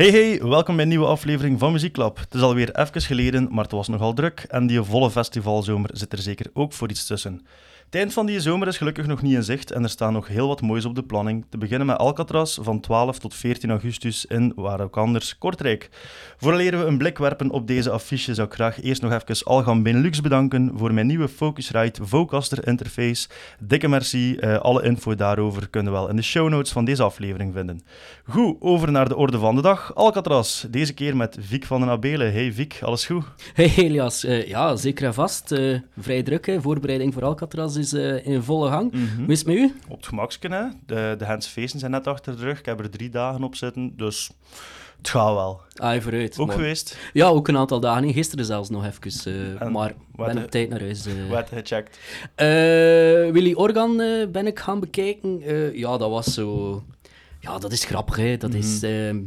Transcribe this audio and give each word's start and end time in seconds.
Hey 0.00 0.10
hey, 0.10 0.42
welkom 0.42 0.74
bij 0.74 0.84
een 0.84 0.90
nieuwe 0.90 1.06
aflevering 1.06 1.58
van 1.58 1.72
Muzieklab. 1.72 2.18
Het 2.18 2.34
is 2.34 2.40
alweer 2.40 2.74
even 2.74 3.00
geleden, 3.00 3.48
maar 3.50 3.64
het 3.64 3.72
was 3.72 3.88
nogal 3.88 4.12
druk 4.12 4.44
en 4.48 4.66
die 4.66 4.82
volle 4.82 5.10
festivalzomer 5.10 5.90
zit 5.92 6.12
er 6.12 6.18
zeker 6.18 6.46
ook 6.52 6.72
voor 6.72 6.90
iets 6.90 7.06
tussen. 7.06 7.46
Het 7.90 8.00
eind 8.00 8.12
van 8.12 8.26
die 8.26 8.40
zomer 8.40 8.68
is 8.68 8.76
gelukkig 8.76 9.06
nog 9.06 9.22
niet 9.22 9.34
in 9.34 9.42
zicht 9.42 9.70
en 9.70 9.82
er 9.82 9.88
staan 9.88 10.12
nog 10.12 10.28
heel 10.28 10.48
wat 10.48 10.60
moois 10.60 10.84
op 10.84 10.94
de 10.94 11.02
planning. 11.02 11.44
Te 11.48 11.58
beginnen 11.58 11.86
met 11.86 11.98
Alcatraz 11.98 12.58
van 12.60 12.80
12 12.80 13.18
tot 13.18 13.34
14 13.34 13.70
augustus 13.70 14.26
in 14.26 14.52
waar 14.56 14.80
ook 14.80 14.96
anders 14.96 15.38
Kortrijk. 15.38 15.88
Vooraleer 16.36 16.78
we 16.78 16.84
een 16.84 16.98
blik 16.98 17.18
werpen 17.18 17.50
op 17.50 17.66
deze 17.66 17.90
affiche 17.90 18.34
zou 18.34 18.46
ik 18.46 18.54
graag 18.54 18.82
eerst 18.82 19.02
nog 19.02 19.12
even 19.12 19.44
Algan 19.44 19.82
Benelux 19.82 20.20
bedanken 20.20 20.72
voor 20.74 20.94
mijn 20.94 21.06
nieuwe 21.06 21.28
Focusrite 21.28 22.06
Vocaster 22.06 22.66
interface. 22.66 23.28
Dikke 23.58 23.88
merci, 23.88 24.36
uh, 24.40 24.58
alle 24.58 24.82
info 24.82 25.14
daarover 25.14 25.68
kunnen 25.68 25.92
we 25.92 25.98
wel 25.98 26.08
in 26.08 26.16
de 26.16 26.22
show 26.22 26.48
notes 26.48 26.72
van 26.72 26.84
deze 26.84 27.02
aflevering 27.02 27.52
vinden. 27.54 27.80
Goed, 28.24 28.56
over 28.60 28.90
naar 28.90 29.08
de 29.08 29.16
orde 29.16 29.38
van 29.38 29.54
de 29.54 29.62
dag. 29.62 29.94
Alcatraz, 29.94 30.64
deze 30.68 30.94
keer 30.94 31.16
met 31.16 31.36
Vic 31.40 31.64
van 31.64 31.80
den 31.80 31.88
Abelen. 31.88 32.32
Hey 32.32 32.52
Vic, 32.52 32.78
alles 32.82 33.06
goed? 33.06 33.24
Hey 33.54 33.72
Elias, 33.76 34.24
uh, 34.24 34.46
ja 34.46 34.76
zeker 34.76 35.06
en 35.06 35.14
vast. 35.14 35.52
Uh, 35.52 35.78
vrij 35.98 36.22
druk, 36.22 36.46
hè. 36.46 36.60
voorbereiding 36.60 37.12
voor 37.12 37.24
Alcatraz 37.24 37.78
is 37.80 37.92
uh, 37.92 38.26
in 38.26 38.42
volle 38.42 38.70
gang. 38.70 38.92
Mm 38.92 39.08
-hmm. 39.08 39.24
Hoe 39.24 39.32
is 39.32 39.38
het 39.38 39.46
met 39.46 39.56
u? 39.56 39.74
Op 39.88 39.96
het 39.96 40.06
gemaksje, 40.06 40.48
hè. 40.48 40.64
De, 40.86 41.14
de 41.18 41.68
zijn 41.78 41.90
net 41.90 42.06
achter 42.06 42.36
de 42.36 42.42
rug. 42.42 42.58
Ik 42.58 42.66
heb 42.66 42.80
er 42.80 42.90
drie 42.90 43.10
dagen 43.10 43.42
op 43.42 43.54
zitten, 43.54 43.92
dus 43.96 44.30
het 44.96 45.08
gaat 45.08 45.34
wel. 45.34 45.60
Ah, 45.74 46.00
vooruit. 46.00 46.38
Ook 46.38 46.52
geweest? 46.52 46.98
Ja, 47.12 47.26
ook 47.26 47.48
een 47.48 47.56
aantal 47.56 47.80
dagen. 47.80 48.12
Gisteren 48.12 48.44
zelfs 48.44 48.70
nog 48.70 48.84
even. 48.84 49.32
Uh, 49.62 49.68
maar 49.68 49.94
ben 50.16 50.38
op 50.38 50.50
tijd 50.50 50.68
naar 50.68 50.80
huis. 50.80 51.06
Uh... 51.06 51.30
Wat 51.30 51.48
gecheckt? 51.48 51.98
Uh, 52.36 52.46
Willy 53.32 53.52
Organ 53.54 53.96
ben 54.32 54.46
ik 54.46 54.58
gaan 54.58 54.80
bekijken. 54.80 55.40
ja, 55.78 55.96
dat 55.96 56.10
was 56.10 56.34
zo... 56.34 56.82
Ja, 57.40 57.58
dat 57.58 57.72
is 57.72 57.84
grappig, 57.84 58.16
hè. 58.16 58.36
Dat 58.36 58.50
mm 58.50 58.60
-hmm. 58.60 58.64
is... 58.64 58.82
Ehm, 58.82 59.18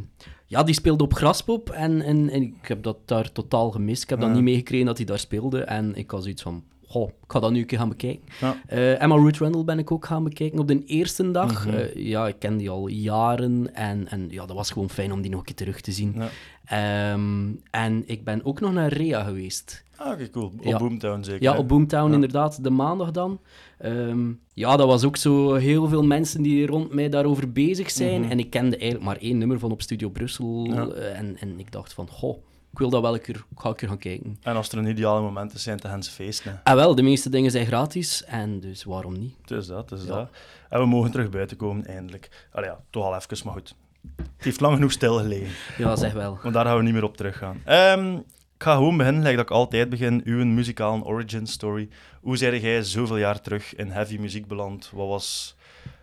ja, 0.46 0.62
die 0.62 0.74
speelde 0.74 1.04
op 1.04 1.14
Graspop 1.14 1.70
en, 1.70 2.02
en, 2.02 2.30
en, 2.30 2.42
ik 2.42 2.68
heb 2.68 2.82
dat 2.82 2.96
daar 3.04 3.32
totaal 3.32 3.70
gemist. 3.70 4.02
Ik 4.02 4.08
heb 4.08 4.20
dat 4.20 4.32
niet 4.32 4.42
meegekregen 4.42 4.86
dat 4.86 4.96
hij 4.96 5.06
daar 5.06 5.18
speelde. 5.18 5.62
En 5.62 5.94
ik 5.94 6.10
had 6.10 6.22
zoiets 6.22 6.42
van, 6.42 6.64
goh, 6.94 7.08
ik 7.08 7.32
ga 7.32 7.40
dat 7.40 7.50
nu 7.50 7.58
een 7.58 7.66
keer 7.66 7.78
gaan 7.78 7.88
bekijken. 7.88 8.24
Ja. 8.40 8.56
Uh, 8.72 9.02
Emma 9.02 9.14
Ruth 9.14 9.38
Randall 9.38 9.64
ben 9.64 9.78
ik 9.78 9.90
ook 9.90 10.06
gaan 10.06 10.24
bekijken 10.24 10.58
op 10.58 10.68
de 10.68 10.84
eerste 10.84 11.30
dag. 11.30 11.66
Mm 11.66 11.72
-hmm. 11.72 11.80
uh, 11.80 11.94
ja, 11.94 12.26
ik 12.26 12.38
ken 12.38 12.56
die 12.56 12.70
al 12.70 12.88
jaren 12.88 13.74
en, 13.74 14.08
en 14.08 14.26
ja, 14.30 14.46
dat 14.46 14.56
was 14.56 14.70
gewoon 14.70 14.90
fijn 14.90 15.12
om 15.12 15.20
die 15.20 15.30
nog 15.30 15.40
een 15.40 15.46
keer 15.46 15.54
terug 15.54 15.80
te 15.80 15.92
zien. 15.92 16.14
Ja. 16.16 17.12
Um, 17.12 17.60
en 17.70 18.02
ik 18.06 18.24
ben 18.24 18.44
ook 18.44 18.60
nog 18.60 18.72
naar 18.72 18.92
Rea 18.92 19.24
geweest. 19.24 19.84
Ah, 19.96 20.06
oké, 20.06 20.14
okay, 20.14 20.30
cool. 20.30 20.52
Op 20.58 20.64
ja. 20.64 20.78
Boomtown 20.78 21.22
zeker? 21.22 21.42
Ja, 21.42 21.56
op 21.56 21.68
Boomtown 21.68 22.12
inderdaad, 22.12 22.64
de 22.64 22.70
maandag 22.70 23.10
dan. 23.10 23.40
Um, 23.84 24.40
ja, 24.52 24.76
dat 24.76 24.86
was 24.86 25.04
ook 25.04 25.16
zo 25.16 25.54
heel 25.54 25.88
veel 25.88 26.04
mensen 26.04 26.42
die 26.42 26.66
rond 26.66 26.92
mij 26.92 27.08
daarover 27.08 27.52
bezig 27.52 27.90
zijn. 27.90 28.16
Mm 28.16 28.22
-hmm. 28.22 28.30
En 28.30 28.38
ik 28.38 28.50
kende 28.50 28.76
eigenlijk 28.76 29.04
maar 29.04 29.16
één 29.16 29.38
nummer 29.38 29.58
van 29.58 29.72
op 29.72 29.82
Studio 29.82 30.08
Brussel. 30.08 30.66
Uh, 30.70 31.18
en, 31.18 31.36
en 31.40 31.58
ik 31.58 31.72
dacht 31.72 31.92
van, 31.92 32.08
goh, 32.08 32.38
ik 32.74 32.80
wil 32.80 32.90
dat 32.90 33.02
wel 33.02 33.14
een 33.14 33.20
keer, 33.20 33.44
ga 33.56 33.68
een 33.68 33.74
keer 33.74 33.88
gaan 33.88 33.98
kijken. 33.98 34.38
En 34.42 34.56
als 34.56 34.68
er 34.68 34.78
een 34.78 34.86
ideale 34.86 35.20
moment 35.20 35.54
is, 35.54 35.62
zijn 35.62 35.76
het 35.76 35.86
Hense 35.86 36.10
feesten. 36.10 36.60
Ah, 36.64 36.74
wel, 36.74 36.94
de 36.94 37.02
meeste 37.02 37.28
dingen 37.30 37.50
zijn 37.50 37.66
gratis 37.66 38.24
en 38.24 38.60
dus 38.60 38.84
waarom 38.84 39.18
niet? 39.18 39.34
Het 39.40 39.50
is 39.50 39.66
dat, 39.66 39.90
het 39.90 40.00
is 40.00 40.06
ja. 40.06 40.14
dat. 40.14 40.30
En 40.68 40.80
we 40.80 40.86
mogen 40.86 41.10
terug 41.10 41.30
buiten 41.30 41.56
komen, 41.56 41.86
eindelijk. 41.86 42.46
Allee, 42.52 42.68
ja, 42.68 42.80
toch 42.90 43.04
al 43.04 43.14
even, 43.14 43.38
maar 43.44 43.52
goed. 43.54 43.74
Het 44.16 44.44
heeft 44.44 44.60
lang 44.60 44.74
genoeg 44.74 44.92
stilgelegen. 44.92 45.54
Ja, 45.78 45.96
zeg 45.96 46.12
wel. 46.12 46.38
Want 46.42 46.54
daar 46.54 46.64
gaan 46.64 46.76
we 46.76 46.82
niet 46.82 46.92
meer 46.92 47.04
op 47.04 47.16
teruggaan. 47.16 47.62
Um, 47.68 48.16
ik 48.56 48.62
ga 48.62 48.74
gewoon 48.74 48.96
beginnen, 48.96 49.22
like 49.22 49.36
dat 49.36 49.44
ik 49.44 49.50
altijd 49.50 49.88
begin, 49.88 50.20
uw 50.24 50.44
muzikale 50.44 51.04
origin 51.04 51.46
story. 51.46 51.88
Hoe 52.20 52.36
zei 52.36 52.60
jij 52.60 52.82
zoveel 52.82 53.16
jaar 53.16 53.40
terug 53.40 53.74
in 53.74 53.90
heavy 53.90 54.16
muziek 54.16 54.46
beland? 54.46 54.90
Wat, 54.92 55.08
was, 55.08 55.56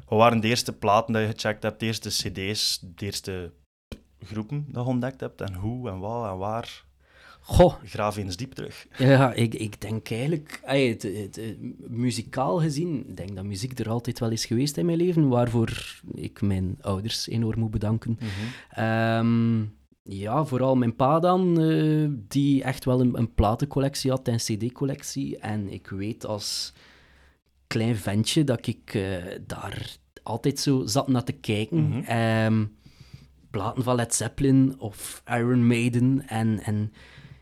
wat 0.07 0.19
waren 0.19 0.39
de 0.39 0.47
eerste 0.47 0.73
platen 0.73 1.13
die 1.13 1.21
je 1.21 1.27
gecheckt 1.27 1.63
hebt, 1.63 1.79
de 1.79 1.85
eerste 1.85 2.09
cd's, 2.09 2.79
de 2.95 3.05
eerste 3.05 3.51
groepen 4.25 4.65
dat 4.67 4.83
je 4.83 4.89
ontdekt 4.89 5.19
hebt? 5.19 5.41
En 5.41 5.53
hoe 5.53 5.89
en 5.89 5.99
wat 5.99 6.31
en 6.31 6.37
waar? 6.37 6.83
Goh. 7.43 7.73
Graaf 7.83 8.17
eens 8.17 8.37
diep 8.37 8.53
terug. 8.53 8.87
Ja, 8.97 9.33
ik, 9.33 9.53
ik 9.53 9.81
denk 9.81 10.09
eigenlijk, 10.09 10.61
ay, 10.63 10.87
het, 10.87 11.01
het, 11.01 11.35
het, 11.35 11.57
muzikaal 11.89 12.59
gezien, 12.59 13.07
ik 13.07 13.17
denk 13.17 13.35
dat 13.35 13.45
muziek 13.45 13.79
er 13.79 13.89
altijd 13.89 14.19
wel 14.19 14.29
is 14.29 14.45
geweest 14.45 14.77
in 14.77 14.85
mijn 14.85 14.97
leven, 14.97 15.27
waarvoor 15.27 16.01
ik 16.13 16.41
mijn 16.41 16.77
ouders 16.81 17.27
enorm 17.27 17.59
moet 17.59 17.71
bedanken. 17.71 18.17
Mm 18.19 18.27
-hmm. 18.27 18.83
um, 18.85 19.73
ja, 20.03 20.45
vooral 20.45 20.75
mijn 20.75 20.95
pa 20.95 21.19
dan, 21.19 21.61
uh, 21.61 22.09
die 22.27 22.63
echt 22.63 22.85
wel 22.85 23.01
een, 23.01 23.17
een 23.17 23.33
platencollectie 23.33 24.11
had, 24.11 24.27
een 24.27 24.37
cd-collectie. 24.37 25.37
En 25.37 25.69
ik 25.73 25.87
weet 25.87 26.25
als 26.25 26.73
klein 27.67 27.95
ventje 27.95 28.43
dat 28.43 28.67
ik 28.67 28.93
uh, 28.93 29.15
daar 29.47 29.97
altijd 30.23 30.59
zo 30.59 30.85
zat 30.85 31.07
naar 31.07 31.23
te 31.23 31.31
kijken. 31.31 31.77
Mm 31.77 31.91
-hmm. 31.91 32.45
um, 32.45 32.75
platen 33.51 33.83
van 33.83 33.95
Led 33.95 34.15
Zeppelin 34.15 34.75
of 34.77 35.23
Iron 35.27 35.67
Maiden. 35.67 36.23
En, 36.27 36.59
en 36.63 36.93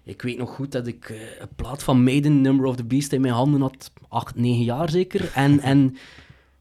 ik 0.04 0.22
weet 0.22 0.38
nog 0.38 0.56
goed 0.56 0.72
dat 0.72 0.88
ik 0.88 1.10
uh, 1.10 1.22
een 1.40 1.56
plaat 1.56 1.84
van 1.84 2.04
Maiden, 2.04 2.42
Number 2.42 2.66
of 2.66 2.76
the 2.76 2.86
Beast, 2.86 3.14
in 3.14 3.22
mijn 3.22 3.34
handen 3.34 3.62
had. 3.62 3.92
Acht, 4.08 4.36
negen 4.36 4.64
jaar 4.64 4.90
zeker. 4.90 5.32
En... 5.34 5.60
en 5.72 5.96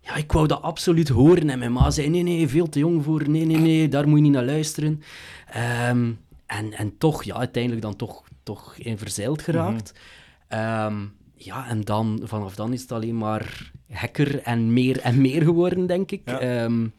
ja, 0.00 0.14
ik 0.14 0.32
wou 0.32 0.46
dat 0.46 0.62
absoluut 0.62 1.08
horen. 1.08 1.50
En 1.50 1.58
mijn 1.58 1.72
ma 1.72 1.90
zei, 1.90 2.08
nee, 2.08 2.22
nee, 2.22 2.48
veel 2.48 2.68
te 2.68 2.78
jong 2.78 3.04
voor. 3.04 3.28
Nee, 3.30 3.44
nee, 3.44 3.56
nee, 3.56 3.88
daar 3.88 4.08
moet 4.08 4.18
je 4.18 4.24
niet 4.24 4.32
naar 4.32 4.44
luisteren. 4.44 5.02
Um, 5.88 6.18
en, 6.46 6.72
en 6.72 6.98
toch, 6.98 7.24
ja, 7.24 7.34
uiteindelijk 7.34 7.82
dan 7.82 7.96
toch, 7.96 8.22
toch 8.42 8.76
in 8.76 8.98
verzeild 8.98 9.42
geraakt. 9.42 9.92
Mm 10.48 10.58
-hmm. 10.58 10.86
um, 10.86 11.12
ja, 11.34 11.68
en 11.68 11.80
dan, 11.80 12.20
vanaf 12.24 12.54
dan 12.54 12.72
is 12.72 12.80
het 12.80 12.92
alleen 12.92 13.18
maar 13.18 13.72
hekker 13.86 14.42
en 14.42 14.72
meer 14.72 15.00
en 15.00 15.20
meer 15.20 15.42
geworden, 15.42 15.86
denk 15.86 16.10
ik. 16.10 16.22
Ja. 16.24 16.64
Um, 16.64 16.92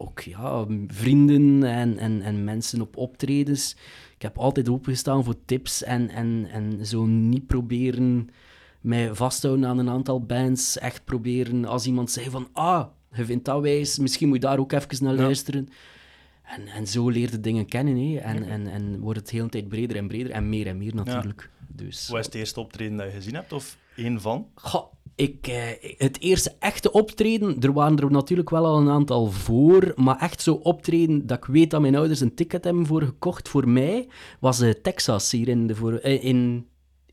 ook 0.00 0.20
ja, 0.20 0.66
vrienden 0.86 1.62
en, 1.62 1.98
en, 1.98 2.22
en 2.22 2.44
mensen 2.44 2.80
op 2.80 2.96
optredens. 2.96 3.76
Ik 4.14 4.22
heb 4.22 4.38
altijd 4.38 4.68
opengestaan 4.68 5.24
voor 5.24 5.44
tips 5.44 5.82
en, 5.82 6.10
en, 6.10 6.48
en 6.52 6.86
zo 6.86 7.06
niet 7.06 7.46
proberen 7.46 8.30
mij 8.80 9.14
vasthouden 9.14 9.66
aan 9.66 9.78
een 9.78 9.90
aantal 9.90 10.20
bands. 10.20 10.78
Echt 10.78 11.04
proberen, 11.04 11.64
als 11.64 11.86
iemand 11.86 12.10
zei 12.10 12.30
van, 12.30 12.48
ah, 12.52 12.86
je 13.12 13.24
vindt 13.24 13.44
dat 13.44 13.62
wijs, 13.62 13.98
misschien 13.98 14.28
moet 14.28 14.42
je 14.42 14.48
daar 14.48 14.58
ook 14.58 14.72
even 14.72 15.04
naar 15.04 15.14
luisteren. 15.14 15.68
En, 16.42 16.66
en 16.66 16.86
zo 16.86 17.08
leer 17.08 17.30
je 17.30 17.40
dingen 17.40 17.66
kennen, 17.66 17.96
hè. 17.96 18.18
En, 18.18 18.42
en, 18.42 18.66
en 18.66 19.00
wordt 19.00 19.18
het 19.18 19.28
de 19.28 19.36
hele 19.36 19.48
tijd 19.48 19.68
breder 19.68 19.96
en 19.96 20.08
breder 20.08 20.32
en 20.32 20.48
meer 20.48 20.66
en 20.66 20.78
meer 20.78 20.94
natuurlijk. 20.94 21.50
Ja. 21.58 21.66
Dus, 21.68 22.08
Wat 22.08 22.18
is 22.18 22.26
het 22.26 22.34
eerste 22.34 22.60
optreden 22.60 22.96
dat 22.96 23.06
je 23.06 23.12
gezien 23.12 23.34
hebt, 23.34 23.52
of 23.52 23.78
één 23.96 24.20
van? 24.20 24.46
Goh, 24.54 24.92
ik, 25.20 25.46
eh, 25.46 25.96
het 25.98 26.20
eerste 26.20 26.52
echte 26.58 26.92
optreden, 26.92 27.60
er 27.60 27.72
waren 27.72 27.98
er 27.98 28.10
natuurlijk 28.10 28.50
wel 28.50 28.66
al 28.66 28.78
een 28.78 28.90
aantal 28.90 29.30
voor, 29.30 29.92
maar 29.96 30.18
echt 30.18 30.42
zo 30.42 30.54
optreden 30.54 31.26
dat 31.26 31.38
ik 31.38 31.44
weet 31.44 31.70
dat 31.70 31.80
mijn 31.80 31.96
ouders 31.96 32.20
een 32.20 32.34
ticket 32.34 32.64
hebben 32.64 32.86
voor 32.86 33.02
gekocht 33.02 33.48
voor 33.48 33.68
mij, 33.68 34.08
was 34.38 34.60
uh, 34.60 34.70
Texas 34.70 35.30
hier 35.30 35.48
in, 35.48 35.66
de 35.66 35.74
voor, 35.74 35.92
uh, 35.92 36.24
in 36.24 36.66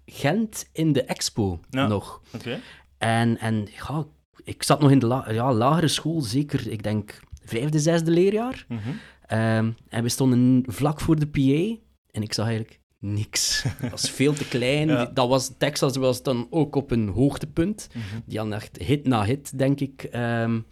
Gent 0.06 0.70
in 0.72 0.94
de 0.94 1.04
expo 1.04 1.60
ja. 1.70 1.88
nog. 1.88 2.22
Okay. 2.36 2.60
En, 2.98 3.38
en 3.38 3.68
ja, 3.88 4.06
ik 4.44 4.64
zat 4.64 4.80
nog 4.80 4.92
in 4.92 5.00
de 5.00 5.08
la 5.08 5.32
ja, 5.32 5.54
lagere 5.54 5.88
school, 5.88 6.22
zeker, 6.22 6.72
ik 6.72 6.84
denk 6.84 7.20
vijfde, 7.44 7.80
zesde 7.80 8.12
leerjaar. 8.12 8.66
Mm 8.68 8.78
-hmm. 8.78 9.40
um, 9.40 9.76
en 9.90 10.04
we 10.04 10.10
stonden 10.10 10.64
vlak 10.68 11.02
voor 11.02 11.20
de 11.20 11.28
PA 11.28 11.82
en 12.12 12.22
ik 12.22 12.34
zag 12.34 12.46
eigenlijk 12.46 12.80
niks. 13.00 13.64
Dat 13.82 13.92
was 13.92 14.10
veel 14.10 14.34
te 14.34 14.48
klein. 14.48 14.88
ja. 14.88 15.06
Dat 15.06 15.28
was, 15.28 15.52
Texas 15.58 15.96
was 15.96 16.24
dan 16.24 16.48
ook 16.50 16.76
op 16.76 16.92
een 16.92 17.08
hoogtepunt. 17.08 17.88
Mm 17.94 18.02
-hmm. 18.12 18.22
Die 18.26 18.40
had 18.40 18.52
echt 18.52 18.78
hit 18.78 19.08
na 19.08 19.26
hit, 19.26 19.58
denk 19.58 19.80
ik. 19.80 20.10
Um, 20.14 20.66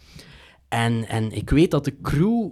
en, 0.68 1.08
en 1.08 1.32
ik 1.32 1.50
weet 1.50 1.70
dat 1.70 1.84
de 1.84 2.00
crew 2.00 2.50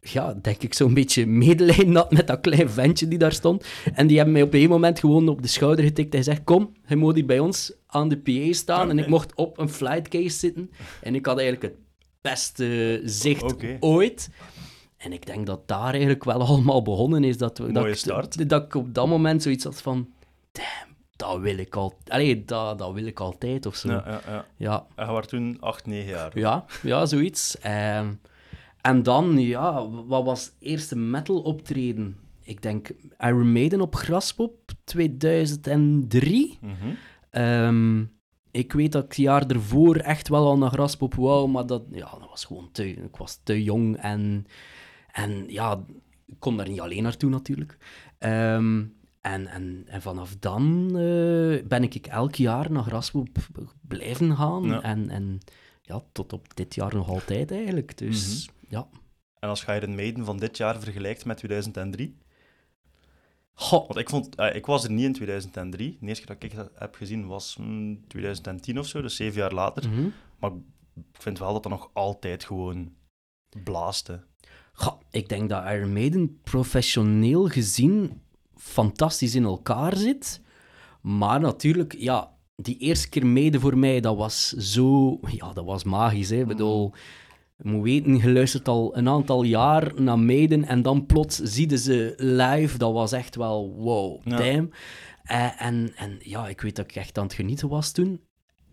ja, 0.00 0.34
denk 0.42 0.62
ik, 0.62 0.74
zo'n 0.74 0.94
beetje 0.94 1.26
medelijden 1.26 1.94
had 1.94 2.12
met 2.12 2.26
dat 2.26 2.40
klein 2.40 2.70
ventje 2.70 3.08
die 3.08 3.18
daar 3.18 3.32
stond. 3.32 3.66
En 3.94 4.06
die 4.06 4.16
hebben 4.16 4.34
mij 4.34 4.42
op 4.42 4.54
een 4.54 4.68
moment 4.68 4.98
gewoon 4.98 5.28
op 5.28 5.42
de 5.42 5.48
schouder 5.48 5.84
getikt. 5.84 6.12
Hij 6.12 6.22
zegt, 6.22 6.44
kom, 6.44 6.72
je 6.86 6.96
moet 6.96 7.14
hier 7.14 7.26
bij 7.26 7.38
ons 7.38 7.72
aan 7.86 8.08
de 8.08 8.18
PA 8.18 8.52
staan. 8.52 8.90
En 8.90 8.98
ik 8.98 9.06
mocht 9.06 9.34
op 9.34 9.58
een 9.58 9.68
flightcase 9.68 10.38
zitten. 10.38 10.70
En 11.02 11.14
ik 11.14 11.26
had 11.26 11.38
eigenlijk 11.38 11.72
het 11.72 11.82
beste 12.20 13.00
zicht 13.04 13.42
okay. 13.42 13.76
ooit. 13.80 14.30
En 15.04 15.12
ik 15.12 15.26
denk 15.26 15.46
dat 15.46 15.68
daar 15.68 15.90
eigenlijk 15.90 16.24
wel 16.24 16.40
allemaal 16.48 16.82
begonnen 16.82 17.24
is. 17.24 17.38
Dat, 17.38 17.58
we, 17.58 17.72
Mooie 17.72 17.88
dat, 17.88 17.98
start. 17.98 18.48
dat 18.48 18.62
ik 18.62 18.74
op 18.74 18.94
dat 18.94 19.06
moment 19.06 19.42
zoiets 19.42 19.64
had 19.64 19.82
van... 19.82 20.08
Damn, 20.52 20.96
dat 21.16 21.40
wil 21.40 21.58
ik 21.58 21.76
al... 21.76 21.98
Allee, 22.06 22.44
dat, 22.44 22.78
dat 22.78 22.92
wil 22.92 23.06
ik 23.06 23.20
altijd, 23.20 23.66
of 23.66 23.74
zo. 23.74 23.90
Ja, 23.90 24.04
ja, 24.06 24.20
ja. 24.26 24.44
ja. 24.56 24.86
En 24.94 25.06
je 25.06 25.12
was 25.12 25.26
toen 25.26 25.56
8, 25.60 25.86
9 25.86 26.08
jaar? 26.08 26.38
Ja, 26.38 26.64
ja 26.82 27.06
zoiets. 27.06 27.56
Um, 27.66 28.20
en 28.80 29.02
dan, 29.02 29.38
ja, 29.38 29.88
wat 29.88 30.24
was 30.24 30.44
het 30.44 30.54
eerste 30.58 30.96
metal 30.96 31.40
optreden? 31.40 32.16
Ik 32.42 32.62
denk 32.62 32.90
Iron 33.18 33.52
Maiden 33.52 33.80
op 33.80 33.94
Graspop 33.94 34.72
2003. 34.84 36.58
Mm 36.60 36.74
-hmm. 36.80 37.42
um, 37.42 38.12
ik 38.50 38.72
weet 38.72 38.92
dat 38.92 39.02
ik 39.02 39.08
het 39.08 39.18
jaar 39.18 39.46
ervoor 39.46 39.96
echt 39.96 40.28
wel 40.28 40.46
al 40.46 40.58
naar 40.58 40.70
Graspop 40.70 41.14
wou, 41.14 41.48
maar 41.48 41.66
dat, 41.66 41.82
ja, 41.90 42.10
dat 42.10 42.28
was 42.28 42.44
gewoon 42.44 42.68
te... 42.72 42.88
Ik 42.88 43.16
was 43.16 43.40
te 43.42 43.62
jong 43.62 43.96
en... 43.96 44.46
En 45.14 45.44
ja, 45.48 45.84
ik 46.26 46.36
kon 46.38 46.56
daar 46.56 46.68
niet 46.68 46.80
alleen 46.80 47.02
naartoe 47.02 47.30
natuurlijk. 47.30 47.76
Um, 48.18 48.96
en, 49.20 49.46
en, 49.46 49.84
en 49.86 50.02
vanaf 50.02 50.36
dan 50.38 50.90
uh, 50.96 51.62
ben 51.62 51.82
ik 51.82 52.06
elk 52.06 52.34
jaar 52.34 52.70
naar 52.70 52.82
Graspop 52.82 53.28
blijven 53.88 54.36
gaan. 54.36 54.64
Ja. 54.64 54.82
En, 54.82 55.10
en 55.10 55.38
ja, 55.82 56.02
tot 56.12 56.32
op 56.32 56.56
dit 56.56 56.74
jaar 56.74 56.94
nog 56.94 57.08
altijd 57.08 57.50
eigenlijk. 57.50 57.98
Dus... 57.98 58.46
Mm 58.46 58.54
-hmm. 58.58 58.68
Ja. 58.68 58.88
En 59.38 59.48
als 59.48 59.64
je 59.64 59.74
Iron 59.74 59.94
Maiden 59.94 60.24
van 60.24 60.38
dit 60.38 60.56
jaar 60.56 60.80
vergelijkt 60.80 61.24
met 61.24 61.36
2003... 61.36 62.16
Goh, 63.56 63.86
Want 63.86 63.98
ik, 63.98 64.08
vond, 64.08 64.34
eh, 64.34 64.54
ik 64.54 64.66
was 64.66 64.84
er 64.84 64.90
niet 64.90 65.04
in 65.04 65.12
2003. 65.12 65.96
De 66.00 66.06
eerste 66.06 66.24
keer 66.24 66.34
dat 66.34 66.44
ik 66.44 66.58
het 66.58 66.70
heb 66.74 66.94
gezien 66.94 67.26
was 67.26 67.56
mm, 67.56 68.06
2010 68.08 68.78
of 68.78 68.86
zo, 68.86 69.02
dus 69.02 69.16
zeven 69.16 69.40
jaar 69.40 69.52
later. 69.52 69.88
mhm. 69.88 70.08
Maar 70.38 70.50
ik 70.94 71.20
vind 71.22 71.38
wel 71.38 71.52
dat 71.52 71.62
dat 71.62 71.72
nog 71.72 71.90
altijd 71.92 72.44
gewoon 72.44 72.92
blaaste. 73.62 74.24
Goh, 74.74 75.00
ik 75.10 75.28
denk 75.28 75.48
dat 75.48 75.64
Iron 75.64 75.92
Maiden 75.92 76.38
professioneel 76.42 77.48
gezien 77.48 78.20
fantastisch 78.56 79.34
in 79.34 79.44
elkaar 79.44 79.96
zit. 79.96 80.40
Maar 81.00 81.40
natuurlijk, 81.40 81.94
ja, 81.98 82.32
die 82.56 82.78
eerste 82.78 83.08
keer 83.08 83.26
Maiden 83.26 83.60
voor 83.60 83.78
mij, 83.78 84.00
dat 84.00 84.16
was 84.16 84.48
zo... 84.50 85.18
Ja, 85.26 85.52
dat 85.52 85.64
was 85.64 85.84
magisch, 85.84 86.30
hè. 86.30 86.36
Ik 86.36 86.46
bedoel, 86.46 86.92
je 87.56 87.68
moet 87.68 87.82
weten, 87.82 88.16
je 88.16 88.32
luistert 88.32 88.68
al 88.68 88.96
een 88.96 89.08
aantal 89.08 89.42
jaar 89.42 89.92
naar 90.00 90.18
Maiden 90.18 90.64
en 90.64 90.82
dan 90.82 91.06
plots 91.06 91.36
zie 91.36 91.76
ze 91.76 92.14
live. 92.16 92.78
Dat 92.78 92.92
was 92.92 93.12
echt 93.12 93.36
wel 93.36 93.74
wow, 93.76 94.20
Ja. 94.24 94.36
damn. 94.36 94.70
Eh, 95.22 95.62
en, 95.62 95.92
en 95.96 96.18
ja, 96.22 96.48
ik 96.48 96.60
weet 96.60 96.76
dat 96.76 96.84
ik 96.84 96.96
echt 96.96 97.18
aan 97.18 97.24
het 97.24 97.34
genieten 97.34 97.68
was 97.68 97.92
toen. 97.92 98.20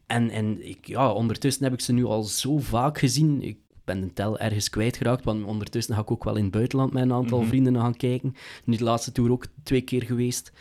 En, 0.08 0.30
en 0.30 0.68
ik, 0.68 0.88
ja, 0.88 1.12
ondertussen 1.12 1.64
heb 1.64 1.74
ik 1.74 1.82
ze 1.82 1.94
nu 1.94 2.06
al 2.06 2.24
zo 2.24 2.58
vaak 2.58 2.98
gezien. 2.98 3.42
Ik 3.42 3.58
ben 3.94 4.02
de 4.02 4.14
tel 4.14 4.40
ergens 4.40 4.70
kwijtgeraakt, 4.70 5.24
want 5.24 5.44
ondertussen 5.46 5.96
ga 5.96 6.02
ik 6.02 6.12
ook 6.12 6.24
wel 6.24 6.36
in 6.36 6.44
het 6.44 6.52
buitenland 6.52 6.94
met 6.94 7.04
een 7.04 7.14
aantal 7.14 7.40
Mhm. 7.40 7.48
vrienden 7.48 7.76
gaan 7.76 7.96
kijken. 7.98 8.36
Nu 8.66 8.76
de 8.78 8.84
laatste 8.84 9.12
tour 9.12 9.32
ook 9.32 9.46
twee 9.64 9.82
keer 9.82 10.04
geweest. 10.04 10.52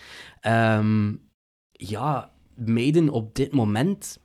Ehm, 0.40 1.12
ja, 1.72 2.30
Maiden 2.66 3.08
op 3.08 3.34
dit 3.34 3.52
moment, 3.52 4.18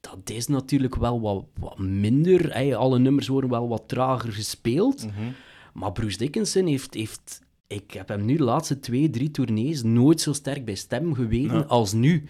dat 0.00 0.30
is 0.30 0.46
natuurlijk 0.46 0.94
wel 0.96 1.20
wat, 1.20 1.44
wat 1.60 1.78
minder. 1.78 2.54
hè. 2.56 2.76
Alle 2.76 2.98
nummers 2.98 3.28
worden 3.28 3.50
wel 3.50 3.68
wat 3.68 3.82
trager 3.88 4.32
gespeeld. 4.32 5.06
Mhm. 5.06 5.22
Maar 5.74 5.92
Bruce 5.92 6.18
Dickinson 6.18 6.66
heeft, 6.66 6.94
heeft... 6.94 7.46
Ik 7.66 7.90
heb 7.90 8.08
hem 8.08 8.24
nu 8.24 8.36
de 8.36 8.42
laatste 8.44 8.78
twee, 8.80 9.10
drie 9.10 9.30
tournees 9.30 9.82
nooit 9.82 10.20
zo 10.20 10.32
sterk 10.32 10.64
bij 10.64 10.74
stem 10.74 11.14
geweten 11.14 11.56
Ja. 11.58 11.62
als 11.62 11.92
nu. 11.92 12.24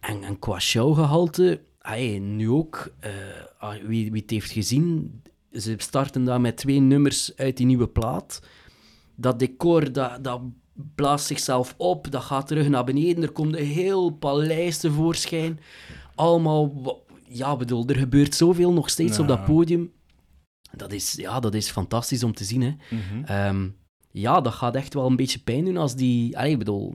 En, 0.00 0.22
en 0.22 0.38
qua 0.38 0.58
showgehalte, 0.58 1.60
hey, 1.82 2.18
nu 2.18 2.50
ook, 2.50 2.92
eh, 2.98 3.10
ah, 3.58 3.74
wie, 3.74 4.12
wie 4.12 4.20
het 4.20 4.30
heeft 4.30 4.50
gezien, 4.50 5.12
ze 5.52 5.74
starten 5.76 6.24
daar 6.24 6.40
met 6.40 6.56
twee 6.56 6.80
nummers 6.80 7.36
uit 7.36 7.56
die 7.56 7.66
nieuwe 7.66 7.88
plaat. 7.88 8.42
Dat 9.14 9.38
decor, 9.38 9.92
dat, 9.92 10.24
dat 10.24 10.40
blaast 10.94 11.26
zichzelf 11.26 11.74
op, 11.76 12.10
dat 12.10 12.22
gaat 12.22 12.46
terug 12.46 12.68
naar 12.68 12.84
beneden, 12.84 13.22
er 13.22 13.32
komt 13.32 13.56
een 13.56 13.64
heel 13.64 14.10
paleis 14.10 14.78
tevoorschijn. 14.78 15.60
Allemaal, 16.14 16.72
ja, 17.28 17.56
bedoel, 17.56 17.86
er 17.86 17.96
gebeurt 17.96 18.34
zoveel 18.34 18.72
nog 18.72 18.90
steeds 18.90 19.18
op 19.18 19.28
dat 19.28 19.44
podium. 19.44 19.92
Dat 20.76 20.92
is, 20.92 21.12
ja, 21.12 21.40
dat 21.40 21.54
is 21.54 21.70
fantastisch 21.70 22.22
om 22.22 22.34
te 22.34 22.44
zien, 22.44 22.62
hè. 22.62 22.74
Mhm. 22.90 23.24
Ehm, 23.24 23.68
ja, 24.10 24.40
dat 24.40 24.52
gaat 24.52 24.76
echt 24.76 24.94
wel 24.94 25.06
een 25.06 25.16
beetje 25.16 25.38
pijn 25.38 25.64
doen 25.64 25.76
als 25.76 25.94
die... 25.96 26.38
Allee, 26.38 26.52
ik 26.52 26.58
bedoel, 26.58 26.94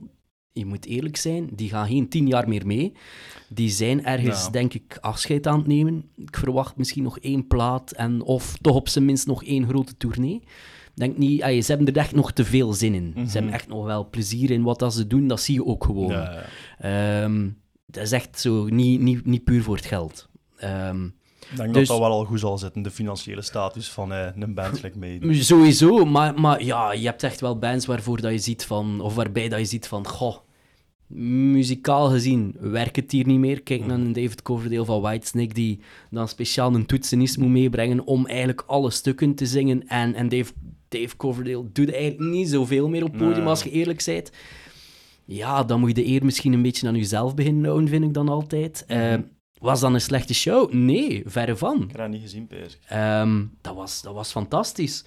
je 0.58 0.66
moet 0.66 0.86
eerlijk 0.86 1.16
zijn, 1.16 1.48
die 1.52 1.68
gaan 1.68 1.86
geen 1.86 2.08
tien 2.08 2.26
jaar 2.26 2.48
meer 2.48 2.66
mee. 2.66 2.92
Die 3.48 3.70
zijn 3.70 4.04
ergens, 4.04 4.44
Ja. 4.44 4.50
denk 4.50 4.74
ik, 4.74 4.98
afscheid 5.00 5.46
aan 5.46 5.58
het 5.58 5.66
nemen. 5.66 6.04
Ik 6.16 6.36
verwacht 6.36 6.76
misschien 6.76 7.02
nog 7.02 7.18
één 7.18 7.46
plaat 7.46 7.90
en 7.92 8.22
of 8.22 8.56
toch 8.60 8.74
op 8.74 8.88
zijn 8.88 9.04
minst 9.04 9.26
nog 9.26 9.44
één 9.44 9.68
grote 9.68 9.96
tournee. 9.96 10.42
Denk 10.94 11.16
niet, 11.18 11.42
allee, 11.42 11.60
ze 11.60 11.72
hebben 11.72 11.94
er 11.94 12.00
echt 12.00 12.14
nog 12.14 12.32
te 12.32 12.44
veel 12.44 12.72
zin 12.72 12.94
in. 12.94 13.12
Mhm. 13.14 13.26
Ze 13.26 13.32
hebben 13.36 13.52
echt 13.52 13.68
nog 13.68 13.84
wel 13.84 14.08
plezier 14.08 14.50
in 14.50 14.62
wat 14.62 14.78
dat 14.78 14.94
ze 14.94 15.06
doen, 15.06 15.26
dat 15.28 15.40
zie 15.40 15.54
je 15.54 15.64
ook 15.66 15.84
gewoon. 15.84 16.10
Ja, 16.10 16.32
ja. 16.78 17.22
Ehm, 17.22 17.48
dat 17.86 18.02
is 18.02 18.12
echt 18.12 18.40
zo, 18.40 18.64
niet, 18.66 19.00
niet, 19.00 19.26
niet 19.26 19.44
puur 19.44 19.62
voor 19.62 19.76
het 19.76 19.86
geld. 19.86 20.28
Ehm, 20.56 21.04
Ik 21.50 21.56
denk 21.56 21.74
Dus- 21.74 21.88
dat 21.88 21.98
dat 21.98 22.08
wel 22.08 22.16
al 22.18 22.24
goed 22.24 22.40
zal 22.40 22.58
zitten, 22.58 22.82
de 22.82 22.90
financiële 22.90 23.42
status 23.42 23.90
van 23.90 24.12
eh, 24.12 24.26
een 24.38 24.54
band 24.54 24.82
like 24.82 24.98
Maiden. 24.98 25.44
Sowieso, 25.44 26.04
maar, 26.04 26.40
maar 26.40 26.64
ja, 26.64 26.92
je 26.92 27.04
hebt 27.06 27.22
echt 27.22 27.40
wel 27.40 27.58
bands 27.58 27.86
waarvoor 27.86 28.20
dat 28.20 28.32
je 28.32 28.38
ziet 28.38 28.64
van, 28.64 29.00
of 29.00 29.14
waarbij 29.14 29.48
dat 29.48 29.58
je 29.58 29.64
ziet 29.64 29.86
van, 29.86 30.06
goh, 30.06 30.36
muzikaal 31.08 32.10
gezien 32.10 32.54
werkt 32.60 32.96
het 32.96 33.10
hier 33.12 33.26
niet 33.26 33.38
meer. 33.38 33.62
Kijk 33.62 33.86
naar 33.86 33.98
een 33.98 34.12
David 34.12 34.42
Coverdale 34.42 34.84
van 34.84 35.00
Whitesnake, 35.00 35.54
die 35.54 35.80
dan 36.10 36.28
speciaal 36.28 36.74
een 36.74 36.86
toetsenist 36.86 37.38
moet 37.38 37.50
meebrengen 37.50 38.06
om 38.06 38.26
eigenlijk 38.26 38.62
alle 38.66 38.90
stukken 38.90 39.34
te 39.34 39.46
zingen. 39.46 39.88
En, 39.88 40.14
en 40.14 40.28
Dave, 40.28 40.52
Dave 40.88 41.16
Coverdale 41.16 41.64
doet 41.72 41.92
eigenlijk 41.92 42.30
niet 42.30 42.48
zoveel 42.48 42.88
meer 42.88 43.04
op 43.04 43.12
podium, 43.12 43.30
Nee. 43.32 43.44
als 43.46 43.62
je 43.62 43.70
eerlijk 43.70 44.02
bent. 44.04 44.30
Ja, 45.24 45.64
dan 45.64 45.80
moet 45.80 45.88
je 45.88 45.94
de 45.94 46.06
eer 46.06 46.24
misschien 46.24 46.52
een 46.52 46.62
beetje 46.62 46.88
aan 46.88 46.96
jezelf 46.96 47.34
beginnen 47.34 47.64
houden, 47.64 47.88
vind 47.88 48.04
ik 48.04 48.14
dan 48.14 48.28
altijd. 48.28 48.84
Eh, 48.86 49.14
was 49.58 49.80
dan 49.80 49.94
een 49.94 50.00
slechte 50.00 50.34
show? 50.34 50.72
Nee, 50.72 51.22
verre 51.26 51.56
van. 51.56 51.82
Ik 51.82 51.88
heb 51.88 51.96
dat 51.96 52.08
niet 52.08 52.20
gezien, 52.22 52.46
bezig. 52.46 52.78
Ehm, 52.88 53.44
dat, 53.60 53.74
was, 53.74 54.02
dat 54.02 54.14
was 54.14 54.30
fantastisch. 54.30 55.04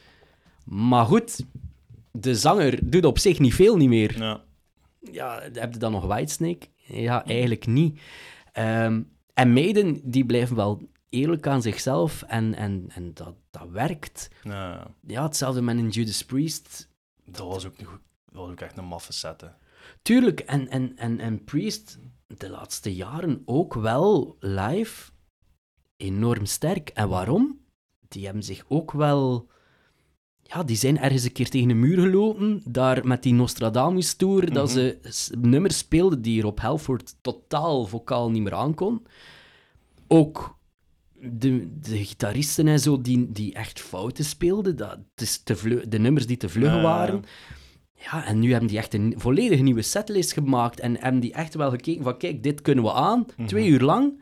Maar 0.66 1.06
goed, 1.06 1.46
de 2.12 2.36
zanger 2.36 2.80
doet 2.90 3.06
op 3.06 3.20
zich 3.20 3.40
niet 3.40 3.54
veel 3.54 3.78
niet 3.78 3.90
meer. 3.90 4.18
Ja. 4.18 4.42
Ja, 5.02 5.42
heb 5.54 5.74
je 5.74 5.80
dan 5.80 5.92
nog 5.92 6.06
Whitesnake? 6.06 6.68
Ja, 6.76 7.26
eigenlijk 7.26 7.66
niet. 7.66 8.02
Ehm, 8.52 9.02
en 9.34 9.54
meiden, 9.54 10.02
die 10.04 10.26
blijven 10.26 10.56
wel 10.56 10.90
eerlijk 11.10 11.48
aan 11.48 11.62
zichzelf 11.62 12.22
en, 12.22 12.54
en, 12.54 12.86
en 12.90 13.14
dat, 13.14 13.36
dat 13.50 13.70
werkt. 13.70 14.30
Ja. 14.44 14.88
Ja, 15.08 15.24
hetzelfde 15.24 15.62
met 15.62 15.78
een 15.78 15.90
Judas 15.90 16.26
Priest. 16.26 16.90
Dat 17.26 17.48
was 17.48 17.66
ook, 17.66 17.78
niet 17.78 17.88
goed. 17.88 18.02
dat 18.26 18.42
was 18.42 18.52
ook 18.52 18.62
echt 18.62 18.78
een 18.78 18.86
maffe 18.86 19.14
set, 19.14 19.42
hè. 19.42 19.48
Tuurlijk, 20.02 20.40
en, 20.40 20.70
en, 20.70 20.98
en, 20.98 21.20
en 21.20 21.44
Priest 21.44 22.00
de 22.28 22.50
laatste 22.50 22.96
jaren 22.96 23.42
ook 23.46 23.74
wel 23.74 24.36
live 24.40 25.12
enorm 25.98 26.46
sterk. 26.46 26.90
En 26.90 27.10
waarom? 27.10 27.60
Die 28.08 28.26
hebben 28.26 28.44
zich 28.44 28.66
ook 28.68 28.92
wel... 28.92 29.50
Ja, 30.54 30.64
die 30.64 30.76
zijn 30.76 31.00
ergens 31.00 31.24
een 31.24 31.32
keer 31.32 31.50
tegen 31.50 31.70
een 31.70 31.80
muur 31.80 32.00
gelopen, 32.02 32.62
daar 32.66 33.08
met 33.08 33.24
die 33.24 33.34
Nostradamus-tour, 33.34 34.54
dat 34.54 34.66
Mhm. 34.68 34.74
ze 34.74 34.98
nummers 35.42 35.78
speelden 35.78 36.22
die 36.22 36.42
Rob 36.42 36.60
Halford 36.60 37.16
totaal 37.22 37.86
vocaal 37.86 38.32
niet 38.32 38.42
meer 38.42 38.54
aankon. 38.54 39.06
Ook 40.08 40.58
de, 41.22 41.68
de 41.82 41.98
gitaristen 42.06 42.68
en 42.68 42.80
zo, 42.80 43.02
die, 43.02 43.32
die 43.32 43.54
echt 43.54 43.80
fouten 43.80 44.26
speelden, 44.26 44.76
dat, 44.76 44.90
het 44.92 45.22
is 45.22 45.38
te 45.44 45.56
vlug- 45.56 45.88
de 45.88 46.00
nummers 46.00 46.26
die 46.28 46.38
te 46.38 46.50
vlug 46.50 46.82
waren. 46.82 47.24
Ja, 48.12 48.26
en 48.26 48.40
nu 48.40 48.52
hebben 48.52 48.70
die 48.70 48.78
echt 48.78 48.94
een 48.94 49.14
volledig 49.18 49.62
nieuwe 49.62 49.82
setlist 49.82 50.34
gemaakt 50.34 50.80
en 50.80 50.98
hebben 51.00 51.22
die 51.22 51.34
echt 51.34 51.54
wel 51.54 51.70
gekeken 51.70 52.04
van, 52.04 52.18
kijk, 52.18 52.44
dit 52.44 52.62
kunnen 52.62 52.84
we 52.84 52.94
aan, 52.94 53.26
Mhm. 53.38 53.48
twee 53.48 53.68
uur 53.68 53.82
lang. 53.82 54.22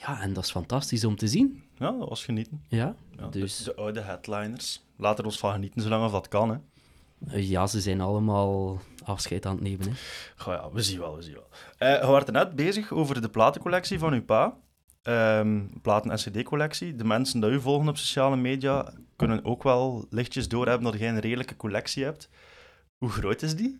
Ja, 0.00 0.20
en 0.20 0.32
dat 0.32 0.44
is 0.44 0.50
fantastisch 0.50 1.04
om 1.04 1.16
te 1.16 1.28
zien. 1.28 1.62
Ja, 1.78 1.90
dat 1.90 2.08
was 2.08 2.24
genieten. 2.24 2.62
Ja, 2.68 2.94
Ja, 3.16 3.26
Dus- 3.28 3.56
de, 3.56 3.64
de 3.64 3.74
oude 3.76 4.00
headliners. 4.00 4.82
Laten 4.96 5.24
we 5.24 5.30
ons 5.30 5.38
van 5.38 5.52
genieten, 5.52 5.82
zolang 5.82 6.10
dat 6.12 6.28
kan, 6.28 6.50
hè. 6.50 6.56
Eh, 7.28 7.48
ja 7.48 7.66
ze 7.66 7.80
zijn 7.80 8.00
allemaal 8.00 8.80
afscheid 9.04 9.46
aan 9.46 9.54
het 9.54 9.62
nemen. 9.62 9.86
Hè. 9.88 9.92
Goh, 10.36 10.54
ja, 10.54 10.70
we 10.72 10.82
zien 10.82 10.98
wel, 10.98 11.16
we 11.16 11.22
zien 11.22 11.34
wel. 11.34 11.48
Je 12.00 12.10
werd 12.10 12.30
net 12.32 12.56
bezig 12.56 12.92
over 12.92 13.20
de 13.20 13.28
platencollectie 13.28 13.98
van 13.98 14.12
uw 14.12 14.24
pa. 14.24 14.56
Ehm 15.02 15.66
platen- 15.82 16.10
en 16.10 16.16
cd-collectie. 16.16 16.94
De 16.94 17.04
mensen 17.04 17.40
die 17.40 17.50
u 17.50 17.60
volgen 17.60 17.88
op 17.88 17.96
sociale 17.96 18.36
media 18.36 18.92
kunnen 19.16 19.44
ook 19.44 19.62
wel 19.62 20.06
lichtjes 20.10 20.48
doorhebben 20.48 20.90
dat 20.90 21.00
jij 21.00 21.08
een 21.08 21.18
redelijke 21.20 21.56
collectie 21.56 22.04
hebt. 22.04 22.28
Hoe 22.98 23.08
groot 23.10 23.42
is 23.42 23.56
die? 23.56 23.78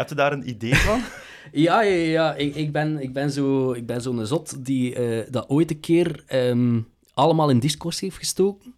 Heb 0.00 0.08
je 0.08 0.14
daar 0.14 0.32
een 0.32 0.48
idee 0.48 0.74
van? 0.74 1.00
Ja, 1.52 1.80
ja, 1.82 1.94
ja. 1.94 2.34
Ik, 2.34 2.54
ik 2.54 2.72
ben, 2.72 3.02
ik 3.02 3.12
ben 3.12 3.30
zo- 3.30 3.72
ik 3.72 3.86
ben 3.86 4.00
zo'n 4.02 4.26
zot 4.26 4.64
die 4.64 4.94
eh, 4.94 5.26
dat 5.30 5.48
ooit 5.48 5.70
een 5.70 5.80
keer 5.80 6.22
ehm, 6.26 6.80
allemaal 7.14 7.50
in 7.50 7.58
Discourse 7.58 8.04
heeft 8.04 8.16
gestoken. 8.16 8.74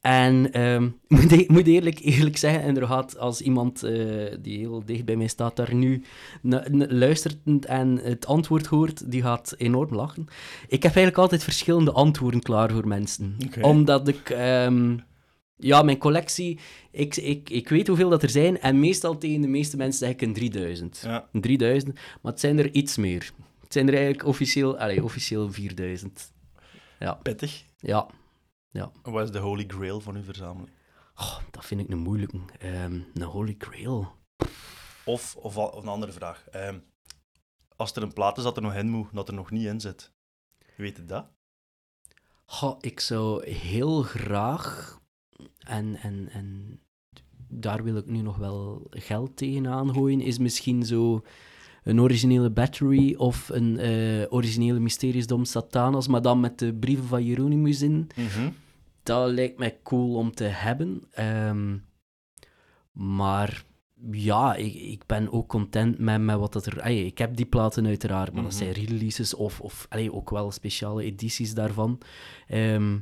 En 0.00 0.52
ehm, 0.52 0.84
ik 1.08 1.20
moet, 1.20 1.32
e- 1.32 1.44
moet 1.48 1.66
eerlijk, 1.66 1.98
eerlijk 2.02 2.36
zeggen, 2.36 2.62
inderdaad, 2.62 3.18
als 3.18 3.40
iemand 3.40 3.82
eh, 3.82 3.92
die 4.40 4.58
heel 4.58 4.82
dicht 4.84 5.04
bij 5.04 5.16
mij 5.16 5.26
staat 5.26 5.56
daar 5.56 5.74
nu 5.74 6.04
luistert 6.88 7.36
en 7.66 7.98
het 8.02 8.26
antwoord 8.26 8.66
hoort, 8.66 9.10
die 9.10 9.22
gaat 9.22 9.54
enorm 9.58 9.94
lachen. 9.94 10.26
Ik 10.68 10.82
heb 10.82 10.94
eigenlijk 10.94 11.18
altijd 11.18 11.44
verschillende 11.44 11.92
antwoorden 11.92 12.40
klaar 12.42 12.70
voor 12.70 12.88
mensen. 12.88 13.36
Omdat 13.60 14.08
ik... 14.08 14.30
ehm, 14.30 14.96
ja, 15.60 15.82
mijn 15.82 15.98
collectie, 15.98 16.58
ik, 16.90 17.16
ik, 17.16 17.50
ik 17.50 17.68
weet 17.68 17.86
hoeveel 17.86 18.08
dat 18.08 18.22
er 18.22 18.30
zijn 18.30 18.60
en 18.60 18.80
meestal 18.80 19.18
tegen 19.18 19.40
de 19.40 19.48
meeste 19.48 19.76
mensen 19.76 19.98
zeg 19.98 20.10
ik 20.10 20.20
een 20.22 20.32
3000. 20.32 21.00
Ja. 21.04 21.28
Een 21.32 21.40
3000, 21.40 21.94
maar 21.94 22.32
het 22.32 22.40
zijn 22.40 22.58
er 22.58 22.70
iets 22.70 22.96
meer. 22.96 23.32
Het 23.60 23.72
zijn 23.72 23.88
er 23.88 23.94
eigenlijk 23.94 24.24
officieel, 24.26 24.78
allez, 24.78 25.00
officieel 25.00 25.52
4000. 25.52 26.32
Ja, 26.98 27.14
Pittig. 27.14 27.64
ja. 27.76 28.06
Wat 29.02 29.24
is 29.24 29.30
de 29.30 29.38
holy 29.38 29.64
grail 29.66 30.00
van 30.00 30.16
uw 30.16 30.22
verzameling? 30.22 30.70
Oh, 31.14 31.38
dat 31.50 31.64
vind 31.64 31.80
ik 31.80 31.90
een 31.90 31.98
moeilijke. 31.98 32.38
Ehm, 32.58 33.00
een 33.14 33.22
holy 33.22 33.54
grail. 33.58 34.12
Of, 35.04 35.36
of, 35.36 35.56
een 35.56 35.88
andere 35.88 36.12
vraag. 36.12 36.48
Ehm, 36.50 36.78
als 37.76 37.92
er 37.92 38.02
een 38.02 38.12
plaat 38.12 38.38
is 38.38 38.42
dat 38.42 38.56
er 38.56 38.62
nog 38.62 38.74
in 38.74 38.88
moet, 38.88 39.08
dat 39.12 39.28
er 39.28 39.34
nog 39.34 39.50
niet 39.50 39.66
in 39.66 39.80
zit. 39.80 40.12
Weet 40.76 40.96
je 40.96 41.04
dat? 41.04 41.26
Goh, 42.44 42.76
ik 42.80 43.00
zou 43.00 43.50
heel 43.50 44.02
graag, 44.02 44.99
en, 45.66 45.96
en, 45.96 46.28
en 46.32 46.78
daar 47.48 47.82
wil 47.84 47.96
ik 47.96 48.06
nu 48.06 48.20
nog 48.20 48.36
wel 48.36 48.86
geld 48.90 49.36
tegenaan 49.36 49.92
gooien, 49.94 50.20
is 50.20 50.38
misschien 50.38 50.86
zo 50.86 51.22
een 51.82 52.00
originele 52.00 52.50
Battery 52.50 53.14
of 53.14 53.48
een 53.48 53.78
eh, 53.78 54.32
originele 54.32 54.78
Mysterious 54.78 55.26
Dom 55.26 55.44
Satanas, 55.44 56.08
maar 56.08 56.22
dan 56.22 56.40
met 56.40 56.58
de 56.58 56.74
brieven 56.74 57.04
van 57.06 57.18
Hieronymus 57.20 57.82
in. 57.82 58.08
Mhm. 58.16 58.50
dat 59.02 59.30
lijkt 59.30 59.58
mij 59.58 59.78
cool 59.82 60.14
om 60.14 60.32
te 60.32 60.44
hebben. 60.44 61.02
Ehm, 61.10 61.76
maar 62.92 63.64
ja, 64.10 64.54
ik, 64.54 64.74
ik 64.74 65.06
ben 65.06 65.32
ook 65.32 65.48
content 65.48 65.98
met, 65.98 66.20
met 66.20 66.36
wat 66.36 66.52
dat 66.52 66.66
er... 66.66 66.82
Allee, 66.82 67.06
ik 67.06 67.18
heb 67.18 67.36
die 67.36 67.46
platen 67.46 67.86
uiteraard, 67.86 68.32
maar 68.32 68.42
dat 68.42 68.52
Mhm. 68.52 68.60
zijn 68.62 68.72
releases 68.86 69.34
of, 69.34 69.60
of 69.60 69.86
allee, 69.88 70.12
ook 70.12 70.30
wel 70.30 70.50
speciale 70.50 71.02
edities 71.04 71.54
daarvan. 71.54 71.98
Ehm, 72.46 72.98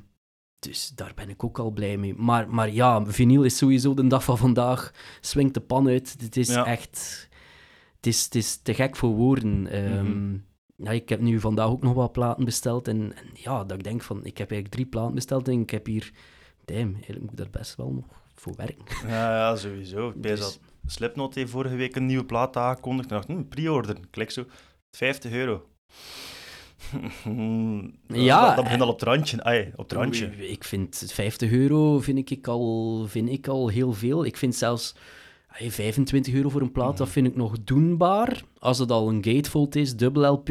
dus 0.59 0.88
daar 0.95 1.12
ben 1.15 1.29
ik 1.29 1.45
ook 1.45 1.59
al 1.59 1.71
blij 1.71 1.97
mee. 1.97 2.15
Maar, 2.15 2.49
maar 2.50 2.71
ja, 2.71 3.05
vinyl 3.07 3.43
is 3.45 3.57
sowieso 3.57 3.95
de 3.95 4.07
dag 4.07 4.25
van 4.25 4.38
vandaag. 4.38 4.91
Swingt 5.21 5.55
de 5.55 5.61
pan 5.61 5.88
uit. 5.88 6.17
Het 6.21 6.37
is 6.37 6.49
Ja. 6.49 6.65
echt... 6.67 7.29
Het 7.97 8.07
is, 8.07 8.25
het 8.25 8.35
is 8.35 8.57
te 8.57 8.75
gek 8.75 8.97
voor 8.97 9.11
woorden. 9.11 9.67
Ehm, 9.67 10.05
Mhm. 10.21 10.37
ja, 10.77 10.91
ik 10.91 11.09
heb 11.09 11.21
nu 11.21 11.41
vandaag 11.41 11.67
ook 11.69 11.83
nog 11.83 11.95
wat 11.95 12.12
platen 12.12 12.45
besteld. 12.45 12.88
En, 12.88 13.17
en 13.17 13.25
ja, 13.35 13.65
dat 13.65 13.79
ik 13.79 13.85
denk 13.85 14.03
van... 14.03 14.17
Ik 14.17 14.38
heb 14.38 14.50
eigenlijk 14.50 14.71
drie 14.71 14.87
platen 14.87 15.15
besteld 15.15 15.49
en 15.49 15.61
ik 15.61 15.71
heb 15.71 15.87
hier... 15.87 16.11
Damn, 16.65 16.93
eigenlijk 16.95 17.21
moet 17.21 17.31
ik 17.31 17.37
daar 17.37 17.50
best 17.50 17.77
wel 17.77 17.91
nog 17.93 18.05
voor 18.35 18.55
werken. 18.57 18.85
Ja, 19.09 19.37
ja 19.37 19.57
sowieso. 19.57 20.09
Ik 20.09 20.23
Dus- 20.23 20.41
dat 20.41 20.61
Slipknot 20.87 21.35
heeft 21.35 21.50
vorige 21.50 21.75
week 21.77 21.97
een 21.97 22.07
nieuwe 22.07 22.25
plaat 22.25 22.57
aangekondigd. 22.57 23.05
Ik 23.11 23.15
dacht, 23.17 23.27
hm, 23.27 23.43
pre-order. 23.49 23.97
Klik 24.11 24.31
zo, 24.31 24.45
50 24.91 25.33
euro. 25.33 25.69
Ja, 28.06 28.47
dat, 28.47 28.54
dat 28.56 28.64
begint 28.64 28.80
al 28.82 28.88
op 28.88 29.00
het 29.00 29.08
randje. 29.08 29.73
Op 29.76 29.88
het 29.88 29.92
randje. 29.92 30.49
Ik 30.49 30.64
vind 30.64 31.02
50 31.06 31.50
euro 31.52 31.99
vind 32.00 32.30
ik 32.30 32.47
al, 32.47 33.04
vind 33.06 33.28
ik 33.28 33.47
al 33.49 33.68
heel 33.68 33.92
veel. 33.92 34.25
Ik 34.25 34.37
vind 34.37 34.54
zelfs 34.54 34.94
hey, 35.47 35.70
25 35.70 36.35
euro 36.35 36.49
voor 36.49 36.61
een 36.61 36.73
plaat, 36.73 36.97
dat 36.97 37.08
vind 37.08 37.26
ik 37.26 37.37
nog 37.37 37.56
doenbaar. 37.64 38.42
Als 38.58 38.78
het 38.78 38.90
al 38.90 39.08
een 39.08 39.25
gatefold 39.25 39.76
is, 39.76 39.97
dubbel 39.97 40.32
LP, 40.32 40.50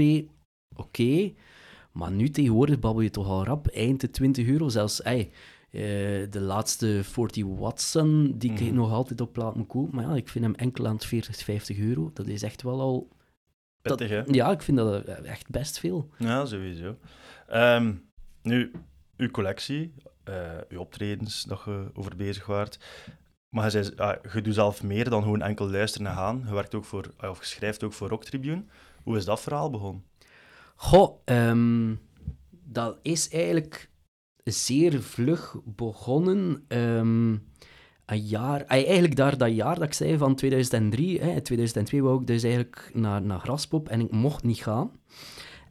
oké. 0.76 1.32
Maar 1.92 2.12
nu 2.12 2.30
tegenwoordig 2.30 2.80
babbel 2.80 3.02
je 3.02 3.10
toch 3.10 3.28
al 3.28 3.44
rap, 3.46 3.68
eind 3.68 4.02
de 4.02 4.10
20 4.10 4.48
euro. 4.48 4.70
Zelfs 4.70 5.00
hey, 5.04 5.30
eh, 5.72 5.82
de 6.30 6.40
laatste 6.42 7.00
40 7.04 7.44
Watson, 7.46 8.34
die 8.38 8.52
ik 8.52 8.60
Mhm. 8.62 8.74
nog 8.74 8.92
altijd 8.92 9.22
op 9.22 9.34
plaat 9.34 9.56
moet 9.56 9.68
kopen. 9.68 9.96
Maar 9.96 10.06
ja, 10.10 10.16
ik 10.16 10.28
vind 10.28 10.46
hem 10.46 10.56
enkel 10.56 10.88
aan 10.88 10.96
het 10.96 11.06
40, 11.06 11.38
50 11.44 11.78
euro. 11.78 12.12
Dat 12.14 12.28
is 12.28 12.44
echt 12.44 12.62
wel 12.62 12.80
al... 12.82 13.08
dat- 13.88 13.98
Pittig, 13.98 14.18
hè? 14.18 14.24
Ja, 14.34 14.52
ik 14.52 14.62
vind 14.62 14.78
dat 14.78 15.04
echt 15.06 15.50
best 15.50 15.80
veel. 15.80 16.10
Ja, 16.18 16.46
sowieso. 16.46 16.98
Ehm, 17.48 17.94
nu, 18.42 18.72
uw 19.18 19.30
collectie, 19.30 19.94
eh, 20.24 20.52
uw 20.70 20.80
optredens, 20.80 21.44
dat 21.44 21.62
je 21.66 21.90
over 21.94 22.16
bezig 22.16 22.46
waart. 22.46 22.80
Maar 23.50 23.64
je, 23.64 23.84
zei, 23.84 23.96
ah, 23.96 24.16
je 24.34 24.42
doet 24.42 24.54
zelf 24.54 24.84
meer 24.84 25.10
dan 25.10 25.22
gewoon 25.24 25.42
enkel 25.42 25.70
luisteren 25.70 26.08
en 26.08 26.14
gaan. 26.14 26.44
Je 26.48 26.54
werkt 26.54 26.76
ook 26.76 26.86
voor, 26.86 27.10
ah, 27.18 27.30
of 27.30 27.40
je 27.40 27.46
schrijft 27.46 27.84
ook 27.84 27.94
voor 27.94 28.08
Rock 28.10 28.24
Tribune. 28.24 28.64
Hoe 29.04 29.18
is 29.18 29.26
dat 29.26 29.42
verhaal 29.42 29.70
begonnen? 29.70 30.04
Goh, 30.76 31.20
ehm, 31.26 31.96
dat 32.50 33.00
is 33.02 33.30
eigenlijk 33.30 33.90
zeer 34.44 35.02
vlug 35.02 35.56
begonnen. 35.66 36.66
Ehm, 36.68 37.36
een 38.08 38.22
jaar, 38.26 38.62
eigenlijk 38.62 39.16
daar 39.16 39.38
dat 39.38 39.56
jaar 39.56 39.76
dat 39.76 39.84
ik 39.84 39.94
zei 39.94 40.18
van 40.18 40.36
2003, 40.36 41.20
hè, 41.22 41.30
in 41.32 41.42
2002 41.44 42.04
wou 42.04 42.22
ik 42.22 42.28
dus 42.28 42.44
eigenlijk 42.44 42.92
naar, 42.94 43.22
naar 43.22 43.40
Graspop 43.40 43.90
en 43.90 44.00
ik 44.02 44.12
mocht 44.12 44.44
niet 44.44 44.58
gaan. 44.64 44.92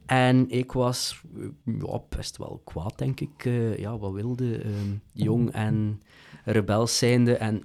En 0.05 0.49
ik 0.49 0.71
was 0.71 1.21
eh, 1.37 1.43
ja, 1.79 2.01
best 2.09 2.37
wel 2.37 2.61
kwaad, 2.65 2.97
denk 2.97 3.19
ik. 3.19 3.45
Eh, 3.45 3.77
ja, 3.77 3.97
wat 3.97 4.11
wilde, 4.11 4.57
ehm, 4.57 4.95
jong 5.13 5.51
en 5.51 6.01
rebels 6.45 6.97
zijnde 6.97 7.35
en 7.37 7.61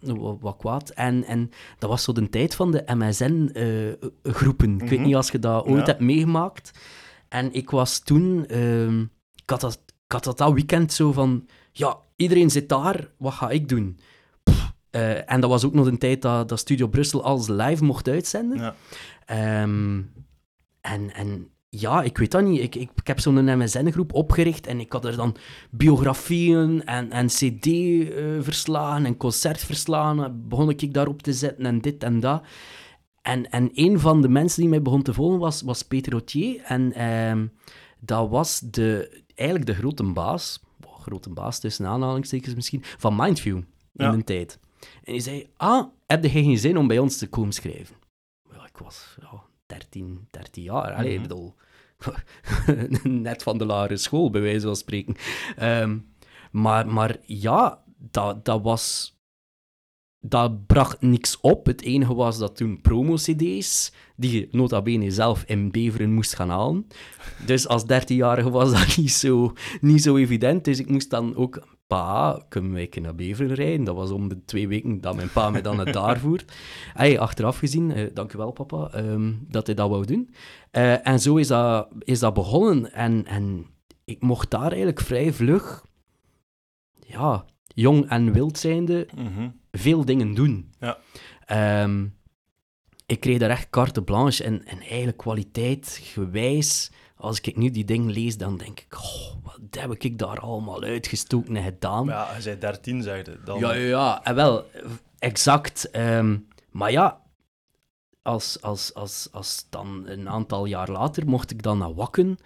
wat, 0.00 0.36
wat 0.40 0.56
kwaad. 0.56 0.90
En, 0.90 1.24
en 1.24 1.50
dat 1.78 1.90
was 1.90 2.02
zo 2.04 2.12
de 2.12 2.28
tijd 2.28 2.54
van 2.54 2.70
de 2.70 2.82
MSN-groepen. 2.86 4.74
Ik 4.74 4.80
weet 4.88 4.90
Mhm. 4.98 5.02
niet 5.02 5.14
als 5.14 5.30
je 5.30 5.38
dat 5.38 5.64
ooit 5.66 5.78
Ja. 5.80 5.84
hebt 5.86 6.00
meegemaakt. 6.00 6.70
En 7.28 7.52
ik 7.52 7.70
was 7.70 7.98
toen... 7.98 8.46
ehm, 8.46 9.00
ik, 9.34 9.50
had 9.50 9.60
dat, 9.60 9.80
ik 10.06 10.12
had 10.12 10.24
dat 10.24 10.38
dat 10.38 10.52
weekend 10.52 10.92
zo 10.92 11.12
van... 11.12 11.46
Ja, 11.72 11.96
iedereen 12.22 12.50
zit 12.50 12.68
daar, 12.68 13.10
wat 13.16 13.32
ga 13.32 13.50
ik 13.50 13.68
doen? 13.68 13.98
Pff, 14.42 14.72
eh, 14.90 15.30
en 15.32 15.40
dat 15.40 15.50
was 15.50 15.64
ook 15.64 15.74
nog 15.74 15.86
een 15.86 15.98
tijd 15.98 16.22
dat, 16.22 16.48
dat 16.48 16.58
Studio 16.58 16.86
Brussel 16.86 17.24
alles 17.24 17.48
live 17.48 17.84
mocht 17.84 18.08
uitzenden. 18.08 18.58
Ja. 18.58 18.74
Ehm, 19.26 20.00
en, 20.80 21.14
en 21.14 21.48
ja, 21.68 22.02
ik 22.02 22.18
weet 22.18 22.30
dat 22.30 22.42
niet. 22.42 22.60
Ik, 22.60 22.74
ik, 22.74 22.90
ik 22.94 23.06
heb 23.06 23.20
zo'n 23.20 23.58
MSN-groep 23.58 24.12
opgericht 24.12 24.66
en 24.66 24.80
ik 24.80 24.92
had 24.92 25.04
er 25.04 25.16
dan 25.16 25.36
biografieën 25.70 26.84
en, 26.84 27.10
en 27.10 27.26
cd-verslagen 27.26 29.06
en 29.06 29.16
concertverslagen. 29.16 30.48
Begon 30.48 30.70
ik 30.70 30.94
daarop 30.94 31.22
te 31.22 31.32
zetten 31.32 31.66
en 31.66 31.80
dit 31.80 32.02
en 32.02 32.20
dat. 32.20 32.42
En, 33.22 33.50
en 33.50 33.70
een 33.74 34.00
van 34.00 34.22
de 34.22 34.28
mensen 34.28 34.60
die 34.60 34.70
mij 34.70 34.82
begon 34.82 35.02
te 35.02 35.14
volgen 35.14 35.38
was, 35.38 35.62
was 35.62 35.82
Peter 35.82 36.12
Rotier. 36.12 36.62
En 36.62 36.92
ehm, 36.92 37.46
dat 38.00 38.28
was 38.28 38.60
de, 38.60 39.20
eigenlijk 39.34 39.68
de 39.68 39.74
grote 39.74 40.04
baas, 40.04 40.62
grote 41.02 41.30
baas 41.30 41.58
tussen 41.60 41.86
aanhalingstekens 41.86 42.54
misschien, 42.54 42.80
van 42.84 43.16
Mindview 43.16 43.56
in 43.56 43.64
Ja. 43.92 44.12
een 44.12 44.24
tijd. 44.24 44.58
En 45.04 45.12
die 45.12 45.20
zei, 45.22 45.48
ah, 45.56 45.86
heb 46.06 46.22
je 46.22 46.30
geen 46.30 46.58
zin 46.58 46.76
om 46.78 46.86
bij 46.86 46.98
ons 46.98 47.18
te 47.18 47.28
komen 47.28 47.52
schrijven? 47.52 47.96
Ja, 48.52 48.64
ik 48.66 48.76
was 48.78 49.16
ja, 49.20 49.42
13, 49.66 50.26
13 50.30 50.62
jaar. 50.62 50.92
Allee, 50.92 51.12
Mhm. 51.18 51.22
ik 51.22 51.28
bedoel, 51.28 51.54
net 53.28 53.42
van 53.42 53.58
de 53.58 53.64
lagere 53.64 53.96
school, 53.96 54.30
bij 54.30 54.40
wijze 54.40 54.66
van 54.66 54.76
spreken. 54.76 55.14
Ehm, 55.56 55.98
maar, 56.50 56.88
maar 56.88 57.16
ja, 57.26 57.82
dat, 57.98 58.44
dat 58.44 58.62
was... 58.62 59.16
Dat 60.24 60.66
bracht 60.66 61.00
niks 61.00 61.40
op. 61.40 61.66
Het 61.66 61.82
enige 61.82 62.14
was 62.14 62.38
dat 62.38 62.56
toen 62.56 62.80
promo-cd's, 62.80 63.92
die 64.16 64.32
je 64.40 64.48
nota 64.50 64.82
bene 64.82 65.10
zelf 65.10 65.44
in 65.46 65.70
Beveren 65.70 66.12
moest 66.12 66.34
gaan 66.34 66.48
halen. 66.48 66.86
Dus 67.46 67.68
als 67.68 67.82
13-jarige 67.82 68.50
was 68.50 68.72
dat 68.72 68.96
niet 68.96 69.12
zo, 69.12 69.52
niet 69.80 70.02
zo 70.02 70.16
evident. 70.16 70.64
Dus 70.64 70.78
ik 70.78 70.88
moest 70.88 71.10
dan 71.10 71.36
ook... 71.36 71.70
Pa, 71.86 72.44
kunnen 72.48 72.72
wij 72.72 72.90
naar 73.00 73.14
Beveren 73.14 73.54
rijden? 73.54 73.84
Dat 73.84 73.94
was 73.94 74.10
om 74.10 74.28
de 74.28 74.44
twee 74.44 74.68
weken 74.68 75.00
dat 75.00 75.16
mijn 75.16 75.32
pa 75.32 75.50
mij 75.50 75.62
dan 75.62 75.76
naar 75.76 75.92
daar 75.92 76.18
voert. 76.24 76.52
Hey, 76.92 77.18
achteraf 77.18 77.58
gezien, 77.58 77.92
eh, 77.92 78.06
dank 78.14 78.32
u 78.32 78.38
wel 78.38 78.52
papa, 78.52 78.90
ehm, 78.92 79.32
dat 79.48 79.66
hij 79.66 79.74
dat 79.74 79.88
wou 79.88 80.06
doen. 80.06 80.34
Eh, 80.70 81.06
en 81.06 81.20
zo 81.20 81.36
is 81.36 81.46
dat, 81.46 81.88
is 81.98 82.18
dat 82.18 82.34
begonnen. 82.34 82.92
En, 82.92 83.26
en 83.26 83.66
ik 84.04 84.22
mocht 84.22 84.50
daar 84.50 84.68
eigenlijk 84.68 85.00
vrij 85.00 85.32
vlug, 85.32 85.86
ja, 87.06 87.44
jong 87.74 88.08
en 88.08 88.32
wild 88.32 88.58
zijnde, 88.58 89.08
Mhm. 89.16 89.48
veel 89.70 90.04
dingen 90.04 90.34
doen. 90.34 90.72
Ja. 90.80 90.98
Ehm, 91.46 92.06
ik 93.06 93.20
kreeg 93.20 93.38
daar 93.38 93.50
echt 93.50 93.70
carte 93.70 94.02
blanche 94.02 94.44
en, 94.44 94.64
en 94.66 94.80
eigenlijk 94.80 95.16
kwaliteit 95.16 96.00
gewijs. 96.02 96.90
Als 97.16 97.40
ik 97.40 97.56
nu 97.56 97.70
die 97.70 97.84
dingen 97.84 98.10
lees, 98.12 98.36
dan 98.36 98.56
denk 98.56 98.80
ik, 98.80 98.94
oh, 98.98 99.34
wat 99.44 99.58
heb 99.70 100.02
ik 100.04 100.18
daar 100.18 100.40
allemaal 100.40 100.82
uitgestoken 100.82 101.56
en 101.56 101.62
gedaan. 101.64 102.06
Ja, 102.06 102.34
je 102.34 102.40
zei 102.42 102.58
13, 102.58 103.02
zei 103.02 103.22
je. 103.24 103.38
Dan... 103.44 103.58
Ja, 103.58 103.72
ja, 103.72 103.86
ja. 103.86 104.24
En 104.24 104.34
wel, 104.34 104.64
exact. 105.18 105.90
Ehm, 105.90 106.36
maar 106.70 106.90
ja, 106.92 107.20
als, 108.22 108.62
als, 108.62 108.94
als, 108.94 109.28
als 109.32 109.66
dan 109.70 110.02
een 110.06 110.28
aantal 110.28 110.64
jaar 110.64 110.90
later 110.90 111.26
mocht 111.28 111.50
ik 111.50 111.62
dan 111.62 111.78
naar 111.78 111.94
Wakken 111.94 112.38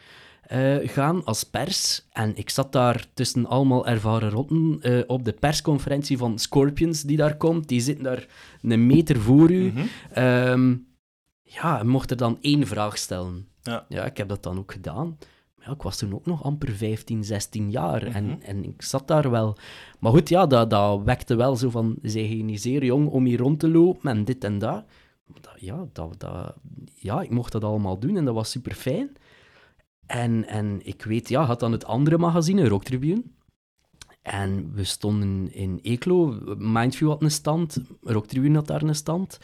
eh, 0.46 0.88
gaan 0.88 1.24
als 1.24 1.44
pers. 1.44 2.06
En 2.12 2.36
ik 2.36 2.50
zat 2.50 2.72
daar 2.72 3.06
tussen 3.14 3.46
allemaal 3.46 3.86
ervaren 3.86 4.30
rotten 4.30 4.78
eh, 4.80 5.02
op 5.06 5.24
de 5.24 5.32
persconferentie 5.32 6.18
van 6.18 6.38
Scorpions 6.38 7.02
die 7.02 7.16
daar 7.16 7.36
komt. 7.36 7.68
Die 7.68 7.80
zitten 7.80 8.04
daar 8.04 8.26
een 8.62 8.86
meter 8.86 9.20
voor 9.20 9.50
u. 9.50 9.66
Mhm. 9.66 9.86
Ehm, 10.12 10.74
ja, 11.42 11.78
en 11.78 11.88
mocht 11.88 12.10
er 12.10 12.16
dan 12.16 12.38
één 12.40 12.66
vraag 12.66 12.98
stellen. 12.98 13.48
Ja. 13.62 13.84
ja, 13.88 14.04
ik 14.04 14.16
heb 14.16 14.28
dat 14.28 14.42
dan 14.42 14.58
ook 14.58 14.72
gedaan. 14.72 15.16
Maar 15.56 15.66
ja, 15.66 15.72
ik 15.72 15.82
was 15.82 15.96
toen 15.96 16.14
ook 16.14 16.26
nog 16.26 16.42
amper 16.42 16.72
15, 16.72 17.24
16 17.24 17.70
jaar. 17.70 18.04
Mhm. 18.04 18.16
en, 18.16 18.42
en 18.42 18.64
ik 18.64 18.82
zat 18.82 19.08
daar 19.08 19.30
wel. 19.30 19.56
Maar 19.98 20.12
goed, 20.12 20.28
ja, 20.28 20.46
dat, 20.46 20.70
dat 20.70 21.02
wekte 21.02 21.34
wel 21.34 21.56
zo 21.56 21.70
van... 21.70 21.96
Zij 22.02 22.36
je 22.36 22.42
niet 22.42 22.60
zeer 22.60 22.84
jong 22.84 23.08
om 23.08 23.24
hier 23.24 23.38
rond 23.38 23.60
te 23.60 23.68
lopen 23.68 24.10
en 24.10 24.24
dit 24.24 24.44
en 24.44 24.58
dat. 24.58 24.84
dat 25.40 25.54
ja, 25.56 25.86
dat, 25.92 26.20
dat, 26.20 26.54
ja, 26.94 27.20
ik 27.20 27.30
mocht 27.30 27.52
dat 27.52 27.64
allemaal 27.64 27.98
doen 27.98 28.16
en 28.16 28.24
dat 28.24 28.34
was 28.34 28.50
super 28.50 28.74
fijn. 28.74 29.16
En, 30.06 30.46
en 30.46 30.80
ik 30.84 31.02
weet, 31.02 31.28
ja, 31.28 31.44
had 31.44 31.60
dan 31.60 31.72
het 31.72 31.84
andere 31.84 32.18
magazine, 32.18 32.68
Rock 32.68 32.84
Tribune. 32.84 33.22
En 34.22 34.72
we 34.74 34.84
stonden 34.84 35.52
in 35.52 35.78
Eeklo. 35.82 36.38
Mindview 36.58 37.08
had 37.08 37.22
een 37.22 37.30
stand. 37.30 37.80
Rock 38.02 38.26
Tribune 38.26 38.54
had 38.54 38.66
daar 38.66 38.82
een 38.82 38.94
stand. 38.94 39.38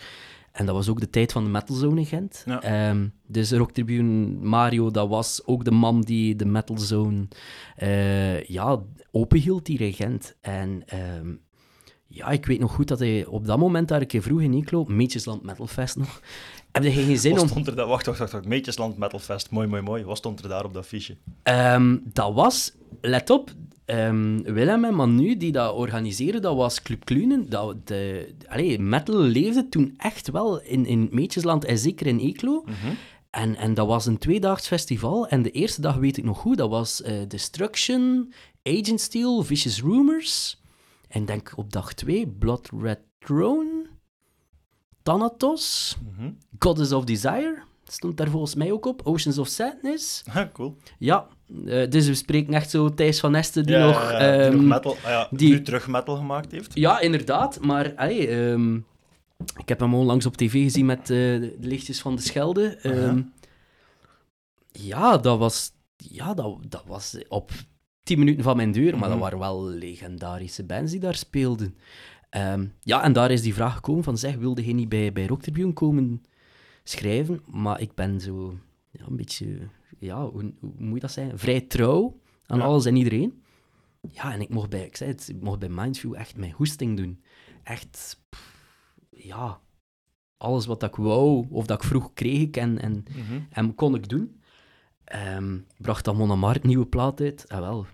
En 0.52 0.66
dat 0.66 0.74
was 0.74 0.88
ook 0.88 1.00
de 1.00 1.10
tijd 1.10 1.32
van 1.32 1.44
de 1.44 1.50
Metal 1.50 1.76
Zone 1.76 2.00
in 2.00 2.06
Gent. 2.06 2.42
Ja. 2.46 2.62
Ehm, 2.62 3.08
dus 3.26 3.52
Rock 3.52 3.70
Tribune, 3.70 4.26
Mario, 4.40 4.90
dat 4.90 5.08
was 5.08 5.42
ook 5.44 5.64
de 5.64 5.70
man 5.70 6.00
die 6.00 6.36
de 6.36 6.44
Metal 6.44 6.78
Zone 6.78 7.28
eh, 7.76 8.44
ja, 8.44 8.82
openhield 9.10 9.66
hier 9.66 9.80
in 9.80 9.92
Gent. 9.92 10.36
En 10.40 10.82
ehm, 10.86 11.34
ja, 12.06 12.28
ik 12.28 12.46
weet 12.46 12.60
nog 12.60 12.74
goed 12.74 12.88
dat 12.88 12.98
hij 12.98 13.26
op 13.26 13.46
dat 13.46 13.58
moment 13.58 13.88
daar 13.88 14.00
een 14.00 14.06
keer 14.06 14.22
vroeg 14.22 14.40
in 14.40 14.54
Eeklo, 14.54 14.84
Meetjesland 14.84 15.42
Metal 15.42 15.66
Fest 15.66 15.96
nog, 15.96 16.20
heb 16.72 16.82
je 16.82 16.90
geen 16.90 17.18
zin 17.18 17.32
Wat 17.32 17.42
om... 17.42 17.48
stond 17.48 17.66
er 17.66 17.76
daar? 17.76 17.86
Wacht, 17.86 18.06
wacht, 18.06 18.18
wacht. 18.18 18.32
wacht. 18.32 18.46
Meetjesland 18.46 18.98
Metal 18.98 19.18
Fest. 19.18 19.50
Mooi, 19.50 19.66
mooi, 19.66 19.82
mooi. 19.82 20.04
Wat 20.04 20.16
stond 20.16 20.42
er 20.42 20.48
daar 20.48 20.64
op 20.64 20.74
dat 20.74 20.86
fiche? 20.86 21.16
Ehm, 21.42 21.96
dat 22.04 22.34
was, 22.34 22.72
let 23.00 23.30
op, 23.30 23.50
ehm, 23.84 24.42
Willem 24.42 24.84
en 24.84 24.94
Manu 24.94 25.36
die 25.36 25.52
dat 25.52 25.74
organiseren, 25.74 26.42
dat 26.42 26.56
was 26.56 26.82
Club 26.82 27.04
Klunen. 27.04 27.50
Dat, 27.50 27.86
de, 27.86 28.34
allee, 28.48 28.78
metal 28.78 29.18
leefde 29.18 29.68
toen 29.68 29.94
echt 29.96 30.30
wel 30.30 30.60
in, 30.60 30.86
in 30.86 31.08
Meetjesland 31.10 31.64
en 31.64 31.78
zeker 31.78 32.06
in 32.06 32.18
Eeklo. 32.18 32.62
Mhm. 32.66 32.94
En, 33.30 33.56
en 33.56 33.74
dat 33.74 33.86
was 33.86 34.06
een 34.06 34.18
tweedaags 34.18 34.66
festival. 34.66 35.28
En 35.28 35.42
de 35.42 35.50
eerste 35.50 35.80
dag 35.80 35.96
weet 35.96 36.16
ik 36.16 36.24
nog 36.24 36.38
goed, 36.38 36.56
dat 36.56 36.70
was 36.70 37.02
eh, 37.02 37.14
Destruction, 37.28 38.32
Agent 38.62 39.00
Steel, 39.00 39.42
Vicious 39.42 39.82
Rumors. 39.82 40.60
En 41.08 41.20
ik 41.20 41.26
denk 41.26 41.52
op 41.56 41.72
dag 41.72 41.94
twee 41.94 42.28
Blood 42.28 42.68
Red 42.80 43.00
Throne, 43.18 43.81
Thanatos, 45.02 45.96
Mhm. 46.16 46.30
Goddess 46.58 46.92
of 46.92 47.04
Desire, 47.04 47.62
stond 47.84 48.16
daar 48.16 48.28
volgens 48.28 48.54
mij 48.54 48.72
ook 48.72 48.86
op, 48.86 49.00
Oceans 49.04 49.38
of 49.38 49.48
Sadness. 49.48 50.22
Ah, 50.32 50.52
cool. 50.52 50.76
Ja, 50.98 51.26
eh, 51.66 51.90
dus 51.90 52.06
we 52.06 52.14
spreken 52.14 52.54
echt 52.54 52.70
zo 52.70 52.94
Thijs 52.94 53.20
van 53.20 53.30
Nesten 53.30 53.66
die 53.66 53.74
ja, 53.76 53.86
nog... 53.86 54.10
ja, 54.10 54.22
ja, 54.22 54.36
die 54.42 54.50
nog 54.50 54.60
ehm, 54.60 54.68
metal, 54.68 54.92
ah, 54.96 55.02
ja, 55.02 55.28
die- 55.30 55.50
nu 55.50 55.62
terug 55.62 55.88
metal 55.88 56.16
gemaakt 56.16 56.52
heeft. 56.52 56.74
Ja, 56.74 57.00
inderdaad. 57.00 57.60
Maar 57.60 57.94
allee, 57.96 58.28
ehm, 58.28 58.76
ik 59.56 59.68
heb 59.68 59.80
hem 59.80 59.94
onlangs 59.94 60.26
op 60.26 60.36
tv 60.36 60.52
gezien 60.62 60.86
met 60.86 61.00
eh, 61.00 61.06
de 61.06 61.56
lichtjes 61.60 62.00
van 62.00 62.16
de 62.16 62.22
Schelde. 62.22 62.66
Ehm, 62.76 63.20
Ja, 64.72 65.16
dat 65.18 65.38
was, 65.38 65.72
ja 65.96 66.34
dat, 66.34 66.56
dat 66.68 66.82
was 66.86 67.16
op 67.28 67.50
10 68.02 68.18
minuten 68.18 68.42
van 68.42 68.56
mijn 68.56 68.72
deur. 68.72 68.92
Maar 68.92 69.00
dat 69.08 69.10
Mhm. 69.10 69.18
waren 69.18 69.38
wel 69.38 69.64
legendarische 69.68 70.64
bands 70.64 70.90
die 70.90 71.00
daar 71.00 71.14
speelden. 71.14 71.76
Ehm, 72.32 72.66
ja, 72.80 73.02
en 73.02 73.12
daar 73.12 73.30
is 73.30 73.42
die 73.42 73.54
vraag 73.54 73.74
gekomen 73.74 74.04
van, 74.04 74.18
zeg, 74.18 74.36
wilde 74.36 74.66
je 74.66 74.72
niet 74.72 74.88
bij, 74.88 75.12
bij 75.12 75.26
Rock 75.26 75.42
Tribune 75.42 75.72
komen 75.72 76.22
schrijven? 76.84 77.40
Maar 77.46 77.80
ik 77.80 77.94
ben 77.94 78.20
zo 78.20 78.58
ja, 78.90 79.06
een 79.06 79.16
beetje, 79.16 79.58
ja, 79.98 80.26
hoe, 80.28 80.52
hoe 80.60 80.72
moet 80.78 80.94
je 80.94 81.00
dat 81.00 81.12
zeggen? 81.12 81.38
Vrij 81.38 81.60
trouw 81.60 82.20
aan 82.46 82.58
Ja. 82.58 82.64
alles 82.64 82.84
en 82.84 82.96
iedereen. 82.96 83.42
Ja, 84.10 84.32
en 84.32 84.40
ik 84.40 84.48
mocht 84.48 84.70
bij, 84.70 84.84
ik 84.84 84.96
zei 84.96 85.10
het, 85.10 85.28
ik 85.28 85.42
mocht 85.42 85.58
bij 85.58 85.68
Mindview 85.68 86.14
echt 86.14 86.36
mijn 86.36 86.52
hoesting 86.52 86.96
doen. 86.96 87.22
Echt, 87.62 88.20
pff, 88.28 88.64
ja, 89.10 89.60
alles 90.36 90.66
wat 90.66 90.82
ik 90.82 90.94
wou, 90.96 91.46
of 91.50 91.66
dat 91.66 91.82
ik 91.82 91.88
vroeg, 91.88 92.12
kreeg 92.14 92.40
ik 92.40 92.56
en, 92.56 92.78
en, 92.80 93.04
Mhm. 93.16 93.40
en 93.50 93.74
kon 93.74 93.94
ik 93.94 94.08
doen. 94.08 94.40
Ehm, 95.04 95.58
bracht 95.78 96.04
dan 96.04 96.16
Monomart 96.16 96.62
nieuwe 96.62 96.86
plaat 96.86 97.20
uit. 97.20 97.44
En 97.46 97.60
wel, 97.60 97.86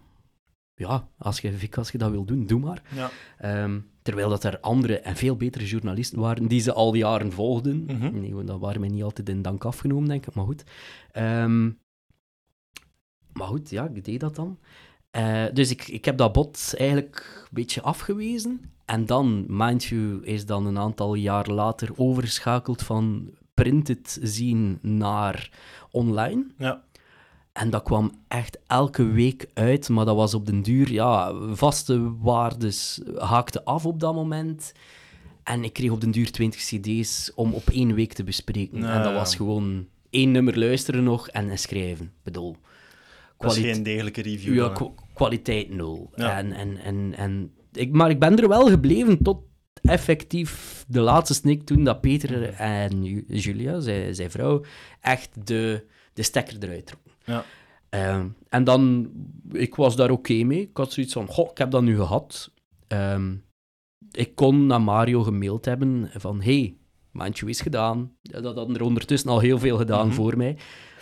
ja, 0.79 1.09
als 1.19 1.41
je, 1.41 1.53
Vic, 1.53 1.77
als 1.77 1.91
je 1.91 1.99
dat 1.99 2.11
wil 2.11 2.25
doen, 2.25 2.47
doe 2.47 2.61
maar. 2.61 2.83
Ja. 2.95 3.11
Ehm, 3.39 3.81
terwijl 4.03 4.29
dat 4.29 4.45
er 4.45 4.61
andere 4.61 4.99
en 4.99 5.17
veel 5.17 5.37
betere 5.37 5.67
journalisten 5.67 6.19
waren 6.19 6.47
die 6.47 6.61
ze 6.61 6.73
al 6.73 6.95
jaren 6.95 7.33
volgden. 7.33 7.85
Mhm. 7.85 8.21
Nee, 8.21 8.35
want 8.35 8.47
dat 8.47 8.61
waren 8.61 8.81
mij 8.81 8.89
niet 8.89 9.03
altijd 9.03 9.29
in 9.29 9.43
dank 9.43 9.65
afgenomen, 9.65 10.09
denk 10.09 10.27
ik, 10.27 10.35
maar 10.35 10.45
goed. 10.45 10.65
Ehm, 11.13 11.71
maar 13.33 13.47
goed, 13.47 13.71
ja, 13.71 13.89
ik 13.95 14.05
deed 14.05 14.21
dat 14.21 14.37
dan. 14.37 14.59
Eh, 15.11 15.45
dus 15.53 15.71
ik, 15.71 15.89
ik 15.89 16.05
heb 16.05 16.17
dat 16.17 16.33
bod 16.33 16.75
eigenlijk 16.77 17.41
een 17.43 17.49
beetje 17.51 17.83
afgewezen. 17.83 18.61
En 18.85 19.07
dan, 19.07 19.45
mind 19.49 19.85
you, 19.85 20.25
is 20.25 20.47
dan 20.47 20.67
een 20.67 20.79
aantal 20.79 21.15
jaar 21.15 21.47
later 21.47 21.91
overgeschakeld 21.97 22.83
van 22.83 23.31
printed 23.55 24.19
zien 24.23 24.79
naar 24.83 25.51
online. 25.91 26.47
Ja. 26.59 26.85
En 27.59 27.71
dat 27.71 27.83
kwam 27.83 28.13
echt 28.29 28.59
elke 28.67 29.05
week 29.07 29.47
uit, 29.55 29.89
maar 29.89 30.05
dat 30.05 30.17
was 30.17 30.35
op 30.35 30.47
den 30.47 30.63
duur, 30.63 30.93
ja, 30.93 31.33
vaste 31.55 32.17
waardes 32.19 33.01
haakte 33.17 33.65
af 33.65 33.87
op 33.87 34.01
dat 34.01 34.15
moment. 34.15 34.73
En 35.43 35.65
ik 35.65 35.73
kreeg 35.73 35.91
op 35.91 36.01
den 36.01 36.11
duur 36.11 36.31
20 36.31 36.61
cd's 36.61 37.33
om 37.35 37.53
op 37.53 37.69
één 37.71 37.95
week 37.95 38.13
te 38.13 38.25
bespreken. 38.25 38.77
En 38.85 39.03
dat 39.03 39.11
ja. 39.11 39.15
was 39.15 39.35
gewoon 39.37 39.87
één 40.11 40.31
nummer 40.31 40.59
luisteren 40.59 41.05
nog 41.05 41.29
en 41.29 41.59
schrijven. 41.59 42.05
Ik 42.07 42.23
bedoel, 42.23 42.57
Dat 43.39 43.51
is 43.51 43.57
kwali- 43.59 43.73
geen 43.73 43.83
degelijke 43.83 44.23
review. 44.23 44.55
ja, 44.55 44.69
dan, 44.69 44.95
kwaliteit 45.15 45.75
nul. 45.75 46.11
Ja. 46.15 46.37
En, 46.39 46.53
en, 46.53 46.77
en, 46.79 47.15
en 47.17 47.51
ik, 47.73 47.93
maar 47.93 48.11
ik 48.11 48.19
ben 48.19 48.37
er 48.39 48.49
wel 48.49 48.67
gebleven 48.69 49.23
tot 49.23 49.39
effectief 49.83 50.85
de 50.89 51.01
laatste 51.01 51.35
snik 51.35 51.63
toen 51.63 51.85
dat 51.85 52.01
Peter 52.01 52.43
en 52.53 53.05
Ju- 53.05 53.25
Julia, 53.29 53.81
zijn, 53.81 54.15
zijn 54.15 54.31
vrouw, 54.31 54.65
echt 55.01 55.47
de, 55.47 55.85
de 56.13 56.23
stekker 56.23 56.57
eruit 56.61 56.87
trokken. 56.87 57.08
Ja. 57.29 57.45
Ehm, 57.89 58.27
en 58.49 58.65
dan, 58.65 59.11
ik 59.53 59.75
was 59.75 59.97
daar 59.97 60.11
oké 60.11 60.43
mee. 60.43 60.61
Ik 60.61 60.77
had 60.77 60.93
zoiets 60.93 61.13
van, 61.13 61.27
goh, 61.27 61.51
ik 61.51 61.59
heb 61.59 61.71
dat 61.71 61.83
nu 61.83 61.97
gehad. 61.97 62.53
Ehm, 62.87 63.35
ik 64.11 64.35
kon 64.35 64.67
naar 64.67 64.83
Mario 64.83 65.23
gemaild 65.23 65.65
hebben 65.65 66.11
van, 66.15 66.43
hey, 66.43 66.77
Mandje 67.13 67.47
is 67.47 67.61
gedaan. 67.61 68.13
Ja, 68.23 68.41
Dat 68.41 68.57
hadden 68.57 68.77
er 68.77 68.83
ondertussen 68.83 69.31
al 69.31 69.39
heel 69.41 69.59
veel 69.59 69.77
gedaan 69.77 70.07
Mhm. 70.07 70.15
voor 70.17 70.37
mij. 70.37 70.57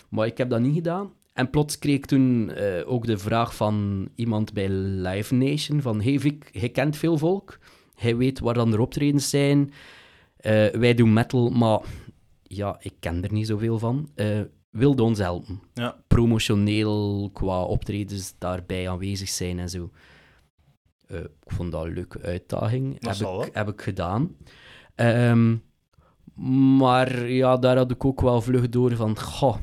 Maar 0.09 0.27
ik 0.27 0.39
heb 0.39 0.51
dat 0.51 0.61
niet 0.61 0.75
gedaan. 0.75 1.13
En 1.33 1.51
plots 1.51 1.79
kreeg 1.79 1.95
ik 1.97 2.07
toen 2.07 2.51
eh, 2.51 2.91
ook 2.91 3.07
de 3.07 3.19
vraag 3.19 3.57
van 3.57 4.09
iemand 4.15 4.53
bij 4.53 4.69
Live 4.69 5.35
Nation 5.35 5.81
van, 5.83 6.01
hey 6.03 6.19
Vic, 6.21 6.49
jij 6.53 6.69
kent 6.69 6.97
veel 6.97 7.19
volk. 7.19 7.59
Hij 7.95 8.17
weet 8.17 8.39
waar 8.39 8.55
dan 8.55 8.71
de 8.71 8.81
optredens 8.81 9.31
zijn. 9.31 9.73
Eh, 10.37 10.67
wij 10.67 10.95
doen 10.95 11.13
metal, 11.13 11.51
maar 11.51 11.81
ja, 12.43 12.77
ik 12.81 12.93
ken 13.01 13.23
er 13.25 13.33
niet 13.33 13.47
zoveel 13.47 13.79
van. 13.79 14.09
Eh 14.15 14.41
wilde 14.77 15.03
ons 15.03 15.19
helpen 15.19 15.61
Ja. 15.75 15.97
promotioneel 16.07 17.31
qua 17.33 17.63
optredens 17.63 18.35
daarbij 18.39 18.89
aanwezig 18.91 19.29
zijn 19.29 19.59
en 19.59 19.69
zo. 19.69 19.91
Eh, 21.07 21.19
ik 21.21 21.31
vond 21.53 21.73
dat 21.73 21.85
een 21.85 21.93
leuke 21.93 22.21
uitdaging. 22.23 23.01
Dat 23.01 23.19
heb, 23.19 23.47
ik, 23.47 23.55
heb 23.55 23.69
ik 23.69 23.81
gedaan. 23.83 24.37
Ehm, 24.95 25.57
maar 26.79 27.29
ja, 27.29 27.57
daar 27.57 27.77
had 27.77 27.91
ik 27.91 28.05
ook 28.05 28.21
wel 28.21 28.41
vlug 28.43 28.69
door 28.69 28.97
van, 28.97 29.19
goh, 29.21 29.57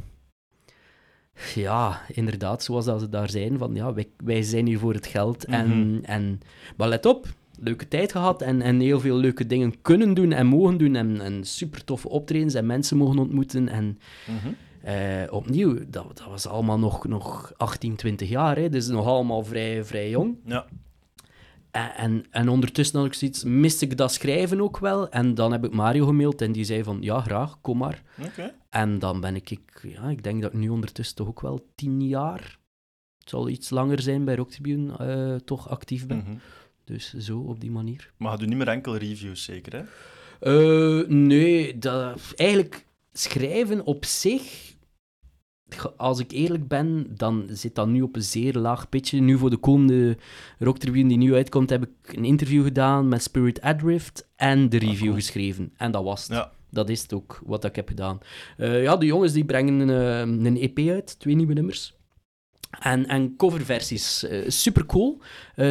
ja, 1.56 2.02
inderdaad, 2.08 2.63
zoals 2.63 2.86
dat 2.86 2.99
ze 2.99 3.10
daar 3.10 3.30
zijn, 3.30 3.58
van 3.58 3.76
ja, 3.76 3.93
wij, 3.93 4.08
wij 4.23 4.41
zijn 4.41 4.65
hier 4.65 4.80
voor 4.80 4.93
het 4.93 5.08
geld. 5.08 5.45
en, 5.45 5.67
Mhm. 5.93 6.04
en, 6.04 6.39
maar 6.78 6.88
let 6.89 7.06
op, 7.06 7.28
leuke 7.60 7.88
tijd 7.88 8.12
gehad 8.12 8.41
en, 8.41 8.62
en 8.62 8.80
heel 8.80 8.99
veel 8.99 9.15
leuke 9.17 9.45
dingen 9.47 9.82
kunnen 9.82 10.13
doen 10.13 10.32
en 10.32 10.45
mogen 10.45 10.78
doen 10.78 10.95
en, 10.95 11.21
en 11.21 11.43
super 11.43 11.84
toffe 11.84 12.10
optredens 12.10 12.54
en 12.54 12.65
mensen 12.65 12.97
mogen 12.97 13.19
ontmoeten 13.19 13.69
en 13.69 13.99
Mhm. 14.28 14.47
Eh, 14.83 15.23
opnieuw, 15.29 15.79
dat, 15.87 16.17
dat 16.17 16.27
was 16.27 16.47
allemaal 16.47 16.79
nog, 16.79 17.07
nog 17.07 17.53
18, 17.57 17.95
20 17.95 18.29
jaar, 18.29 18.57
hè, 18.57 18.69
dus 18.69 18.87
nog 18.87 19.05
allemaal 19.05 19.43
vrij, 19.43 19.83
vrij 19.83 20.09
jong. 20.09 20.37
Ja. 20.45 20.65
En, 21.71 21.95
en, 21.95 22.25
en 22.29 22.49
ondertussen 22.49 22.97
had 22.97 23.07
ik 23.07 23.13
zoiets, 23.13 23.43
miste 23.43 23.85
ik 23.85 23.97
dat 23.97 24.13
schrijven 24.13 24.61
ook 24.61 24.79
wel. 24.79 25.09
En 25.09 25.35
dan 25.35 25.51
heb 25.51 25.65
ik 25.65 25.73
Mario 25.73 26.05
gemaild 26.05 26.41
en 26.41 26.51
die 26.51 26.63
zei 26.63 26.83
van, 26.83 26.97
ja, 27.01 27.21
graag, 27.21 27.61
kom 27.61 27.77
maar. 27.77 28.03
Oké. 28.25 28.53
En 28.69 28.99
dan 28.99 29.19
ben 29.21 29.35
ik, 29.35 29.49
ik, 29.49 29.79
ja, 29.81 30.09
ik 30.09 30.23
denk 30.23 30.41
dat 30.41 30.53
ik 30.53 30.59
nu 30.59 30.69
ondertussen 30.69 31.15
toch 31.15 31.27
ook 31.27 31.41
wel 31.41 31.71
tien 31.75 32.07
jaar, 32.07 32.59
het 33.19 33.29
zal 33.29 33.49
iets 33.49 33.69
langer 33.69 34.01
zijn 34.01 34.25
bij 34.25 34.35
Rock 34.35 34.51
Tribune, 34.51 34.97
eh, 34.97 35.35
toch 35.45 35.69
actief 35.69 36.07
ben. 36.07 36.17
Mhm. 36.17 36.35
Dus 36.83 37.13
zo, 37.13 37.39
op 37.39 37.59
die 37.59 37.71
manier. 37.71 38.11
Maar 38.17 38.31
je 38.31 38.37
doet 38.37 38.47
niet 38.47 38.57
meer 38.57 38.67
enkel 38.67 38.97
reviews, 38.97 39.43
zeker, 39.43 39.73
hè? 39.73 39.83
Eh, 40.39 41.07
nee, 41.07 41.79
dat, 41.79 42.33
eigenlijk 42.35 42.85
schrijven 43.13 43.85
op 43.85 44.05
zich, 44.05 44.72
als 45.97 46.19
ik 46.19 46.31
eerlijk 46.31 46.67
ben, 46.67 47.07
dan 47.09 47.45
zit 47.49 47.75
dat 47.75 47.88
nu 47.88 48.01
op 48.01 48.15
een 48.15 48.21
zeer 48.23 48.53
laag 48.53 48.89
pitje. 48.89 49.21
Nu 49.21 49.38
voor 49.38 49.49
de 49.49 49.57
komende 49.57 50.17
rocktribune 50.59 51.07
die 51.07 51.17
nu 51.17 51.33
uitkomt, 51.36 51.69
heb 51.69 51.83
ik 51.83 52.15
een 52.15 52.25
interview 52.25 52.63
gedaan 52.63 53.07
met 53.07 53.23
Spirit 53.23 53.62
Adrift 53.62 54.27
en 54.36 54.69
de 54.69 54.77
review 54.77 55.01
cool. 55.01 55.13
geschreven. 55.13 55.73
En 55.77 55.91
dat 55.91 56.03
was 56.03 56.23
het. 56.23 56.31
Ja. 56.38 56.51
Dat 56.69 56.89
is 56.89 57.01
het 57.01 57.13
ook, 57.13 57.41
wat 57.45 57.65
ik 57.65 57.75
heb 57.75 57.88
gedaan. 57.88 58.19
Eh, 58.57 58.83
ja, 58.83 58.97
de 58.97 59.05
jongens 59.05 59.31
die 59.33 59.45
brengen 59.45 59.89
eh, 59.89 60.19
een 60.19 60.57
EP 60.57 60.79
uit, 60.89 61.19
twee 61.19 61.36
nieuwe 61.36 61.53
nummers. 61.53 61.95
En, 62.79 63.05
en 63.07 63.36
coverversies, 63.38 64.23
eh 64.23 64.49
super 64.49 64.86
cool. 64.86 65.21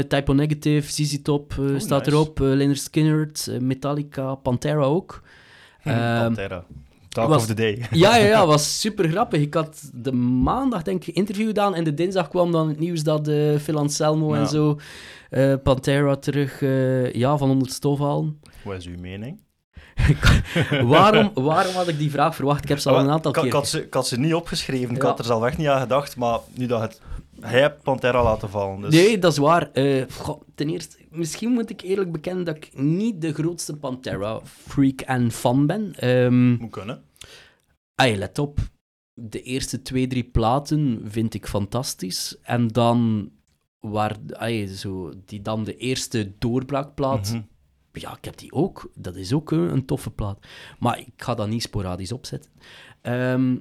Typo 0.09 0.33
Negative, 0.33 0.93
ZZ 0.93 1.23
Top 1.23 1.53
eh, 1.53 1.59
Oh, 1.59 1.79
staat 1.79 2.05
nice. 2.05 2.17
erop, 2.17 2.41
eh 2.41 2.47
Leonard 2.47 2.79
Skinner, 2.79 3.31
eh, 3.51 3.59
Metallica, 3.59 4.35
Pantera 4.35 4.83
ook. 4.83 5.23
Ehm, 5.83 6.23
Pantera. 6.23 6.67
Talk 7.13 7.29
was- 7.29 7.41
of 7.43 7.47
the 7.47 7.55
day. 7.55 7.87
ja, 7.91 8.17
ja, 8.17 8.27
ja, 8.27 8.47
was 8.55 8.81
super 8.81 9.09
grappig. 9.09 9.41
Ik 9.41 9.55
had 9.55 9.91
de 9.95 10.13
maandag, 10.13 10.83
denk 10.83 11.05
ik, 11.05 11.15
interview 11.15 11.47
gedaan 11.47 11.75
en 11.75 11.85
de 11.85 11.95
dinsdag 11.95 12.29
kwam 12.29 12.53
dan 12.53 12.69
het 12.69 12.79
nieuws 12.79 13.03
dat 13.03 13.29
eh 13.29 13.57
Phil 13.59 13.77
Anselmo 13.79 14.35
Ja. 14.35 14.41
en 14.41 14.47
zo 14.49 14.79
eh, 15.31 15.55
Pantera 15.63 16.17
terug 16.17 16.63
eh, 16.63 17.13
ja, 17.13 17.37
van 17.37 17.51
onder 17.51 17.67
het 17.67 17.77
stof 17.77 17.99
halen. 17.99 18.41
Wat 18.65 18.77
is 18.77 18.87
uw 18.87 18.99
mening? 19.01 19.41
waarom, 20.85 21.31
waarom 21.35 21.75
had 21.75 21.89
ik 21.89 21.99
die 21.99 22.11
vraag 22.11 22.35
verwacht? 22.35 22.63
Ik 22.63 22.69
heb 22.69 22.79
ze 22.79 22.91
al 22.91 22.99
een 22.99 23.11
aantal 23.11 23.33
keer... 23.33 23.53
had 23.53 23.69
ze, 23.69 23.85
ik 23.85 23.95
had 23.95 24.07
ze 24.07 24.19
niet 24.19 24.35
opgeschreven, 24.35 24.95
ik 24.95 25.03
Ja. 25.03 25.09
had 25.09 25.19
er 25.19 25.25
zelf 25.25 25.45
echt 25.45 25.59
niet 25.59 25.67
aan 25.69 25.81
gedacht, 25.81 26.17
maar 26.17 26.39
nu 26.55 26.67
dat 26.67 26.81
het... 26.81 27.01
Hij 27.45 27.61
hebt 27.61 27.83
Pantera 27.83 28.23
laten 28.23 28.51
vallen, 28.51 28.81
dus... 28.81 28.95
Nee, 28.95 29.19
dat 29.19 29.33
is 29.33 29.39
waar. 29.39 29.71
Eh, 29.73 30.05
goh, 30.11 30.43
ten 30.55 30.69
eerste, 30.69 30.97
misschien 31.11 31.51
moet 31.51 31.71
ik 31.71 31.81
eerlijk 31.81 32.13
bekennen 32.13 32.45
dat 32.45 32.57
ik 32.57 32.71
niet 32.75 33.21
de 33.21 33.33
grootste 33.33 33.77
Pantera-freak 33.77 35.01
en 35.01 35.31
fan 35.31 35.67
ben. 35.67 35.95
Ehm 35.95 36.51
Moet 36.55 36.71
kunnen. 36.71 37.03
Ay, 37.95 38.17
let 38.17 38.39
op. 38.39 38.59
De 39.15 39.43
eerste 39.43 39.83
twee, 39.83 40.07
drie 40.07 40.25
platen 40.25 41.01
vind 41.05 41.35
ik 41.35 41.47
fantastisch. 41.47 42.37
En 42.43 42.69
dan, 42.69 43.31
waar, 43.81 44.17
ay, 44.33 44.67
zo, 44.67 45.13
die 45.25 45.41
dan 45.43 45.65
de 45.65 45.77
eerste 45.77 46.33
doorbraakplaat, 46.39 47.31
Mhm. 47.33 47.43
ja, 47.93 48.17
ik 48.17 48.25
heb 48.25 48.37
die 48.39 48.53
ook. 48.53 48.91
Dat 48.95 49.17
is 49.17 49.33
ook 49.33 49.51
een, 49.51 49.73
een 49.73 49.85
toffe 49.87 50.11
plaat. 50.11 50.39
Maar 50.79 50.99
ik 50.99 51.13
ga 51.17 51.35
dat 51.35 51.49
niet 51.49 51.63
sporadisch 51.63 52.13
opzetten. 52.13 52.51
Ehm, 53.01 53.57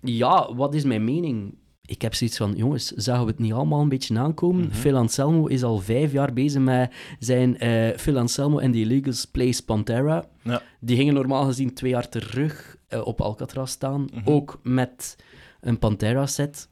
ja, 0.00 0.54
wat 0.54 0.74
is 0.74 0.84
mijn 0.84 1.04
mening? 1.04 1.58
Ik 1.90 2.02
heb 2.02 2.14
zoiets 2.14 2.36
van, 2.36 2.52
jongens, 2.56 2.86
zagen 2.86 3.24
we 3.24 3.30
het 3.30 3.38
niet 3.40 3.52
allemaal 3.52 3.80
een 3.80 3.88
beetje 3.88 4.18
aankomen? 4.18 4.64
Mhm. 4.66 4.74
Phil 4.74 4.96
Anselmo 4.96 5.46
is 5.46 5.62
al 5.62 5.78
vijf 5.78 6.12
jaar 6.12 6.32
bezig 6.32 6.62
met 6.62 6.92
zijn 7.18 7.58
eh 7.58 7.96
Phil 7.98 8.18
Anselmo 8.18 8.60
and 8.60 8.72
the 8.72 8.78
Illegals 8.78 9.24
Plays 9.24 9.60
Pantera. 9.60 10.28
Ja. 10.42 10.62
Die 10.80 10.96
gingen 10.96 11.14
normaal 11.14 11.44
gezien 11.44 11.74
twee 11.74 11.90
jaar 11.90 12.08
terug 12.08 12.76
eh, 12.88 13.06
op 13.06 13.20
Alcatraz 13.20 13.70
staan, 13.70 14.08
Mhm. 14.12 14.30
ook 14.30 14.60
met 14.62 15.16
een 15.60 15.78
Pantera-set. 15.78 16.68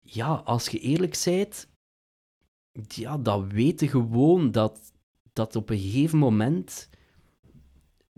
Ja, 0.00 0.28
als 0.44 0.68
je 0.68 0.78
eerlijk 0.78 1.22
bent, 1.24 1.68
ja, 2.88 3.18
dat 3.18 3.44
weten 3.52 3.88
gewoon 3.88 4.50
dat, 4.50 4.92
dat 5.32 5.56
op 5.56 5.70
een 5.70 5.78
gegeven 5.78 6.18
moment 6.18 6.88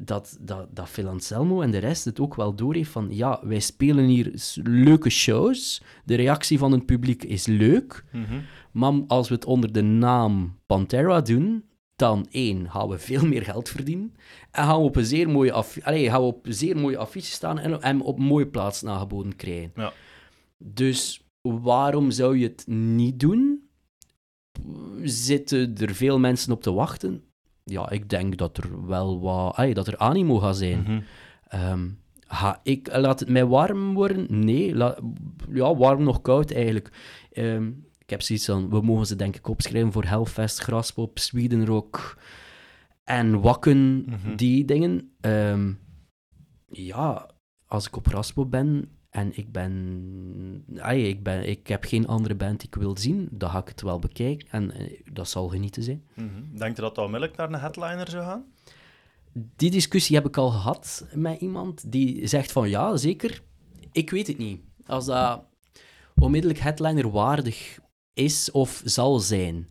dat, 0.05 0.37
dat, 0.41 0.67
dat 0.77 0.89
Phil 0.89 1.09
Anselmo 1.09 1.61
en 1.61 1.71
de 1.71 1.79
rest 1.79 2.05
het 2.05 2.21
ook 2.21 2.35
wel 2.35 2.55
doorheeft 2.55 2.91
van 2.91 3.07
ja, 3.11 3.41
wij 3.43 3.61
spelen 3.61 4.05
hier 4.05 4.33
leuke 4.63 5.11
shows, 5.11 5.83
de 6.05 6.15
reactie 6.15 6.59
van 6.59 6.73
het 6.73 6.87
publiek 6.87 7.23
is 7.25 7.47
leuk, 7.47 8.05
Mhm. 8.13 8.41
maar 8.73 8.93
als 9.07 9.29
we 9.29 9.35
het 9.35 9.45
onder 9.45 9.73
de 9.73 9.83
naam 9.83 10.59
Pantera 10.67 11.21
doen, 11.21 11.65
dan 11.97 12.27
één, 12.31 12.71
gaan 12.71 12.89
we 12.89 12.99
veel 12.99 13.27
meer 13.27 13.43
geld 13.43 13.69
verdienen. 13.69 14.15
En 14.51 14.65
gaan 14.65 14.79
we 14.79 14.85
op 14.85 14.97
een 14.97 15.05
zeer 15.05 15.29
mooie, 15.31 15.53
af, 15.53 15.79
allee, 15.83 16.09
gaan 16.11 16.21
we 16.21 16.27
op 16.27 16.47
zeer 16.49 16.77
mooie 16.77 16.97
affiche 16.97 17.31
staan 17.31 17.59
en, 17.59 17.83
en 17.83 18.01
op 18.01 18.19
een 18.19 18.25
mooie 18.25 18.47
plaats 18.47 18.83
nageboden 18.83 19.37
krijgen. 19.37 19.73
Ja. 19.75 19.93
Dus 20.59 21.27
waarom 21.41 22.11
zou 22.11 22.39
je 22.39 22.47
het 22.47 22.65
niet 22.67 23.21
doen? 23.21 23.69
Zitten 25.03 25.75
er 25.77 25.95
veel 25.95 26.19
mensen 26.19 26.53
op 26.53 26.63
te 26.63 26.73
wachten? 26.73 27.23
Ja, 27.65 27.91
ik 27.91 28.09
denk 28.09 28.37
dat 28.37 28.57
er 28.57 28.87
wel 28.87 29.21
wat... 29.21 29.55
allee, 29.57 29.75
dat 29.75 29.87
er 29.87 29.97
animo 29.99 30.39
gaat 30.39 30.57
zijn. 30.57 31.05
Ehm, 31.49 31.89
ga 32.27 32.61
ik, 32.63 32.89
laat 32.97 33.21
het 33.21 33.29
mij 33.29 33.47
warm 33.47 33.95
worden? 33.95 34.27
Nee. 34.45 34.75
La- 34.75 34.99
ja, 35.53 35.77
warm 35.77 36.03
nog 36.03 36.21
koud 36.21 36.51
eigenlijk. 36.51 36.91
Ehm, 37.33 37.67
ik 37.99 38.11
heb 38.11 38.23
zoiets 38.23 38.45
van, 38.47 38.71
we 38.71 38.81
mogen 38.81 39.07
ze 39.07 39.17
denk 39.17 39.37
ik 39.37 39.49
opschrijven 39.49 39.93
voor 39.93 40.05
Hellfest, 40.05 40.59
Graspop, 40.59 41.19
Sweden 41.19 41.67
Rock 41.67 42.19
en 43.05 43.41
Wakken, 43.41 44.05
Mhm. 44.09 44.37
die 44.37 44.65
dingen. 44.65 45.13
Ehm, 45.21 45.73
ja, 46.67 47.31
als 47.67 47.87
ik 47.87 47.97
op 47.97 48.09
Graspop 48.09 48.51
ben 48.51 48.89
en 49.13 49.37
ik 49.37 49.53
ben, 49.53 50.65
ai, 50.79 51.09
ik 51.09 51.23
ben... 51.23 51.49
Ik 51.49 51.67
heb 51.67 51.85
geen 51.85 52.07
andere 52.07 52.35
band 52.35 52.61
die 52.61 52.69
ik 52.69 52.75
wil 52.75 52.97
zien, 52.97 53.29
dan 53.31 53.51
ga 53.51 53.59
ik 53.59 53.69
het 53.69 53.83
wel 53.83 53.99
bekijken 53.99 54.49
en 54.51 54.71
eh, 54.71 55.01
dat 55.13 55.29
zal 55.29 55.49
genieten 55.49 55.83
zijn. 55.83 56.05
Mhm. 56.15 56.57
Denk 56.57 56.77
je 56.77 56.83
dat 56.83 56.95
dat 56.95 57.05
onmiddellijk 57.05 57.39
naar 57.39 57.53
een 57.53 57.61
headliner 57.61 58.11
zou 58.11 58.25
gaan? 58.25 58.45
Die 59.33 59.71
discussie 59.71 60.17
heb 60.17 60.27
ik 60.27 60.37
al 60.37 60.51
gehad 60.51 61.07
met 61.15 61.41
iemand 61.41 61.93
die 61.93 62.27
zegt 62.27 62.53
van 62.53 62.69
ja, 62.69 62.97
zeker. 62.97 63.43
Ik 63.93 64.11
weet 64.11 64.27
het 64.27 64.39
niet. 64.39 64.61
Als 64.87 65.05
dat 65.05 65.45
onmiddellijk 66.15 66.61
headliner 66.61 67.11
waardig 67.11 67.79
is 68.15 68.51
of 68.51 68.83
zal 68.85 69.19
zijn. 69.19 69.69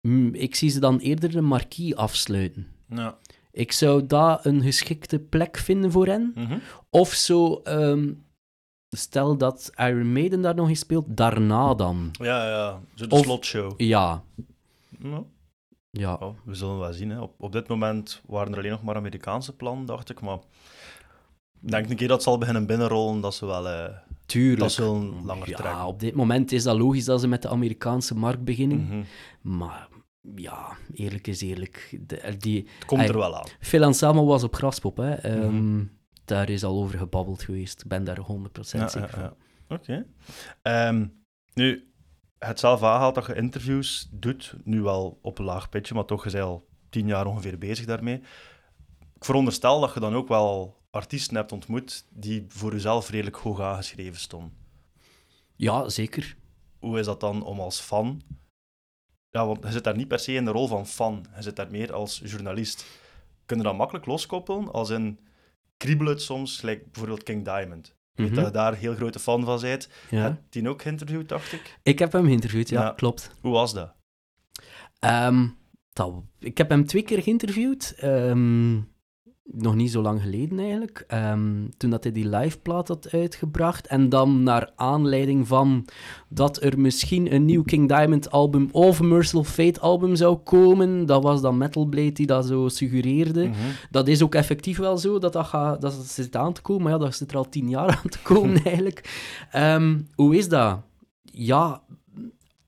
Mm, 0.00 0.34
ik 0.34 0.54
zie 0.54 0.70
ze 0.70 0.80
dan 0.80 0.98
eerder 0.98 1.36
een 1.36 1.44
marquee 1.44 1.96
afsluiten. 1.96 2.66
Ja. 2.88 3.18
Ik 3.52 3.72
zou 3.72 4.06
daar 4.06 4.38
een 4.42 4.62
geschikte 4.62 5.18
plek 5.18 5.56
vinden 5.56 5.90
voor 5.92 6.06
hen. 6.06 6.32
Mhm. 6.34 6.58
Of 6.90 7.08
zo, 7.12 7.60
ehm, 7.64 8.12
stel 8.96 9.36
dat 9.36 9.70
Iron 9.76 10.12
Maiden 10.12 10.42
daar 10.42 10.54
nog 10.54 10.68
eens 10.68 10.78
speelt, 10.80 11.04
daarna 11.08 11.74
dan. 11.74 12.08
Ja, 12.12 12.48
ja. 12.48 12.80
Zo 12.94 13.06
de 13.06 13.14
Of- 13.14 13.24
slotshow. 13.24 13.72
Ja, 13.80 14.22
Ja. 15.02 15.22
ja. 15.90 16.14
Oh, 16.14 16.34
we 16.44 16.54
zullen 16.54 16.78
wel 16.78 16.92
zien. 16.92 17.10
Hè. 17.10 17.20
Op, 17.20 17.34
op 17.38 17.52
dit 17.52 17.68
moment 17.68 18.22
waren 18.26 18.52
er 18.52 18.58
alleen 18.58 18.70
nog 18.70 18.82
maar 18.82 18.96
Amerikaanse 18.96 19.56
plannen, 19.56 19.86
dacht 19.86 20.10
ik. 20.10 20.20
Maar 20.20 20.38
ik 21.62 21.70
denk 21.70 21.90
een 21.90 21.96
keer 21.96 22.08
dat 22.08 22.22
zal 22.22 22.38
beginnen 22.38 22.66
binnenrollen, 22.66 23.20
dat 23.20 23.34
ze 23.34 23.46
wel... 23.46 23.68
eh, 23.68 23.94
tuurlijk. 24.26 24.60
dat 24.60 24.72
zullen 24.72 25.24
langer 25.24 25.48
ja, 25.48 25.56
trekken. 25.56 25.84
op 25.84 26.00
dit 26.00 26.14
moment 26.14 26.52
is 26.52 26.62
dat 26.62 26.78
logisch 26.78 27.04
dat 27.04 27.20
ze 27.20 27.28
met 27.28 27.42
de 27.42 27.48
Amerikaanse 27.48 28.14
markt 28.16 28.44
beginnen. 28.44 28.80
mhm. 28.84 29.02
Maar 29.58 29.88
ja, 30.36 30.76
eerlijk 30.92 31.26
is 31.26 31.40
eerlijk. 31.40 31.98
De, 32.00 32.36
die, 32.38 32.68
Het 32.76 32.84
komt 32.84 33.08
er 33.08 33.18
wel 33.18 33.36
aan. 33.36 33.46
Phil 33.60 33.84
Anselmo 33.84 34.24
was 34.24 34.42
op 34.42 34.54
Graspop, 34.54 34.96
hè. 34.96 35.14
Ehm, 35.14 35.54
Mhm. 35.56 35.84
Daar 36.24 36.48
is 36.48 36.64
al 36.64 36.82
over 36.82 36.98
gebabbeld 36.98 37.42
geweest. 37.42 37.80
Ik 37.80 37.88
ben 37.88 38.04
daar 38.04 38.18
100% 38.18 38.82
Ja, 38.82 38.88
zeker 38.88 39.08
ja, 39.08 39.14
van. 39.14 39.22
ja. 39.22 39.34
Oké. 39.76 40.06
Ehm, 40.62 41.06
nu, 41.54 41.92
het 42.38 42.60
zelf 42.60 42.82
aanhaalt 42.82 43.14
dat 43.14 43.26
je 43.26 43.34
interviews 43.34 44.08
doet, 44.10 44.54
nu 44.64 44.80
wel 44.82 45.18
op 45.22 45.38
een 45.38 45.44
laag 45.44 45.68
pitje, 45.68 45.94
maar 45.94 46.04
toch, 46.04 46.24
je 46.24 46.30
bent 46.30 46.44
al 46.44 46.68
tien 46.90 47.06
jaar 47.06 47.26
ongeveer 47.26 47.58
bezig 47.58 47.86
daarmee. 47.86 48.16
Ik 49.14 49.24
veronderstel 49.24 49.80
dat 49.80 49.94
je 49.94 50.00
dan 50.00 50.14
ook 50.14 50.28
wel 50.28 50.78
artiesten 50.90 51.36
hebt 51.36 51.52
ontmoet 51.52 52.06
die 52.10 52.44
voor 52.48 52.72
jezelf 52.72 53.10
redelijk 53.10 53.36
hoog 53.36 53.60
aangeschreven 53.60 54.20
stonden. 54.20 54.52
Ja, 55.56 55.88
zeker. 55.88 56.36
Hoe 56.78 56.98
is 56.98 57.06
dat 57.06 57.20
dan 57.20 57.42
om 57.44 57.60
als 57.60 57.80
fan... 57.80 58.22
Ja, 59.30 59.46
want 59.46 59.62
je 59.64 59.70
zit 59.70 59.84
daar 59.84 59.96
niet 59.96 60.08
per 60.08 60.18
se 60.18 60.32
in 60.32 60.44
de 60.44 60.50
rol 60.50 60.66
van 60.68 60.86
fan, 60.86 61.26
je 61.36 61.42
zit 61.42 61.56
daar 61.56 61.70
meer 61.70 61.92
als 61.92 62.20
journalist. 62.24 62.86
Kun 63.46 63.56
je 63.56 63.62
dat 63.62 63.76
makkelijk 63.76 64.06
loskoppelen, 64.06 64.72
als 64.72 64.90
in 64.90 65.18
kriebelt 65.76 66.22
soms, 66.22 66.62
like 66.62 66.82
bijvoorbeeld 66.84 67.22
King 67.22 67.44
Diamond. 67.44 67.98
Mhm. 68.14 68.34
dat 68.34 68.44
je 68.44 68.50
daar 68.52 68.74
heel 68.74 68.94
grote 68.94 69.18
fan 69.18 69.44
van 69.44 69.60
bent. 69.60 69.88
ja. 70.10 70.22
Heb 70.22 70.40
die 70.48 70.68
ook 70.68 70.82
geïnterviewd, 70.82 71.28
dacht 71.28 71.52
ik. 71.52 71.78
Ik 71.82 71.98
heb 71.98 72.12
hem 72.12 72.24
geïnterviewd, 72.24 72.68
ja, 72.68 72.80
Ja. 72.82 72.90
klopt. 72.92 73.30
Hoe 73.40 73.52
was 73.52 73.74
dat? 73.74 73.94
Ehm, 74.98 75.48
dat, 75.92 76.14
ik 76.38 76.58
heb 76.58 76.68
hem 76.68 76.86
twee 76.86 77.02
keer 77.02 77.22
geïnterviewd. 77.22 77.94
Ehm, 77.98 78.80
nog 79.52 79.74
niet 79.74 79.90
zo 79.90 80.02
lang 80.02 80.22
geleden 80.22 80.58
eigenlijk. 80.58 81.04
Ehm, 81.06 81.66
toen 81.76 81.90
dat 81.90 82.02
hij 82.02 82.12
die 82.12 82.28
liveplaat 82.28 82.88
had 82.88 83.10
uitgebracht. 83.12 83.86
En 83.86 84.08
dan 84.08 84.42
naar 84.42 84.72
aanleiding 84.76 85.46
van 85.46 85.86
dat 86.28 86.62
er 86.62 86.80
misschien 86.80 87.34
een 87.34 87.44
nieuw 87.44 87.62
King 87.62 87.88
Diamond 87.88 88.30
album 88.30 88.68
of 88.72 89.00
Merciful 89.00 89.44
Fate 89.44 89.80
album 89.80 90.16
zou 90.16 90.36
komen. 90.36 91.06
Dat 91.06 91.22
was 91.22 91.40
dan 91.40 91.58
Metal 91.58 91.84
Blade 91.84 92.12
die 92.12 92.26
dat 92.26 92.46
zo 92.46 92.68
suggereerde. 92.68 93.46
Mhm. 93.46 93.56
Dat 93.90 94.08
is 94.08 94.22
ook 94.22 94.34
effectief 94.34 94.78
wel 94.78 94.98
zo, 94.98 95.18
dat 95.18 95.32
dat, 95.32 95.46
gaat, 95.46 95.80
dat 95.80 95.92
zit 95.92 96.36
aan 96.36 96.52
te 96.52 96.62
komen. 96.62 96.82
Maar 96.82 96.92
ja, 96.92 96.98
dat 96.98 97.14
zit 97.14 97.30
er 97.30 97.36
al 97.36 97.48
tien 97.48 97.68
jaar 97.68 97.88
aan 98.02 98.10
te 98.10 98.22
komen 98.22 98.64
eigenlijk. 98.72 99.30
Ehm, 99.50 99.98
hoe 100.14 100.36
is 100.36 100.48
dat? 100.48 100.80
Ja, 101.22 101.82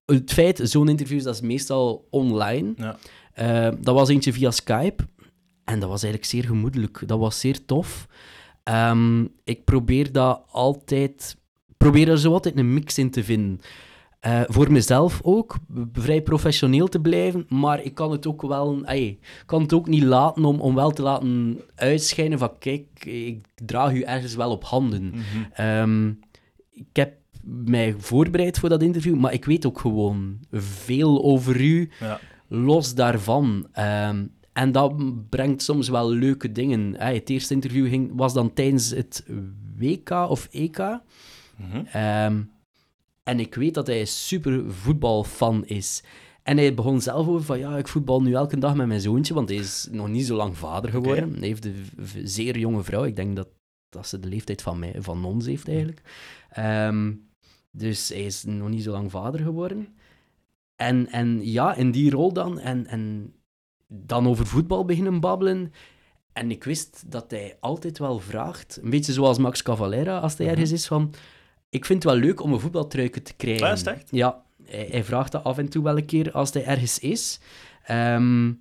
het 0.06 0.32
feit, 0.32 0.60
zo'n 0.62 0.88
interview 0.88 1.22
dat 1.22 1.34
is 1.34 1.40
meestal 1.40 2.06
online. 2.10 2.72
Ja. 2.76 2.96
Eh, 3.32 3.74
dat 3.80 3.94
was 3.94 4.08
eentje 4.08 4.32
via 4.32 4.50
Skype. 4.50 5.04
En 5.64 5.80
dat 5.80 5.88
was 5.88 6.02
eigenlijk 6.02 6.32
zeer 6.32 6.44
gemoedelijk. 6.44 7.02
Dat 7.06 7.18
was 7.18 7.40
zeer 7.40 7.64
tof. 7.64 8.06
Ehm, 8.62 9.24
ik 9.44 9.64
probeer 9.64 10.12
dat 10.12 10.42
altijd... 10.50 11.36
Probeer 11.76 12.08
er 12.08 12.18
zo 12.18 12.32
altijd 12.32 12.58
een 12.58 12.74
mix 12.74 12.98
in 12.98 13.10
te 13.10 13.24
vinden. 13.24 13.60
Eh, 14.20 14.40
voor 14.46 14.72
mezelf 14.72 15.20
ook, 15.22 15.56
vrij 15.92 16.22
professioneel 16.22 16.88
te 16.88 17.00
blijven, 17.00 17.46
maar 17.48 17.82
ik 17.82 17.94
kan 17.94 18.10
het 18.10 18.26
ook 18.26 18.42
wel... 18.42 18.84
kan 19.46 19.62
het 19.62 19.72
ook 19.72 19.88
niet 19.88 20.02
laten 20.02 20.44
om, 20.44 20.60
om 20.60 20.74
wel 20.74 20.90
te 20.90 21.02
laten 21.02 21.60
uitschijnen 21.74 22.38
van 22.38 22.58
kijk, 22.58 23.04
ik 23.04 23.44
draag 23.54 23.92
u 23.92 24.00
ergens 24.02 24.34
wel 24.34 24.50
op 24.50 24.64
handen. 24.64 25.04
Mhm. 25.04 25.22
Ehm, 25.52 26.08
ik 26.70 26.86
heb 26.92 27.14
mij 27.44 27.94
voorbereid 27.98 28.58
voor 28.58 28.68
dat 28.68 28.82
interview, 28.82 29.16
maar 29.16 29.32
ik 29.32 29.44
weet 29.44 29.66
ook 29.66 29.80
gewoon 29.80 30.38
veel 30.52 31.22
over 31.24 31.60
u, 31.60 31.90
Ja. 32.00 32.20
los 32.48 32.94
daarvan. 32.94 33.66
Ehm, 33.72 34.24
en 34.52 34.72
dat 34.72 34.94
brengt 35.28 35.62
soms 35.62 35.88
wel 35.88 36.10
leuke 36.10 36.52
dingen. 36.52 36.94
Het 36.96 37.30
eerste 37.30 37.54
interview 37.54 37.88
ging, 37.88 38.12
was 38.14 38.32
dan 38.32 38.52
tijdens 38.52 38.90
het 38.90 39.24
WK 39.76 40.10
of 40.10 40.48
EK. 40.50 40.78
Mhm. 41.56 41.84
Ehm, 41.92 42.42
en 43.22 43.40
ik 43.40 43.54
weet 43.54 43.74
dat 43.74 43.86
hij 43.86 44.00
een 44.00 44.06
super 44.06 44.72
voetbalfan 44.72 45.64
is. 45.66 46.02
En 46.42 46.56
hij 46.56 46.74
begon 46.74 47.00
zelf 47.00 47.28
over 47.28 47.44
van, 47.44 47.58
ja, 47.58 47.76
ik 47.76 47.88
voetbal 47.88 48.22
nu 48.22 48.34
elke 48.34 48.58
dag 48.58 48.74
met 48.74 48.86
mijn 48.86 49.00
zoontje, 49.00 49.34
want 49.34 49.48
hij 49.48 49.58
is 49.58 49.88
nog 49.90 50.08
niet 50.08 50.26
zo 50.26 50.36
lang 50.36 50.56
vader 50.56 50.90
geworden. 50.90 51.38
Hij 51.38 51.48
heeft 51.48 51.64
een 51.64 51.74
zeer 52.24 52.58
jonge 52.58 52.82
vrouw. 52.82 53.04
Ik 53.04 53.16
denk 53.16 53.36
dat, 53.36 53.48
dat 53.88 54.06
ze 54.06 54.18
de 54.20 54.28
leeftijd 54.28 54.62
van, 54.62 54.78
mij, 54.78 54.94
van 54.98 55.24
ons 55.24 55.46
heeft, 55.46 55.68
eigenlijk. 55.68 56.02
Ehm, 56.50 57.12
dus 57.70 58.08
hij 58.08 58.24
is 58.24 58.44
nog 58.44 58.68
niet 58.68 58.82
zo 58.82 58.90
lang 58.90 59.10
vader 59.10 59.40
geworden. 59.40 59.88
En, 60.76 61.08
en 61.08 61.50
ja, 61.50 61.74
in 61.74 61.90
die 61.90 62.10
rol 62.10 62.32
dan, 62.32 62.58
en, 62.58 62.86
en 62.86 63.34
dan 63.92 64.26
over 64.28 64.46
voetbal 64.46 64.84
beginnen 64.84 65.20
babbelen. 65.20 65.72
En 66.32 66.50
ik 66.50 66.64
wist 66.64 67.02
dat 67.06 67.30
hij 67.30 67.56
altijd 67.60 67.98
wel 67.98 68.18
vraagt, 68.18 68.78
een 68.82 68.90
beetje 68.90 69.12
zoals 69.12 69.38
Max 69.38 69.62
Cavalera, 69.62 70.18
als 70.18 70.36
hij 70.36 70.46
Mhm. 70.46 70.54
ergens 70.54 70.72
is, 70.72 70.86
van... 70.86 71.14
Ik 71.70 71.84
vind 71.84 72.02
het 72.02 72.12
wel 72.12 72.22
leuk 72.22 72.42
om 72.42 72.52
een 72.52 72.60
voetbaltruiken 72.60 73.22
te 73.22 73.34
krijgen. 73.34 73.72
Is 73.72 73.82
echt? 73.82 74.08
Ja, 74.10 74.42
hij, 74.64 74.88
hij 74.90 75.04
vraagt 75.04 75.32
dat 75.32 75.44
af 75.44 75.58
en 75.58 75.68
toe 75.68 75.82
wel 75.82 75.96
een 75.96 76.04
keer 76.06 76.32
als 76.32 76.52
hij 76.52 76.64
ergens 76.64 76.98
is. 76.98 77.40
Ehm, 77.84 78.52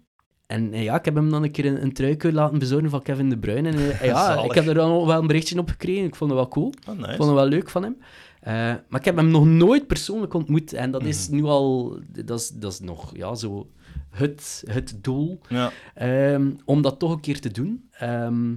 en 0.48 0.74
eh, 0.74 0.84
ja, 0.84 0.96
ik 0.98 1.06
heb 1.06 1.15
hem 1.15 1.30
dan 1.30 1.44
een 1.44 1.52
keer 1.52 1.65
een, 1.65 1.82
een 1.84 1.94
truiken 1.94 2.34
laten 2.34 2.60
bezorgen 2.60 2.89
van 2.89 3.02
Kevin 3.02 3.30
De 3.30 3.38
Bruyne. 3.38 3.70
En 3.70 3.76
eh, 4.00 4.02
ja, 4.08 4.26
Zalig. 4.26 4.46
ik 4.46 4.52
heb 4.52 4.67
er 4.67 4.74
dan 4.74 5.06
wel 5.06 5.20
een 5.22 5.28
berichtje 5.28 5.60
op 5.60 5.70
gekregen. 5.70 6.04
Ik 6.06 6.15
vond 6.15 6.30
het 6.32 6.39
wel 6.39 6.50
cool. 6.50 6.74
Oh, 6.89 6.96
nice. 6.96 7.10
Ik 7.12 7.15
vond 7.15 7.30
het 7.30 7.38
wel 7.39 7.48
leuk 7.48 7.70
van 7.70 7.84
hem. 7.84 7.98
Eh, 8.41 8.54
maar 8.88 9.00
ik 9.00 9.06
heb 9.06 9.15
hem 9.15 9.30
nog 9.32 9.46
nooit 9.46 9.88
persoonlijk 9.88 10.34
ontmoet. 10.34 10.74
En 10.74 10.91
dat 10.91 11.04
is 11.04 11.28
Mhm. 11.28 11.36
nu 11.36 11.44
al... 11.44 12.00
Dat 12.08 12.39
is, 12.39 12.50
dat 12.50 12.72
is 12.72 12.80
nog 12.80 13.12
ja, 13.15 13.36
zo 13.36 13.70
het, 14.12 14.63
het 14.67 14.97
doel. 15.04 15.39
Ja. 15.50 15.71
Ehm, 15.93 16.52
om 16.65 16.82
dat 16.82 17.00
toch 17.00 17.12
een 17.12 17.19
keer 17.19 17.39
te 17.39 17.52
doen. 17.52 17.88
Ehm, 17.91 18.56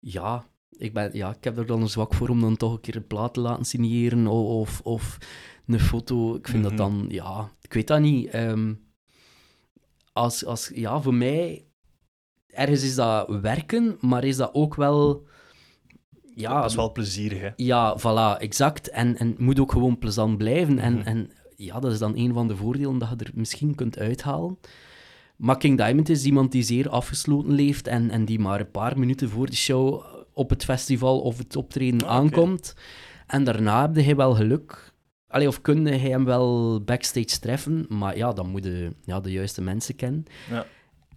ja, 0.00 0.44
ik 0.70 0.92
ben, 0.92 1.10
ja, 1.12 1.30
ik 1.30 1.44
heb 1.44 1.58
er 1.58 1.66
dan 1.66 1.80
een 1.82 1.88
zwak 1.88 2.14
voor 2.14 2.28
om 2.28 2.40
dan 2.40 2.56
toch 2.56 2.72
een 2.72 2.80
keer 2.80 2.96
een 2.96 3.06
plaat 3.06 3.34
te 3.34 3.40
laten 3.40 3.64
signeren 3.64 4.26
of, 4.26 4.80
of 4.80 5.18
een 5.66 5.80
foto. 5.80 6.34
Ik 6.34 6.48
vind 6.48 6.62
Mhm. 6.64 6.68
dat 6.68 6.78
dan, 6.78 7.06
ja, 7.08 7.50
ik 7.62 7.72
weet 7.72 7.86
dat 7.86 8.00
niet. 8.00 8.30
Ehm, 8.30 8.74
als, 10.12 10.44
als, 10.44 10.70
ja, 10.74 11.00
voor 11.00 11.14
mij, 11.14 11.64
ergens 12.46 12.82
is 12.82 12.94
dat 12.94 13.28
werken, 13.40 13.96
maar 14.00 14.24
is 14.24 14.36
dat 14.36 14.54
ook 14.54 14.74
wel... 14.74 15.26
Ja, 16.34 16.60
dat 16.60 16.70
is 16.70 16.76
wel 16.76 16.92
plezierig, 16.92 17.40
hè? 17.40 17.50
Ja, 17.56 17.98
voilà, 17.98 18.40
exact. 18.40 18.88
En, 18.90 19.16
en 19.18 19.28
het 19.28 19.38
moet 19.38 19.60
ook 19.60 19.72
gewoon 19.72 19.98
plezant 19.98 20.38
blijven. 20.38 20.78
En, 20.78 20.92
Mhm. 20.94 21.06
en 21.06 21.30
ja, 21.58 21.80
dat 21.80 21.92
is 21.92 21.98
dan 21.98 22.16
een 22.16 22.32
van 22.32 22.48
de 22.48 22.56
voordelen 22.56 22.98
dat 22.98 23.08
je 23.08 23.24
er 23.24 23.30
misschien 23.34 23.74
kunt 23.74 23.98
uithalen. 23.98 24.58
Maar 25.36 25.58
King 25.58 25.76
Diamond 25.76 26.08
is 26.08 26.24
iemand 26.24 26.52
die 26.52 26.62
zeer 26.62 26.88
afgesloten 26.88 27.52
leeft 27.52 27.86
en, 27.86 28.10
en 28.10 28.24
die 28.24 28.38
maar 28.38 28.60
een 28.60 28.70
paar 28.70 28.98
minuten 28.98 29.28
voor 29.28 29.46
de 29.46 29.56
show 29.56 30.04
op 30.32 30.50
het 30.50 30.64
festival 30.64 31.20
of 31.20 31.38
het 31.38 31.56
optreden 31.56 32.02
Ah, 32.02 32.10
aankomt. 32.10 32.74
En 33.26 33.44
daarna 33.44 33.80
heb 33.92 34.04
je 34.04 34.14
wel 34.14 34.34
geluk. 34.34 34.92
Allee, 35.28 35.48
of 35.48 35.60
kun 35.60 35.86
je 35.86 35.92
hem 35.92 36.24
wel 36.24 36.80
backstage 36.84 37.38
treffen, 37.40 37.86
maar 37.88 38.16
ja, 38.16 38.32
dan 38.32 38.48
moet 38.48 38.64
je 38.64 38.92
ja, 39.04 39.20
de 39.20 39.30
juiste 39.32 39.62
mensen 39.62 39.96
kennen. 39.96 40.24
Ja. 40.50 40.66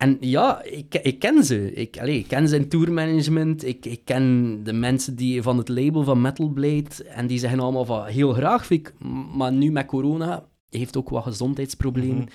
En 0.01 0.17
ja, 0.19 0.63
ik, 0.63 0.95
ik 0.95 1.19
ken 1.19 1.43
ze. 1.43 1.73
Ik, 1.73 1.95
ik 1.95 2.27
ken 2.27 2.47
zijn 2.47 2.69
tourmanagement. 2.69 3.65
Ik, 3.65 3.85
ik 3.85 4.01
ken 4.05 4.59
de 4.63 4.73
mensen 4.73 5.15
die 5.15 5.41
van 5.41 5.57
het 5.57 5.69
label 5.69 6.03
van 6.03 6.21
Metal 6.21 6.49
Blade. 6.49 7.03
En 7.07 7.27
die 7.27 7.39
zeggen 7.39 7.59
allemaal 7.59 7.85
van 7.85 8.05
heel 8.05 8.33
graag, 8.33 8.69
ik. 8.69 8.93
Maar 9.35 9.51
nu 9.51 9.71
met 9.71 9.85
corona 9.85 10.45
heeft 10.69 10.97
ook 10.97 11.09
wat 11.09 11.23
gezondheidsproblemen. 11.23 12.15
Mhm. 12.15 12.27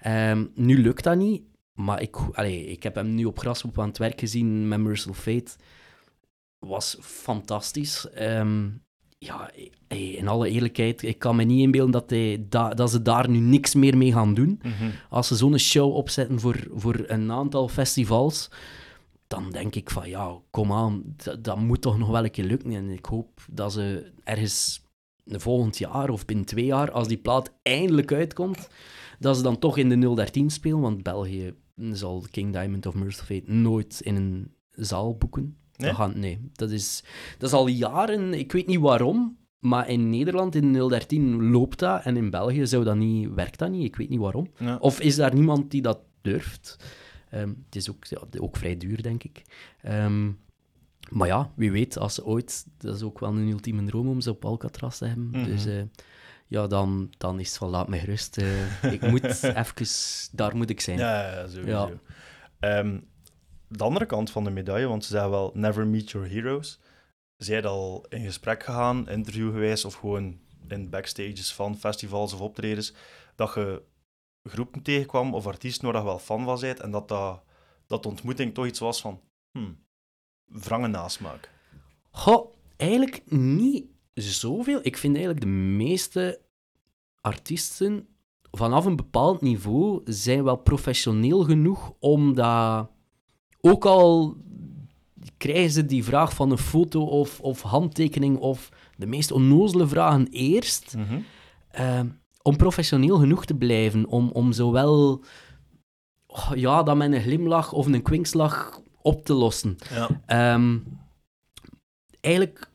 Ehm, 0.00 0.46
nu 0.54 0.82
lukt 0.82 1.04
dat 1.04 1.16
niet. 1.16 1.42
Maar 1.72 2.02
ik, 2.02 2.16
ik 2.66 2.82
heb 2.82 2.94
hem 2.94 3.14
nu 3.14 3.24
op 3.24 3.38
Graspop 3.38 3.78
aan 3.78 3.88
het 3.88 3.98
werk 3.98 4.20
gezien 4.20 4.68
met 4.68 4.80
Merciful 4.80 5.14
Fate. 5.14 5.52
Was 6.58 6.96
fantastisch. 7.00 8.10
Ehm, 8.10 8.68
ja, 9.24 9.50
in 9.88 10.28
alle 10.28 10.48
eerlijkheid, 10.50 11.02
ik 11.02 11.18
kan 11.18 11.36
me 11.36 11.44
niet 11.44 11.60
inbeelden 11.60 11.92
dat, 11.92 12.10
hij 12.10 12.46
dat 12.74 12.90
ze 12.90 13.02
daar 13.02 13.28
nu 13.30 13.38
niks 13.38 13.74
meer 13.74 13.96
mee 13.96 14.12
gaan 14.12 14.34
doen 14.34 14.60
Mhm. 14.62 14.90
als 15.10 15.28
ze 15.28 15.36
zo'n 15.36 15.58
show 15.58 15.94
opzetten 15.94 16.40
voor, 16.40 16.66
voor 16.74 17.04
een 17.06 17.32
aantal 17.32 17.68
festivals, 17.68 18.50
dan 19.26 19.50
denk 19.50 19.74
ik 19.74 19.90
van 19.90 20.08
ja, 20.08 20.38
kom 20.50 20.72
aan, 20.72 21.02
dat, 21.16 21.44
dat 21.44 21.58
moet 21.58 21.80
toch 21.80 21.98
nog 21.98 22.08
wel 22.08 22.24
een 22.24 22.30
keer 22.30 22.44
lukken. 22.44 22.72
En 22.72 22.90
ik 22.90 23.04
hoop 23.04 23.40
dat 23.50 23.72
ze 23.72 24.12
ergens 24.24 24.82
volgend 25.26 25.78
jaar 25.78 26.10
of 26.10 26.24
binnen 26.24 26.46
twee 26.46 26.64
jaar, 26.64 26.90
als 26.90 27.08
die 27.08 27.18
plaat 27.18 27.52
eindelijk 27.62 28.12
uitkomt, 28.12 28.68
dat 29.18 29.36
ze 29.36 29.42
dan 29.42 29.58
toch 29.58 29.76
in 29.76 29.88
de 29.88 30.14
013 30.14 30.50
spelen, 30.50 30.80
want 30.80 31.02
België 31.02 31.54
zal 31.92 32.24
King 32.30 32.52
Diamond 32.52 32.86
of 32.86 32.94
Merciful 32.94 33.36
Fate 33.36 33.52
nooit 33.52 34.00
in 34.00 34.16
een 34.16 34.54
zaal 34.70 35.16
boeken. 35.16 35.56
Nee? 35.80 35.88
Dat 35.90 35.98
gaan, 35.98 36.18
nee, 36.18 36.50
dat 36.52 36.70
is, 36.70 37.04
dat 37.38 37.48
is 37.48 37.54
al 37.54 37.66
jaren, 37.66 38.34
ik 38.34 38.52
weet 38.52 38.66
niet 38.66 38.80
waarom, 38.80 39.36
maar 39.58 39.88
in 39.88 40.10
Nederland 40.10 40.54
in 40.54 40.72
013 40.72 41.50
loopt 41.50 41.78
dat 41.78 42.02
en 42.04 42.16
in 42.16 42.30
België 42.30 42.66
zou 42.66 42.84
dat 42.84 42.96
niet, 42.96 43.28
werkt 43.34 43.58
dat 43.58 43.70
niet, 43.70 43.84
ik 43.84 43.96
weet 43.96 44.08
niet 44.08 44.18
waarom. 44.20 44.50
Ja. 44.58 44.76
Of 44.76 45.00
is 45.00 45.16
daar 45.16 45.34
niemand 45.34 45.70
die 45.70 45.82
dat 45.82 45.98
durft? 46.20 46.76
Ehm, 47.30 47.48
het 47.48 47.76
is 47.76 47.90
ook, 47.90 48.04
ja, 48.04 48.20
ook 48.38 48.56
vrij 48.56 48.76
duur, 48.76 49.02
denk 49.02 49.22
ik. 49.24 49.42
Ehm, 49.82 50.30
maar 51.10 51.28
ja, 51.28 51.52
wie 51.56 51.70
weet, 51.72 51.98
als 51.98 52.14
ze 52.14 52.24
ooit... 52.24 52.66
Dat 52.78 52.96
is 52.96 53.02
ook 53.02 53.18
wel 53.20 53.36
een 53.36 53.48
ultieme 53.48 53.84
droom 53.84 54.08
om 54.08 54.20
ze 54.20 54.30
op 54.30 54.44
Alcatraz 54.44 54.98
te 54.98 55.04
hebben. 55.04 55.28
Mhm. 55.30 55.44
Dus 55.44 55.66
eh, 55.66 55.82
ja, 56.46 56.66
dan, 56.66 57.10
dan 57.18 57.40
is 57.40 57.48
het 57.48 57.56
van 57.56 57.68
laat 57.68 57.88
mij 57.88 57.98
gerust. 57.98 58.36
eh. 58.38 58.92
ik 58.92 59.06
moet 59.10 59.24
even... 59.42 59.86
Daar 60.32 60.56
moet 60.56 60.70
ik 60.70 60.80
zijn. 60.80 60.98
Ja, 60.98 61.46
sowieso. 61.48 61.70
Ja. 61.70 61.90
Ehm, 62.58 62.98
de 63.70 63.84
andere 63.84 64.06
kant 64.06 64.30
van 64.30 64.44
de 64.44 64.50
medaille, 64.50 64.86
want 64.86 65.04
ze 65.04 65.10
zeggen 65.10 65.30
wel 65.30 65.50
never 65.54 65.86
meet 65.86 66.10
your 66.10 66.30
heroes. 66.30 66.80
Zij 67.36 67.64
al 67.64 68.06
in 68.08 68.24
gesprek 68.24 68.62
gegaan, 68.62 69.08
interview 69.08 69.52
geweest 69.52 69.84
of 69.84 69.94
gewoon 69.94 70.38
in 70.68 70.90
backstages 70.90 71.54
van 71.54 71.78
festivals 71.78 72.32
of 72.32 72.40
optredens, 72.40 72.94
dat 73.34 73.54
je 73.54 73.82
groepen 74.42 74.82
tegenkwam 74.82 75.34
of 75.34 75.46
artiesten 75.46 75.92
waar 75.92 76.00
je 76.00 76.06
wel 76.06 76.18
fan 76.18 76.44
van 76.44 76.60
bent 76.60 76.80
en 76.80 76.90
dat, 76.90 77.08
dat, 77.08 77.42
dat 77.86 78.06
ontmoeting 78.06 78.54
toch 78.54 78.66
iets 78.66 78.78
was 78.78 79.00
van 79.00 79.20
hmm, 79.52 79.78
wrange 80.44 80.88
nasmaak. 80.88 81.50
Goh, 82.10 82.54
eigenlijk 82.76 83.30
niet 83.30 83.86
zoveel. 84.14 84.80
Ik 84.82 84.96
vind 84.96 85.14
eigenlijk 85.14 85.44
de 85.44 85.50
meeste 85.52 86.40
artiesten 87.20 88.08
vanaf 88.50 88.84
een 88.84 88.96
bepaald 88.96 89.40
niveau 89.40 90.00
zijn 90.04 90.44
wel 90.44 90.56
professioneel 90.56 91.44
genoeg 91.44 91.92
om 91.98 92.34
dat... 92.34 92.90
Ook 93.60 93.84
al 93.84 94.36
krijgen 95.36 95.70
ze 95.70 95.86
die 95.86 96.04
vraag 96.04 96.34
van 96.34 96.50
een 96.50 96.58
foto 96.58 97.02
of, 97.04 97.40
of 97.40 97.62
handtekening 97.62 98.38
of 98.38 98.68
de 98.96 99.06
meest 99.06 99.30
onnozele 99.32 99.86
vragen 99.88 100.26
eerst, 100.30 100.94
eh, 101.70 102.00
om 102.42 102.56
professioneel 102.56 103.18
genoeg 103.18 103.44
te 103.44 103.54
blijven, 103.54 104.06
om, 104.06 104.30
om 104.30 104.52
zowel 104.52 105.24
oh, 106.26 106.50
ja, 106.54 106.82
dat 106.82 106.96
met 106.96 107.12
een 107.12 107.20
glimlach 107.22 107.72
of 107.72 107.86
een 107.86 108.02
kwinkslag 108.02 108.80
op 109.02 109.24
te 109.24 109.32
lossen. 109.32 109.76
Ja. 109.90 110.08
Ehm, 110.26 110.78
eigenlijk, 112.20 112.70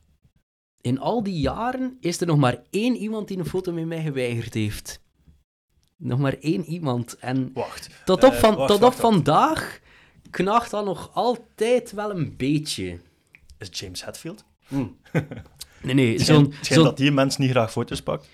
in 0.81 0.99
al 0.99 1.23
die 1.23 1.39
jaren 1.39 1.97
is 1.99 2.21
er 2.21 2.27
nog 2.27 2.37
maar 2.37 2.61
één 2.69 2.95
iemand 2.95 3.27
die 3.27 3.37
een 3.37 3.45
foto 3.45 3.71
met 3.71 3.85
mij 3.85 4.01
geweigerd 4.01 4.53
heeft. 4.53 5.03
Nog 5.97 6.19
maar 6.19 6.33
één 6.39 6.63
iemand. 6.65 7.17
En 7.19 7.51
Wacht. 7.53 7.89
tot 8.05 8.23
op, 8.23 8.31
Eh, 8.31 8.39
van, 8.39 8.55
wacht, 8.55 8.67
tot 8.67 8.77
op 8.77 8.81
wacht. 8.83 8.99
vandaag 8.99 9.79
knaagt 10.35 10.71
dat 10.71 10.85
nog 10.85 11.09
altijd 11.13 11.91
wel 11.91 12.11
een 12.11 12.33
beetje. 12.37 12.85
Is 13.57 13.67
het 13.67 13.77
James 13.77 14.05
Hetfield? 14.05 14.43
Nee, 15.81 15.93
nee, 15.93 16.13
Het 16.13 16.21
zo'n... 16.21 16.45
schijnt, 16.51 16.65
zo'n- 16.65 16.83
dat 16.83 16.97
die 16.97 17.11
mens 17.11 17.37
niet 17.37 17.49
graag 17.49 17.71
foto's 17.71 18.01
pakt. 18.01 18.29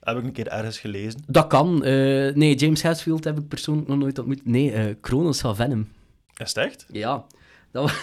Heb 0.00 0.16
ik 0.18 0.24
een 0.24 0.32
keer 0.32 0.46
ergens 0.48 0.78
gelezen. 0.78 1.22
Dat 1.26 1.46
kan. 1.46 1.84
eh, 1.84 2.34
nee, 2.34 2.54
James 2.54 2.82
Hetfield 2.82 3.24
heb 3.24 3.38
ik 3.38 3.48
persoonlijk 3.48 3.88
nog 3.88 3.98
nooit 3.98 4.18
ontmoet. 4.18 4.44
Nee, 4.46 4.72
eh 4.72 4.94
Kronos 5.00 5.40
van 5.40 5.56
Venom. 5.56 5.88
Is 6.36 6.48
het 6.48 6.56
echt? 6.56 6.86
Ja, 6.92 7.26
dat 7.70 7.82
was, 7.82 7.94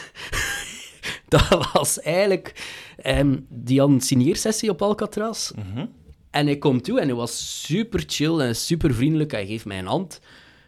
dat 1.50 1.72
was 1.74 2.00
eigenlijk... 2.02 2.70
ehm, 2.98 3.40
die 3.50 3.80
had 3.80 3.90
een 3.90 4.02
signeersessie 4.02 4.70
op 4.70 4.82
Alcatraz. 4.82 5.52
Mhm. 5.52 5.86
En 6.32 6.46
hij 6.46 6.58
komt 6.58 6.84
toe 6.84 7.00
en 7.00 7.08
hij 7.08 7.16
was 7.16 7.62
super 7.68 8.04
chill 8.08 8.40
en 8.40 8.56
super 8.56 8.94
vriendelijk. 8.94 9.32
Hij 9.32 9.46
geeft 9.46 9.66
mij 9.66 9.80
een 9.80 9.86
hand. 9.86 10.20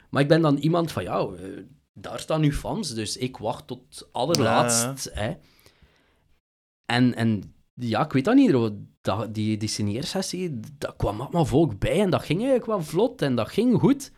Maar 0.09 0.21
ik 0.21 0.27
ben 0.27 0.41
dan 0.41 0.57
iemand 0.57 0.91
van, 0.91 1.03
ja, 1.03 1.17
eh, 1.19 1.27
daar 1.97 2.19
staan 2.19 2.43
uw 2.43 2.51
fans, 2.51 2.93
dus 2.93 3.17
ik 3.17 3.37
wacht 3.37 3.67
tot 3.67 4.09
allerlaatst. 4.11 5.09
Hè. 5.13 5.33
En, 6.85 7.15
en 7.15 7.55
ja, 7.73 8.05
ik 8.05 8.11
weet 8.11 8.25
dat 8.25 8.35
niet, 8.35 8.71
dat, 9.01 9.33
die, 9.33 9.57
die 9.57 9.69
signeersessie, 9.69 10.59
daar 10.77 10.95
kwam 10.95 11.21
allemaal 11.21 11.45
volk 11.45 11.79
bij 11.79 12.01
en 12.01 12.09
dat 12.09 12.23
ging 12.23 12.39
eigenlijk 12.39 12.69
wel 12.69 12.83
vlot 12.83 13.21
en 13.21 13.35
dat 13.35 13.49
ging 13.49 13.79
goed. 13.79 14.11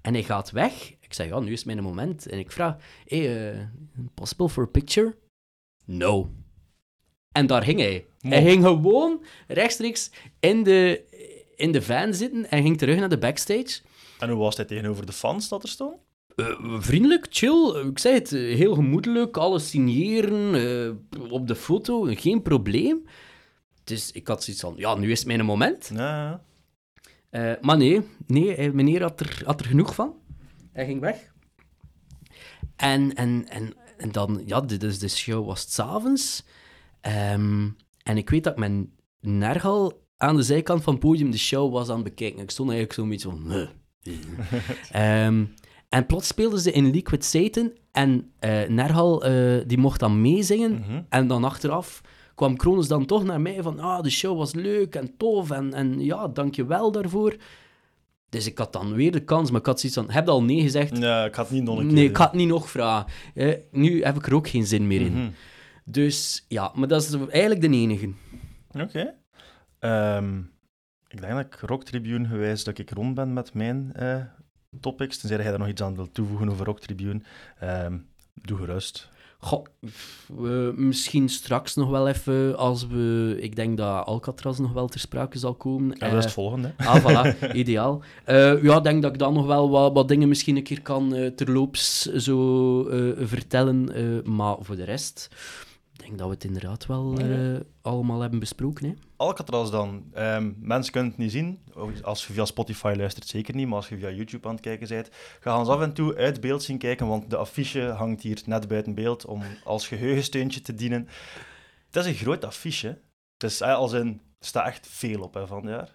En 0.00 0.12
hij 0.12 0.22
gaat 0.22 0.50
weg. 0.50 0.94
Ik 1.00 1.14
zeg, 1.14 1.28
ja, 1.28 1.40
nu 1.40 1.52
is 1.52 1.64
mijn 1.64 1.82
moment. 1.82 2.26
En 2.26 2.38
ik 2.38 2.52
vraag, 2.52 2.76
hey, 3.04 3.52
eh, 3.52 3.66
possible 4.14 4.48
for 4.48 4.62
a 4.64 4.66
picture? 4.66 5.16
No. 5.84 6.30
En 7.32 7.46
daar 7.46 7.62
ging 7.62 7.80
hij. 7.80 8.06
Hij 8.20 8.42
ging 8.42 8.62
gewoon 8.64 9.24
rechtstreeks 9.46 10.10
in 10.40 10.62
de, 10.62 11.04
in 11.56 11.72
de 11.72 11.82
van 11.82 12.14
zitten 12.14 12.50
en 12.50 12.62
ging 12.62 12.78
terug 12.78 12.98
naar 12.98 13.08
de 13.08 13.18
backstage. 13.18 13.80
En 14.18 14.30
hoe 14.30 14.38
was 14.38 14.56
hij 14.56 14.64
tegenover 14.64 15.06
de 15.06 15.12
fans 15.12 15.48
dat 15.48 15.62
er 15.62 15.68
stond? 15.68 16.03
Eh, 16.36 16.80
vriendelijk, 16.80 17.26
chill. 17.30 17.86
Ik 17.88 17.98
zei 17.98 18.14
het, 18.14 18.32
eh, 18.32 18.40
heel 18.40 18.74
gemoedelijk. 18.74 19.36
Alles 19.36 19.70
signeren 19.70 20.54
eh, 20.54 21.32
op 21.32 21.46
de 21.46 21.54
foto, 21.54 22.02
geen 22.02 22.42
probleem. 22.42 23.04
Dus 23.84 24.12
ik 24.12 24.28
had 24.28 24.44
zoiets 24.44 24.62
van, 24.62 24.74
ja, 24.76 24.94
nu 24.94 25.10
is 25.10 25.24
mijn 25.24 25.44
moment. 25.44 25.90
Ja, 25.94 26.42
maar 27.60 27.76
nee, 27.76 28.00
nee 28.26 28.72
meneer 28.72 29.02
had 29.02 29.20
er, 29.20 29.42
had 29.44 29.60
er 29.60 29.66
genoeg 29.66 29.94
van. 29.94 30.14
Hij 30.72 30.84
ging 30.84 31.00
weg. 31.00 31.32
En, 32.76 33.14
en, 33.14 33.48
en, 33.48 33.74
en 33.96 34.12
dan, 34.12 34.42
ja, 34.46 34.60
de, 34.60 34.76
dus 34.76 34.98
de 34.98 35.08
show 35.08 35.46
was 35.46 35.72
's 35.72 35.78
avonds. 35.78 36.44
Ehm, 37.00 37.68
en 38.02 38.16
ik 38.16 38.30
weet 38.30 38.44
dat 38.44 38.56
mijn 38.56 38.92
nergal 39.20 40.06
aan 40.16 40.36
de 40.36 40.42
zijkant 40.42 40.82
van 40.82 40.92
het 40.92 41.02
podium 41.02 41.30
de 41.30 41.38
show 41.38 41.72
was 41.72 41.88
aan 41.88 41.94
het 41.94 42.04
bekijken. 42.04 42.42
Ik 42.42 42.50
stond 42.50 42.70
eigenlijk 42.70 42.98
zo'n 42.98 43.08
beetje 43.08 43.30
van... 43.30 43.52
"Huh." 43.52 43.68
En 45.94 46.06
plots 46.06 46.26
speelden 46.26 46.60
ze 46.60 46.72
in 46.72 46.90
Liquid 46.90 47.24
Satan 47.24 47.72
en 47.92 48.32
Nergal 48.68 49.24
eh, 49.24 49.62
die 49.66 49.78
mocht 49.78 50.00
dan 50.00 50.20
meezingen. 50.20 50.72
Mhm. 50.72 51.02
En 51.08 51.26
dan 51.26 51.44
achteraf 51.44 52.00
kwam 52.34 52.56
Kronos 52.56 52.88
dan 52.88 53.06
toch 53.06 53.24
naar 53.24 53.40
mij 53.40 53.62
van, 53.62 53.78
ah, 53.78 54.02
de 54.02 54.10
show 54.10 54.38
was 54.38 54.54
leuk 54.54 54.94
en 54.94 55.16
tof 55.16 55.50
en, 55.50 55.74
en 55.74 56.00
ja, 56.00 56.28
dankjewel 56.28 56.92
daarvoor. 56.92 57.36
Dus 58.28 58.46
ik 58.46 58.58
had 58.58 58.72
dan 58.72 58.94
weer 58.94 59.12
de 59.12 59.24
kans, 59.24 59.50
maar 59.50 59.60
ik 59.60 59.66
had 59.66 59.80
zoiets 59.80 59.98
van, 59.98 60.10
heb 60.10 60.24
je 60.24 60.30
al 60.30 60.42
nee 60.42 60.60
gezegd? 60.60 60.98
Ja, 60.98 61.24
ik 61.24 61.34
had 61.34 61.50
niet 61.50 61.62
nog 61.62 61.78
een 61.78 61.86
keer 61.86 61.94
Nee, 61.94 62.08
ik 62.08 62.16
het 62.16 62.32
niet 62.32 62.48
nog 62.48 62.70
vragen. 62.70 63.12
Eh, 63.34 63.54
nu 63.70 64.02
heb 64.02 64.16
ik 64.16 64.26
er 64.26 64.34
ook 64.34 64.48
geen 64.48 64.66
zin 64.66 64.86
meer 64.86 65.00
in. 65.00 65.12
Mhm. 65.12 65.28
Dus 65.84 66.44
ja, 66.48 66.72
maar 66.74 66.88
dat 66.88 67.02
is 67.02 67.14
eigenlijk 67.28 67.60
de 67.60 67.68
enige. 67.68 68.12
Oké. 68.80 69.14
Ehm, 69.78 70.38
ik 71.08 71.20
denk 71.20 71.32
dat 71.32 71.44
ik 71.44 71.54
Rock 71.60 71.84
Tribune 71.84 72.28
gewijs 72.28 72.64
dat 72.64 72.78
ik 72.78 72.90
rond 72.90 73.14
ben 73.14 73.32
met 73.32 73.54
mijn 73.54 73.92
topics. 74.80 75.18
Tenzij 75.18 75.38
jij 75.38 75.50
daar 75.50 75.58
nog 75.58 75.68
iets 75.68 75.82
aan 75.82 75.94
wilt 75.94 76.14
toevoegen 76.14 76.50
over 76.50 76.66
Rock 76.66 76.80
Tribune. 76.80 77.20
Ehm, 77.58 77.98
doe 78.34 78.58
gerust. 78.58 79.12
Goh, 79.38 79.64
misschien 80.76 81.28
straks 81.28 81.74
nog 81.74 81.90
wel 81.90 82.08
even, 82.08 82.56
als 82.56 82.86
we... 82.86 83.36
Ik 83.40 83.56
denk 83.56 83.76
dat 83.76 84.06
Alcatraz 84.06 84.58
nog 84.58 84.72
wel 84.72 84.88
ter 84.88 85.00
sprake 85.00 85.38
zal 85.38 85.54
komen. 85.54 85.96
Ja, 85.98 86.08
dat 86.08 86.18
is 86.18 86.24
het 86.24 86.32
volgende. 86.32 86.72
Ah, 86.76 87.04
voilà, 87.04 87.52
ideaal. 87.52 88.02
Uh, 88.26 88.62
ja, 88.62 88.76
ik 88.76 88.82
denk 88.82 89.02
dat 89.02 89.12
ik 89.12 89.18
dan 89.18 89.34
nog 89.34 89.46
wel 89.46 89.70
wat, 89.70 89.92
wat 89.92 90.08
dingen 90.08 90.28
misschien 90.28 90.56
een 90.56 90.62
keer 90.62 90.82
kan 90.82 91.14
uh, 91.14 91.30
terloops 91.30 92.02
zo 92.02 92.82
vertellen. 93.18 93.90
maar 94.36 94.56
voor 94.60 94.76
de 94.76 94.84
rest, 94.84 95.28
denk 96.06 96.18
dat 96.18 96.28
we 96.28 96.34
het 96.34 96.44
inderdaad 96.44 96.86
wel 96.86 97.18
allemaal 97.82 98.20
hebben 98.20 98.38
besproken. 98.38 98.86
Hè. 98.88 98.94
Alcatraz 99.16 99.70
dan. 99.70 100.04
Um, 100.18 100.56
mensen 100.60 100.92
kunnen 100.92 101.10
het 101.10 101.18
niet 101.18 101.32
zien. 101.32 101.58
Als 102.02 102.26
je 102.26 102.32
via 102.32 102.44
Spotify 102.44 102.94
luistert, 102.96 103.26
zeker 103.26 103.54
niet. 103.54 103.66
Maar 103.66 103.76
als 103.76 103.88
je 103.88 103.98
via 103.98 104.10
YouTube 104.10 104.48
aan 104.48 104.54
het 104.54 104.62
kijken 104.62 104.88
bent, 104.88 105.08
ga 105.40 105.58
ons 105.58 105.68
af 105.68 105.80
en 105.80 105.92
toe 105.92 106.16
uit 106.16 106.40
beeld 106.40 106.62
zien 106.62 106.78
kijken. 106.78 107.06
Want 107.06 107.30
de 107.30 107.36
affiche 107.36 107.80
hangt 107.80 108.22
hier 108.22 108.42
net 108.46 108.68
buiten 108.68 108.94
beeld 108.94 109.24
om 109.24 109.42
als 109.64 109.88
geheugensteuntje 109.88 110.60
te 110.60 110.74
dienen. 110.74 111.08
Het 111.86 111.96
is 111.96 112.06
een 112.06 112.14
groot 112.14 112.44
affiche. 112.44 112.98
Het 113.36 113.50
is 113.50 113.62
als 113.62 113.92
een, 113.92 114.20
er 114.38 114.46
staat 114.46 114.66
echt 114.66 114.86
veel 114.86 115.20
op 115.20 115.34
hè, 115.34 115.46
van 115.46 115.66
het 115.66 115.68
jaar. 115.68 115.92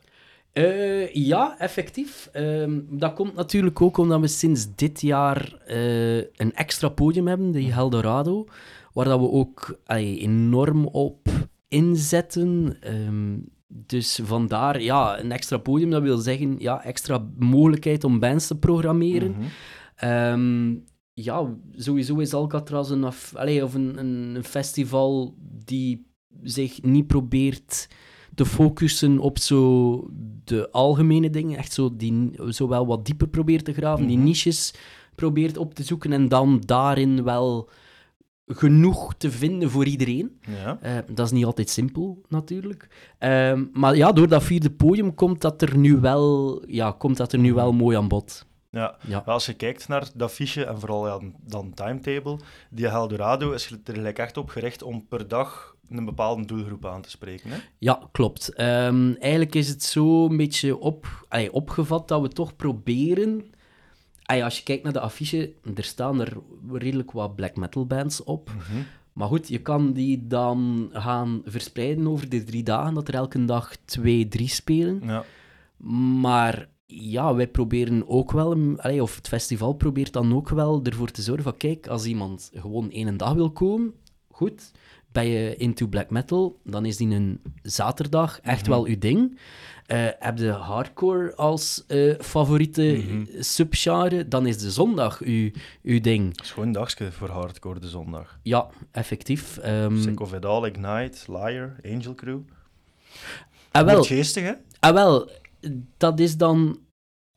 Uh, 0.54 1.14
ja, 1.14 1.56
effectief. 1.60 2.30
Uh, 2.34 2.80
dat 2.90 3.14
komt 3.14 3.36
natuurlijk 3.36 3.82
ook 3.82 3.98
omdat 3.98 4.20
we 4.20 4.28
sinds 4.28 4.76
dit 4.76 5.02
jaar 5.02 5.56
uh, 5.68 6.18
een 6.18 6.54
extra 6.54 6.90
podium 6.90 7.28
hebben, 7.28 7.52
de 7.52 7.72
Eldorado, 7.72 8.48
waar 8.94 9.06
dat 9.06 9.20
we 9.20 9.30
ook 9.30 9.80
enorm 9.86 10.86
op 10.86 11.28
inzetten. 11.68 12.78
Um, 13.06 13.46
dus 13.68 14.20
vandaar, 14.24 14.82
ja, 14.82 15.20
een 15.20 15.32
extra 15.32 15.58
podium, 15.58 15.90
dat 15.90 16.02
wil 16.02 16.18
zeggen, 16.18 16.56
ja, 16.60 16.84
extra 16.84 17.28
mogelijkheid 17.38 18.04
om 18.04 18.20
bands 18.20 18.48
te 18.48 18.58
programmeren. 18.58 19.32
Mm 19.32 19.38
-hmm. 19.96 20.84
ja, 21.14 21.56
sowieso 21.76 22.18
is 22.18 22.34
Alcatraz 22.34 22.90
een, 22.90 23.04
af, 23.04 23.34
of 23.64 23.74
een, 23.74 23.98
een 23.98 24.44
festival 24.44 25.36
die 25.66 26.08
zich 26.44 26.82
niet 26.82 27.08
probeert 27.08 27.88
te 28.36 28.46
focussen 28.46 29.20
op 29.20 29.38
zo 29.38 30.08
de 30.44 30.72
algemene 30.72 31.30
dingen, 31.30 31.58
echt 31.58 31.74
zo, 31.74 31.96
die, 31.96 32.32
zo 32.50 32.68
wel 32.68 32.86
wat 32.86 33.06
dieper 33.06 33.28
probeert 33.28 33.66
te 33.66 33.74
graven, 33.74 34.08
die 34.08 34.18
mhm. 34.18 34.26
niches 34.26 34.74
probeert 35.16 35.58
op 35.58 35.74
te 35.74 35.84
zoeken 35.84 36.14
en 36.14 36.28
dan 36.28 36.62
daarin 36.66 37.24
wel 37.24 37.70
genoeg 38.52 39.14
te 39.18 39.32
vinden 39.32 39.70
voor 39.70 39.86
iedereen. 39.86 40.40
Ja. 40.64 40.80
Uh, 40.84 40.98
dat 41.12 41.26
is 41.26 41.32
niet 41.32 41.46
altijd 41.46 41.70
simpel, 41.70 42.22
natuurlijk. 42.28 42.88
Uh, 43.20 43.62
maar 43.74 43.96
ja, 43.96 44.12
door 44.12 44.28
dat 44.28 44.44
vierde 44.44 44.72
podium 44.72 45.14
komt 45.14 45.42
dat 45.42 45.62
er 45.62 45.78
nu 45.78 46.00
wel, 46.00 46.62
ja, 46.68 46.92
komt 46.92 47.18
dat 47.18 47.34
er 47.34 47.40
nu 47.40 47.54
wel 47.54 47.72
mooi 47.72 47.98
aan 47.98 48.08
bod. 48.08 48.48
Ja, 48.72 48.96
ja. 49.08 49.24
als 49.26 49.46
je 49.46 49.54
kijkt 49.54 49.88
naar 49.88 50.10
dat 50.16 50.32
fiche 50.32 50.66
en 50.66 50.80
vooral 50.80 51.08
ja, 51.08 51.20
dan 51.44 51.74
timetable, 51.74 52.40
die 52.70 52.88
Eldorado 52.88 53.52
is 53.52 53.70
er 53.70 53.80
gelijk 53.84 54.20
echt 54.20 54.38
op 54.38 54.50
gericht 54.50 54.84
om 54.84 55.08
per 55.08 55.28
dag 55.28 55.76
een 55.90 56.06
bepaalde 56.06 56.46
doelgroep 56.46 56.86
aan 56.86 57.02
te 57.02 57.10
spreken. 57.10 57.50
Hè? 57.50 57.58
Ja, 57.78 58.00
klopt. 58.12 58.60
Um, 58.60 59.16
eigenlijk 59.16 59.56
is 59.56 59.68
het 59.68 59.84
zo 59.84 60.26
een 60.26 60.38
beetje 60.38 60.78
op, 60.78 61.26
allee, 61.28 61.54
opgevat 61.54 62.08
dat 62.08 62.22
we 62.22 62.28
toch 62.28 62.56
proberen 62.56 63.52
als 64.38 64.58
je 64.58 64.64
kijkt 64.64 64.84
naar 64.84 64.94
de 64.94 65.00
affiche, 65.00 65.54
er 65.76 65.84
staan 65.84 66.22
er 66.22 66.38
redelijk 66.72 67.12
wat 67.12 67.36
black 67.36 67.56
metal 67.56 67.86
bands 67.86 68.24
op. 68.24 68.50
Mhm. 68.50 68.82
Maar 69.14 69.28
goed, 69.28 69.48
je 69.48 69.62
kan 69.62 69.94
die 69.94 70.28
dan 70.28 70.90
gaan 70.94 71.42
verspreiden 71.46 72.08
over 72.08 72.30
de 72.30 72.44
drie 72.44 72.64
dagen, 72.64 72.94
dat 72.94 73.08
er 73.08 73.14
elke 73.14 73.46
dag 73.46 73.76
twee, 73.86 74.28
drie 74.28 74.48
spelen. 74.48 75.02
Ja. 75.06 75.24
Maar 76.22 76.70
ja, 76.86 77.36
wij 77.36 77.48
proberen 77.48 78.08
ook 78.08 78.32
wel, 78.32 78.78
of 79.00 79.16
het 79.16 79.28
festival 79.28 79.74
probeert 79.74 80.14
dan 80.14 80.36
ook 80.36 80.50
wel 80.50 80.84
ervoor 80.84 81.12
te 81.12 81.22
zorgen 81.22 81.44
van, 81.44 81.58
kijk, 81.58 81.88
als 81.88 82.06
iemand 82.06 82.52
gewoon 82.54 82.92
één 82.92 83.18
dag 83.18 83.34
wil 83.34 83.52
komen, 83.52 83.94
goed, 84.32 84.72
ben 85.12 85.26
je 85.26 85.56
into 85.56 85.88
black 85.88 86.10
metal, 86.10 86.60
dan 86.64 86.86
is 86.86 86.98
die 86.98 87.10
een 87.10 87.42
zaterdag 87.62 88.40
echt 88.40 88.62
mhm. 88.62 88.70
wel 88.70 88.86
uw 88.86 88.98
ding. 88.98 89.40
Uh, 89.92 90.08
heb 90.20 90.38
je 90.38 90.50
hardcore 90.50 91.36
als 91.36 91.84
uh, 91.88 92.14
favoriete 92.20 93.04
mm 93.08 93.28
subgenre, 93.40 94.28
dan 94.28 94.46
is 94.46 94.58
de 94.58 94.72
zondag 94.72 95.22
uw, 95.22 95.52
uw 95.84 96.00
ding. 96.02 96.32
Het 96.32 96.42
is 96.42 96.52
gewoon 96.52 96.68
een 96.68 96.74
dagje 96.74 97.12
voor 97.12 97.30
hardcore, 97.30 97.80
de 97.80 97.88
zondag. 97.88 98.40
Ja, 98.44 98.70
effectief. 98.92 99.60
Um... 99.66 100.02
Sick 100.02 100.20
of 100.20 100.34
It 100.34 100.46
All, 100.46 100.66
Ignite, 100.66 101.32
Liar, 101.32 101.76
Angel 101.86 102.16
Crew. 102.16 102.40
Ah, 103.72 103.86
wel, 103.86 104.04
geestig, 104.04 104.44
hè? 104.44 104.54
Ah, 104.80 104.94
wel, 104.94 105.30
dat 105.98 106.20
is 106.20 106.38
dan... 106.38 106.80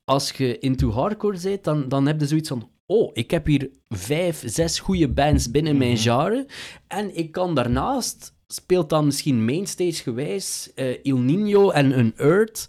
Als 0.05 0.31
je 0.31 0.59
into 0.59 0.91
hardcore 0.91 1.37
zit, 1.37 1.65
dan, 1.65 1.89
dan 1.89 2.07
heb 2.07 2.21
je 2.21 2.27
zoiets 2.27 2.49
van... 2.49 2.71
Oh, 2.87 3.11
ik 3.13 3.31
heb 3.31 3.47
hier 3.47 3.71
vijf, 3.89 4.43
zes 4.47 4.79
goede 4.79 5.09
bands 5.09 5.51
binnen 5.51 5.77
mijn 5.77 5.93
mhm. 5.93 6.01
genre. 6.01 6.47
En 6.87 7.17
ik 7.17 7.33
kan 7.33 7.55
daarnaast 7.55 8.35
speelt 8.55 8.91
dan 8.91 9.05
misschien 9.05 9.45
mainstage 9.45 10.03
gewijs 10.03 10.73
uh, 10.75 10.97
Il 11.03 11.19
Nino 11.19 11.71
en 11.71 11.99
een 11.99 12.13
Earth, 12.17 12.69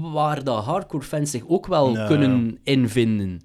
waar 0.00 0.44
de 0.44 0.50
hardcore 0.50 1.04
fans 1.04 1.30
zich 1.30 1.48
ook 1.48 1.66
wel 1.66 2.06
kunnen 2.06 2.58
invinden, 2.62 3.40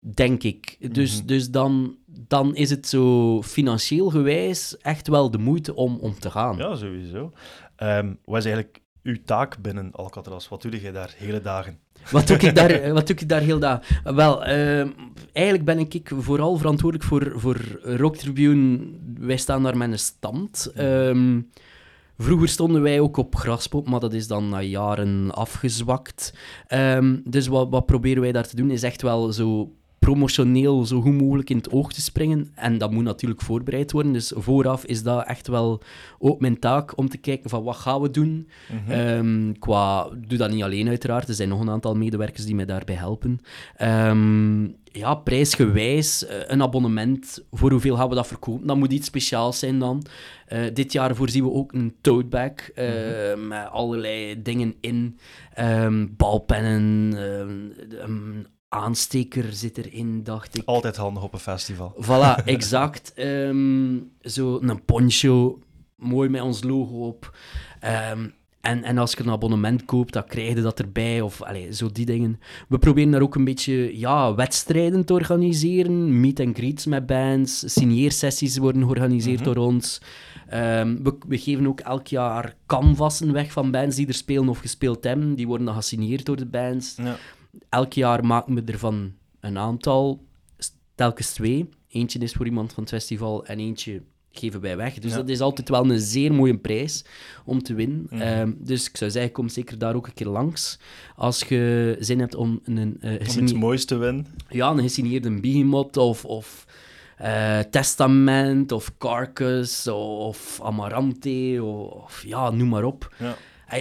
denk 0.00 0.42
ik. 0.42 0.76
Dus, 0.94 1.18
mhm. 1.18 1.26
dus 1.26 1.50
dan, 1.50 1.96
dan 2.06 2.54
is 2.54 2.70
het 2.70 2.86
zo 2.86 3.42
financieel 3.42 4.10
gewijs 4.10 4.76
echt 4.76 5.08
wel 5.08 5.30
de 5.30 5.38
moeite 5.38 5.74
om, 5.74 5.98
om 6.00 6.18
te 6.18 6.30
gaan. 6.30 6.56
Ja, 6.56 6.74
sowieso. 6.74 7.32
Um, 7.76 8.18
wat 8.24 8.38
is 8.38 8.44
eigenlijk 8.44 8.80
uw 9.02 9.16
taak 9.24 9.58
binnen 9.58 9.92
Alcatraz? 9.92 10.48
Wat 10.48 10.62
doe 10.62 10.82
je 10.82 10.92
daar 10.92 11.14
hele 11.16 11.40
dagen? 11.40 11.78
Wat 12.10 12.26
doe 12.26 12.36
ik 12.36 12.54
daar, 12.54 12.92
wat 12.92 13.06
doe 13.06 13.16
ik 13.16 13.28
daar 13.28 13.40
heel 13.40 13.58
dag? 13.58 13.80
Wel, 14.04 14.46
uh, 14.46 14.86
eigenlijk 15.32 15.64
ben 15.64 15.78
ik 15.78 16.10
vooral 16.18 16.56
verantwoordelijk 16.56 17.08
voor, 17.08 17.32
voor 17.36 17.80
Rock 17.82 18.16
Tribune. 18.16 18.80
Wij 19.18 19.36
staan 19.36 19.62
daar 19.62 19.76
met 19.76 19.90
een 19.90 19.98
stand. 19.98 20.72
Um, 20.78 21.50
vroeger 22.18 22.48
stonden 22.48 22.82
wij 22.82 23.00
ook 23.00 23.16
op 23.16 23.36
graspop, 23.36 23.88
maar 23.88 24.00
dat 24.00 24.12
is 24.12 24.26
dan 24.26 24.48
na 24.48 24.60
jaren 24.60 25.30
afgezwakt. 25.34 26.34
Um, 26.68 27.22
dus 27.24 27.46
wat, 27.46 27.68
wat 27.70 27.86
proberen 27.86 28.22
wij 28.22 28.32
daar 28.32 28.46
te 28.46 28.56
doen, 28.56 28.70
is 28.70 28.82
echt 28.82 29.02
wel 29.02 29.32
zo 29.32 29.72
promotioneel 30.00 30.86
zo 30.86 31.00
goed 31.00 31.20
mogelijk 31.20 31.50
in 31.50 31.56
het 31.56 31.70
oog 31.70 31.92
te 31.92 32.00
springen. 32.00 32.52
En 32.54 32.78
dat 32.78 32.90
moet 32.90 33.04
natuurlijk 33.04 33.40
voorbereid 33.40 33.92
worden. 33.92 34.12
Dus 34.12 34.32
vooraf 34.36 34.84
is 34.84 35.02
dat 35.02 35.26
echt 35.26 35.46
wel 35.46 35.82
ook 36.18 36.40
mijn 36.40 36.58
taak 36.58 36.96
om 36.98 37.08
te 37.08 37.18
kijken 37.18 37.50
van 37.50 37.62
wat 37.62 37.76
gaan 37.76 38.00
we 38.00 38.10
doen. 38.10 38.48
Mm 38.88 39.58
qua, 39.58 40.08
doe 40.26 40.38
dat 40.38 40.50
niet 40.50 40.62
alleen 40.62 40.88
uiteraard. 40.88 41.28
Er 41.28 41.34
zijn 41.34 41.48
nog 41.48 41.60
een 41.60 41.70
aantal 41.70 41.94
medewerkers 41.94 42.44
die 42.44 42.54
mij 42.54 42.64
daarbij 42.64 42.94
helpen. 42.94 43.40
Um, 43.82 44.74
ja, 44.92 45.14
prijsgewijs, 45.14 46.26
eh, 46.26 46.36
een 46.46 46.62
abonnement, 46.62 47.44
voor 47.50 47.70
hoeveel 47.70 47.96
gaan 47.96 48.08
we 48.08 48.14
dat 48.14 48.26
verkopen? 48.26 48.66
Dat 48.66 48.76
moet 48.76 48.92
iets 48.92 49.06
speciaals 49.06 49.58
zijn 49.58 49.78
dan. 49.78 50.06
Uh, 50.52 50.58
dit 50.72 50.92
jaar 50.92 51.14
voorzien 51.14 51.44
we 51.44 51.52
ook 51.52 51.72
een 51.72 51.94
tote 52.00 52.26
bag 52.26 52.52
uh, 52.74 53.34
mm 53.34 53.48
met 53.48 53.68
allerlei 53.70 54.42
dingen 54.42 54.74
in. 54.80 55.18
Um, 55.58 56.14
balpennen, 56.16 57.12
um, 58.02 58.46
aansteker 58.70 59.52
zit 59.52 59.78
erin, 59.78 60.22
dacht 60.22 60.56
ik. 60.56 60.62
Altijd 60.64 60.96
handig 60.96 61.22
op 61.22 61.32
een 61.32 61.38
festival. 61.38 61.94
Voilà, 62.04 62.44
exact. 62.44 63.12
um, 63.16 64.10
zo 64.22 64.58
een 64.60 64.84
poncho, 64.84 65.58
mooi 65.96 66.28
met 66.28 66.42
ons 66.42 66.62
logo 66.62 67.06
op. 67.06 67.36
Um, 68.12 68.34
en, 68.60 68.84
en 68.84 68.98
als 68.98 69.12
je 69.12 69.20
een 69.20 69.30
abonnement 69.30 69.84
koopt, 69.84 70.12
dan 70.12 70.26
krijg 70.26 70.54
je 70.54 70.62
dat 70.62 70.78
erbij, 70.78 71.20
of 71.20 71.42
allez, 71.42 71.78
zo 71.78 71.88
die 71.92 72.06
dingen. 72.06 72.40
We 72.68 72.78
proberen 72.78 73.10
daar 73.10 73.22
ook 73.22 73.34
een 73.34 73.44
beetje 73.44 73.98
ja, 73.98 74.34
wedstrijden 74.34 75.04
te 75.04 75.12
organiseren, 75.12 76.20
meet 76.20 76.40
and 76.40 76.56
greets 76.56 76.86
met 76.86 77.06
bands, 77.06 77.72
signeersessies 77.72 78.58
worden 78.58 78.82
georganiseerd 78.82 79.40
mhm. 79.40 79.52
door 79.52 79.66
ons. 79.66 80.00
Um, 80.54 81.02
we, 81.02 81.16
we, 81.28 81.38
geven 81.38 81.66
ook 81.66 81.80
elk 81.80 82.06
jaar 82.06 82.54
canvassen 82.66 83.32
weg 83.32 83.52
van 83.52 83.70
bands 83.70 83.96
die 83.96 84.06
er 84.06 84.14
spelen 84.14 84.48
of 84.48 84.58
gespeeld 84.58 85.04
hebben. 85.04 85.34
Die 85.34 85.46
worden 85.46 85.66
dan 85.66 85.74
gesigneerd 85.74 86.24
door 86.24 86.36
de 86.36 86.46
bands. 86.46 86.94
Ja 86.96 87.16
elk 87.68 87.92
jaar 87.92 88.24
maken 88.24 88.54
we 88.54 88.72
ervan 88.72 89.12
een 89.40 89.58
aantal, 89.58 90.24
telkens 90.94 91.32
twee. 91.32 91.68
Eentje 91.88 92.18
is 92.18 92.32
voor 92.32 92.46
iemand 92.46 92.72
van 92.72 92.82
het 92.82 92.92
festival 92.92 93.44
en 93.44 93.58
eentje 93.58 94.02
geven 94.32 94.60
wij 94.60 94.76
weg. 94.76 94.98
Dus 94.98 95.12
dat 95.12 95.28
is 95.28 95.40
altijd 95.40 95.68
wel 95.68 95.90
een 95.90 96.00
zeer 96.00 96.32
mooie 96.32 96.58
prijs 96.58 97.04
om 97.44 97.62
te 97.62 97.74
winnen. 97.74 98.06
Mhm. 98.10 98.20
Ehm, 98.20 98.52
dus 98.58 98.88
ik 98.88 98.96
zou 98.96 99.10
zeggen, 99.10 99.32
kom 99.32 99.48
zeker 99.48 99.78
daar 99.78 99.94
ook 99.94 100.06
een 100.06 100.14
keer 100.14 100.26
langs. 100.26 100.78
Als 101.16 101.40
je 101.40 101.96
zin 102.00 102.20
hebt 102.20 102.34
om 102.34 102.60
een... 102.64 102.98
Uh, 103.00 103.12
om 103.12 103.42
iets 103.42 103.52
moois 103.52 103.84
te 103.84 103.96
winnen. 103.96 104.26
Ja, 104.48 104.70
een 104.70 104.80
gesigneerde 104.80 105.40
Behemoth 105.40 105.96
of... 105.96 106.24
of 106.24 106.66
uh, 107.22 107.58
Testament 107.58 108.72
of 108.72 108.92
Carcass 108.98 109.86
of 109.86 110.60
Amarante 110.62 111.62
of, 111.64 112.22
ja, 112.26 112.50
noem 112.50 112.68
maar 112.68 112.84
op. 112.84 113.14
Ja 113.18 113.36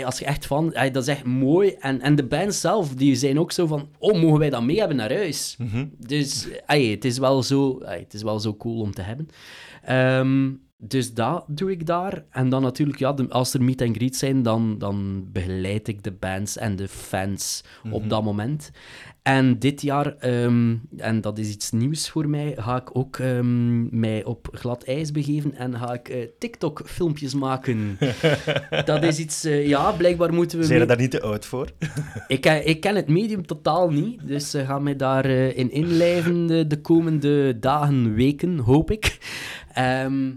als 0.06 0.20
je 0.20 0.26
echt 0.26 0.46
van, 0.46 0.70
dat 0.92 0.96
is 0.96 1.08
echt 1.08 1.24
mooi. 1.24 1.76
En, 1.80 2.02
en 2.02 2.16
de 2.16 2.24
bands 2.24 2.62
zelf, 2.62 2.94
die 2.96 3.16
zijn 3.16 3.40
ook 3.40 3.52
zo 3.52 3.68
van, 3.68 3.90
oh, 3.98 4.22
mogen 4.22 4.40
wij 4.40 4.50
dat 4.50 4.64
mee 4.64 4.80
hebben 4.80 4.98
naar 4.98 5.14
huis? 5.14 5.56
Mhm. 5.58 5.86
Dus 5.98 6.48
het, 6.66 7.06
is 7.06 7.18
wel 7.18 7.44
zo, 7.44 7.80
het 7.84 8.14
is 8.14 8.24
wel 8.24 8.40
zo 8.40 8.56
cool 8.56 8.80
om 8.80 8.94
te 8.94 9.02
hebben. 9.02 9.28
Ehm, 9.84 10.52
dus 10.82 11.14
dat 11.14 11.44
doe 11.48 11.72
ik 11.72 11.86
daar. 11.86 12.24
En 12.30 12.50
dan 12.50 12.62
natuurlijk, 12.62 13.00
ja, 13.00 13.14
de- 13.14 13.30
als 13.30 13.54
er 13.54 13.64
meet 13.64 13.82
and 13.82 13.96
greet 13.96 14.16
zijn, 14.16 14.44
dan, 14.44 14.78
dan 14.78 15.28
begeleid 15.32 15.88
ik 15.88 16.04
de 16.04 16.12
bands 16.12 16.58
en 16.58 16.76
de 16.76 16.88
fans 16.88 17.64
Mhm. 17.84 17.94
op 17.94 18.10
dat 18.10 18.24
moment. 18.24 18.72
En 19.22 19.60
dit 19.60 19.82
jaar, 19.82 20.16
ehm, 20.18 20.76
en 20.98 21.22
dat 21.22 21.38
is 21.38 21.50
iets 21.50 21.72
nieuws 21.72 22.10
voor 22.10 22.30
mij, 22.30 22.54
ga 22.58 22.76
ik 22.82 22.96
ook 22.98 23.18
ehm, 23.18 24.00
mij 24.00 24.24
op 24.24 24.48
glad 24.52 24.84
ijs 24.84 25.12
begeven 25.12 25.56
en 25.56 25.78
ga 25.78 25.94
ik 25.94 26.10
eh, 26.10 26.28
TikTok-filmpjes 26.40 27.34
maken. 27.34 27.98
dat 28.86 29.04
is 29.04 29.20
iets, 29.20 29.44
eh, 29.44 29.68
ja, 29.68 29.92
blijkbaar 29.92 30.34
moeten 30.34 30.58
we... 30.60 30.64
Zijn 30.66 30.80
je 30.80 30.86
daar 30.86 30.98
niet 30.98 31.12
te 31.12 31.22
oud 31.22 31.46
voor? 31.46 31.70
ik, 32.28 32.42
ken- 32.42 32.68
ik 32.68 32.80
ken 32.82 32.96
het 32.96 33.08
medium 33.08 33.46
totaal 33.46 33.90
niet, 33.92 34.28
dus 34.28 34.54
gaan 34.58 34.84
mij 34.84 34.96
daarin 34.96 35.56
in 35.56 35.72
inlijven 35.72 36.46
de, 36.48 36.68
de 36.68 36.82
komende 36.82 37.60
dagen, 37.60 38.14
weken, 38.14 38.58
hoop 38.58 38.92
ik. 38.92 39.18
Ehm, 39.74 40.32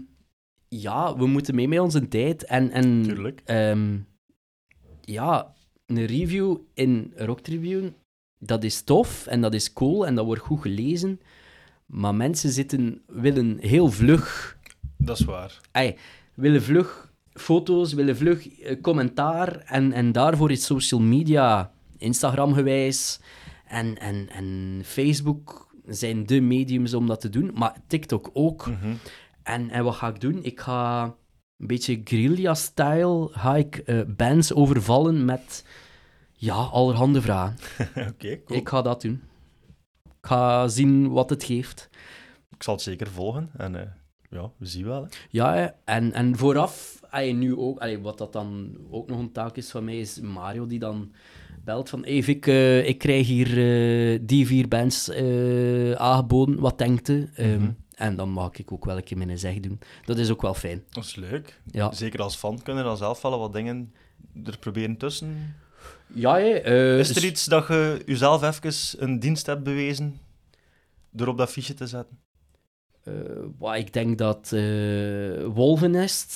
ja, 0.81 1.17
we 1.17 1.25
moeten 1.27 1.55
mee 1.55 1.67
met 1.67 1.79
onze 1.79 2.07
tijd. 2.07 2.43
En, 2.45 2.71
en 2.71 3.03
Tuurlijk. 3.03 3.41
ehm, 3.45 3.97
ja, 5.01 5.53
een 5.85 6.05
review 6.05 6.57
in 6.73 7.13
Rock 7.15 7.39
Tribune, 7.39 7.93
dat 8.39 8.63
is 8.63 8.81
tof 8.81 9.25
en 9.27 9.41
dat 9.41 9.53
is 9.53 9.73
cool 9.73 10.05
en 10.05 10.15
dat 10.15 10.25
wordt 10.25 10.41
goed 10.41 10.61
gelezen. 10.61 11.19
Maar 11.85 12.15
mensen 12.15 12.49
zitten, 12.49 13.01
willen 13.07 13.57
heel 13.59 13.91
vlug 13.91 14.57
Dat 14.97 15.19
is 15.19 15.25
waar. 15.25 15.61
Ey, 15.71 15.97
willen 16.33 16.63
vlug 16.63 17.13
foto's, 17.33 17.93
willen 17.93 18.17
vlug 18.17 18.59
eh, 18.59 18.81
commentaar. 18.81 19.57
En, 19.57 19.91
en 19.91 20.11
daarvoor 20.11 20.51
is 20.51 20.65
social 20.65 21.01
media, 21.01 21.71
Instagram 21.97 22.53
gewijs 22.53 23.19
en, 23.67 23.97
en, 23.99 24.29
en 24.29 24.81
Facebook 24.85 25.71
zijn 25.85 26.25
de 26.25 26.41
mediums 26.41 26.93
om 26.93 27.07
dat 27.07 27.21
te 27.21 27.29
doen. 27.29 27.51
Maar 27.53 27.75
TikTok 27.87 28.29
ook. 28.33 28.67
Mhm. 28.67 28.93
En, 29.43 29.69
en 29.69 29.83
wat 29.83 29.95
ga 29.95 30.07
ik 30.07 30.21
doen? 30.21 30.43
Ik 30.43 30.59
ga 30.59 31.03
een 31.57 31.67
beetje 31.67 32.01
guerrilla-style 32.03 33.29
ga 33.31 33.55
ik 33.55 33.77
eh, 33.77 34.01
bands 34.07 34.53
overvallen 34.53 35.25
met 35.25 35.65
ja, 36.33 36.55
allerhande 36.55 37.21
vragen. 37.21 37.57
Oké, 38.09 38.43
cool. 38.43 38.59
Ik 38.59 38.69
ga 38.69 38.81
dat 38.81 39.01
doen. 39.01 39.21
Ik 40.03 40.29
ga 40.29 40.67
zien 40.67 41.09
wat 41.09 41.29
het 41.29 41.43
geeft. 41.43 41.89
Ik 42.55 42.63
zal 42.63 42.73
het 42.73 42.83
zeker 42.83 43.07
volgen. 43.07 43.49
En 43.57 43.75
eh, 43.75 43.87
ja, 44.29 44.51
we 44.57 44.65
zien 44.65 44.85
wel. 44.85 45.01
Hè. 45.01 45.07
Ja, 45.29 45.75
en, 45.85 46.13
en 46.13 46.37
vooraf, 46.37 47.01
allee, 47.09 47.33
nu 47.33 47.57
ook, 47.57 47.79
allee, 47.79 47.99
wat 47.99 48.17
dat 48.17 48.33
dan 48.33 48.77
ook 48.89 49.09
nog 49.09 49.19
een 49.19 49.31
taak 49.31 49.57
is 49.57 49.71
van 49.71 49.83
mij, 49.83 49.99
is 49.99 50.19
Mario 50.19 50.67
die 50.67 50.79
dan 50.79 51.11
belt 51.63 51.89
van, 51.89 52.05
Vic, 52.05 52.47
eh, 52.47 52.87
ik 52.87 52.97
krijg 52.97 53.27
hier 53.27 53.47
eh, 53.47 54.19
die 54.21 54.47
vier 54.47 54.67
bands 54.67 55.09
eh, 55.09 55.91
aangeboden, 55.91 56.59
wat 56.59 56.77
denkt 56.77 57.09
u? 57.09 57.29
Mhm. 57.37 57.71
En 57.95 58.15
dan 58.15 58.29
mag 58.29 58.57
ik 58.57 58.71
ook 58.71 58.85
wel 58.85 58.97
een 58.97 59.03
keer 59.03 59.17
mijn 59.17 59.39
zeg 59.39 59.59
doen. 59.59 59.79
Dat 60.05 60.17
is 60.17 60.29
ook 60.31 60.41
wel 60.41 60.53
fijn. 60.53 60.83
Dat 60.89 61.03
is 61.03 61.15
leuk. 61.15 61.61
Ja, 61.71 61.91
Zeker 61.91 62.21
als 62.21 62.35
fan 62.35 62.61
kunnen 62.63 62.83
dan 62.83 62.97
zelf 62.97 63.21
wel 63.21 63.39
wat 63.39 63.53
dingen 63.53 63.93
er 64.45 64.57
proberen 64.57 64.97
tussen. 64.97 65.55
ja 66.13 66.33
hè, 66.35 66.49
eh, 66.49 66.99
Is 66.99 67.15
er 67.15 67.25
iets 67.25 67.45
dat 67.45 67.67
je 67.67 68.01
jezelf 68.05 68.43
even 68.43 69.03
een 69.03 69.19
dienst 69.19 69.45
hebt 69.45 69.63
bewezen 69.63 70.17
door 71.11 71.27
op 71.27 71.37
dat 71.37 71.49
fiche 71.51 71.73
te 71.73 71.87
zetten? 71.87 72.17
eh, 73.03 73.77
ik 73.77 73.93
denk 73.93 74.17
dat 74.17 74.51
eh 74.53 75.45
Wolvenest 75.45 76.31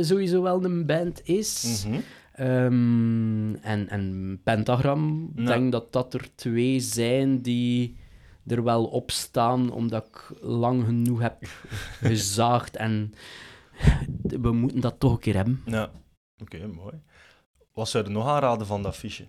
sowieso 0.00 0.42
wel 0.42 0.64
een 0.64 0.86
band 0.86 1.20
is. 1.24 1.84
Mhm. 1.86 2.00
Ehm, 2.34 3.54
en, 3.54 3.88
en 3.88 4.40
Pentagram, 4.44 5.30
ik 5.36 5.40
Ja. 5.40 5.46
denk 5.46 5.72
dat 5.72 5.92
dat 5.92 6.14
er 6.14 6.28
twee 6.34 6.80
zijn 6.80 7.42
die 7.42 7.96
er 8.46 8.62
wel 8.62 8.84
op 8.84 9.10
staan, 9.10 9.72
omdat 9.72 10.06
ik 10.06 10.38
lang 10.40 10.84
genoeg 10.84 11.20
heb 11.20 11.36
gezaagd 12.10 12.76
en 12.76 13.12
we 14.22 14.52
moeten 14.52 14.80
dat 14.80 14.94
toch 14.98 15.12
een 15.12 15.18
keer 15.18 15.34
hebben. 15.34 15.62
Ja, 15.66 15.90
oké, 16.42 16.66
mooi. 16.66 16.94
Wat 17.72 17.88
zou 17.88 18.04
je 18.04 18.10
nog 18.10 18.26
aanraden 18.26 18.66
van 18.66 18.82
dat 18.82 18.96
fiche? 18.96 19.26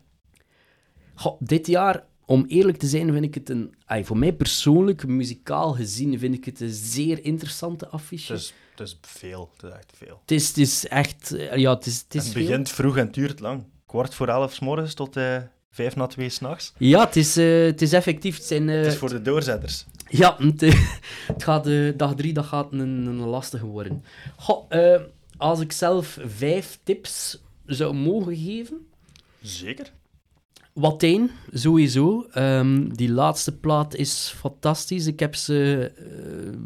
Goh, 1.15 1.35
dit 1.39 1.67
jaar, 1.67 2.03
om 2.25 2.45
eerlijk 2.47 2.77
te 2.77 2.87
zijn, 2.87 3.11
vind 3.11 3.25
ik 3.25 3.33
het 3.33 3.49
een... 3.49 3.75
ai, 3.85 4.05
voor 4.05 4.17
mij 4.17 4.33
persoonlijk, 4.33 5.07
muzikaal 5.07 5.73
gezien, 5.73 6.19
vind 6.19 6.33
ik 6.35 6.45
het 6.45 6.59
een 6.59 6.69
zeer 6.73 7.23
interessante 7.23 7.87
affiche. 7.87 8.31
Het 8.33 8.41
is, 8.41 8.53
het 8.71 8.79
is 8.79 8.97
veel, 9.01 9.49
het 9.53 9.63
is 9.63 9.71
echt 9.77 9.91
veel. 9.97 10.17
Het 10.21 10.31
is, 10.31 10.47
het 10.47 10.57
is 10.57 10.87
echt... 10.87 11.31
eh, 11.31 11.55
Ja, 11.55 11.73
het 11.73 11.85
is, 11.85 11.99
het 12.01 12.15
is 12.15 12.23
het 12.23 12.33
veel. 12.33 12.45
begint 12.45 12.69
vroeg 12.69 12.97
en 12.97 13.11
duurt 13.11 13.39
lang. 13.39 13.63
Kwart 13.85 14.15
voor 14.15 14.27
elf 14.27 14.53
s 14.53 14.59
morgens 14.59 14.93
tot 14.93 15.15
eh, 15.15 15.41
vijf 15.75 15.95
na 15.95 16.07
twee 16.07 16.29
s'nachts. 16.29 16.73
Ja, 16.77 17.05
het 17.05 17.15
is, 17.15 17.37
eh, 17.37 17.63
het 17.63 17.81
is 17.81 17.93
effectief. 17.93 18.35
Het 18.35 18.45
zijn, 18.45 18.69
eh, 18.69 18.75
Het 18.75 18.85
is 18.85 18.97
voor 18.97 19.09
de 19.09 19.21
doorzetters. 19.21 19.85
Ja, 20.09 20.35
het, 20.37 20.61
eh, 20.61 20.89
het 21.33 21.43
gaat, 21.43 21.69
dag 21.97 22.15
drie 22.15 22.33
dat 22.33 22.45
gaat 22.45 22.71
een, 22.71 22.79
een 23.05 23.19
lastige 23.19 23.65
worden. 23.65 24.03
Goh, 24.35 24.71
als 25.37 25.59
ik 25.59 25.71
zelf 25.71 26.17
vijf 26.25 26.79
tips 26.83 27.41
zou 27.65 27.93
mogen 27.93 28.35
geven... 28.35 28.77
Zeker. 29.41 29.91
Wat 30.73 31.03
één, 31.03 31.31
sowieso. 31.53 32.27
Ehm, 32.31 32.89
die 32.89 33.11
laatste 33.11 33.57
plaat 33.57 33.95
is 33.95 34.33
fantastisch. 34.37 35.05
Ik 35.05 35.19
heb 35.19 35.35
ze 35.35 35.91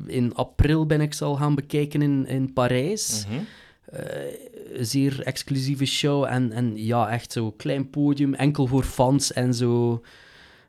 in 0.06 0.36
april 0.36 0.86
ben 0.86 1.02
ik 1.02 1.14
ze 1.14 1.24
al 1.24 1.36
gaan 1.36 1.56
bekijken 1.56 2.02
in, 2.02 2.28
in 2.28 2.54
Parijs. 2.54 3.26
Mhm. 3.30 3.40
Zeer 4.74 5.22
exclusieve 5.24 5.86
show 5.86 6.24
en, 6.26 6.52
en 6.52 6.78
ja, 6.86 7.10
echt 7.10 7.32
zo 7.32 7.52
klein 7.52 7.90
podium, 7.90 8.34
enkel 8.34 8.68
voor 8.68 8.84
fans 8.84 9.34
en 9.34 9.54
zo 9.54 10.02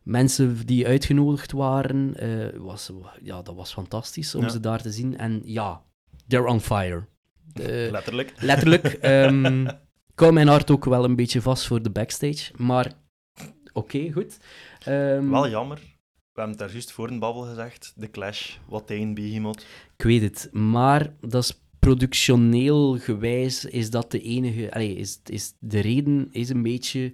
mensen 0.03 0.67
die 0.67 0.87
uitgenodigd 0.87 1.53
waren. 1.53 2.17
eh, 2.17 2.61
was, 2.61 2.91
ja, 3.23 3.43
dat 3.43 3.55
was 3.55 3.73
fantastisch 3.73 4.35
om 4.35 4.43
Ja. 4.43 4.49
ze 4.49 4.61
daar 4.61 4.83
te 4.83 4.91
zien. 4.91 5.19
En 5.19 5.41
ja, 5.45 5.83
they're 6.29 6.47
on 6.49 6.61
fire. 6.61 7.07
Letterlijk. 7.91 8.33
letterlijk. 8.41 8.85
ehm 8.87 9.67
ik 10.13 10.27
hou 10.27 10.33
mijn 10.33 10.49
hart 10.49 10.71
ook 10.71 10.85
wel 10.85 11.05
een 11.05 11.17
beetje 11.17 11.43
vast 11.43 11.67
voor 11.67 11.83
de 11.83 11.91
backstage, 11.91 12.53
maar 12.57 12.93
oké, 13.73 14.13
goed. 14.13 14.39
Ehm, 14.85 15.31
Wel 15.31 15.49
jammer. 15.49 15.77
We 16.33 16.41
hebben 16.41 16.57
het 16.59 16.59
daar 16.59 16.73
juist 16.73 16.93
voor 16.93 17.09
een 17.11 17.19
babbel 17.19 17.43
gezegd. 17.43 17.93
De 17.97 18.11
Clash, 18.11 18.57
Watain, 18.69 19.15
Behemoth. 19.15 19.67
Ik 19.97 20.05
weet 20.05 20.23
het, 20.23 20.49
maar 20.53 21.15
dat 21.21 21.43
is 21.43 21.61
productioneel 21.81 22.99
gewijs 22.99 23.65
is 23.65 23.91
dat 23.91 24.11
de 24.11 24.21
enige... 24.21 24.73
Allee, 24.73 24.95
is, 24.95 25.21
is 25.25 25.55
de 25.59 25.81
reden 25.81 26.29
is 26.31 26.49
een 26.49 26.63
beetje... 26.63 27.13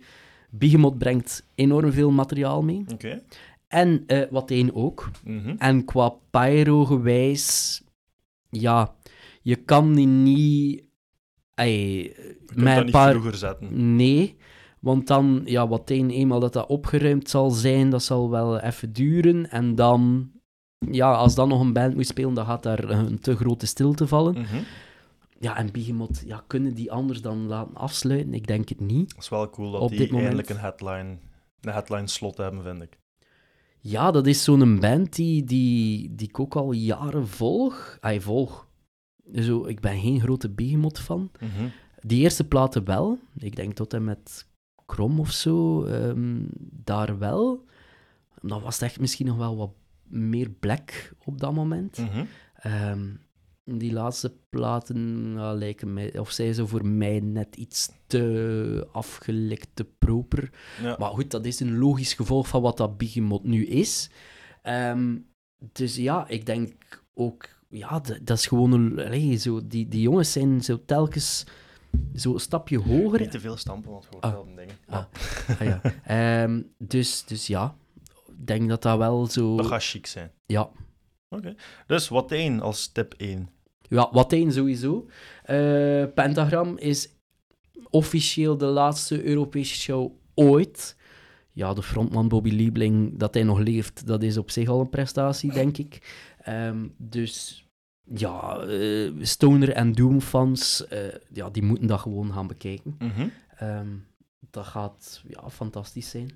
Behemoth 0.50 0.98
brengt 0.98 1.46
enorm 1.54 1.92
veel 1.92 2.10
materiaal 2.10 2.62
mee. 2.62 2.84
Oké. 2.92 3.22
En 3.68 4.04
eh 4.06 4.30
wat 4.30 4.50
één 4.50 4.74
ook. 4.74 5.10
Mhm. 5.24 5.54
En 5.58 5.84
qua 5.84 6.08
pyro-gewijs... 6.30 7.82
Ja, 8.50 8.94
je 9.42 9.56
kan 9.56 9.94
die 9.94 10.06
niet... 10.06 10.84
Kunt 11.54 12.54
met 12.54 12.82
niet 12.82 12.90
paar... 12.90 13.10
vroeger 13.10 13.34
zetten. 13.34 13.96
Nee, 13.96 14.36
want 14.80 15.06
dan, 15.06 15.42
ja, 15.44 15.68
wat 15.68 15.90
een, 15.90 16.10
eenmaal 16.10 16.40
dat 16.40 16.52
dat 16.52 16.68
opgeruimd 16.68 17.30
zal 17.30 17.50
zijn, 17.50 17.90
dat 17.90 18.02
zal 18.02 18.30
wel 18.30 18.60
even 18.60 18.92
duren. 18.92 19.50
En 19.50 19.74
dan, 19.74 20.30
ja, 20.78 21.12
als 21.14 21.34
dan 21.34 21.48
nog 21.48 21.60
een 21.60 21.72
band 21.72 21.94
moet 21.94 22.06
spelen, 22.06 22.34
dan 22.34 22.46
gaat 22.46 22.62
daar 22.62 22.88
een 22.90 23.18
te 23.20 23.36
grote 23.36 23.66
stilte 23.66 24.06
vallen. 24.06 24.32
Mhm. 24.34 24.56
Ja, 25.40 25.56
en 25.56 25.72
Behemoth, 25.72 26.22
ja, 26.26 26.44
kunnen 26.46 26.74
die 26.74 26.92
anders 26.92 27.20
dan 27.22 27.46
laten 27.46 27.74
afsluiten? 27.76 28.34
Ik 28.34 28.46
denk 28.46 28.68
het 28.68 28.80
niet. 28.80 29.10
Het 29.14 29.22
is 29.22 29.28
wel 29.28 29.50
cool 29.50 29.70
dat 29.70 29.80
Op 29.80 29.88
die 29.90 29.98
moment- 30.00 30.20
eindelijk 30.22 30.48
een 30.48 30.58
headline, 30.58 31.16
een 31.60 31.72
headline 31.72 32.06
slot 32.06 32.36
hebben, 32.36 32.62
vind 32.62 32.82
ik. 32.82 32.98
Ja, 33.80 34.10
dat 34.10 34.26
is 34.26 34.44
zo'n 34.44 34.80
band 34.80 35.14
die, 35.14 35.44
die, 35.44 36.14
die 36.14 36.28
ik 36.28 36.40
ook 36.40 36.56
al 36.56 36.72
jaren 36.72 37.28
volg. 37.28 37.96
Ay, 38.00 38.20
volg. 38.20 38.66
Zo, 39.34 39.64
ik 39.66 39.80
ben 39.80 40.00
geen 40.00 40.20
grote 40.20 40.48
Behemoth-fan. 40.50 41.30
Mhm. 41.40 41.68
Die 42.00 42.20
eerste 42.22 42.44
platen 42.48 42.84
wel. 42.84 43.18
Ik 43.38 43.56
denk 43.56 43.74
tot 43.74 43.94
en 43.94 44.04
met 44.04 44.46
Krom 44.86 45.20
of 45.20 45.30
zo. 45.30 45.84
ehm, 45.84 46.36
daar 46.84 47.18
wel. 47.18 47.64
Dan 48.42 48.62
was 48.62 48.74
het 48.74 48.82
echt 48.82 49.00
misschien 49.00 49.26
nog 49.26 49.36
wel 49.36 49.56
wat 49.56 49.70
meer 50.08 50.50
black 50.50 51.12
op 51.24 51.40
dat 51.40 51.52
moment. 51.54 51.98
Mhm. 51.98 52.24
Ehm, 52.54 53.06
die 53.64 53.92
laatste 53.92 54.32
platen 54.48 55.32
ja, 55.34 55.52
lijken 55.52 55.92
mij, 55.92 56.18
of 56.18 56.30
zij 56.30 56.52
zo 56.52 56.66
voor 56.66 56.86
mij 56.86 57.20
net 57.20 57.56
iets 57.56 57.90
te 58.06 58.88
afgelekt, 58.92 59.68
te 59.74 59.84
proper. 59.98 60.50
Ja. 60.82 60.96
Maar 60.98 61.10
goed, 61.10 61.30
dat 61.30 61.44
is 61.46 61.60
een 61.60 61.78
logisch 61.78 62.14
gevolg 62.14 62.48
van 62.48 62.62
wat 62.62 62.76
dat 62.76 62.96
Behemoth 62.98 63.44
nu 63.44 63.66
is. 63.66 64.10
Ehm, 64.62 65.16
dus 65.72 65.96
ja, 65.96 66.28
ik 66.28 66.46
denk 66.46 66.72
ook, 67.14 67.48
ja, 67.68 68.00
dat 68.22 68.38
is 68.38 68.46
gewoon 68.46 68.72
een, 68.72 68.98
allee, 68.98 69.36
zo, 69.36 69.66
die, 69.66 69.88
die 69.88 70.00
jongens 70.00 70.32
zijn 70.32 70.60
zo 70.64 70.80
telkens 70.84 71.46
zo 72.14 72.32
een 72.32 72.40
stapje 72.40 72.78
hoger. 72.78 73.20
Niet 73.20 73.30
te 73.30 73.40
veel 73.40 73.56
stampen, 73.56 73.90
want 73.90 74.04
je 74.04 74.08
hoort 74.10 74.24
Ah. 74.24 74.32
wel 74.32 74.44
dingen. 74.44 74.74
Ah. 74.86 75.04
Ah, 75.60 75.66
ja. 75.66 75.80
Ehm, 76.04 76.62
dus, 76.78 77.24
dus 77.24 77.46
ja, 77.46 77.76
denk 78.44 78.68
dat 78.68 78.82
dat 78.82 78.98
wel 78.98 79.26
zo... 79.26 79.56
Dat 79.56 79.66
gaat 79.66 79.84
chic 79.84 80.06
zijn. 80.06 80.30
Ja. 80.46 80.70
Dus 81.86 82.08
Watain 82.08 82.60
als 82.60 82.86
tip 82.92 83.14
1. 83.16 83.48
Ja, 83.88 84.08
wat 84.12 84.32
één 84.32 84.52
sowieso. 84.52 85.08
Eh, 85.42 86.04
Pentagram 86.14 86.78
is 86.78 87.08
officieel 87.90 88.56
de 88.56 88.66
laatste 88.66 89.24
Europese 89.24 89.74
show 89.74 90.12
ooit. 90.34 90.96
Ja, 91.52 91.74
de 91.74 91.82
frontman 91.82 92.28
Bobby 92.28 92.50
Liebling, 92.50 93.18
dat 93.18 93.34
hij 93.34 93.42
nog 93.42 93.58
leeft, 93.58 94.06
dat 94.06 94.22
is 94.22 94.36
op 94.36 94.50
zich 94.50 94.68
al 94.68 94.80
een 94.80 94.90
prestatie, 94.90 95.52
denk 95.52 95.78
ik. 95.78 96.22
Ehm, 96.38 96.86
dus 96.96 97.66
ja, 98.14 98.58
eh, 98.58 99.12
Stoner 99.20 99.72
en 99.72 99.92
Doom 99.92 100.20
fans, 100.20 100.86
eh, 100.88 101.14
ja, 101.32 101.50
die 101.50 101.62
moeten 101.62 101.86
dat 101.86 102.00
gewoon 102.00 102.32
gaan 102.32 102.46
bekijken. 102.46 102.96
Mhm. 102.98 103.28
Ehm, 103.56 103.88
dat 104.50 104.66
gaat 104.66 105.22
ja, 105.28 105.50
fantastisch 105.50 106.10
zijn. 106.10 106.30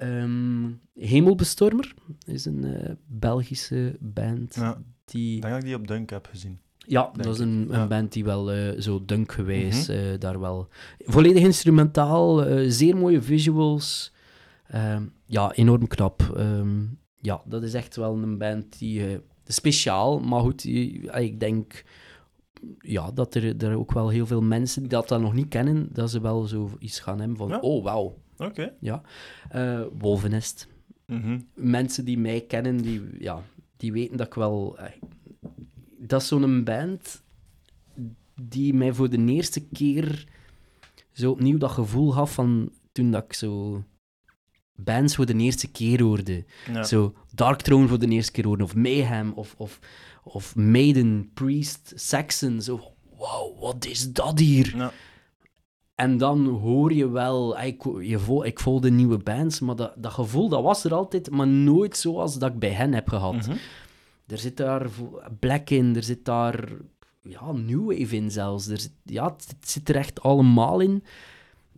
Ehm, 0.00 0.70
Hemelbestormer 0.94 1.94
is 2.26 2.44
een 2.44 2.64
eh, 2.64 2.90
Belgische 3.06 3.96
band. 4.00 4.54
Ja, 4.54 4.82
Die, 5.04 5.36
ik 5.36 5.40
denk 5.42 5.52
dat 5.54 5.62
ik 5.62 5.68
die 5.68 5.76
op 5.78 5.86
Dunk 5.86 6.10
heb 6.10 6.26
gezien. 6.30 6.58
ja, 6.78 7.10
dat 7.16 7.34
is 7.34 7.38
een, 7.40 7.48
een 7.70 7.78
ja. 7.80 7.86
band 7.86 8.12
die 8.12 8.24
wel 8.24 8.52
eh, 8.52 8.80
zo 8.80 9.04
dunkgewijs 9.04 9.88
Mhm. 9.88 9.96
eh, 9.98 10.18
daar 10.18 10.40
wel... 10.40 10.68
Volledig 10.98 11.42
instrumentaal, 11.42 12.44
zeer 12.70 12.96
mooie 12.96 13.22
visuals. 13.22 14.12
Ehm, 14.68 15.04
ja, 15.26 15.52
enorm 15.52 15.86
knap. 15.86 16.32
Ehm, 16.36 16.80
ja, 17.16 17.42
dat 17.44 17.62
is 17.62 17.74
echt 17.74 17.96
wel 17.96 18.14
een 18.22 18.38
band 18.38 18.78
die... 18.78 19.18
speciaal, 19.46 20.20
maar 20.20 20.40
goed, 20.40 20.64
ik 21.14 21.40
denk 21.40 21.84
ja, 22.80 23.10
dat 23.10 23.34
er, 23.34 23.64
er 23.64 23.76
ook 23.78 23.92
wel 23.92 24.08
heel 24.08 24.26
veel 24.26 24.42
mensen 24.42 24.80
die 24.80 24.90
dat 24.90 25.08
dan 25.08 25.20
nog 25.22 25.34
niet 25.34 25.48
kennen, 25.48 25.88
dat 25.92 26.10
ze 26.10 26.20
wel 26.20 26.42
zo 26.46 26.70
iets 26.78 27.00
gaan 27.00 27.18
hebben 27.18 27.36
van, 27.36 27.48
Ja. 27.48 27.58
oh, 27.58 27.84
wauw. 27.84 28.18
Oké. 28.40 28.74
Ja. 28.80 29.02
Wolvenest. 29.98 30.68
Mhm. 31.06 31.40
Mensen 31.54 32.04
die 32.04 32.18
mij 32.18 32.40
kennen, 32.40 32.76
die, 32.76 33.02
ja, 33.18 33.42
die 33.76 33.92
weten 33.92 34.16
dat 34.16 34.26
ik 34.26 34.34
wel... 34.34 34.78
eh, 34.78 34.90
dat 35.98 36.20
is 36.22 36.28
zo'n 36.28 36.64
band 36.64 37.22
die 38.42 38.74
mij 38.74 38.92
voor 38.92 39.10
de 39.10 39.24
eerste 39.24 39.60
keer 39.68 40.26
zo 41.12 41.30
opnieuw 41.30 41.58
dat 41.58 41.70
gevoel 41.70 42.10
gaf 42.10 42.34
van 42.34 42.72
toen 42.92 43.10
dat 43.10 43.24
ik 43.24 43.32
zo 43.32 43.84
bands 44.74 45.14
voor 45.16 45.26
de 45.26 45.36
eerste 45.36 45.70
keer 45.70 46.02
hoorde. 46.02 46.44
Ja. 46.72 46.82
Zo 46.82 47.14
Dark 47.34 47.60
Throne 47.60 47.88
voor 47.88 47.98
de 47.98 48.08
eerste 48.08 48.32
keer 48.32 48.44
hoorde, 48.44 48.64
of 48.64 48.74
Mayhem, 48.74 49.32
of, 49.32 49.54
of, 49.58 49.78
of 50.22 50.56
Maiden, 50.56 51.30
Priest, 51.34 51.92
Saxon. 51.96 52.62
Zo, 52.62 52.94
wow, 53.16 53.60
wat 53.60 53.86
is 53.86 54.12
dat 54.12 54.38
hier? 54.38 54.76
Ja. 54.76 54.92
En 56.00 56.16
dan 56.16 56.46
hoor 56.46 56.92
je 56.92 57.10
wel, 57.10 57.56
ah, 57.56 57.66
ik, 57.66 57.82
je 58.00 58.18
vol, 58.18 58.44
ik 58.44 58.60
volgde 58.60 58.90
nieuwe 58.90 59.18
bands, 59.18 59.60
maar 59.60 59.76
dat, 59.76 59.92
dat 59.96 60.12
gevoel 60.12 60.48
dat 60.48 60.62
was 60.62 60.84
er 60.84 60.94
altijd, 60.94 61.30
maar 61.30 61.48
nooit 61.48 61.96
zoals 61.96 62.38
dat 62.38 62.52
ik 62.52 62.58
bij 62.58 62.70
hen 62.70 62.92
heb 62.92 63.08
gehad. 63.08 63.34
Mhm. 63.34 63.56
Er 64.26 64.38
zit 64.38 64.56
daar 64.56 64.86
black 65.38 65.70
in, 65.70 65.96
er 65.96 66.02
zit 66.02 66.24
daar 66.24 66.68
ja, 67.22 67.52
new 67.52 67.86
wave 67.86 68.16
in 68.16 68.30
zelfs. 68.30 68.66
Er 68.66 68.78
zit, 68.78 68.92
ja, 69.04 69.24
het, 69.24 69.54
het 69.58 69.70
zit 69.70 69.88
er 69.88 69.96
echt 69.96 70.22
allemaal 70.22 70.80
in. 70.80 71.04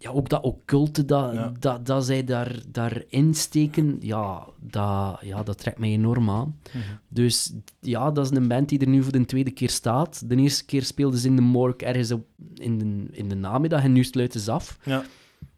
Ja, 0.03 0.11
ook 0.11 0.29
dat 0.29 0.43
occulte 0.43 1.05
dat, 1.05 1.33
Ja. 1.33 1.53
dat, 1.59 1.87
dat 1.87 2.05
zij 2.05 2.25
daar, 2.25 2.63
daarin 2.69 3.35
steken, 3.35 3.97
ja 4.01 4.47
dat, 4.61 5.19
ja, 5.21 5.43
dat 5.43 5.59
trekt 5.59 5.79
mij 5.79 5.89
enorm 5.91 6.31
aan. 6.31 6.59
Mhm. 6.73 6.79
Dus 7.09 7.53
ja, 7.81 8.11
dat 8.11 8.31
is 8.31 8.37
een 8.37 8.49
band 8.49 8.69
die 8.69 8.79
er 8.79 8.89
nu 8.89 9.03
voor 9.03 9.13
de 9.13 9.25
tweede 9.25 9.51
keer 9.51 9.71
staat. 9.71 10.29
De 10.29 10.37
eerste 10.37 10.65
keer 10.65 10.83
speelden 10.83 11.19
ze 11.19 11.29
in 11.29 11.37
de 11.37 11.43
Mork 11.43 11.83
ergens 11.83 12.11
op, 12.13 12.27
in, 12.55 12.79
de, 12.79 13.17
in 13.17 13.29
de 13.29 13.35
namiddag 13.35 13.83
en 13.83 13.93
nu 13.93 14.05
sluiten 14.05 14.41
ze 14.41 14.51
af. 14.51 14.79
Ja. 14.85 15.05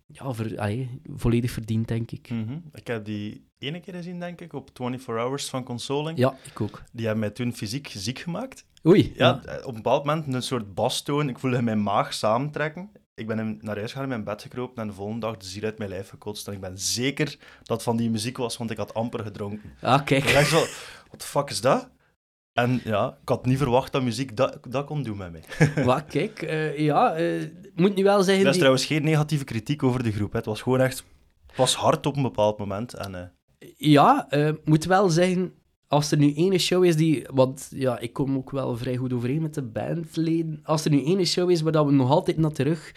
Ja, 0.07 0.32
ver, 0.34 0.59
allee, 0.59 1.01
volledig 1.16 1.51
verdiend, 1.51 1.88
denk 1.88 2.11
ik. 2.11 2.30
Mhm. 2.30 2.59
Ik 2.72 2.86
heb 2.86 3.05
die 3.05 3.45
ene 3.59 3.80
keer 3.80 3.95
gezien, 3.95 4.20
denk 4.20 4.40
ik, 4.40 4.53
op 4.53 4.70
24 4.74 5.24
Hours 5.24 5.49
van 5.49 5.64
Consoling. 5.64 6.18
Ja, 6.18 6.36
ik 6.45 6.61
ook. 6.61 6.82
Die 6.92 7.05
hebben 7.07 7.24
mij 7.24 7.30
toen 7.34 7.53
fysiek 7.53 7.88
ziek 7.88 8.18
gemaakt. 8.18 8.64
Oei. 8.86 9.12
Ja, 9.16 9.42
eh, 9.45 9.57
op 9.66 9.68
een 9.68 9.74
bepaald 9.82 10.05
moment 10.05 10.34
een 10.34 10.42
soort 10.42 10.74
bastoon. 10.74 11.28
Ik 11.28 11.38
voelde 11.38 11.62
mijn 11.62 11.82
maag 11.82 12.14
samentrekken. 12.14 12.90
Ik 13.14 13.26
ben 13.26 13.38
in- 13.38 13.58
naar 13.62 13.76
huis 13.76 13.90
gegaan, 13.90 14.02
in 14.02 14.08
mijn 14.08 14.24
bed 14.24 14.42
gekropen 14.42 14.82
en 14.82 14.88
de 14.88 14.94
volgende 14.94 15.20
dag 15.26 15.36
de 15.36 15.46
ziel 15.46 15.62
uit 15.62 15.78
mijn 15.78 15.90
lijf 15.90 16.08
gekotst. 16.08 16.46
En 16.48 16.52
ik 16.52 16.60
ben 16.60 16.78
zeker 16.78 17.36
dat 17.62 17.68
het 17.76 17.82
van 17.82 17.96
die 17.96 18.10
muziek 18.10 18.36
was, 18.36 18.56
want 18.56 18.70
ik 18.70 18.76
had 18.76 18.94
amper 18.94 19.20
gedronken. 19.24 19.72
Ah, 19.80 19.98
Ik 20.00 20.04
kijk. 20.04 20.32
dacht 20.32 20.48
zo, 20.48 20.58
wat 21.10 21.20
de 21.20 21.26
fuck 21.26 21.50
is 21.50 21.60
dat? 21.60 21.88
En 22.52 22.80
ja, 22.84 23.18
ik 23.22 23.28
had 23.28 23.46
niet 23.46 23.58
verwacht 23.58 23.92
dat 23.92 24.02
muziek 24.02 24.36
dat, 24.36 24.58
dat 24.68 24.84
kon 24.86 25.02
doen 25.02 25.16
met 25.16 25.32
mij. 25.32 25.42
Wat, 25.84 26.04
kijk. 26.04 26.42
eh, 26.42 26.78
ja, 26.78 27.14
eh, 27.14 27.48
moet 27.74 27.94
nu 27.94 28.02
wel 28.02 28.22
zeggen... 28.22 28.36
Dat 28.44 28.54
is 28.54 28.58
die- 28.58 28.58
trouwens 28.60 28.84
geen 28.86 29.02
negatieve 29.04 29.44
kritiek 29.44 29.82
over 29.82 30.02
de 30.02 30.12
groep. 30.12 30.30
Hè. 30.32 30.36
Het 30.36 30.46
was 30.46 30.62
gewoon 30.62 30.80
echt... 30.80 31.04
Het 31.46 31.56
was 31.56 31.74
hard 31.74 32.06
op 32.06 32.16
een 32.16 32.22
bepaald 32.22 32.58
moment. 32.58 32.94
En, 32.94 33.14
eh, 33.14 33.68
Ja, 33.76 34.28
moet 34.64 34.84
wel 34.84 35.08
zeggen, 35.08 35.54
als 35.89 36.11
er 36.11 36.18
nu 36.18 36.32
ene 36.35 36.59
show 36.59 36.85
is 36.85 36.97
die... 36.97 37.26
Want 37.32 37.68
ja, 37.74 37.99
ik 37.99 38.12
kom 38.12 38.37
ook 38.37 38.51
wel 38.51 38.76
vrij 38.76 38.97
goed 38.97 39.12
overeen 39.12 39.43
met 39.43 39.55
de 39.55 39.62
bandleden. 39.62 40.61
Als 40.62 40.85
er 40.85 40.91
nu 40.91 41.05
ene 41.05 41.24
show 41.24 41.51
is 41.51 41.61
waar 41.61 41.72
dat 41.72 41.87
we 41.87 41.93
nog 41.93 42.11
altijd 42.11 42.37
naar 42.37 42.53
terug 42.53 42.93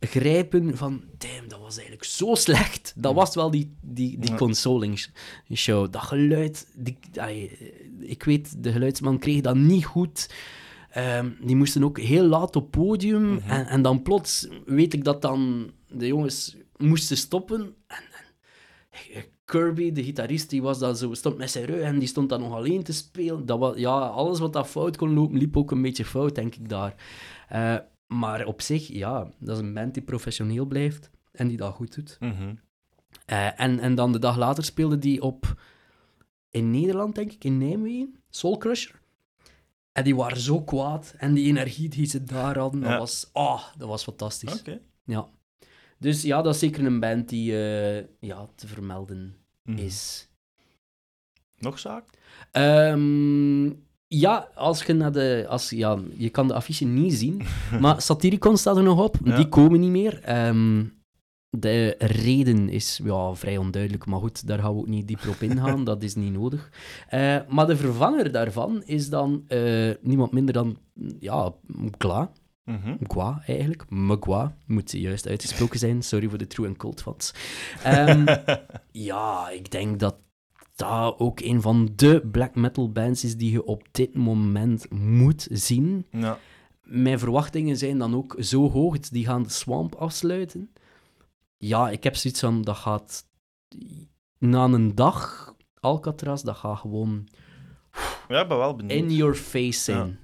grijpen 0.00 0.76
van... 0.76 1.02
Damn, 1.18 1.48
dat 1.48 1.60
was 1.60 1.74
eigenlijk 1.76 2.04
zo 2.04 2.34
slecht. 2.34 2.92
Dat 2.96 3.14
was 3.14 3.34
wel 3.34 3.50
die, 3.50 3.76
die, 3.80 4.18
die 4.18 4.30
Ja. 4.30 4.36
consoling 4.36 4.98
sh- 4.98 5.08
show. 5.54 5.92
Dat 5.92 6.02
geluid... 6.02 6.68
Die, 6.74 6.98
ik 8.00 8.22
weet, 8.22 8.62
de 8.62 8.72
geluidsman 8.72 9.18
kreeg 9.18 9.40
dat 9.40 9.56
niet 9.56 9.84
goed... 9.84 10.30
Ehm, 10.90 11.30
die 11.40 11.56
moesten 11.56 11.84
ook 11.84 11.98
heel 12.00 12.24
laat 12.24 12.56
op 12.56 12.70
podium. 12.70 13.22
Mhm. 13.34 13.50
en, 13.50 13.66
en 13.66 13.82
dan 13.82 14.02
plots 14.02 14.48
weet 14.66 14.92
ik 14.94 15.04
dat 15.04 15.22
dan 15.22 15.70
de 15.88 16.06
jongens 16.06 16.56
moesten 16.76 17.16
stoppen. 17.16 17.74
En, 17.86 18.02
en 19.14 19.24
Kirby, 19.44 19.92
de 19.92 20.04
gitarist, 20.04 20.50
die 20.50 20.62
was 20.62 20.78
dan 20.78 20.96
zo, 20.96 21.14
stond 21.14 21.36
met 21.36 21.50
zijn 21.50 21.64
rug 21.64 21.82
en 21.82 21.98
die 21.98 22.08
stond 22.08 22.28
dan 22.28 22.40
nog 22.40 22.52
alleen 22.54 22.82
te 22.82 22.92
spelen. 22.92 23.46
Dat 23.46 23.58
was, 23.58 23.76
ja, 23.76 23.98
alles 23.98 24.38
wat 24.38 24.52
dat 24.52 24.66
fout 24.66 24.96
kon 24.96 25.14
lopen, 25.14 25.38
liep 25.38 25.56
ook 25.56 25.70
een 25.70 25.82
beetje 25.82 26.04
fout, 26.04 26.34
denk 26.34 26.54
ik 26.54 26.68
daar. 26.68 26.94
Eh, 27.48 27.76
maar 28.06 28.46
op 28.46 28.62
zich, 28.62 28.88
ja, 28.88 29.28
dat 29.38 29.56
is 29.56 29.62
een 29.62 29.74
band 29.74 29.94
die 29.94 30.02
professioneel 30.02 30.64
blijft 30.64 31.10
en 31.32 31.48
die 31.48 31.56
dat 31.56 31.74
goed 31.74 31.94
doet. 31.94 32.16
mhm. 32.20 32.54
Eh, 33.26 33.60
en, 33.60 33.78
en 33.78 33.94
dan 33.94 34.12
de 34.12 34.18
dag 34.18 34.36
later 34.36 34.64
speelde 34.64 34.98
die 34.98 35.22
op, 35.22 35.60
in 36.50 36.70
Nederland, 36.70 37.14
denk 37.14 37.32
ik, 37.32 37.44
in 37.44 37.58
Nijmegen, 37.58 38.16
Soul 38.30 38.56
Crusher. 38.56 39.02
En 39.92 40.04
die 40.04 40.16
waren 40.16 40.40
zo 40.40 40.62
kwaad. 40.62 41.14
En 41.18 41.34
die 41.34 41.46
energie 41.46 41.88
die 41.88 42.06
ze 42.06 42.24
daar 42.24 42.58
hadden, 42.58 42.80
dat, 42.80 42.98
was, 42.98 43.30
ah, 43.32 43.62
dat 43.76 43.88
was 43.88 44.02
fantastisch. 44.02 44.58
Oké. 44.58 44.80
Ja. 45.04 45.28
Dus 46.04 46.22
ja, 46.22 46.42
dat 46.42 46.54
is 46.54 46.60
zeker 46.60 46.86
een 46.86 47.00
band 47.00 47.28
die 47.28 47.52
eh, 47.52 48.04
ja, 48.20 48.48
te 48.54 48.66
vermelden 48.66 49.34
Mhm. 49.62 49.78
is. 49.78 50.28
Nog 51.58 51.78
zaak? 51.78 52.04
Ehm, 52.50 53.64
ja, 54.06 54.48
als 54.54 54.84
je 54.84 54.92
naar 54.92 55.12
de... 55.12 55.46
Als, 55.48 55.70
ja, 55.70 55.98
je 56.16 56.30
kan 56.30 56.48
de 56.48 56.54
affiche 56.54 56.84
niet 56.84 57.14
zien, 57.14 57.42
maar 57.80 58.02
Satyricon 58.02 58.56
staat 58.56 58.76
er 58.76 58.82
nog 58.82 59.02
op. 59.04 59.16
Ja. 59.24 59.36
Die 59.36 59.48
komen 59.48 59.80
niet 59.80 59.90
meer. 59.90 60.20
Ehm, 60.22 60.84
de 61.50 61.94
reden 61.98 62.68
is 62.68 63.00
ja, 63.04 63.34
vrij 63.34 63.56
onduidelijk, 63.56 64.06
maar 64.06 64.20
goed, 64.20 64.46
daar 64.46 64.58
gaan 64.58 64.72
we 64.74 64.78
ook 64.80 64.86
niet 64.88 65.06
dieper 65.08 65.28
op 65.28 65.40
ingaan. 65.42 65.84
dat 65.90 66.02
is 66.02 66.14
niet 66.14 66.32
nodig. 66.32 66.70
Eh, 67.08 67.36
maar 67.48 67.66
de 67.66 67.76
vervanger 67.76 68.32
daarvan 68.32 68.82
is 68.84 69.08
dan 69.08 69.44
eh, 69.48 69.90
niemand 70.00 70.32
minder 70.32 70.54
dan 70.54 70.78
ja, 71.18 71.54
Mhm. 72.64 72.96
Mkwa, 73.00 73.42
eigenlijk. 73.46 73.90
Mkwa, 73.90 74.56
moet 74.66 74.92
juist 74.92 75.28
uitgesproken 75.28 75.78
zijn. 75.78 76.02
Sorry 76.02 76.28
voor 76.28 76.38
de 76.38 76.46
true 76.46 76.66
en 76.66 76.76
cult 76.76 77.02
fans. 77.02 77.34
Ehm, 77.82 78.26
ja, 79.10 79.48
ik 79.50 79.70
denk 79.70 79.98
dat 80.00 80.16
dat 80.74 81.18
ook 81.18 81.40
een 81.40 81.60
van 81.60 81.92
de 81.96 82.28
black 82.30 82.54
metal 82.54 82.92
bands 82.92 83.24
is 83.24 83.36
die 83.36 83.50
je 83.50 83.64
op 83.64 83.88
dit 83.90 84.14
moment 84.14 84.90
moet 84.90 85.48
zien. 85.50 86.06
ja. 86.10 86.38
Mijn 86.82 87.18
verwachtingen 87.18 87.76
zijn 87.76 87.98
dan 87.98 88.14
ook 88.14 88.36
zo 88.38 88.70
hoog. 88.70 88.98
Die 88.98 89.24
gaan 89.26 89.42
de 89.42 89.48
Swamp 89.48 89.94
afsluiten. 89.94 90.72
Ja, 91.56 91.90
ik 91.90 92.04
heb 92.04 92.16
zoiets 92.16 92.40
van, 92.40 92.62
dat 92.62 92.76
gaat 92.76 93.26
na 94.38 94.64
een 94.64 94.94
dag 94.94 95.52
Alcatraz, 95.80 96.42
dat 96.42 96.56
gaat 96.56 96.78
gewoon 96.78 97.28
ja, 98.28 98.40
ik 98.40 98.48
ben 98.48 98.58
wel 98.58 98.76
benieuwd. 98.76 98.98
in 99.00 99.14
your 99.14 99.34
face 99.34 99.80
zijn. 99.80 100.06
Ja, 100.06 100.16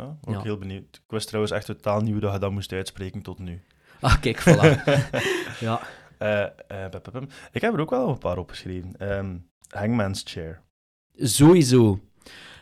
ook 0.00 0.34
Ja. 0.34 0.42
heel 0.42 0.58
benieuwd. 0.58 0.96
Ik 0.96 1.10
wist 1.10 1.26
trouwens 1.26 1.52
echt 1.54 1.66
totaal 1.66 2.04
hoe 2.04 2.20
dat 2.20 2.32
je 2.32 2.38
dat 2.38 2.50
moest 2.50 2.72
uitspreken 2.72 3.22
tot 3.22 3.38
nu. 3.38 3.62
Ah, 4.00 4.20
kijk, 4.20 4.40
voilà. 4.40 4.82
ja. 5.66 5.80
Eh, 6.18 6.42
eh, 6.42 6.50
pep, 6.68 6.90
pep, 7.02 7.10
pep. 7.12 7.32
Ik 7.52 7.60
heb 7.60 7.74
er 7.74 7.80
ook 7.80 7.90
wel 7.90 8.08
een 8.08 8.18
paar 8.18 8.38
opgeschreven. 8.38 8.96
Ehm 8.98 9.36
Hangman's 9.68 10.22
Chair. 10.26 10.62
Sowieso. 11.16 12.00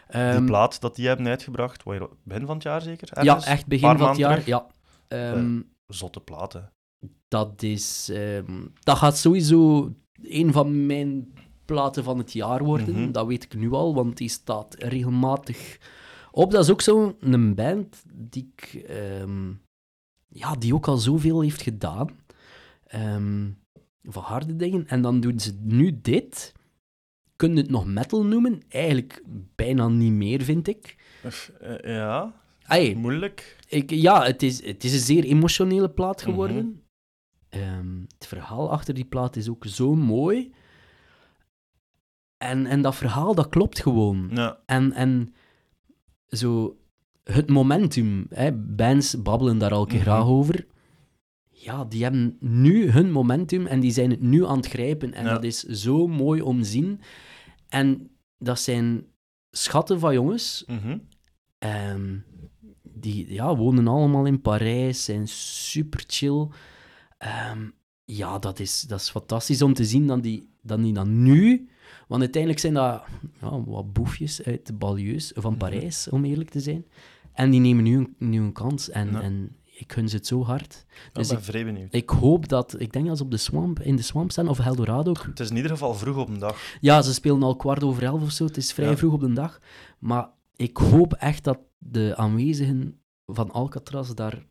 Ehm, 0.09 0.37
die 0.37 0.45
plaat 0.45 0.81
dat 0.81 0.97
die 0.97 1.07
hebben 1.07 1.27
uitgebracht, 1.27 1.85
begin 2.25 2.47
van 2.47 2.55
het 2.55 2.63
jaar 2.63 2.81
zeker? 2.83 3.25
ja, 3.25 3.45
echt 3.45 3.67
begin 3.67 3.99
van 3.99 4.09
het 4.09 4.17
jaar. 4.17 4.31
terug? 4.31 4.47
Ja. 4.47 4.67
Ehm, 5.09 5.61
Zotte 5.87 6.21
platen. 6.21 6.73
dat 7.29 7.63
is... 7.63 8.09
ehm, 8.13 8.65
dat 8.81 8.97
gaat 8.97 9.17
sowieso 9.19 9.91
een 10.23 10.53
van 10.53 10.87
mijn 10.87 11.33
platen 11.65 12.05
van 12.05 12.19
het 12.19 12.33
jaar 12.33 12.65
worden. 12.65 13.01
Mhm. 13.03 13.13
Dat 13.13 13.27
weet 13.27 13.45
ik 13.45 13.55
nu 13.55 13.73
al, 13.73 13.95
want 13.95 14.17
die 14.17 14.29
staat 14.29 14.75
regelmatig 14.79 15.79
op. 16.37 16.51
Dat 16.51 16.65
is 16.65 16.71
ook 16.71 16.81
zo'n 16.81 17.55
band 17.55 18.03
die 18.15 18.53
ik... 18.57 18.75
ehm, 18.75 19.53
ja, 20.29 20.55
die 20.55 20.75
ook 20.75 20.89
al 20.89 20.97
zoveel 20.97 21.41
heeft 21.41 21.63
gedaan. 21.63 22.09
Ehm, 22.87 23.51
van 24.03 24.23
harde 24.23 24.57
dingen. 24.57 24.87
En 24.89 25.03
dan 25.03 25.21
doen 25.21 25.41
ze 25.41 25.57
nu 25.63 25.99
dit. 26.03 26.53
Kun 27.37 27.55
je 27.55 27.61
het 27.61 27.71
nog 27.71 27.87
metal 27.87 28.25
noemen? 28.25 28.61
Eigenlijk 28.69 29.23
bijna 29.55 29.89
niet 29.89 30.13
meer, 30.13 30.43
vind 30.43 30.69
ik. 30.69 30.97
Eh, 31.61 31.95
ja, 31.95 32.35
moeilijk. 32.95 33.57
ik, 33.69 33.91
ja, 33.91 34.25
het 34.25 34.43
is, 34.43 34.65
het 34.65 34.85
is 34.85 34.93
een 34.93 34.99
zeer 34.99 35.25
emotionele 35.25 35.91
plaat 35.91 36.21
Mhm. 36.21 36.31
geworden. 36.31 36.83
Ehm, 37.49 38.01
het 38.19 38.27
verhaal 38.27 38.71
achter 38.71 38.95
die 38.95 39.05
plaat 39.05 39.37
is 39.37 39.49
ook 39.49 39.65
zo 39.67 39.95
mooi. 39.95 40.53
En, 42.39 42.67
en 42.67 42.83
dat 42.83 42.95
verhaal, 42.97 43.35
dat 43.35 43.49
klopt 43.49 43.81
gewoon. 43.81 44.31
Ja. 44.33 44.59
En, 44.67 44.93
en 44.93 45.35
zo 46.29 46.77
het 47.25 47.49
momentum. 47.49 48.27
Hè, 48.31 48.53
bands 48.53 49.23
babbelen 49.23 49.59
daar 49.59 49.73
al 49.73 49.87
keer 49.87 49.95
Mhm. 50.01 50.05
graag 50.09 50.25
over. 50.27 50.67
Ja, 51.49 51.85
die 51.85 52.03
hebben 52.03 52.37
nu 52.41 52.91
hun 52.91 53.11
momentum 53.13 53.67
en 53.67 53.81
die 53.81 53.91
zijn 53.93 54.11
het 54.11 54.21
nu 54.21 54.47
aan 54.47 54.57
het 54.57 54.67
grijpen. 54.67 55.13
En 55.15 55.25
Ja. 55.25 55.31
dat 55.31 55.45
is 55.45 55.63
zo 55.63 56.07
mooi 56.07 56.41
om 56.43 56.63
te 56.63 56.69
zien. 56.69 57.01
En 57.69 58.11
dat 58.39 58.61
zijn 58.61 59.05
schatten 59.51 60.01
van 60.01 60.15
jongens. 60.15 60.65
Mhm. 60.67 60.99
Ehm, 61.59 62.17
die 62.83 63.33
ja, 63.33 63.57
wonen 63.57 63.87
allemaal 63.89 64.27
in 64.27 64.41
Parijs, 64.41 65.05
zijn 65.05 65.29
super 65.29 66.05
chill. 66.07 66.49
Ehm, 67.19 67.69
ja, 68.05 68.39
dat 68.39 68.59
is, 68.59 68.81
dat 68.81 69.01
is 69.01 69.11
fantastisch 69.11 69.63
om 69.63 69.75
te 69.75 69.85
zien 69.85 70.07
dat 70.07 70.23
die, 70.23 70.49
dat 70.63 70.83
die 70.83 70.93
dan 70.93 71.23
nu... 71.23 71.69
Want 72.09 72.21
uiteindelijk 72.21 72.61
zijn 72.63 72.75
dat 72.75 73.03
ja, 73.41 73.65
wat 73.65 73.93
boefjes 73.93 74.43
uit 74.43 74.67
de 74.67 74.73
banlieues 74.73 75.33
van 75.35 75.51
Mhm. 75.51 75.61
Parijs, 75.61 76.09
om 76.09 76.25
eerlijk 76.25 76.51
te 76.51 76.61
zijn. 76.61 76.85
En 77.33 77.51
die 77.51 77.61
nemen 77.61 77.85
nu 77.85 77.97
een, 77.97 78.15
nu 78.19 78.41
een 78.41 78.53
kans. 78.53 78.91
En, 78.91 79.11
Ja. 79.11 79.21
en 79.21 79.57
ik 79.65 79.93
gun 79.93 80.09
ze 80.09 80.17
het 80.17 80.27
zo 80.27 80.43
hard. 80.45 80.85
Ik 80.89 81.11
Dus 81.15 81.29
ben 81.29 81.43
vrij 81.43 81.65
benieuwd. 81.65 81.95
ik 81.95 82.11
hoop 82.11 82.49
dat... 82.49 82.81
Ik 82.81 82.93
denk 82.93 83.07
dat 83.07 83.17
ze 83.17 83.23
op 83.23 83.31
de 83.31 83.37
swamp, 83.37 83.81
in 83.81 83.97
de 83.97 84.03
Swamp 84.03 84.31
staan, 84.31 84.49
of 84.49 84.59
Eldorado. 84.59 85.11
Ik- 85.11 85.23
Het 85.23 85.41
is 85.41 85.51
in 85.51 85.57
ieder 85.57 85.71
geval 85.71 85.95
vroeg 85.95 86.17
op 86.17 86.29
een 86.29 86.39
dag. 86.39 86.77
Ja, 86.81 87.03
ze 87.03 87.15
spelen 87.15 87.43
al 87.43 87.57
kwart 87.57 87.83
over 87.85 88.03
elf 88.03 88.23
of 88.23 88.31
zo. 88.31 88.45
Het 88.45 88.57
is 88.57 88.73
vrij 88.73 88.89
Ja. 88.89 88.97
vroeg 88.97 89.13
op 89.13 89.21
de 89.21 89.33
dag. 89.33 89.61
Maar 89.99 90.29
ik 90.57 90.77
hoop 90.77 91.13
echt 91.13 91.45
dat 91.45 91.59
de 91.79 92.13
aanwezigen 92.17 93.01
van 93.27 93.51
Alcatraz 93.51 94.11
daar 94.15 94.47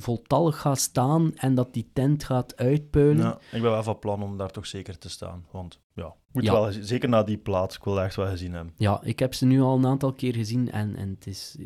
voltallig 0.00 0.60
gaan 0.60 0.76
staan 0.76 1.32
en 1.34 1.54
dat 1.54 1.74
die 1.74 1.90
tent 1.92 2.24
gaat 2.24 2.56
uitpuilen. 2.56 3.24
Ja, 3.24 3.38
ik 3.52 3.62
ben 3.62 3.70
wel 3.70 3.82
van 3.82 3.98
plan 3.98 4.22
om 4.22 4.36
daar 4.36 4.50
toch 4.50 4.66
zeker 4.66 4.98
te 4.98 5.10
staan. 5.10 5.44
Want 5.50 5.80
ja, 5.94 6.14
moet 6.32 6.44
Ja. 6.44 6.52
wel, 6.52 6.72
zeker 6.80 7.08
na 7.08 7.22
die 7.22 7.38
plaat, 7.38 7.74
ik 7.74 7.84
wil 7.84 8.00
echt 8.00 8.16
wel 8.16 8.26
gezien 8.26 8.52
hebben. 8.52 8.72
Ja, 8.76 9.00
ik 9.02 9.18
heb 9.18 9.34
ze 9.34 9.46
nu 9.46 9.60
al 9.60 9.76
een 9.78 9.86
aantal 9.86 10.12
keer 10.12 10.34
gezien 10.34 10.70
en, 10.70 10.96
en 10.96 11.08
het, 11.08 11.26
is, 11.26 11.56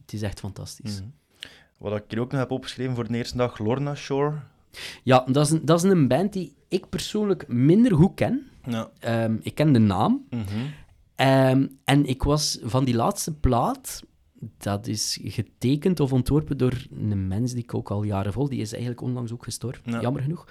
het 0.00 0.12
is 0.12 0.22
echt 0.22 0.40
fantastisch. 0.40 1.00
Mhm. 1.00 1.08
Wat 1.78 1.96
ik 1.96 2.04
hier 2.08 2.20
ook 2.20 2.30
nog 2.30 2.40
heb 2.40 2.50
opgeschreven 2.50 2.94
voor 2.94 3.08
de 3.08 3.16
eerste 3.16 3.36
dag, 3.36 3.58
Lorna 3.58 3.94
Shore. 3.94 4.34
Ja, 5.02 5.24
dat 5.26 5.44
is, 5.46 5.50
een, 5.52 5.64
dat 5.64 5.84
is 5.84 5.90
een 5.90 6.08
band 6.08 6.32
die 6.32 6.54
ik 6.68 6.88
persoonlijk 6.88 7.48
minder 7.48 7.94
goed 7.94 8.14
ken. 8.14 8.46
Ja. 8.66 8.90
Ehm, 8.98 9.36
ik 9.40 9.54
ken 9.54 9.72
de 9.72 9.78
naam. 9.78 10.26
Ehm, 11.14 11.66
en 11.84 12.06
ik 12.06 12.22
was 12.22 12.58
van 12.62 12.84
die 12.84 12.94
laatste 12.94 13.34
plaat, 13.34 14.02
dat 14.58 14.86
is 14.86 15.18
getekend 15.22 16.00
of 16.00 16.12
ontworpen 16.12 16.58
door 16.58 16.86
een 16.98 17.28
mens 17.28 17.52
die 17.52 17.62
ik 17.62 17.74
ook 17.74 17.90
al 17.90 18.02
jaren 18.02 18.32
volg. 18.32 18.48
Die 18.48 18.60
is 18.60 18.70
eigenlijk 18.72 19.02
onlangs 19.02 19.32
ook 19.32 19.44
gestorven, 19.44 19.92
Ja. 19.92 20.00
jammer 20.00 20.22
genoeg. 20.22 20.46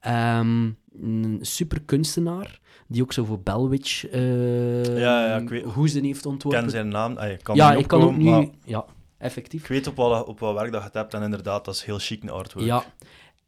Ehm, 0.00 0.70
een 1.02 1.38
super 1.40 1.82
kunstenaar, 1.82 2.60
die 2.86 3.02
ook 3.02 3.12
zo 3.12 3.24
voor 3.24 3.40
Bellwitch 3.40 4.04
eh 4.06 4.84
Ja, 4.98 5.26
ja, 5.26 5.36
ik 5.36 5.48
weet- 5.48 5.64
hoezen 5.64 6.04
heeft 6.04 6.24
Ik 6.24 6.30
ontworpen. 6.30 6.60
ken 6.60 6.70
zijn 6.70 6.88
naam, 6.88 7.16
ah, 7.16 7.30
ik 7.30 7.42
kan 7.42 7.56
ja, 7.56 7.70
niet 7.70 7.78
ik 7.80 7.86
kan 7.88 8.02
ook 8.02 8.16
nu... 8.16 8.24
maar 8.24 8.46
Ja, 8.64 8.84
effectief. 9.18 9.62
ik 9.62 9.68
weet 9.68 9.86
op 9.86 9.96
wat, 9.96 10.26
op 10.26 10.38
wat 10.40 10.54
werk 10.54 10.70
dat 10.72 10.80
je 10.80 10.86
het 10.86 10.94
hebt 10.96 11.14
en 11.14 11.22
inderdaad, 11.22 11.64
dat 11.64 11.74
is 11.74 11.84
heel 11.84 11.98
chic 11.98 12.22
een 12.22 12.30
artwork. 12.30 12.66
Ja, 12.66 12.84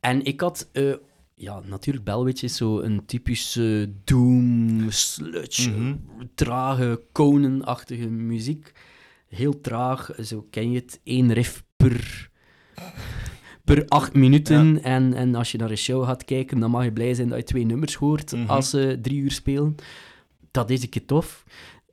en 0.00 0.24
ik 0.24 0.40
had... 0.40 0.68
eh, 0.72 0.92
ja, 1.34 1.60
natuurlijk, 1.64 2.04
Bellwitch 2.04 2.42
is 2.42 2.56
zo 2.56 2.80
een 2.80 3.02
typische 3.06 3.90
doom, 4.04 4.90
sludge, 4.90 5.70
Mhm. 5.70 5.94
trage, 6.34 7.02
konenachtige 7.12 8.08
muziek. 8.08 8.72
Heel 9.28 9.60
traag, 9.60 10.10
zo 10.22 10.46
ken 10.50 10.70
je 10.70 10.78
het. 10.78 11.00
Eén 11.04 11.32
riff 11.32 11.64
per, 11.76 12.28
per 13.64 13.84
acht 13.88 14.14
minuten. 14.14 14.82
En, 14.82 15.14
en 15.14 15.34
als 15.34 15.52
je 15.52 15.58
naar 15.58 15.70
een 15.70 15.76
show 15.78 16.04
gaat 16.04 16.24
kijken, 16.24 16.60
dan 16.60 16.70
mag 16.70 16.84
je 16.84 16.92
blij 16.92 17.14
zijn 17.14 17.28
dat 17.28 17.38
je 17.38 17.44
twee 17.44 17.64
nummers 17.64 17.94
hoort 17.94 18.32
Mhm. 18.32 18.50
als 18.50 18.70
ze 18.70 18.98
drie 19.02 19.18
uur 19.20 19.30
spelen. 19.30 19.74
Dat 20.50 20.70
is 20.70 20.82
een 20.82 20.88
keer 20.88 21.04
tof. 21.06 21.44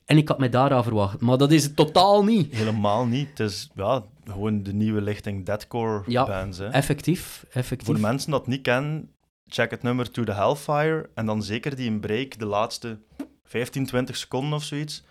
En 0.04 0.16
ik 0.16 0.28
had 0.28 0.38
mij 0.38 0.48
daaraan 0.48 0.82
verwacht, 0.82 1.20
maar 1.20 1.38
dat 1.38 1.52
is 1.52 1.64
het 1.64 1.76
totaal 1.76 2.24
niet. 2.24 2.54
Helemaal 2.54 3.06
niet. 3.06 3.28
Het 3.28 3.40
is 3.40 3.70
ja, 3.74 4.04
gewoon 4.24 4.62
de 4.62 4.72
nieuwe 4.72 5.00
lichting 5.00 5.44
deathcore 5.46 6.02
Ja, 6.06 6.26
bands. 6.26 6.58
Hè. 6.58 6.66
Effectief, 6.68 7.44
effectief. 7.50 7.86
Voor 7.86 7.94
de 7.94 8.00
mensen 8.00 8.30
dat 8.30 8.46
niet 8.46 8.62
kennen, 8.62 9.10
check 9.46 9.70
het 9.70 9.82
nummer 9.82 10.10
To 10.10 10.24
The 10.24 10.32
Hellfire 10.32 11.10
en 11.14 11.26
dan 11.26 11.42
zeker 11.42 11.76
die 11.76 11.90
een 11.90 12.00
break, 12.00 12.38
de 12.38 12.46
laatste 12.46 12.98
15, 13.44 13.86
20 13.86 14.16
seconden 14.16 14.52
of 14.52 14.62
zoiets. 14.62 15.04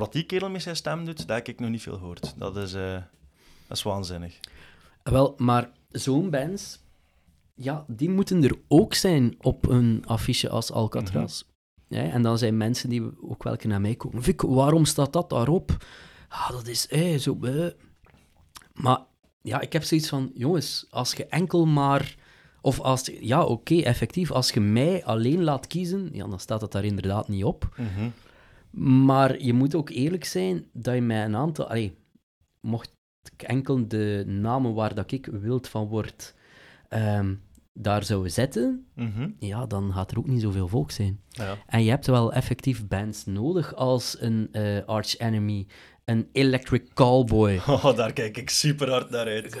Wat 0.00 0.12
die 0.12 0.24
kerel 0.24 0.50
met 0.50 0.62
zijn 0.62 0.76
stem 0.76 1.04
doet, 1.04 1.16
dat 1.26 1.36
heb 1.36 1.48
ik 1.48 1.60
nog 1.60 1.70
niet 1.70 1.82
veel 1.82 1.96
gehoord. 1.98 2.34
Dat 2.38 2.56
is, 2.56 2.74
eh, 2.74 2.92
dat 3.66 3.76
is 3.76 3.82
waanzinnig. 3.82 4.40
Wel, 5.02 5.34
maar 5.36 5.70
zo'n 5.90 6.30
bands, 6.30 6.78
ja, 7.54 7.84
die 7.88 8.10
moeten 8.10 8.44
er 8.44 8.58
ook 8.68 8.94
zijn 8.94 9.34
op 9.40 9.68
een 9.68 10.02
affiche 10.06 10.48
als 10.48 10.72
Alcatraz. 10.72 11.42
Ja, 11.88 12.02
en 12.02 12.22
dan 12.22 12.38
zijn 12.38 12.56
mensen 12.56 12.88
die 12.88 13.02
ook 13.22 13.42
wel 13.42 13.56
naar 13.62 13.80
mij 13.80 13.94
komen. 13.94 14.22
Vic, 14.22 14.40
waarom 14.40 14.84
staat 14.84 15.12
dat 15.12 15.30
daarop? 15.30 15.84
Ah, 16.28 16.50
dat 16.50 16.66
is 16.66 16.88
eh, 16.88 17.18
zo. 17.18 17.38
eh. 17.42 17.66
Maar 18.72 18.98
ja, 19.42 19.60
ik 19.60 19.72
heb 19.72 19.82
zoiets 19.82 20.08
van, 20.08 20.30
jongens, 20.34 20.86
als 20.90 21.12
je 21.12 21.26
enkel 21.26 21.66
maar. 21.66 22.16
Of 22.60 22.80
als, 22.80 23.10
ja, 23.20 23.44
oké, 23.44 23.80
effectief. 23.80 24.30
Als 24.30 24.50
je 24.50 24.60
mij 24.60 25.04
alleen 25.04 25.42
laat 25.42 25.66
kiezen, 25.66 26.08
ja, 26.12 26.26
dan 26.26 26.40
staat 26.40 26.60
dat 26.60 26.72
daar 26.72 26.84
inderdaad 26.84 27.28
niet 27.28 27.44
op. 27.44 27.74
Mhm. 27.76 28.08
Maar 28.76 29.42
je 29.42 29.52
moet 29.52 29.74
ook 29.74 29.90
eerlijk 29.90 30.24
zijn 30.24 30.66
dat 30.72 30.94
je 30.94 31.00
mij 31.00 31.24
een 31.24 31.36
aantal... 31.36 31.68
Allee, 31.68 31.96
mocht 32.60 32.92
ik 33.32 33.42
enkel 33.42 33.88
de 33.88 34.24
namen 34.26 34.74
waar 34.74 34.94
dat 34.94 35.12
ik 35.12 35.26
wild 35.26 35.68
van 35.68 35.86
word, 35.86 36.34
ehm, 36.88 37.34
daar 37.72 38.04
zou 38.04 38.30
zetten, 38.30 38.86
Mhm. 38.94 39.30
ja, 39.38 39.66
dan 39.66 39.92
gaat 39.92 40.10
er 40.10 40.18
ook 40.18 40.26
niet 40.26 40.40
zoveel 40.40 40.68
volk 40.68 40.90
zijn. 40.90 41.20
Ja. 41.28 41.56
En 41.66 41.84
je 41.84 41.90
hebt 41.90 42.06
wel 42.06 42.32
effectief 42.32 42.86
bands 42.88 43.24
nodig 43.24 43.74
als 43.74 44.16
een 44.20 44.48
eh, 44.52 44.84
Arch 44.86 45.18
Enemy, 45.18 45.66
een 46.04 46.28
Electric 46.32 46.84
Callboy. 46.94 47.60
Oh, 47.66 47.96
daar 47.96 48.12
kijk 48.12 48.36
ik 48.36 48.50
super 48.50 48.90
hard 48.90 49.10
naar 49.10 49.26
uit. 49.26 49.58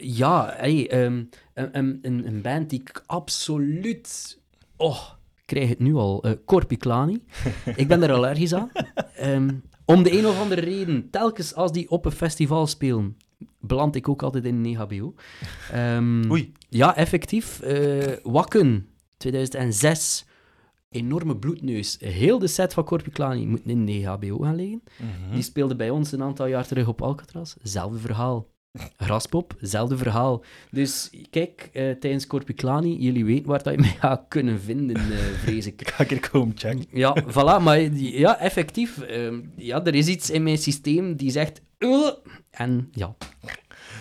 Ja, 0.00 0.54
hey, 0.56 0.90
ehm, 0.90 1.24
een, 1.54 1.98
een, 2.02 2.42
band 2.42 2.70
die 2.70 2.80
ik 2.80 3.02
absoluut... 3.06 4.38
Oh, 4.76 5.00
krijg 5.46 5.68
het 5.68 5.78
nu 5.78 5.94
al. 5.94 6.22
eh 6.24 6.32
Corpiclani. 6.44 7.22
ik 7.76 7.88
ben 7.88 8.02
er 8.02 8.12
allergisch 8.12 8.54
aan. 8.54 8.70
Ehm, 9.16 9.50
om 9.84 10.02
de 10.02 10.18
een 10.18 10.26
of 10.26 10.40
andere 10.40 10.60
reden, 10.60 11.10
telkens 11.10 11.54
als 11.54 11.72
die 11.72 11.90
op 11.90 12.04
een 12.04 12.12
festival 12.12 12.66
spelen, 12.66 13.16
beland 13.60 13.94
ik 13.96 14.08
ook 14.08 14.22
altijd 14.22 14.44
in 14.44 14.54
een 14.54 14.64
E 14.66 14.74
EHBO. 14.78 15.14
Oei. 16.30 16.52
Ja, 16.68 16.96
effectief. 16.96 17.60
eh, 17.60 18.12
Wakken, 18.22 18.88
2006. 19.16 20.24
Enorme 20.88 21.36
bloedneus. 21.36 21.96
Heel 22.00 22.38
de 22.38 22.46
set 22.46 22.74
van 22.74 22.84
Corpiclani 22.84 23.46
moet 23.46 23.60
in 23.64 23.86
de 23.86 23.92
E 23.92 24.02
EHBO 24.04 24.38
gaan 24.38 24.54
liggen. 24.54 24.82
Mhm. 24.98 25.34
Die 25.34 25.42
speelde 25.42 25.76
bij 25.76 25.90
ons 25.90 26.12
een 26.12 26.22
aantal 26.22 26.46
jaar 26.46 26.66
terug 26.66 26.88
op 26.88 27.02
Alcatraz. 27.02 27.54
Zelfde 27.62 27.98
verhaal. 27.98 28.46
Graspop, 28.96 29.54
zelfde 29.60 29.96
verhaal. 29.96 30.44
Dus 30.70 31.10
kijk, 31.30 31.70
eh, 31.72 31.90
tijdens 31.90 32.26
Corpiclani, 32.26 32.96
jullie 32.96 33.24
weten 33.24 33.46
waar 33.48 33.62
dat 33.62 33.74
je 33.74 33.80
mij 33.88 33.96
gaat 33.98 34.24
kunnen 34.28 34.60
vinden, 34.60 34.96
eh, 34.96 35.18
vrees 35.18 35.66
ik. 35.66 35.88
Ga 35.88 36.02
ik 36.02 36.10
er 36.10 36.30
komen 36.30 36.52
checken. 36.58 36.84
Ja, 36.92 37.16
voilà, 37.24 37.62
maar 37.62 37.78
die- 37.78 38.18
ja, 38.18 38.38
effectief. 38.38 38.98
ehm, 39.00 39.40
ja, 39.56 39.84
er 39.84 39.94
is 39.94 40.06
iets 40.08 40.30
in 40.30 40.42
mijn 40.42 40.58
systeem 40.58 41.16
die 41.16 41.30
zegt... 41.30 41.60
"Ugh." 41.78 42.12
en 42.50 42.88
ja, 42.92 43.16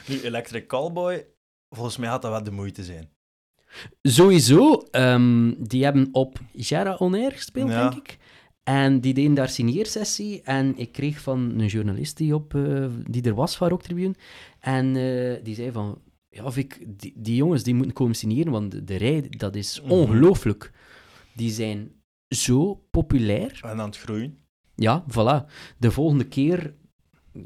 Nu, 0.08 0.22
Electric 0.22 0.66
Callboy, 0.68 1.26
volgens 1.70 1.98
mij 1.98 2.10
had 2.10 2.22
dat 2.22 2.32
wel 2.32 2.44
de 2.44 2.52
moeite 2.52 2.84
zijn. 2.84 3.10
sowieso, 4.02 4.84
ehm, 4.92 5.54
die 5.58 5.84
hebben 5.84 6.10
op 6.12 6.40
Jara 6.52 6.96
On 6.96 7.14
Air 7.14 7.32
gespeeld, 7.32 7.70
Ja. 7.70 7.90
denk 7.90 8.08
ik. 8.08 8.18
En 8.64 9.00
die 9.02 9.14
deden 9.14 9.34
daar 9.34 9.50
signeersessie. 9.50 10.42
En 10.42 10.74
ik 10.78 10.92
kreeg 10.92 11.20
van 11.22 11.54
een 11.58 11.66
journalist 11.68 12.18
die, 12.18 12.36
op, 12.36 12.56
eh, 12.56 12.86
die 13.10 13.24
er 13.24 13.34
was 13.36 13.58
van 13.58 13.70
Rock 13.70 13.82
Tribune. 13.82 14.14
En 14.66 14.96
eh, 14.96 15.44
die 15.44 15.56
zei 15.56 15.72
van... 15.72 16.02
Ja, 16.30 16.52
Vic, 16.52 16.86
die, 17.00 17.14
die 17.16 17.36
jongens 17.36 17.64
die 17.64 17.74
moeten 17.76 17.94
komen 17.94 18.16
signeren, 18.16 18.52
want 18.52 18.72
de, 18.72 18.84
de 18.84 18.96
rij, 18.96 19.26
dat 19.30 19.56
is 19.56 19.82
Mhm. 19.82 19.92
ongelooflijk. 19.92 20.72
Die 21.34 21.52
zijn 21.52 21.92
zo 22.36 22.76
populair. 22.92 23.60
En 23.62 23.70
aan 23.70 23.80
het 23.80 23.98
groeien. 23.98 24.38
Ja, 24.76 25.04
voilà. 25.12 25.52
De 25.78 25.92
volgende 25.92 26.28
keer... 26.28 26.74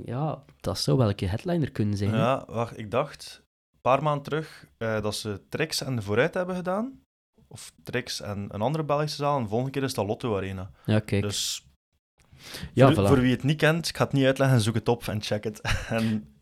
Ja, 0.05 0.43
dat 0.59 0.79
zou 0.79 0.97
wel 0.97 1.09
een 1.15 1.27
headliner 1.29 1.71
kunnen 1.71 1.97
zijn. 1.97 2.11
Ja, 2.11 2.43
wacht, 2.47 2.77
ik 2.77 2.91
dacht 2.91 3.41
een 3.73 3.79
paar 3.81 4.03
maanden 4.03 4.23
terug 4.23 4.67
eh, 4.77 5.01
dat 5.01 5.15
ze 5.15 5.41
Trix 5.49 5.81
en 5.83 5.95
de 5.95 6.01
Vooruit 6.01 6.33
hebben 6.33 6.55
gedaan. 6.55 7.01
Of 7.47 7.73
Trix 7.83 8.21
en 8.21 8.47
een 8.51 8.61
andere 8.61 8.83
Belgische 8.83 9.17
zaal. 9.17 9.37
En 9.37 9.43
de 9.43 9.49
volgende 9.49 9.71
keer 9.71 9.83
is 9.83 9.93
dat 9.93 10.05
Lotto 10.07 10.37
Arena. 10.37 10.71
Ja, 10.85 10.99
kijk. 10.99 11.21
Dus 11.21 11.67
ja, 12.73 12.93
voor, 12.93 13.03
voilà. 13.03 13.07
voor 13.07 13.19
wie 13.21 13.31
het 13.31 13.43
niet 13.43 13.57
kent, 13.57 13.87
ik 13.87 13.97
ga 13.97 14.03
het 14.03 14.13
niet 14.13 14.25
uitleggen, 14.25 14.61
zoek 14.61 14.75
het 14.75 14.87
op 14.87 15.07
en 15.07 15.21
check 15.21 15.43
het. 15.43 15.61
en 15.89 16.37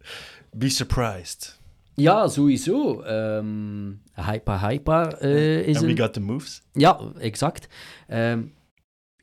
be 0.51 0.69
surprised. 0.69 1.59
Ja, 1.93 2.27
sowieso. 2.27 3.01
Ehm 3.01 3.91
hypa 4.13 4.67
Hypa 4.67 5.11
eh, 5.11 5.67
is 5.67 5.75
And 5.75 5.85
een... 5.85 5.95
we 5.95 6.01
got 6.01 6.13
the 6.13 6.19
moves. 6.19 6.61
Ja, 6.71 6.99
exact. 7.19 7.67
Ehm, 8.07 8.43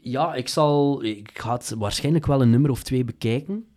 ja, 0.01 0.35
ik 0.35 0.49
zal... 0.49 1.05
Ik 1.05 1.31
ga 1.35 1.53
het 1.53 1.75
waarschijnlijk 1.79 2.27
wel 2.27 2.43
een 2.43 2.51
nummer 2.51 2.71
of 2.71 2.83
twee 2.83 3.05
bekijken. 3.05 3.77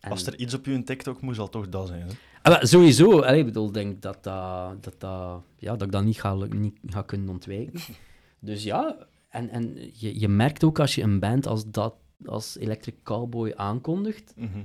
En- 0.00 0.10
Als 0.10 0.26
er 0.26 0.38
iets 0.38 0.54
op 0.54 0.64
uw 0.66 0.82
TikTok 0.82 1.20
moet, 1.20 1.34
zal 1.34 1.44
het 1.44 1.52
toch 1.52 1.68
dat 1.68 1.86
zijn. 1.88 2.00
Hè? 2.02 2.12
Ah, 2.42 2.62
sowieso. 2.62 3.20
Allee, 3.20 3.38
ik 3.38 3.44
bedoel, 3.44 3.72
denk 3.72 4.02
dat, 4.02 4.24
dat, 4.24 4.82
dat, 4.84 4.94
dat, 5.00 5.42
ja, 5.56 5.70
dat 5.76 5.82
ik 5.82 5.92
dat 5.92 6.04
niet 6.04 6.20
ga, 6.20 6.34
niet 6.34 6.78
ga 6.86 7.02
kunnen 7.02 7.28
ontwijken. 7.28 7.80
Dus 8.40 8.62
ja, 8.62 8.96
en, 9.28 9.48
en 9.50 9.76
je, 9.92 10.20
je 10.20 10.28
merkt 10.28 10.64
ook 10.64 10.78
als 10.78 10.94
je 10.94 11.02
een 11.02 11.18
band 11.20 11.46
als 11.46 11.70
dat, 11.70 11.94
als 12.24 12.56
Electric 12.58 12.94
Cowboy 13.02 13.52
aankondigt, 13.56 14.32
Mhm. 14.36 14.58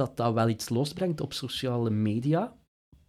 Dat 0.00 0.16
dat 0.16 0.34
wel 0.34 0.48
iets 0.48 0.68
losbrengt 0.68 1.20
op 1.20 1.32
sociale 1.32 1.90
media. 1.90 2.52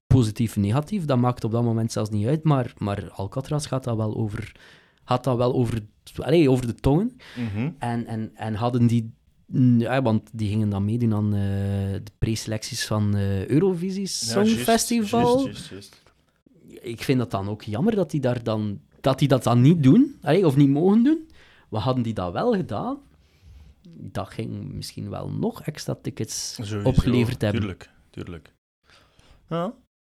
Positief, 0.07 0.55
negatief, 0.55 1.05
dat 1.05 1.17
maakt 1.17 1.43
op 1.43 1.51
dat 1.51 1.63
moment 1.63 1.91
zelfs 1.91 2.09
niet 2.09 2.27
uit. 2.27 2.43
Maar, 2.43 2.73
maar 2.77 3.09
Alcatraz 3.11 3.67
gaat 3.67 3.83
dat 3.83 3.97
wel 3.97 4.15
over, 4.15 4.55
gaat 5.03 5.23
dat 5.23 5.37
wel 5.37 5.53
over, 5.53 5.85
allez, 6.17 6.47
over 6.47 6.67
de 6.67 6.75
tongen. 6.75 7.17
Mhm. 7.37 7.69
En, 7.79 8.05
en, 8.05 8.31
en 8.35 8.53
hadden 8.53 8.87
die... 8.87 9.13
Ja, 9.77 10.01
want 10.01 10.29
die 10.33 10.49
gingen 10.49 10.69
dan 10.69 10.85
meedoen 10.85 11.13
aan 11.13 11.33
eh, 11.33 11.41
de 12.03 12.11
preselecties 12.17 12.85
van 12.85 13.15
eh 13.15 13.47
Eurovisie 13.47 14.01
Ja, 14.01 14.07
Songfestival. 14.07 15.43
juist, 15.43 15.69
juist, 15.69 15.69
juist. 15.69 16.01
Ik 16.81 17.03
vind 17.03 17.19
dat 17.19 17.31
dan 17.31 17.49
ook 17.49 17.61
jammer 17.63 17.95
dat 17.95 18.11
die, 18.11 18.19
daar 18.21 18.43
dan, 18.43 18.79
dat, 19.01 19.19
die 19.19 19.27
dat 19.27 19.43
dan 19.43 19.61
niet 19.61 19.83
doen, 19.83 20.15
allee, 20.21 20.45
of 20.45 20.55
niet 20.55 20.69
mogen 20.69 21.03
doen. 21.03 21.29
Wat 21.69 21.81
hadden 21.81 22.03
die 22.03 22.13
dat 22.13 22.33
wel 22.33 22.53
gedaan? 22.53 22.97
Dat 23.89 24.29
ging 24.29 24.71
misschien 24.71 25.09
wel 25.09 25.29
nog 25.31 25.61
extra 25.61 25.95
tickets 25.95 26.53
Sowieso, 26.53 26.81
opgeleverd 26.83 27.41
hebben. 27.41 27.59
Tuurlijk, 27.61 27.89
tuurlijk. 28.09 28.53
Ja, 29.47 29.73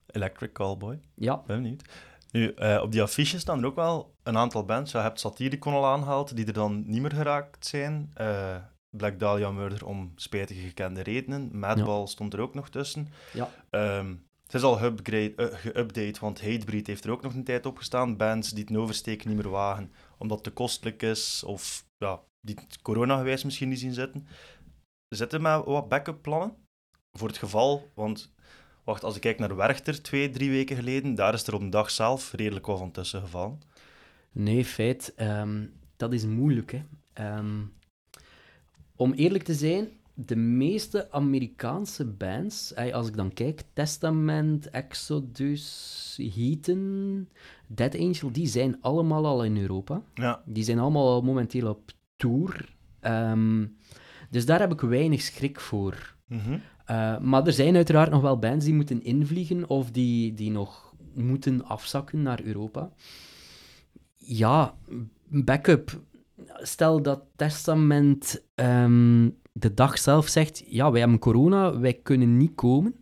Electric 0.07 0.53
Callboy, 0.53 1.01
Ja, 1.15 1.43
ben 1.47 1.63
benieuwd. 1.63 1.83
Nu, 2.31 2.53
eh, 2.53 2.81
op 2.83 2.93
die 2.93 3.03
affiches 3.03 3.41
staan 3.41 3.59
er 3.59 3.67
ook 3.67 3.75
wel 3.75 4.15
een 4.23 4.37
aantal 4.37 4.65
bands. 4.65 4.93
Ja, 4.93 4.99
je 4.99 5.05
hebt 5.05 5.21
Satiricon 5.21 5.73
al 5.73 5.87
aangehaald, 5.87 6.37
die 6.37 6.47
er 6.47 6.53
dan 6.53 6.83
niet 6.87 7.01
meer 7.01 7.13
geraakt 7.13 7.67
zijn. 7.67 8.11
Eh, 8.15 8.57
Black 8.91 9.19
Dahlia 9.19 9.51
Murder 9.51 9.87
om 9.87 10.13
spijtige 10.17 10.61
gekende 10.61 11.03
redenen. 11.03 11.59
Madball 11.59 12.07
stond 12.07 12.33
er 12.33 12.41
ook 12.41 12.55
nog 12.55 12.69
tussen. 12.71 13.09
Ja. 13.33 13.51
Ehm, 13.71 14.15
het 14.43 14.55
is 14.55 14.63
al 14.63 14.77
geupgrade- 14.77 15.35
eh, 15.35 15.59
geüpdate, 15.59 16.21
want 16.21 16.41
Hatebreed 16.43 16.87
heeft 16.87 17.05
er 17.05 17.11
ook 17.11 17.23
nog 17.23 17.35
een 17.35 17.45
tijd 17.45 17.67
op 17.67 17.77
gestaan. 17.77 18.17
Bands 18.17 18.51
die 18.51 18.65
het 18.69 18.77
oversteken 18.77 19.29
niet 19.29 19.37
meer 19.43 19.51
wagen, 19.51 19.93
omdat 20.19 20.37
het 20.37 20.47
te 20.47 20.53
kostelijk 20.53 21.03
is, 21.03 21.45
of 21.47 21.87
ja, 21.99 22.21
die 22.45 22.59
het 22.61 22.83
corona-gewijs 22.83 23.45
misschien 23.45 23.69
niet 23.69 23.79
zien 23.79 23.93
zitten. 23.93 24.27
Zitten 25.09 25.43
met 25.43 25.65
wat 25.65 25.89
backup 25.89 26.23
plannen? 26.23 26.57
Voor 27.13 27.29
het 27.29 27.39
geval, 27.39 27.91
want 27.95 28.33
wacht, 28.85 29.05
als 29.05 29.15
ik 29.15 29.21
kijk 29.21 29.39
naar 29.39 29.57
Werchter 29.57 30.03
twee, 30.03 30.31
drie 30.31 30.51
weken 30.51 30.77
geleden, 30.77 31.15
daar 31.15 31.35
is 31.35 31.47
er 31.47 31.55
op 31.55 31.61
de 31.61 31.69
dag 31.69 31.91
zelf 31.91 32.33
redelijk 32.33 32.67
wat 32.67 32.79
van 32.79 32.91
tussen 32.91 33.21
gevallen. 33.21 33.59
nee, 34.33 34.65
feit. 34.65 35.13
ehm, 35.17 35.67
dat 35.97 36.13
is 36.13 36.25
moeilijk, 36.27 36.73
hè. 36.73 36.83
Ehm, 37.13 37.61
om 38.97 39.13
eerlijk 39.13 39.45
te 39.45 39.55
zijn, 39.55 39.89
de 40.15 40.37
meeste 40.37 41.11
Amerikaanse 41.11 42.05
bands, 42.05 42.75
als 42.75 43.09
ik 43.09 43.17
dan 43.17 43.33
kijk, 43.33 43.63
Testament, 43.73 44.71
Exodus, 44.71 46.15
Heathen, 46.35 47.29
Dead 47.67 47.95
Angel, 47.99 48.33
die 48.33 48.47
zijn 48.47 48.83
allemaal 48.83 49.27
al 49.27 49.45
in 49.45 49.57
Europa. 49.57 50.03
Ja, 50.15 50.43
Die 50.47 50.65
zijn 50.65 50.79
allemaal 50.79 51.09
al 51.09 51.23
momenteel 51.23 51.69
op 51.69 51.93
tour. 52.17 52.75
Ehm, 53.01 53.67
dus 54.31 54.47
daar 54.47 54.61
heb 54.61 54.73
ik 54.73 54.81
weinig 54.81 55.21
schrik 55.23 55.61
voor. 55.61 56.15
mhm. 56.29 56.59
Uh, 56.91 57.19
maar 57.19 57.47
er 57.47 57.53
zijn 57.53 57.77
uiteraard 57.77 58.11
nog 58.11 58.21
wel 58.23 58.39
bands 58.39 58.65
die 58.65 58.75
moeten 58.75 59.03
invliegen 59.03 59.69
of 59.69 59.91
die, 59.91 60.35
die 60.35 60.51
nog 60.51 60.95
moeten 61.15 61.65
afzakken 61.65 62.23
naar 62.23 62.43
Europa. 62.43 62.91
Ja, 64.17 64.75
backup. 65.29 66.01
Stel 66.47 67.03
dat 67.03 67.25
Testament 67.37 68.45
ehm, 68.55 69.31
de 69.53 69.75
dag 69.75 69.99
zelf 69.99 70.29
zegt: 70.29 70.63
Ja, 70.67 70.91
wij 70.91 71.01
hebben 71.01 71.19
corona, 71.19 71.79
wij 71.79 71.95
kunnen 71.95 72.37
niet 72.37 72.55
komen. 72.55 72.95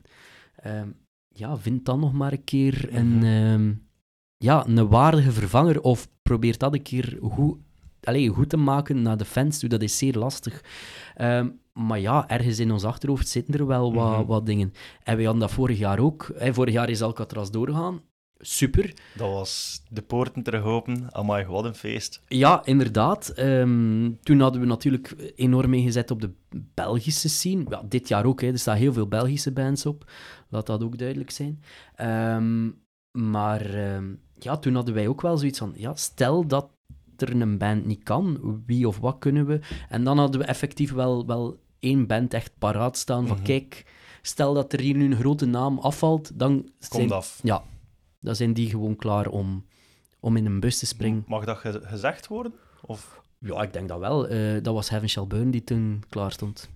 Ehm, 0.56 0.88
ja, 1.28 1.56
vind 1.56 1.84
dan 1.84 2.00
nog 2.00 2.12
maar 2.12 2.32
een 2.32 2.44
keer 2.44 2.94
een, 2.96 3.16
Mhm. 3.18 3.74
ja, 4.36 4.66
een 4.66 4.88
waardige 4.88 5.32
vervanger 5.32 5.80
of 5.80 6.08
probeer 6.22 6.58
dat 6.58 6.74
een 6.74 6.82
keer 6.82 7.18
goed, 7.20 7.58
allez, 8.06 8.28
goed 8.34 8.48
te 8.48 8.56
maken 8.56 9.02
naar 9.02 9.16
de 9.16 9.24
fans 9.24 9.58
toe. 9.58 9.68
Dat 9.68 9.82
is 9.82 9.98
zeer 9.98 10.14
lastig. 10.14 10.64
Ehm, 11.14 11.48
maar 11.72 12.00
ja, 12.00 12.28
ergens 12.28 12.58
in 12.58 12.70
ons 12.72 12.84
achterhoofd 12.84 13.28
zitten 13.28 13.54
er 13.54 13.66
wel 13.66 13.94
wat, 13.94 14.16
Mhm. 14.18 14.26
wat 14.26 14.46
dingen. 14.46 14.72
En 15.02 15.16
we 15.16 15.22
hadden 15.22 15.40
dat 15.40 15.50
vorig 15.50 15.78
jaar 15.78 15.98
ook. 15.98 16.30
Hè, 16.36 16.54
vorig 16.54 16.74
jaar 16.74 16.88
is 16.90 17.02
Alcatraz 17.02 17.50
doorgegaan. 17.50 18.00
Super. 18.44 18.94
dat 19.16 19.28
was 19.30 19.82
de 19.90 20.02
poorten 20.02 20.42
terug 20.42 20.62
open. 20.64 21.14
Amai, 21.14 21.44
wat 21.46 21.64
een 21.64 21.74
feest. 21.74 22.22
Ja, 22.28 22.64
inderdaad. 22.64 23.28
Ehm, 23.28 24.10
toen 24.22 24.40
hadden 24.40 24.60
we 24.60 24.66
natuurlijk 24.66 25.32
enorm 25.36 25.74
ingezet 25.74 26.10
op 26.10 26.20
de 26.20 26.30
Belgische 26.74 27.28
scene. 27.28 27.64
Ja, 27.68 27.82
dit 27.88 28.08
jaar 28.08 28.24
ook, 28.24 28.40
hè. 28.40 28.46
er 28.48 28.58
staan 28.58 28.76
heel 28.76 28.92
veel 28.92 29.06
Belgische 29.08 29.52
bands 29.52 29.86
op. 29.86 30.10
Laat 30.48 30.66
dat 30.66 30.82
ook 30.82 30.98
duidelijk 30.98 31.30
zijn. 31.30 31.62
Ehm, 31.94 32.70
maar 33.10 33.70
ja, 34.38 34.56
toen 34.58 34.74
hadden 34.74 34.94
wij 34.94 35.08
ook 35.08 35.20
wel 35.20 35.36
zoiets 35.38 35.58
van... 35.58 35.72
Ja, 35.76 35.94
stel 35.94 36.46
dat 36.46 36.68
er 37.22 37.40
een 37.40 37.58
band 37.58 37.84
niet 37.84 38.02
kan, 38.02 38.62
wie 38.66 38.88
of 38.88 38.98
wat 38.98 39.16
kunnen 39.18 39.46
we? 39.46 39.60
En 39.88 40.04
dan 40.04 40.18
hadden 40.18 40.40
we 40.40 40.46
effectief 40.46 40.92
wel, 40.92 41.26
wel 41.26 41.60
één 41.78 42.06
band 42.06 42.34
echt 42.34 42.52
paraat 42.58 42.96
staan 42.96 43.26
van... 43.26 43.36
Mhm. 43.36 43.46
Kijk, 43.46 43.84
stel 44.22 44.54
dat 44.54 44.72
er 44.72 44.80
hier 44.80 44.94
nu 44.96 45.04
een 45.04 45.16
grote 45.18 45.46
naam 45.46 45.78
afvalt, 45.78 46.38
dan 46.38 46.68
zijn, 46.78 47.00
Komt 47.00 47.12
af. 47.12 47.40
ja, 47.42 47.62
dan 48.20 48.36
zijn 48.36 48.52
die 48.52 48.68
gewoon 48.70 48.96
klaar 48.96 49.26
om, 49.28 49.64
om 50.20 50.36
in 50.36 50.46
een 50.46 50.60
bus 50.60 50.78
te 50.78 50.86
springen. 50.86 51.24
Mag 51.26 51.44
dat 51.44 51.58
ge- 51.58 51.80
gezegd 51.84 52.26
worden? 52.28 52.52
Of... 52.80 53.20
Ja, 53.38 53.62
ik 53.62 53.72
denk 53.72 53.88
dat 53.88 53.98
wel. 53.98 54.26
Eh, 54.28 54.62
dat 54.62 54.74
was 54.74 54.88
Heaven 54.88 55.08
Shall 55.08 55.26
Burn 55.26 55.50
die 55.50 55.64
toen 55.64 56.02
klaar 56.08 56.32
stond. 56.32 56.68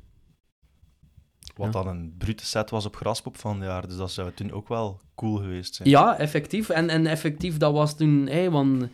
Wat 1.57 1.67
Ja. 1.67 1.73
dan 1.73 1.87
een 1.87 2.15
brute 2.19 2.47
set 2.47 2.71
was 2.71 2.87
op 2.87 2.97
Graspop 2.97 3.37
van 3.39 3.57
het 3.57 3.65
jaar. 3.69 3.87
Dus 3.89 3.97
dat 3.97 4.11
zou 4.11 4.33
toen 4.33 4.51
ook 4.53 4.69
wel 4.69 5.01
cool 5.15 5.37
geweest 5.37 5.75
zijn. 5.75 5.89
Ja, 5.89 6.19
effectief. 6.19 6.69
En, 6.69 6.89
en 6.89 7.07
effectief, 7.07 7.57
dat 7.57 7.73
was 7.73 7.97
toen... 7.97 8.27
Hey, 8.27 8.51
want, 8.51 8.87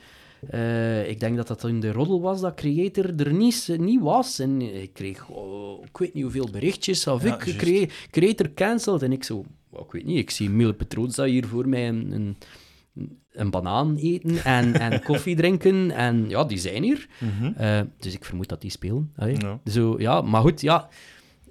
eh, 0.51 1.09
ik 1.09 1.20
denk 1.20 1.36
dat 1.36 1.49
dat 1.49 1.64
in 1.64 1.80
de 1.80 1.93
roddel 1.93 2.20
was 2.20 2.40
dat 2.40 2.55
Creator 2.55 3.14
er 3.20 3.32
niet, 3.32 3.68
niet 3.78 4.01
was. 4.01 4.38
En 4.38 4.61
ik 4.82 4.93
kreeg, 4.93 5.28
oh, 5.28 5.84
ik 5.84 5.99
weet 5.99 6.14
niet 6.14 6.22
hoeveel 6.22 6.49
berichtjes 6.53 7.07
of 7.07 7.22
Ja, 7.24 7.40
ik, 7.40 7.57
crea- 7.57 7.86
Creator 8.11 8.53
cancelled. 8.55 9.03
En 9.03 9.12
ik 9.12 9.24
zo, 9.24 9.45
ik 9.72 9.93
weet 9.93 10.05
niet, 10.05 10.18
ik 10.18 10.30
zie 10.30 10.51
Mille 10.51 10.72
Petroza 10.74 11.24
hier 11.24 11.47
voor 11.47 11.68
mij 11.68 11.88
een, 11.88 12.12
een, 12.12 12.36
een 13.32 13.51
banaan 13.51 13.97
eten 13.97 14.45
en, 14.45 14.74
en 14.90 15.03
koffie 15.03 15.36
drinken. 15.36 15.90
En 15.90 16.28
ja, 16.28 16.45
die 16.45 16.59
zijn 16.59 16.82
hier. 16.82 17.09
Mhm. 17.20 17.53
Eh, 17.57 17.80
dus 17.99 18.14
ik 18.14 18.24
vermoed 18.24 18.49
dat 18.49 18.61
die 18.61 18.70
spelen. 18.70 19.12
Allee. 19.16 19.36
Ja. 19.38 19.61
Zo, 19.64 19.95
ja, 19.99 20.20
maar 20.20 20.40
goed, 20.43 20.61
ja. 20.61 20.88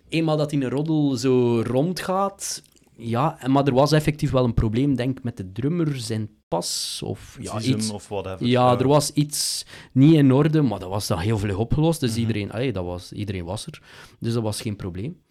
Eenmaal 0.10 0.38
dat 0.38 0.50
die 0.50 0.64
een 0.64 0.70
roddel 0.70 1.16
zo 1.16 1.62
rondgaat... 1.62 2.64
Ja, 3.04 3.40
maar 3.48 3.66
er 3.68 3.74
was 3.74 3.92
effectief 3.92 4.32
wel 4.32 4.44
een 4.44 4.54
probleem, 4.54 4.96
denk 4.96 5.18
ik, 5.18 5.24
met 5.24 5.38
de 5.38 5.52
drummer, 5.52 6.00
zijn 6.00 6.30
pas, 6.48 7.02
of 7.06 7.38
ja, 7.42 7.62
iets. 7.62 7.90
of 7.90 8.08
whatever. 8.08 8.46
Ja, 8.48 8.80
er 8.80 8.88
was 8.88 9.12
iets 9.12 9.66
niet 9.92 10.14
in 10.14 10.32
orde, 10.32 10.62
maar 10.62 10.80
dat 10.80 10.90
was 10.90 11.08
dan 11.08 11.20
heel 11.20 11.38
vlug 11.38 11.58
opgelost. 11.58 12.00
Dus 12.00 12.12
Mhm. 12.12 12.20
iedereen, 12.20 12.52
allee, 12.52 12.72
dat 12.72 12.86
was, 12.86 13.12
iedereen 13.12 13.46
was 13.46 13.66
er. 13.66 13.82
Dus 14.20 14.34
dat 14.34 14.44
was 14.44 14.62
geen 14.62 14.76
probleem. 14.76 15.22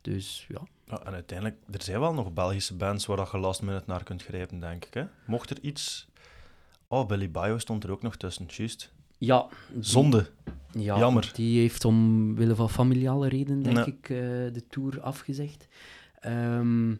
Dus 0.00 0.46
ja. 0.48 0.60
Ja, 0.86 1.02
en 1.04 1.12
uiteindelijk, 1.12 1.58
er 1.70 1.82
zijn 1.82 2.00
wel 2.00 2.14
nog 2.14 2.32
Belgische 2.32 2.74
bands 2.76 3.06
waar 3.06 3.28
je 3.32 3.38
last 3.38 3.62
minute 3.62 3.84
naar 3.86 4.02
kunt 4.02 4.22
grijpen, 4.22 4.60
denk 4.60 4.84
ik. 4.84 4.94
Hè? 4.94 5.04
Mocht 5.26 5.50
er 5.50 5.58
iets... 5.60 6.08
Oh, 6.88 7.06
Billy 7.06 7.30
Bio 7.30 7.58
stond 7.58 7.84
er 7.84 7.90
ook 7.90 8.02
nog 8.02 8.16
tussen, 8.16 8.46
juist. 8.48 8.92
Ja, 9.18 9.46
Zonde. 9.80 10.30
Ja, 10.72 10.98
Jammer. 10.98 11.30
Die 11.34 11.60
heeft 11.60 11.84
omwille 11.84 12.54
van 12.54 12.70
familiale 12.70 13.28
redenen, 13.28 13.62
denk 13.62 13.86
ik, 13.86 14.08
eh, 14.08 14.16
de 14.52 14.64
tour 14.68 15.00
afgezegd. 15.00 15.68
Ehm, 16.20 16.94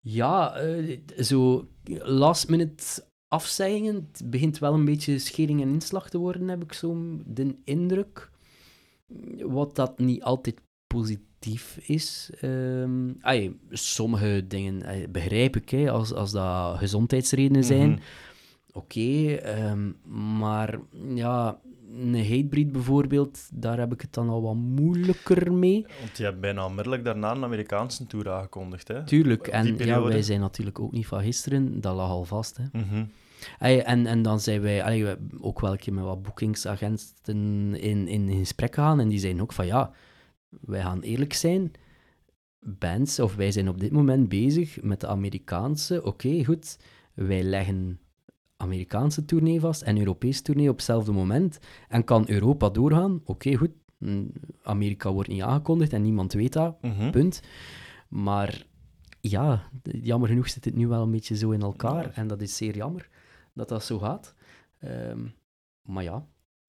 ja, 0.00 0.56
eh, 0.56 0.98
zo 1.18 1.68
last 2.04 2.48
minute 2.48 3.04
afzeggingen. 3.28 3.94
Het 4.12 4.30
begint 4.30 4.58
wel 4.58 4.74
een 4.74 4.84
beetje 4.84 5.18
schering 5.18 5.62
en 5.62 5.68
inslag 5.68 6.10
te 6.10 6.18
worden, 6.18 6.48
heb 6.48 6.62
ik 6.62 6.72
zo 6.72 7.18
de 7.26 7.56
indruk. 7.64 8.30
Wat 9.38 9.76
dat 9.76 9.98
niet 9.98 10.22
altijd 10.22 10.60
positief 10.86 11.78
is. 11.82 12.30
Ehm 12.40 13.12
ai, 13.20 13.58
sommige 13.70 14.44
dingen 14.48 15.10
begrijp 15.12 15.56
ik, 15.56 15.68
hè, 15.68 15.90
als, 15.90 16.12
als 16.12 16.30
dat 16.30 16.78
gezondheidsredenen 16.78 17.64
zijn. 17.64 17.90
Mhm. 17.90 18.00
Oké, 18.72 19.34
ehm, 19.34 19.92
maar 20.38 20.80
ja, 21.14 21.60
een 21.92 22.28
hatebreed 22.28 22.72
bijvoorbeeld, 22.72 23.48
daar 23.52 23.78
heb 23.78 23.92
ik 23.92 24.00
het 24.00 24.12
dan 24.12 24.28
al 24.28 24.42
wat 24.42 24.54
moeilijker 24.54 25.52
mee. 25.52 25.86
Want 26.00 26.16
die 26.16 26.24
hebben 26.24 26.42
bijna 26.42 26.66
onmiddellijk 26.66 27.04
daarna 27.04 27.30
een 27.30 27.44
Amerikaanse 27.44 28.06
tour 28.06 28.30
aangekondigd. 28.30 28.88
Hè? 28.88 29.04
Tuurlijk, 29.04 29.46
en 29.46 29.76
ja, 29.76 30.02
wij 30.02 30.22
zijn 30.22 30.40
natuurlijk 30.40 30.80
ook 30.80 30.92
niet 30.92 31.06
van 31.06 31.22
gisteren, 31.22 31.80
dat 31.80 31.94
lag 31.94 32.10
al 32.10 32.24
vast. 32.24 32.56
Hè. 32.56 32.64
Mhm. 32.72 33.04
En, 33.58 34.06
en 34.06 34.22
dan 34.22 34.40
zijn 34.40 34.60
wij 34.60 34.84
allee, 34.84 35.16
ook 35.40 35.60
wel 35.60 35.72
een 35.72 35.78
keer 35.78 35.92
met 35.92 36.04
wat 36.04 36.22
boekingsagenten 36.22 37.74
in, 37.80 38.08
in 38.08 38.38
gesprek 38.38 38.74
gegaan, 38.74 39.00
en 39.00 39.08
die 39.08 39.18
zeiden 39.18 39.42
ook 39.42 39.52
van 39.52 39.66
ja, 39.66 39.90
wij 40.48 40.80
gaan 40.80 41.00
eerlijk 41.00 41.32
zijn, 41.32 41.72
bands, 42.60 43.20
of 43.20 43.34
wij 43.34 43.52
zijn 43.52 43.68
op 43.68 43.80
dit 43.80 43.92
moment 43.92 44.28
bezig 44.28 44.82
met 44.82 45.00
de 45.00 45.06
Amerikaanse, 45.06 46.04
oké, 46.04 46.44
goed, 46.44 46.78
wij 47.14 47.42
leggen 47.42 48.00
Amerikaanse 48.62 49.24
tournee 49.24 49.60
vast 49.60 49.82
en 49.82 49.98
Europese 49.98 50.42
tournee 50.42 50.68
op 50.68 50.76
hetzelfde 50.76 51.12
moment, 51.12 51.58
en 51.88 52.04
kan 52.04 52.24
Europa 52.28 52.68
doorgaan, 52.70 53.20
oké, 53.24 53.54
goed, 53.54 53.70
mm, 53.98 54.32
Amerika 54.62 55.12
wordt 55.12 55.28
niet 55.28 55.42
aangekondigd 55.42 55.92
en 55.92 56.02
niemand 56.02 56.32
weet 56.32 56.52
dat, 56.52 56.82
Mhm. 56.82 57.10
punt. 57.10 57.40
Maar 58.08 58.66
ja, 59.20 59.70
jammer 59.82 60.28
genoeg 60.28 60.48
zit 60.48 60.64
het 60.64 60.74
nu 60.76 60.86
wel 60.88 61.02
een 61.02 61.10
beetje 61.10 61.36
zo 61.36 61.50
in 61.50 61.62
elkaar. 61.62 62.02
Ja. 62.02 62.10
En 62.14 62.26
dat 62.26 62.40
is 62.42 62.56
zeer 62.56 62.76
jammer 62.76 63.08
dat 63.54 63.68
dat 63.68 63.84
zo 63.84 63.98
gaat. 63.98 64.34
Ehm, 64.80 65.26
maar 65.82 66.02
ja, 66.02 66.26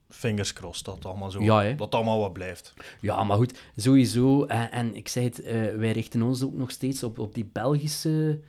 fingers 0.10 0.54
crossed 0.54 0.86
dat 0.86 1.06
allemaal, 1.06 1.32
zo, 1.32 1.42
Ja, 1.42 1.74
dat 1.74 1.96
allemaal 1.96 2.20
wat 2.20 2.34
blijft. 2.34 2.74
Ja, 3.02 3.24
maar 3.24 3.38
goed, 3.38 3.60
sowieso. 3.76 4.46
En, 4.46 4.72
en 4.72 4.96
ik 4.96 5.08
zei 5.08 5.26
het, 5.26 5.42
eh, 5.42 5.76
wij 5.76 5.92
richten 5.92 6.22
ons 6.22 6.44
ook 6.44 6.54
nog 6.54 6.72
steeds 6.72 7.04
op, 7.04 7.20
op 7.20 7.34
die 7.34 7.46
Belgische, 7.54 8.40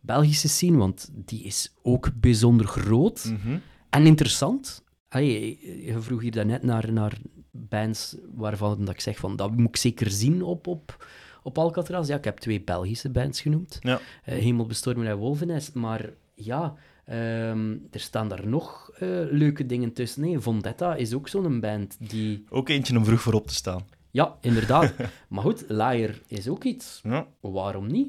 Belgische 0.00 0.48
scene, 0.48 0.76
want 0.76 1.10
die 1.14 1.42
is 1.42 1.74
ook 1.82 2.10
bijzonder 2.14 2.66
groot 2.66 3.24
Mhm. 3.24 3.58
en 3.90 4.06
interessant. 4.06 4.84
Allee, 5.08 5.58
je 5.86 6.00
vroeg 6.00 6.20
hier 6.20 6.30
daarnet 6.30 6.62
naar, 6.62 6.92
naar 6.92 7.18
bands 7.50 8.16
waarvan 8.34 8.78
dat 8.84 8.94
ik 8.94 9.00
zeg 9.00 9.16
van 9.18 9.36
dat 9.36 9.56
moet 9.56 9.68
ik 9.68 9.76
zeker 9.76 10.10
zien 10.10 10.42
op, 10.42 10.66
op, 10.66 11.06
op 11.42 11.58
Alcatraz. 11.58 12.08
Ja, 12.08 12.16
ik 12.16 12.24
heb 12.24 12.38
twee 12.38 12.60
Belgische 12.62 13.10
bands 13.10 13.40
genoemd. 13.40 13.78
Ja. 13.80 14.00
Eh, 14.24 14.38
Hemelbestorming 14.38 15.08
en 15.08 15.16
Wolvenest. 15.16 15.74
Maar 15.74 16.10
ja, 16.34 16.74
ehm, 17.04 17.76
er 17.90 18.00
staan 18.00 18.28
daar 18.28 18.46
nog 18.46 18.90
eh, 18.98 19.08
leuke 19.30 19.66
dingen 19.66 19.92
tussen. 19.92 20.22
Nee, 20.22 20.38
Vendetta 20.38 20.94
is 20.94 21.14
ook 21.14 21.28
zo'n 21.28 21.60
band 21.60 21.96
die... 22.10 22.44
Ook 22.48 22.68
eentje 22.68 22.96
om 22.96 23.04
vroeg 23.04 23.20
voor 23.20 23.32
op 23.34 23.46
te 23.46 23.54
staan. 23.54 23.84
Ja, 24.10 24.36
inderdaad. 24.40 24.92
maar 25.28 25.42
goed, 25.42 25.64
Liar 25.68 26.14
is 26.26 26.48
ook 26.48 26.64
iets. 26.64 27.00
Ja. 27.02 27.26
Waarom 27.40 27.86
niet? 27.86 28.08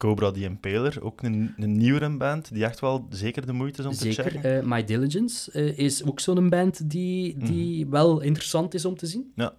Cobra 0.00 0.30
the 0.30 0.40
Impaler, 0.40 1.02
ook 1.02 1.22
een, 1.22 1.54
een 1.56 1.72
nieuwere 1.76 2.16
band 2.16 2.52
die 2.52 2.64
echt 2.64 2.80
wel 2.80 3.06
zeker 3.10 3.46
de 3.46 3.52
moeite 3.52 3.80
is 3.80 3.86
om 3.88 3.92
te 3.92 4.12
Zeker. 4.12 4.30
checken. 4.30 4.60
eh, 4.62 4.66
My 4.66 4.84
Diligence 4.84 5.52
eh, 5.52 5.78
is 5.78 6.04
ook 6.04 6.20
zo'n 6.20 6.48
band 6.48 6.90
die, 6.90 7.36
die 7.38 7.86
wel 7.86 8.20
interessant 8.20 8.74
is 8.74 8.84
om 8.84 8.96
te 8.96 9.06
zien. 9.06 9.32
Ja. 9.34 9.54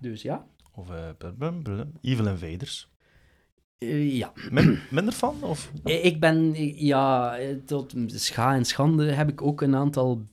Dus 0.00 0.22
ja. 0.22 0.46
Of 0.74 0.86
brum, 1.18 1.34
brum, 1.38 1.62
brum, 1.62 1.92
Evil 2.00 2.26
Invaders. 2.26 2.90
Eh, 3.78 4.16
ja. 4.16 4.32
Min- 4.50 4.78
minder 4.90 5.12
van? 5.14 5.34
Of? 5.42 5.72
Ik 6.10 6.20
ben, 6.20 6.54
ja, 6.84 7.38
tot 7.66 7.94
scha 8.06 8.54
en 8.54 8.64
schande 8.64 9.04
heb 9.12 9.28
ik 9.30 9.42
ook 9.42 9.60
een 9.60 9.74
aantal 9.74 10.26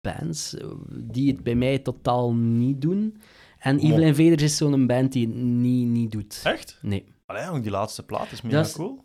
bands 0.00 0.56
die 0.90 1.32
het 1.32 1.42
bij 1.42 1.54
mij 1.54 1.78
totaal 1.78 2.34
niet 2.34 2.80
doen. 2.80 3.16
En 3.58 3.78
Evil 3.78 4.02
Invaders 4.02 4.42
is 4.42 4.56
zo'n 4.56 4.86
band 4.86 5.12
die 5.12 5.26
het 5.26 5.36
niet, 5.36 5.88
niet 5.88 6.10
doet. 6.12 6.40
Echt? 6.44 6.78
Nee. 6.82 7.04
Allee, 7.30 7.60
die 7.60 7.70
laatste 7.70 8.02
plaat 8.04 8.32
is 8.32 8.42
mega 8.42 8.56
Dat 8.56 8.66
is- 8.66 8.72
cool. 8.72 9.04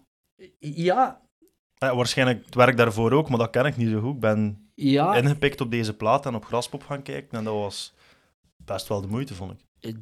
Ja, 0.60 1.24
Eh, 1.78 1.96
waarschijnlijk 1.96 2.46
het 2.46 2.56
werk 2.56 2.78
daarvoor 2.78 3.12
ook, 3.12 3.30
maar 3.30 3.38
dat 3.38 3.50
ken 3.50 3.66
ik 3.66 3.78
niet 3.78 3.90
zo 3.90 4.00
goed. 4.02 4.14
Ik 4.14 4.20
ben 4.20 4.70
ja 4.76 5.16
ingepikt 5.16 5.62
op 5.62 5.72
deze 5.72 5.94
plaat 5.96 6.26
en 6.26 6.36
op 6.36 6.46
Graspop 6.46 6.84
gaan 6.84 7.02
kijken 7.02 7.38
en 7.38 7.44
dat 7.44 7.54
was 7.54 7.94
best 8.66 8.88
wel 8.88 9.02
de 9.02 9.08
moeite, 9.08 9.34
vond 9.34 9.52
ik. 9.52 9.96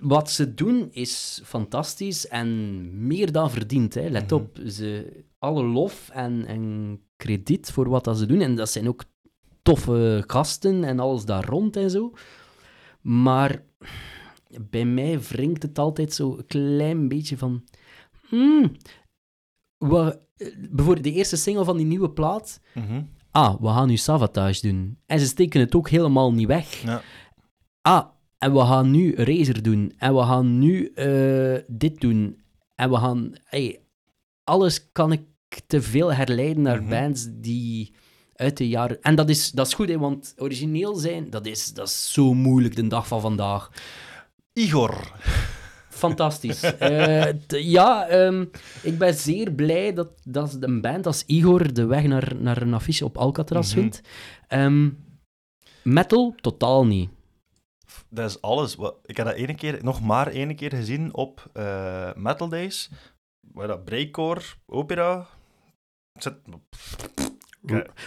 wat 0.00 0.30
ze 0.30 0.54
doen 0.54 0.88
is 0.92 1.40
fantastisch 1.44 2.28
en 2.28 3.06
meer 3.06 3.32
dan 3.32 3.50
verdiend. 3.50 3.94
Hè. 3.94 4.08
Let 4.08 4.24
Mhm. 4.30 4.34
op, 4.34 4.58
ze, 4.66 5.12
alle 5.38 5.62
lof 5.64 6.08
en, 6.08 6.46
en 6.46 7.00
krediet 7.16 7.70
voor 7.70 7.88
wat 7.88 8.04
dat 8.04 8.18
ze 8.18 8.26
doen. 8.26 8.40
En 8.40 8.54
dat 8.56 8.70
zijn 8.70 8.88
ook 8.88 9.04
toffe 9.62 10.24
gasten 10.26 10.84
en 10.84 11.00
alles 11.00 11.24
daar 11.24 11.44
rond 11.44 11.76
en 11.76 11.90
zo. 11.90 12.12
Maar 13.00 13.62
bij 14.70 14.84
mij 14.84 15.20
wringt 15.20 15.62
het 15.62 15.78
altijd 15.78 16.12
zo 16.14 16.36
een 16.36 16.46
klein 16.46 17.08
beetje 17.08 17.36
van... 17.38 17.64
Hmm, 18.28 18.72
we, 19.78 20.18
bijvoorbeeld 20.70 21.04
de 21.04 21.12
eerste 21.12 21.36
single 21.36 21.64
van 21.64 21.76
die 21.76 21.86
nieuwe 21.86 22.10
plaat... 22.10 22.60
Mhm. 22.74 23.02
Ah, 23.30 23.60
we 23.60 23.66
gaan 23.66 23.88
nu 23.88 23.96
Savatage 23.96 24.68
doen. 24.68 24.98
En 25.06 25.20
ze 25.20 25.26
steken 25.26 25.60
het 25.60 25.74
ook 25.74 25.88
helemaal 25.88 26.32
niet 26.32 26.46
weg. 26.46 26.82
Ja. 26.82 27.02
Ah, 27.82 28.06
en 28.38 28.52
we 28.52 28.58
gaan 28.60 28.90
nu 28.90 29.14
Razer 29.14 29.62
doen. 29.62 29.92
En 29.98 30.14
we 30.14 30.20
gaan 30.22 30.58
nu 30.58 30.86
eh, 30.88 31.58
dit 31.66 32.00
doen. 32.00 32.40
En 32.74 32.90
we 32.90 32.96
gaan... 32.96 33.32
Hey, 33.44 33.80
alles 34.44 34.92
kan 34.92 35.12
ik 35.12 35.22
te 35.66 35.82
veel 35.82 36.12
herleiden 36.12 36.62
naar 36.62 36.80
Mhm. 36.82 36.90
bands 36.90 37.26
die 37.30 37.94
uit 38.34 38.56
de 38.56 38.68
jaren... 38.68 39.02
En 39.02 39.14
dat 39.14 39.28
is, 39.28 39.50
dat 39.50 39.66
is 39.66 39.74
goed, 39.74 39.88
hè, 39.88 39.98
want 39.98 40.34
origineel 40.38 40.94
zijn, 40.94 41.30
dat 41.30 41.46
is, 41.46 41.72
dat 41.72 41.86
is 41.88 42.12
zo 42.12 42.34
moeilijk 42.34 42.76
de 42.76 42.86
dag 42.86 43.06
van 43.08 43.20
vandaag. 43.20 43.70
Igor. 44.56 45.12
Fantastisch. 45.88 46.62
Eh, 46.62 47.32
ja, 47.48 48.06
ehm, 48.06 48.44
ik 48.82 48.98
ben 48.98 49.14
zeer 49.14 49.52
blij 49.52 49.92
dat, 49.92 50.08
dat 50.24 50.56
een 50.60 50.80
band 50.80 51.06
als 51.06 51.22
Igor 51.26 51.72
de 51.72 51.86
weg 51.86 52.04
naar, 52.04 52.32
naar 52.38 52.62
een 52.62 52.74
affiche 52.74 53.04
op 53.04 53.16
Alcatraz 53.18 53.70
Mhm. 53.74 53.80
vindt. 53.80 54.00
Ehm, 54.48 54.88
metal, 55.82 56.34
totaal 56.40 56.86
niet. 56.86 57.10
Dat 58.10 58.30
is 58.30 58.40
alles. 58.40 58.76
Ik 59.04 59.16
heb 59.16 59.26
dat 59.26 59.34
ene 59.34 59.54
keer, 59.54 59.78
nog 59.82 60.00
maar 60.02 60.26
één 60.26 60.56
keer 60.56 60.70
gezien 60.70 61.14
op 61.14 61.50
eh, 61.52 62.10
Metal 62.14 62.48
Days. 62.48 62.90
Waar 63.52 63.66
dat 63.66 63.84
breakcore, 63.84 64.40
opera... 64.66 65.26
Zit... 66.18 66.34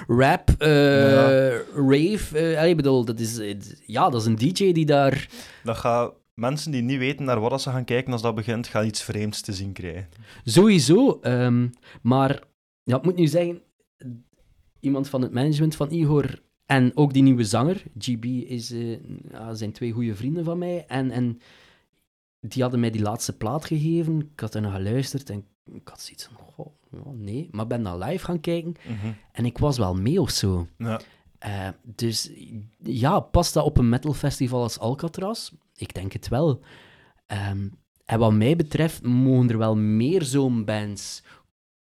Rap, 0.08 0.50
eh, 0.58 1.12
Ja. 1.12 1.62
rave, 1.76 2.68
ik 2.70 2.76
bedoel, 2.76 3.06
dat 3.06 3.20
is, 3.20 3.40
ja, 3.86 4.10
dat 4.10 4.22
is 4.22 4.28
een 4.28 4.36
DJ 4.36 4.72
die 4.72 4.86
daar... 4.86 5.30
Dat 5.64 5.78
gaat 5.78 6.14
mensen 6.40 6.72
die 6.72 6.82
niet 6.82 6.98
weten 6.98 7.26
naar 7.26 7.40
wat 7.40 7.62
ze 7.62 7.70
gaan 7.70 7.86
kijken 7.86 8.12
als 8.12 8.22
dat 8.22 8.36
begint, 8.36 8.68
gaan 8.68 8.86
iets 8.86 9.02
vreemds 9.02 9.42
te 9.42 9.54
zien 9.54 9.74
krijgen. 9.74 10.10
Sowieso, 10.44 11.20
ehm, 11.22 11.68
maar 12.02 12.44
ja, 12.84 12.98
ik 12.98 13.04
moet 13.04 13.16
nu 13.16 13.28
zeggen, 13.28 13.62
iemand 14.80 15.10
van 15.10 15.22
het 15.22 15.32
management 15.32 15.76
van 15.76 15.92
Igor 15.92 16.42
en 16.66 16.98
ook 16.98 17.14
die 17.14 17.24
nieuwe 17.24 17.44
zanger, 17.44 17.84
GB, 17.98 18.26
is, 18.26 18.72
eh, 18.72 18.98
ja, 19.32 19.54
zijn 19.54 19.72
twee 19.72 19.92
goede 19.92 20.16
vrienden 20.16 20.44
van 20.44 20.58
mij. 20.58 20.86
En, 20.88 21.12
en 21.12 21.40
die 22.40 22.62
hadden 22.62 22.80
mij 22.80 22.90
die 22.90 23.02
laatste 23.02 23.38
plaat 23.38 23.66
gegeven. 23.66 24.20
Ik 24.34 24.40
had 24.40 24.54
er 24.54 24.62
naar 24.62 24.72
geluisterd 24.72 25.30
en 25.30 25.46
ik 25.74 25.88
had 25.88 26.02
zoiets 26.02 26.24
van, 26.24 26.36
goh, 26.36 26.74
ja, 26.92 27.12
nee. 27.12 27.48
Maar 27.52 27.64
ik 27.64 27.70
ben 27.70 27.84
dan 27.84 28.04
live 28.04 28.26
gaan 28.26 28.40
kijken 28.40 28.74
en 29.32 29.46
ik 29.46 29.58
was 29.58 29.78
wel 29.78 29.96
mee 29.96 30.22
of 30.22 30.30
zo. 30.30 30.68
Ja. 30.78 31.00
Eh, 31.40 31.70
dus 31.84 32.32
ja, 32.84 33.20
past 33.20 33.54
dat 33.54 33.66
op 33.66 33.78
een 33.78 33.90
metalfestival 33.90 34.62
als 34.62 34.80
Alcatraz? 34.80 35.52
Ik 35.80 35.94
denk 35.94 36.14
het 36.14 36.28
wel. 36.28 36.62
Ehm, 37.28 37.68
en 38.06 38.20
wat 38.20 38.34
mij 38.34 38.56
betreft 38.56 39.04
mogen 39.04 39.50
er 39.50 39.58
wel 39.58 39.76
meer 39.76 40.24
zo'n 40.24 40.66
bands 40.66 41.24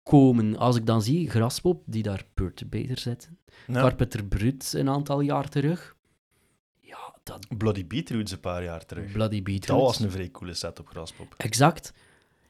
komen. 0.03 0.57
Als 0.57 0.75
ik 0.75 0.85
dan 0.85 1.01
zie 1.01 1.29
Graspop, 1.29 1.83
die 1.85 2.03
daar 2.03 2.25
Perturbator 2.33 2.97
zetten. 2.97 3.37
Ja. 3.67 3.73
Carpenter 3.81 4.25
Brut 4.25 4.73
een 4.73 4.89
aantal 4.89 5.19
jaar 5.21 5.49
terug. 5.49 5.95
Ja, 6.79 7.15
dat 7.23 7.45
Bloody 7.57 7.87
Beetroots 7.87 8.31
een 8.31 8.39
paar 8.39 8.63
jaar 8.63 8.85
terug. 8.85 9.11
Bloody 9.11 9.41
Beetroots. 9.43 9.67
Dat 9.83 9.91
was 9.91 9.99
een 9.99 10.11
vrij 10.11 10.31
coole 10.31 10.53
set 10.53 10.79
op 10.79 10.87
Graspop. 10.87 11.33
Exact. 11.37 11.93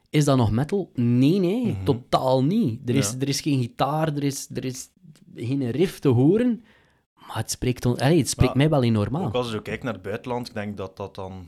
Is 0.10 0.26
dat 0.26 0.38
nog 0.38 0.52
metal? 0.52 0.92
Nee, 0.94 1.40
nee, 1.40 1.66
Mhm. 1.66 1.84
totaal 1.84 2.44
niet. 2.44 2.90
Er 2.90 2.96
is, 2.96 3.12
Ja. 3.12 3.20
er 3.20 3.28
is 3.28 3.42
geen 3.42 3.62
gitaar, 3.62 4.16
er 4.16 4.24
is, 4.24 4.50
er 4.54 4.66
is 4.66 4.90
geen 5.36 5.72
riff 5.72 6.00
te 6.00 6.08
horen. 6.08 6.64
Maar 7.28 7.36
het 7.38 7.52
spreekt, 7.52 7.86
on- 7.86 7.98
allee, 8.00 8.18
het 8.18 8.30
spreekt 8.30 8.54
mij 8.54 8.70
wel 8.70 8.84
enorm 8.84 9.16
aan. 9.16 9.26
Ook 9.26 9.34
als 9.34 9.46
je 9.46 9.52
zo 9.52 9.62
kijkt 9.62 9.84
naar 9.84 9.94
het 9.94 10.02
buitenland, 10.02 10.48
ik 10.48 10.54
denk 10.54 10.78
dat 10.78 10.98
dat 10.98 11.16
dan... 11.16 11.48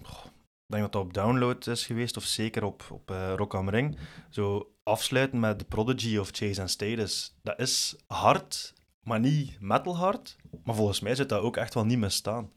Ik 0.70 0.74
denk 0.74 0.84
dat 0.84 0.92
dat 0.92 1.02
op 1.02 1.14
download 1.14 1.68
is 1.68 1.86
geweest, 1.86 2.18
of 2.18 2.24
zeker 2.24 2.64
op, 2.64 2.84
op 2.92 3.12
eh, 3.12 3.34
Rock 3.36 3.56
am 3.56 3.70
Ring. 3.70 3.98
Zo 4.30 4.72
afsluiten 4.84 5.40
met 5.40 5.58
The 5.60 5.66
Prodigy 5.66 6.18
of 6.18 6.30
Chase 6.32 6.62
and 6.62 6.70
Status. 6.70 7.36
Dat 7.42 7.60
is 7.60 7.96
hard, 8.08 8.74
maar 9.04 9.20
niet 9.20 9.58
metal 9.60 9.98
hard. 9.98 10.36
Maar 10.64 10.76
volgens 10.76 11.00
mij 11.00 11.16
zit 11.16 11.30
dat 11.30 11.42
ook 11.42 11.58
echt 11.58 11.74
wel 11.74 11.86
niet 11.86 11.98
misstaan. 11.98 12.52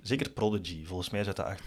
Zeker 0.00 0.30
Prodigy, 0.30 0.84
volgens 0.84 1.10
mij 1.10 1.24
zit 1.24 1.36
dat 1.36 1.46
echt... 1.46 1.62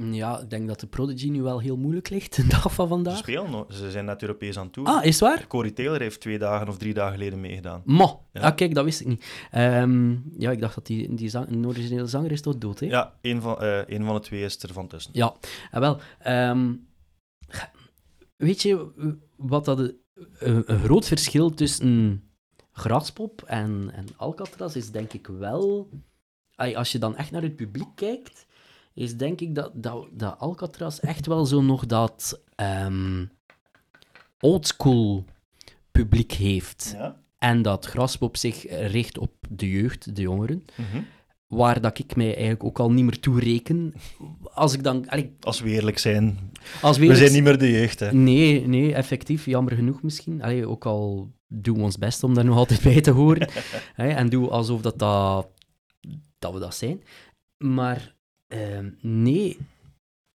Ja, 0.00 0.38
ik 0.40 0.50
denk 0.50 0.68
dat 0.68 0.80
de 0.80 0.86
Prodigy 0.86 1.28
nu 1.28 1.42
wel 1.42 1.58
heel 1.60 1.76
moeilijk 1.76 2.08
ligt, 2.10 2.36
de 2.42 2.46
dag 2.46 2.62
van 2.74 2.86
Ze 2.86 2.92
vandaag. 2.92 3.16
spelen 3.16 3.50
nog, 3.50 3.66
ze 3.72 3.90
zijn 3.90 4.04
net 4.04 4.22
Europees 4.22 4.56
aan 4.58 4.64
het 4.64 4.72
toe. 4.72 4.86
Ah, 4.86 5.04
is 5.04 5.20
waar? 5.20 5.46
Corey 5.46 5.70
Taylor 5.70 6.00
heeft 6.00 6.20
twee 6.20 6.38
dagen 6.38 6.68
of 6.68 6.78
drie 6.78 6.94
dagen 6.94 7.12
geleden 7.12 7.40
meegedaan. 7.40 7.82
Ja. 7.86 8.40
Ah, 8.40 8.54
kijk, 8.56 8.74
dat 8.74 8.84
wist 8.84 9.00
ik 9.00 9.06
niet. 9.06 9.24
Ehm, 9.50 10.10
ja, 10.38 10.50
ik 10.50 10.60
dacht 10.60 10.74
dat 10.74 10.86
die, 10.86 11.14
die 11.14 11.28
zang, 11.28 11.48
een 11.48 11.66
originele 11.66 12.06
zanger 12.06 12.32
is 12.32 12.40
toch 12.42 12.58
dood, 12.58 12.80
hè? 12.80 12.86
Ja, 12.86 13.12
één 13.20 13.42
van, 13.42 13.60
eh 13.60 13.78
één 13.78 14.04
van 14.04 14.14
de 14.14 14.20
twee 14.20 14.42
is 14.44 14.62
er 14.62 14.72
van 14.72 14.86
tussen. 14.86 15.10
Ja, 15.14 15.34
en 15.70 15.80
wel. 15.80 16.00
ehm, 16.18 16.72
weet 18.36 18.62
je 18.62 18.90
wat 19.36 19.64
dat 19.64 19.78
een, 19.78 19.96
een, 20.38 20.62
een 20.66 20.78
groot 20.78 21.06
verschil 21.06 21.50
tussen 21.54 22.22
Graspop 22.72 23.42
en, 23.46 23.90
en 23.94 24.06
Alcatraz 24.16 24.74
is, 24.74 24.90
denk 24.90 25.12
ik 25.12 25.26
wel. 25.26 25.88
Als 26.74 26.92
je 26.92 26.98
dan 26.98 27.16
echt 27.16 27.30
naar 27.30 27.42
het 27.42 27.56
publiek 27.56 27.88
kijkt, 27.94 28.46
is 28.98 29.16
denk 29.16 29.40
ik 29.40 29.54
dat, 29.54 29.70
dat, 29.74 30.06
dat 30.12 30.38
Alcatraz 30.38 30.98
echt 30.98 31.26
wel 31.26 31.46
zo 31.46 31.62
nog 31.62 31.86
dat 31.86 32.40
ehm 32.54 33.24
oldschool 34.40 35.24
publiek 35.90 36.32
heeft. 36.32 36.94
Ja? 36.96 37.20
En 37.38 37.62
dat 37.62 37.86
Graspop 37.86 38.36
zich 38.36 38.68
richt 38.68 39.18
op 39.18 39.32
de 39.48 39.70
jeugd, 39.70 40.16
de 40.16 40.22
jongeren. 40.22 40.64
Mhm. 40.74 41.02
Waar 41.46 41.80
dat 41.80 41.98
ik 41.98 42.16
mij 42.16 42.26
eigenlijk 42.26 42.64
ook 42.64 42.78
al 42.78 42.90
niet 42.90 43.04
meer 43.04 43.20
toe 43.20 43.40
reken. 43.40 43.94
Als 44.42 44.74
ik 44.74 44.82
dan... 44.82 45.08
allee, 45.08 45.36
Als 45.40 45.60
we 45.60 45.70
eerlijk 45.70 45.98
zijn, 45.98 46.38
als 46.82 46.98
we 46.98 47.16
zijn 47.16 47.32
niet 47.32 47.42
meer 47.42 47.58
de 47.58 47.70
jeugd, 47.70 48.00
hè. 48.00 48.12
Nee, 48.12 48.66
nee, 48.66 48.94
effectief. 48.94 49.44
Jammer 49.44 49.74
genoeg 49.74 50.02
misschien. 50.02 50.42
Allee, 50.42 50.68
ook 50.68 50.86
al 50.86 51.32
doen 51.46 51.76
we 51.76 51.82
ons 51.82 51.98
best 51.98 52.22
om 52.22 52.34
daar 52.34 52.44
nog 52.44 52.56
altijd 52.56 52.82
bij 52.82 53.00
te 53.00 53.10
horen. 53.10 53.48
En 53.96 54.28
doen 54.28 54.50
alsof 54.50 54.80
dat, 54.80 54.98
dat, 54.98 55.48
dat 56.38 56.52
we 56.52 56.58
dat 56.58 56.74
zijn. 56.74 57.02
Maar 57.58 58.16
ehm, 58.48 58.90
nee, 59.00 59.58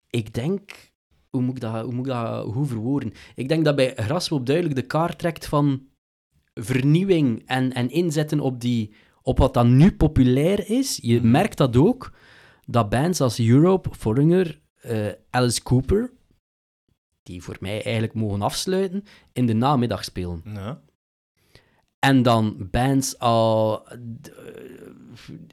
ik 0.09 0.34
denk... 0.34 0.91
Hoe 1.30 1.41
moet 1.41 1.55
ik 1.55 1.61
dat, 1.61 1.84
hoe 1.84 1.93
moet 1.93 2.05
ik 2.05 2.11
dat 2.11 2.45
hoe 2.53 2.66
verwoorden? 2.66 3.14
Ik 3.36 3.47
denk 3.47 3.66
dat 3.66 3.76
bij 3.76 3.93
Graswop 3.95 4.45
duidelijk 4.45 4.76
de 4.76 4.86
kaart 4.86 5.20
trekt 5.20 5.45
van 5.45 5.88
vernieuwing 6.53 7.43
en, 7.45 7.74
en 7.74 7.89
inzetten 7.89 8.39
op 8.39 8.61
die, 8.61 8.93
op 9.22 9.38
wat 9.38 9.53
dan 9.53 9.78
nu 9.78 9.91
populair 9.95 10.70
is. 10.70 10.99
Je 11.01 11.20
Mhm. 11.20 11.32
merkt 11.32 11.57
dat 11.57 11.76
ook, 11.78 12.14
dat 12.66 12.89
bands 12.89 13.22
als 13.22 13.39
Europe, 13.39 13.89
Foreigner, 13.95 14.61
eh, 14.82 15.07
Alice 15.30 15.64
Cooper, 15.64 16.11
die 17.24 17.41
voor 17.43 17.57
mij 17.59 17.84
eigenlijk 17.84 18.14
mogen 18.14 18.41
afsluiten, 18.41 19.03
in 19.32 19.45
de 19.45 19.53
namiddag 19.53 20.03
spelen. 20.03 20.41
Ja. 20.45 20.82
En 21.99 22.22
dan 22.22 22.68
bands 22.72 23.20
al, 23.20 23.88
eh, 23.88 23.97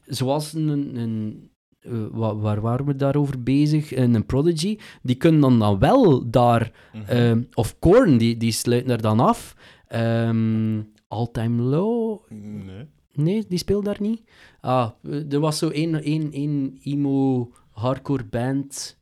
zoals 0.06 0.52
een, 0.52 0.96
een 0.96 1.50
eh, 1.80 1.92
wa- 2.10 2.36
waar 2.36 2.60
waren 2.60 2.86
we 2.86 2.96
daarover 2.96 3.42
bezig? 3.42 3.94
Een, 3.96 4.14
een 4.14 4.26
Prodigy, 4.26 4.78
die 5.02 5.16
kunnen 5.16 5.40
dan, 5.40 5.58
dan 5.58 5.78
wel 5.78 6.30
daar, 6.30 6.88
Mhm. 6.92 7.04
ehm, 7.04 7.42
of 7.54 7.78
Korn, 7.78 8.18
die, 8.18 8.36
die 8.36 8.52
sluiten 8.52 8.90
er 8.90 9.02
dan 9.02 9.20
af. 9.20 9.54
Ehm 9.88 10.82
All 11.08 11.28
Time 11.32 11.62
Low, 11.62 12.18
nee. 12.28 12.86
nee, 13.12 13.44
die 13.48 13.58
speelt 13.58 13.84
daar 13.84 14.00
niet. 14.00 14.22
Ah, 14.60 14.90
eh, 15.02 15.32
er 15.32 15.40
was 15.40 15.58
zo 15.58 15.68
één, 15.68 16.02
één, 16.02 16.32
één 16.32 16.78
emo 16.82 17.50
hardcore 17.70 18.24
band. 18.24 18.98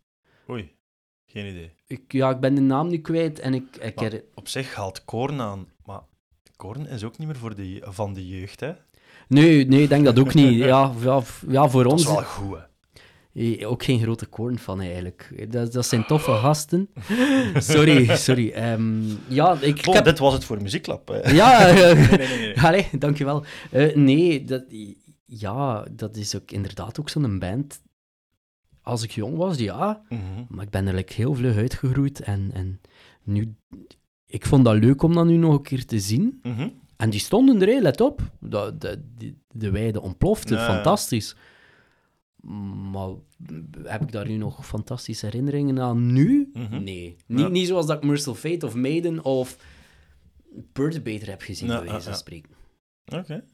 Oei, 0.51 0.71
geen 1.27 1.47
idee. 1.47 1.71
Ik, 1.87 2.13
ja, 2.13 2.31
ik 2.31 2.41
ben 2.41 2.55
de 2.55 2.61
naam 2.61 2.89
nu 2.89 2.99
kwijt 2.99 3.39
en 3.39 3.55
ik, 3.55 3.77
ik 3.77 4.25
op 4.35 4.49
zich 4.49 4.75
haalt 4.75 5.05
Korn 5.05 5.41
aan, 5.41 5.67
maar 5.85 6.01
Korn 6.57 6.87
is 6.87 7.05
ook 7.05 7.19
niet 7.19 7.27
meer 7.27 7.37
voor 7.37 7.55
de, 7.55 7.81
van 7.85 8.13
de 8.15 8.27
jeugd, 8.29 8.61
hè? 8.61 8.73
Nee, 9.29 9.67
nee, 9.67 9.83
ik 9.83 9.89
denk 9.89 10.05
dat 10.05 10.19
ook 10.19 10.35
niet. 10.35 10.55
Ja, 10.55 10.93
ja, 11.49 11.69
voor 11.69 11.83
Dat 11.83 11.93
ons... 11.93 12.01
is 12.03 12.07
wel 12.09 12.23
goed, 12.23 12.57
hè? 12.59 13.67
Ook 13.67 13.83
geen 13.83 14.01
grote 14.01 14.27
korn 14.27 14.59
van 14.59 14.81
eigenlijk. 14.81 15.47
Dat, 15.51 15.73
dat 15.73 15.87
zijn 15.87 16.07
toffe 16.07 16.31
gasten. 16.33 16.89
Sorry, 17.55 18.17
sorry. 18.17 18.51
Ehm, 18.51 19.03
ja, 19.29 19.53
ik, 19.61 19.79
ik 19.79 19.85
heb... 19.85 20.05
dit 20.05 20.19
was 20.19 20.33
het 20.33 20.45
voor 20.45 20.63
Muziekklap. 20.63 21.09
hè. 21.09 21.31
Ja, 21.31 21.73
Nee, 21.73 21.95
nee, 21.95 22.17
nee. 22.19 22.39
nee. 22.39 22.61
allee, 22.61 22.87
dankjewel. 22.99 23.45
Eh 23.71 23.95
nee, 23.97 24.45
dat, 24.45 24.65
ja, 25.25 25.87
dat 25.93 26.17
is 26.17 26.37
ook 26.37 26.51
inderdaad 26.51 27.01
ook 27.01 27.09
zo'n 27.09 27.39
band. 27.39 27.83
Als 28.83 29.03
ik 29.03 29.11
jong 29.11 29.37
was, 29.37 29.59
ja. 29.59 30.03
Mhm. 30.09 30.21
Maar 30.49 30.65
ik 30.65 30.71
ben 30.71 30.87
er 30.87 30.95
like, 30.95 31.13
heel 31.15 31.35
vlug 31.35 31.57
uitgegroeid. 31.57 32.21
En, 32.21 32.51
en 32.55 32.81
nu... 33.23 33.55
Ik 34.27 34.47
vond 34.47 34.65
dat 34.65 34.79
leuk 34.79 35.03
om 35.03 35.15
dat 35.15 35.27
nu 35.27 35.37
nog 35.37 35.55
een 35.55 35.63
keer 35.63 35.85
te 35.87 35.99
zien. 36.01 36.41
Mhm. 36.43 36.69
En 36.99 37.11
die 37.11 37.21
stonden 37.21 37.63
er, 37.69 37.83
let 37.83 38.01
op. 38.01 38.21
Dat, 38.41 38.81
die- 39.17 39.39
de 39.49 39.71
weide 39.71 40.01
ontplofte, 40.01 40.55
Ja, 40.55 40.61
ja. 40.61 40.75
fantastisch. 40.75 41.37
Maar 42.93 43.09
heb 43.83 44.03
ik 44.03 44.13
daar 44.13 44.27
nu 44.27 44.37
nog 44.37 44.67
fantastische 44.67 45.27
herinneringen 45.27 45.81
aan 45.81 46.13
nu? 46.13 46.51
Mhm. 46.53 46.83
Nee. 46.83 47.17
Ja. 47.27 47.35
Niet, 47.37 47.51
niet 47.51 47.67
zoals 47.67 47.87
dat 47.87 47.97
ik 47.97 48.05
Merciful 48.05 48.35
Fate 48.35 48.67
of 48.67 48.75
Maiden 48.75 49.25
of 49.25 49.57
Perturbator 50.73 51.29
heb 51.29 51.43
gezien, 51.43 51.69
Ja, 51.69 51.75
bij 51.75 51.83
wijze 51.83 51.97
ja, 51.97 52.03
van 52.03 52.13
ja. 52.13 52.19
spreken. 52.19 52.51
Oké. 53.05 53.45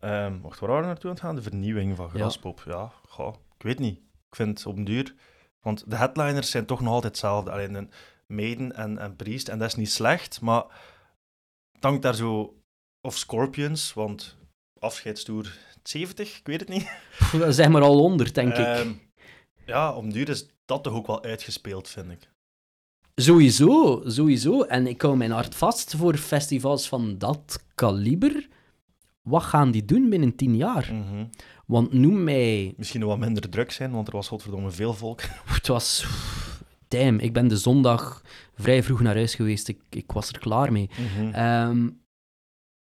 Ehm, 0.00 0.40
wacht, 0.40 0.60
waar 0.60 0.68
waren 0.68 0.84
we 0.84 0.88
naartoe 0.90 1.10
aan 1.10 1.16
het 1.16 1.24
gaan? 1.24 1.34
De 1.34 1.42
vernieuwing 1.42 1.96
van 1.96 2.06
Ja. 2.06 2.18
Graspop. 2.18 2.62
Ja, 2.66 2.92
goh, 3.08 3.34
ik 3.56 3.62
weet 3.62 3.78
niet. 3.78 3.96
Ik 4.28 4.36
vind 4.36 4.58
het 4.58 4.66
op 4.66 4.74
den 4.76 4.84
duur... 4.84 5.14
Want 5.60 5.90
de 5.90 5.96
headliners 5.96 6.50
zijn 6.50 6.66
toch 6.66 6.80
nog 6.80 6.92
altijd 6.92 7.12
hetzelfde. 7.12 7.50
Alleen 7.50 7.74
een 7.74 7.90
Maiden 8.26 8.72
en, 8.76 8.98
en 8.98 9.16
Priest. 9.16 9.48
En 9.48 9.58
dat 9.58 9.68
is 9.68 9.74
niet 9.74 9.90
slecht, 9.90 10.40
maar... 10.40 10.64
Hangt 11.80 12.02
daar 12.02 12.14
zo... 12.14 12.56
Of 13.04 13.16
Scorpions, 13.16 13.92
want 13.92 14.36
afscheidstoer 14.78 15.58
70, 15.82 16.38
ik 16.38 16.46
weet 16.46 16.60
het 16.60 16.68
niet. 16.68 16.90
Dat 17.38 17.54
Zeg 17.54 17.68
maar 17.68 17.82
al 17.82 18.02
onder, 18.02 18.32
denk 18.32 18.52
ik. 18.52 18.66
Ehm, 18.66 18.92
ja, 19.66 20.00
den 20.00 20.10
duur 20.10 20.28
is 20.28 20.46
dat 20.64 20.82
toch 20.82 20.92
ook 20.92 21.06
wel 21.06 21.22
uitgespeeld, 21.22 21.88
vind 21.88 22.10
ik. 22.10 22.30
Sowieso, 23.14 24.02
sowieso. 24.06 24.62
En 24.62 24.86
ik 24.86 25.02
hou 25.02 25.16
mijn 25.16 25.30
hart 25.30 25.54
vast 25.54 25.94
voor 25.96 26.16
festivals 26.16 26.88
van 26.88 27.18
dat 27.18 27.64
kaliber. 27.74 28.48
Wat 29.22 29.42
gaan 29.42 29.70
die 29.70 29.84
doen 29.84 30.08
binnen 30.08 30.36
tien 30.36 30.56
jaar? 30.56 30.94
Mhm. 30.94 31.24
Want 31.66 31.92
noem 31.92 32.24
mij 32.24 32.74
Misschien 32.76 33.00
nog 33.00 33.08
wat 33.08 33.18
minder 33.18 33.50
druk 33.50 33.70
zijn, 33.70 33.90
want 33.90 34.06
er 34.06 34.12
was 34.12 34.28
godverdomme 34.28 34.70
veel 34.70 34.94
volk. 34.94 35.20
Het 35.44 35.66
was... 35.66 36.06
Damn, 36.88 37.18
ik 37.18 37.32
ben 37.32 37.48
de 37.48 37.56
zondag 37.56 38.22
vrij 38.54 38.82
vroeg 38.82 39.00
naar 39.00 39.14
huis 39.14 39.34
geweest. 39.34 39.68
Ik, 39.68 39.80
ik 39.90 40.12
was 40.12 40.28
er 40.28 40.38
klaar 40.38 40.72
mee. 40.72 40.90
Ehm, 41.32 41.88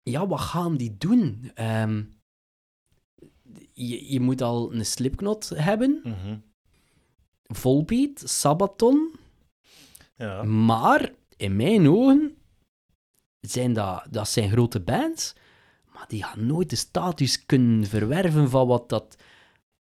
ja, 0.03 0.27
wat 0.27 0.41
gaan 0.41 0.77
die 0.77 0.97
doen? 0.99 1.51
Ehm, 1.55 2.03
je, 3.73 4.13
je 4.13 4.21
moet 4.21 4.43
al 4.43 4.73
een 4.75 4.87
slipknot 4.87 5.49
hebben, 5.55 6.01
Mhm. 6.05 6.37
Volbeat, 7.43 8.23
Sabaton. 8.25 9.15
Ja. 10.17 10.43
Maar, 10.43 11.13
in 11.37 11.57
mijn 11.57 11.89
ogen, 11.89 12.37
zijn 13.41 13.73
dat, 13.73 14.07
dat 14.11 14.29
zijn 14.29 14.51
grote 14.51 14.81
bands, 14.81 15.35
maar 15.93 16.05
die 16.09 16.23
gaan 16.25 16.47
nooit 16.47 16.71
de 16.71 16.77
status 16.77 17.47
kunnen 17.47 17.87
verwerven 17.87 18.51
van 18.51 18.67
wat 18.67 18.89
dat 18.89 19.17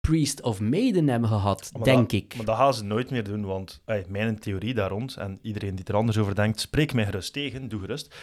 Priest 0.00 0.42
of 0.42 0.60
Maiden 0.60 1.08
hebben 1.08 1.28
gehad, 1.28 1.70
Maar 1.72 1.82
denk 1.82 2.10
dat- 2.10 2.12
ik. 2.12 2.36
Maar 2.36 2.44
dat 2.46 2.56
gaan 2.56 2.74
ze 2.74 2.84
nooit 2.84 3.10
meer 3.10 3.24
doen, 3.24 3.44
want 3.44 3.80
ey, 3.84 4.04
mijn 4.08 4.38
theorie 4.38 4.74
daar 4.74 4.90
rond, 4.90 5.16
en 5.16 5.38
iedereen 5.42 5.74
die 5.74 5.84
er 5.84 5.96
anders 5.96 6.16
over 6.18 6.34
denkt, 6.34 6.60
spreek 6.60 6.92
mij 6.94 7.04
gerust 7.04 7.32
tegen, 7.32 7.68
doe 7.68 7.80
gerust. 7.80 8.14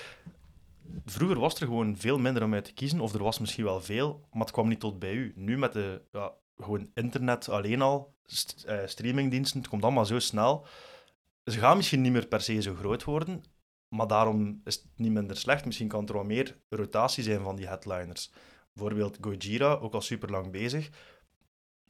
Vroeger 1.05 1.39
was 1.39 1.59
er 1.59 1.67
gewoon 1.67 1.97
veel 1.97 2.19
minder 2.19 2.43
om 2.43 2.53
uit 2.53 2.65
te 2.65 2.73
kiezen, 2.73 2.99
of 2.99 3.13
er 3.13 3.23
was 3.23 3.39
misschien 3.39 3.63
wel 3.63 3.81
veel, 3.81 4.27
maar 4.31 4.41
het 4.41 4.51
kwam 4.51 4.67
niet 4.67 4.79
tot 4.79 4.99
bij 4.99 5.13
u. 5.13 5.33
Nu 5.35 5.57
met 5.57 5.73
de 5.73 6.01
ja, 6.11 6.33
gewoon 6.57 6.89
internet 6.93 7.49
alleen 7.49 7.81
al, 7.81 8.15
eh, 8.65 8.79
streamingdiensten, 8.85 9.59
het 9.59 9.69
komt 9.69 9.83
allemaal 9.83 10.05
zo 10.05 10.19
snel. 10.19 10.65
Ze 11.43 11.59
gaan 11.59 11.77
misschien 11.77 12.01
niet 12.01 12.11
meer 12.11 12.27
per 12.27 12.41
se 12.41 12.61
zo 12.61 12.75
groot 12.75 13.03
worden, 13.03 13.43
maar 13.87 14.07
daarom 14.07 14.61
is 14.63 14.75
het 14.75 14.85
niet 14.95 15.11
minder 15.11 15.37
slecht. 15.37 15.65
Misschien 15.65 15.87
kan 15.87 16.07
er 16.07 16.13
wel 16.13 16.23
meer 16.23 16.57
rotatie 16.69 17.23
zijn 17.23 17.41
van 17.41 17.55
die 17.55 17.67
headliners. 17.67 18.31
Bijvoorbeeld 18.73 19.17
Gojira, 19.21 19.73
ook 19.73 19.93
al 19.93 20.01
super 20.01 20.29
lang 20.29 20.51
bezig. 20.51 20.89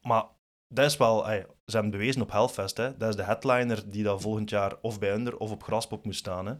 Maar 0.01 0.25
dat 0.67 0.85
is 0.85 0.97
wel, 0.97 1.23
ze 1.25 1.45
hebben 1.71 1.91
bewezen 1.91 2.21
op 2.21 2.31
Hellfest, 2.31 2.77
hè. 2.77 2.97
dat 2.97 3.09
is 3.09 3.15
de 3.15 3.23
headliner 3.23 3.89
die 3.89 4.03
dan 4.03 4.21
volgend 4.21 4.49
jaar 4.49 4.77
of 4.81 4.99
bij 4.99 5.13
Under 5.13 5.37
of 5.37 5.51
op 5.51 5.63
Graspop 5.63 6.05
moet 6.05 6.15
staan. 6.15 6.45
Hè. 6.45 6.53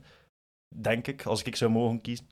Denk 0.76 1.07
ik, 1.07 1.26
als 1.26 1.43
ik 1.43 1.55
zou 1.55 1.72
mogen 1.72 2.01
kiezen. 2.01 2.28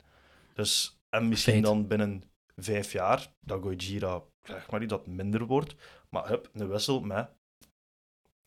Dus, 0.53 0.99
en 1.09 1.27
misschien 1.27 1.53
Feit. 1.53 1.65
dan 1.65 1.87
binnen 1.87 2.23
vijf 2.55 2.91
jaar, 2.91 3.33
dat 3.39 3.61
Gojira, 3.61 4.21
zeg 4.41 4.71
maar 4.71 4.79
niet, 4.79 4.89
dat 4.89 5.07
minder 5.07 5.45
wordt. 5.45 5.75
Maar 6.09 6.27
hup, 6.27 6.49
een 6.53 6.67
wissel 6.67 7.01
met... 7.01 7.29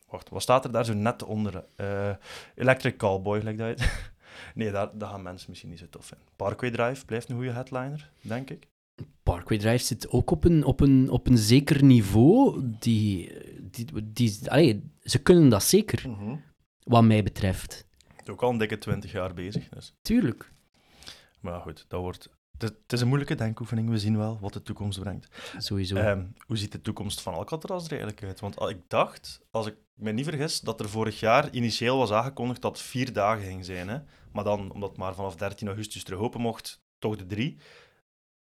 Wacht, 0.07 0.29
wat 0.29 0.41
staat 0.41 0.65
er 0.65 0.71
daar 0.71 0.85
zo 0.85 0.93
net 0.93 1.23
onder? 1.23 1.65
Eh, 1.75 2.15
Electric 2.55 2.95
Callboy, 2.95 3.39
lijkt 3.39 3.59
dat 3.59 3.67
uit. 3.67 4.11
nee, 4.55 4.71
daar, 4.71 4.89
gaan 4.97 5.21
mensen 5.21 5.49
misschien 5.49 5.69
niet 5.69 5.79
zo 5.79 5.89
tof 5.89 6.05
vinden. 6.05 6.27
Parkway 6.35 6.71
Drive 6.71 7.05
blijft 7.05 7.29
een 7.29 7.35
goede 7.35 7.51
headliner, 7.51 8.11
denk 8.21 8.49
ik. 8.49 8.67
Parkway 9.23 9.57
Drive 9.57 9.83
zit 9.83 10.09
ook 10.09 10.31
op 10.31 10.43
een, 10.43 10.63
op 10.63 10.79
een, 10.79 11.09
op 11.09 11.27
een 11.27 11.37
zeker 11.37 11.83
niveau. 11.83 12.61
Die, 12.79 13.31
die, 13.71 13.87
die, 14.03 14.51
allee, 14.51 14.83
ze 15.01 15.21
kunnen 15.21 15.49
dat 15.49 15.63
zeker, 15.63 16.09
wat 16.83 17.03
mij 17.03 17.23
betreft. 17.23 17.87
Is 18.23 18.29
ook 18.29 18.41
al 18.41 18.49
een 18.49 18.57
dikke 18.57 18.77
twintig 18.77 19.11
jaar 19.11 19.33
bezig, 19.33 19.69
dus... 19.69 19.93
Tuurlijk. 20.01 20.51
Maar 21.39 21.59
goed, 21.61 21.85
dat 21.87 22.01
wordt... 22.01 22.29
Het, 22.57 22.73
is 22.87 23.01
een 23.01 23.07
moeilijke 23.07 23.35
denkoefening, 23.35 23.89
we 23.89 23.99
zien 23.99 24.17
wel 24.17 24.37
wat 24.41 24.53
de 24.53 24.61
toekomst 24.61 24.99
brengt. 24.99 25.27
Sowieso. 25.57 25.95
Ehm, 25.95 26.25
hoe 26.45 26.57
ziet 26.57 26.71
de 26.71 26.81
toekomst 26.81 27.21
van 27.21 27.33
Alcatraz 27.33 27.85
er 27.85 27.91
eigenlijk 27.91 28.23
uit? 28.23 28.39
Want 28.39 28.57
al- 28.59 28.69
ik 28.69 28.81
dacht, 28.87 29.41
als 29.51 29.67
ik 29.67 29.75
me 29.93 30.11
niet 30.11 30.25
vergis, 30.25 30.59
dat 30.59 30.79
er 30.79 30.89
vorig 30.89 31.19
jaar 31.19 31.49
initieel 31.51 31.97
was 31.97 32.11
aangekondigd 32.11 32.61
dat 32.61 32.77
het 32.77 32.87
vier 32.87 33.13
dagen 33.13 33.43
ging 33.43 33.65
zijn. 33.65 33.87
Hè? 33.87 33.97
Maar 34.31 34.43
dan, 34.43 34.71
omdat 34.71 34.97
maar 34.97 35.15
vanaf 35.15 35.35
13 35.35 35.67
augustus 35.67 36.03
terug 36.03 36.19
open 36.19 36.41
mocht, 36.41 36.81
toch 36.99 37.15
de 37.15 37.25
drie. 37.25 37.57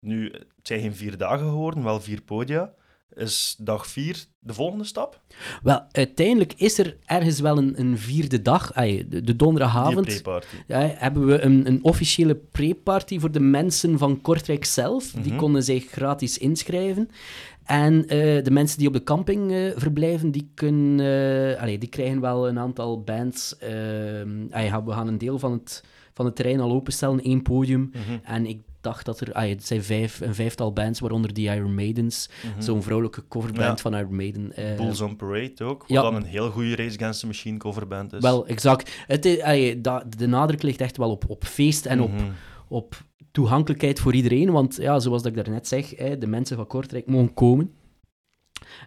Nu, 0.00 0.30
het 0.32 0.46
zijn 0.62 0.80
geen 0.80 0.94
vier 0.94 1.16
dagen 1.16 1.48
geworden, 1.48 1.82
wel 1.82 2.00
vier 2.00 2.22
podia. 2.22 2.74
Is 3.14 3.56
dag 3.58 3.86
vier 3.86 4.24
de 4.38 4.54
volgende 4.54 4.84
stap? 4.84 5.20
Wel, 5.62 5.80
uiteindelijk 5.90 6.52
is 6.56 6.78
er 6.78 6.96
ergens 7.04 7.40
wel 7.40 7.58
een, 7.58 7.80
een 7.80 7.98
vierde 7.98 8.42
dag, 8.42 8.74
ay, 8.74 9.06
de, 9.08 9.20
de 9.22 9.36
donderdagavond. 9.36 10.06
Ja, 10.66 10.78
hebben 10.94 11.26
we 11.26 11.40
een, 11.40 11.66
een 11.66 11.84
officiële 11.84 12.34
pre-party 12.36 13.18
voor 13.18 13.30
de 13.30 13.40
mensen 13.40 13.98
van 13.98 14.20
Kortrijk 14.20 14.64
zelf. 14.64 15.10
Die 15.10 15.32
Mhm. 15.32 15.36
konden 15.40 15.62
zich 15.62 15.90
gratis 15.90 16.38
inschrijven. 16.38 17.08
En 17.64 18.08
eh, 18.08 18.44
de 18.44 18.50
mensen 18.50 18.78
die 18.78 18.86
op 18.88 18.92
de 18.92 19.02
camping 19.02 19.52
eh, 19.52 19.70
verblijven, 19.76 20.30
die, 20.30 20.50
kunnen, 20.54 21.00
eh, 21.54 21.60
allee, 21.62 21.78
die 21.78 21.88
krijgen 21.88 22.20
wel 22.20 22.48
een 22.48 22.58
aantal 22.58 23.00
bands. 23.02 23.56
ehm, 23.58 24.46
we 24.84 24.92
gaan 24.92 25.08
een 25.08 25.18
deel 25.18 25.38
van 25.38 25.52
het, 25.52 25.84
van 26.14 26.24
het 26.24 26.36
terrein 26.36 26.60
al 26.60 26.72
openstellen, 26.72 27.20
één 27.22 27.42
podium. 27.42 27.90
Mhm, 27.92 28.18
En 28.24 28.46
ik 28.46 28.60
dacht 28.86 29.04
dat 29.04 29.20
er... 29.20 29.32
Ah 29.32 29.48
het 29.48 29.66
zijn 29.66 29.82
vijf, 29.82 30.20
een 30.20 30.34
vijftal 30.34 30.72
bands, 30.72 31.00
waaronder 31.00 31.32
die 31.34 31.48
Iron 31.54 31.74
Maidens. 31.74 32.28
mhm. 32.52 32.62
Zo'n 32.62 32.82
vrouwelijke 32.82 33.28
coverband 33.28 33.66
Ja. 33.66 33.76
van 33.76 33.94
Iron 33.96 34.16
Maiden. 34.16 34.56
eh, 34.56 34.76
Bulls 34.76 35.00
on 35.00 35.16
Parade 35.16 35.64
ook, 35.64 35.78
wat 35.80 35.88
ja. 35.88 36.02
dan 36.02 36.14
een 36.14 36.24
heel 36.24 36.50
goede 36.50 36.76
Race 36.76 36.96
Against 36.98 37.20
the 37.20 37.26
Machine 37.26 37.58
coverband 37.58 38.12
is. 38.12 38.20
Wel, 38.20 38.46
exact. 38.46 39.04
Het 39.06 39.24
is, 39.24 39.40
allee, 39.40 39.80
dat- 39.80 40.04
de 40.18 40.26
nadruk 40.26 40.62
ligt 40.62 40.80
echt 40.80 40.96
wel 40.96 41.10
op, 41.10 41.24
op 41.28 41.44
feest 41.44 41.86
en 41.86 42.00
op, 42.00 42.12
Mhm. 42.12 42.24
op 42.68 43.02
toegankelijkheid 43.32 44.00
voor 44.00 44.14
iedereen. 44.14 44.50
Want 44.52 44.76
ja, 44.80 44.98
zoals 44.98 45.22
dat 45.22 45.36
ik 45.36 45.44
daarnet 45.44 45.68
zeg, 45.68 45.96
hè, 45.96 46.18
de 46.18 46.26
mensen 46.26 46.56
van 46.56 46.66
Kortrijk 46.66 47.06
mogen 47.06 47.34
komen. 47.34 47.70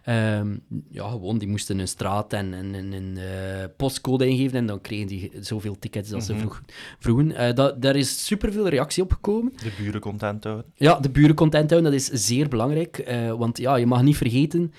Ehm, 0.04 0.56
ja, 0.90 1.08
gewoon, 1.08 1.38
die 1.38 1.48
moesten 1.48 1.78
een 1.78 1.88
straat 1.88 2.32
en, 2.32 2.54
en, 2.54 2.74
en 2.74 2.92
een 2.92 3.16
eh, 3.16 3.64
postcode 3.76 4.26
ingeven 4.26 4.58
en 4.58 4.66
dan 4.66 4.80
kregen 4.80 5.06
die 5.06 5.30
zoveel 5.40 5.78
tickets 5.78 6.12
als 6.12 6.24
ze 6.26 6.32
Mhm. 6.32 6.40
vroeg, 6.40 6.62
vroegen. 6.98 7.32
Eh, 7.36 7.54
dat, 7.54 7.82
daar 7.82 7.96
is 7.96 8.26
superveel 8.26 8.68
reactie 8.68 9.02
op 9.02 9.12
gekomen. 9.12 9.52
De 9.62 9.72
buren 9.78 10.00
content 10.00 10.44
houden. 10.44 10.64
Ja, 10.74 11.00
de 11.00 11.10
buren 11.10 11.34
content 11.34 11.70
houden, 11.70 11.92
dat 11.92 12.00
is 12.00 12.06
zeer 12.26 12.48
belangrijk. 12.48 12.98
eh, 12.98 13.32
want 13.32 13.58
ja, 13.58 13.76
je 13.76 13.86
mag 13.86 14.02
niet 14.02 14.16
vergeten, 14.16 14.72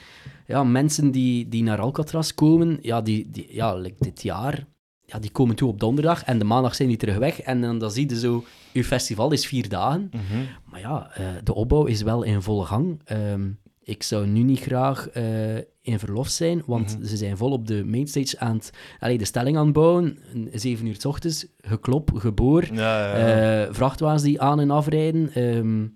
ja, 0.47 0.63
mensen 0.63 1.11
die, 1.11 1.47
die 1.49 1.63
naar 1.63 1.79
Alcatraz 1.79 2.31
komen, 2.31 2.77
ja, 2.81 3.01
die, 3.01 3.27
die, 3.31 3.47
ja, 3.49 3.75
like 3.75 3.95
dit 3.99 4.21
jaar, 4.21 4.65
ja, 5.05 5.19
die 5.19 5.31
komen 5.31 5.55
toe 5.55 5.69
op 5.69 5.79
donderdag 5.79 6.23
en 6.23 6.39
de 6.39 6.45
maandag 6.45 6.75
zijn 6.75 6.87
die 6.87 6.97
terug 6.97 7.17
weg. 7.17 7.41
En 7.41 7.61
dan, 7.61 7.77
dan 7.79 7.91
zie 7.91 8.09
je 8.09 8.19
zo, 8.19 8.43
uw 8.73 8.83
festival 8.83 9.31
is 9.31 9.45
vier 9.45 9.69
dagen. 9.69 10.09
Mhm. 10.11 10.41
Maar 10.65 10.79
ja, 10.79 11.11
de 11.43 11.53
opbouw 11.53 11.85
is 11.85 12.01
wel 12.01 12.23
in 12.23 12.41
volle 12.41 12.65
gang. 12.65 13.01
Ehm, 13.05 13.49
ik 13.83 14.03
zou 14.03 14.27
nu 14.27 14.43
niet 14.43 14.59
graag 14.59 15.09
eh, 15.09 15.55
in 15.81 15.99
verlof 15.99 16.27
zijn, 16.27 16.63
want 16.65 16.97
Mhm. 16.97 17.07
ze 17.07 17.17
zijn 17.17 17.37
vol 17.37 17.51
op 17.51 17.67
de 17.67 17.83
mainstage 17.85 18.39
aan 18.39 18.55
het... 18.55 18.71
Allee, 18.99 19.17
de 19.17 19.25
stelling 19.25 19.57
aan 19.57 19.63
het 19.65 19.73
bouwen, 19.73 20.17
zeven 20.53 20.85
uur 20.85 20.95
s 20.97 21.05
ochtends, 21.05 21.45
geklop, 21.61 22.11
geboor, 22.15 22.65
Ja, 22.73 23.17
ja, 23.17 23.17
ja. 23.27 23.65
eh, 23.65 23.73
vrachtwagens 23.73 24.23
die 24.23 24.41
aan 24.41 24.59
en 24.59 24.71
afrijden. 24.71 25.33
Ehm, 25.33 25.87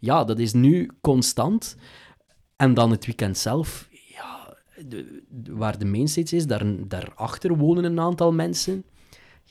ja, 0.00 0.24
dat 0.24 0.38
is 0.38 0.52
nu 0.52 0.90
constant. 1.00 1.76
En 2.56 2.74
dan 2.74 2.90
het 2.90 3.06
weekend 3.06 3.38
zelf, 3.38 3.88
ja, 4.08 4.56
de- 4.88 5.22
de- 5.28 5.52
waar 5.54 5.78
de 5.78 5.84
mainstage 5.84 6.36
is, 6.36 6.46
daar, 6.46 6.64
daarachter 6.88 7.56
wonen 7.56 7.84
een 7.84 8.00
aantal 8.00 8.32
mensen. 8.32 8.84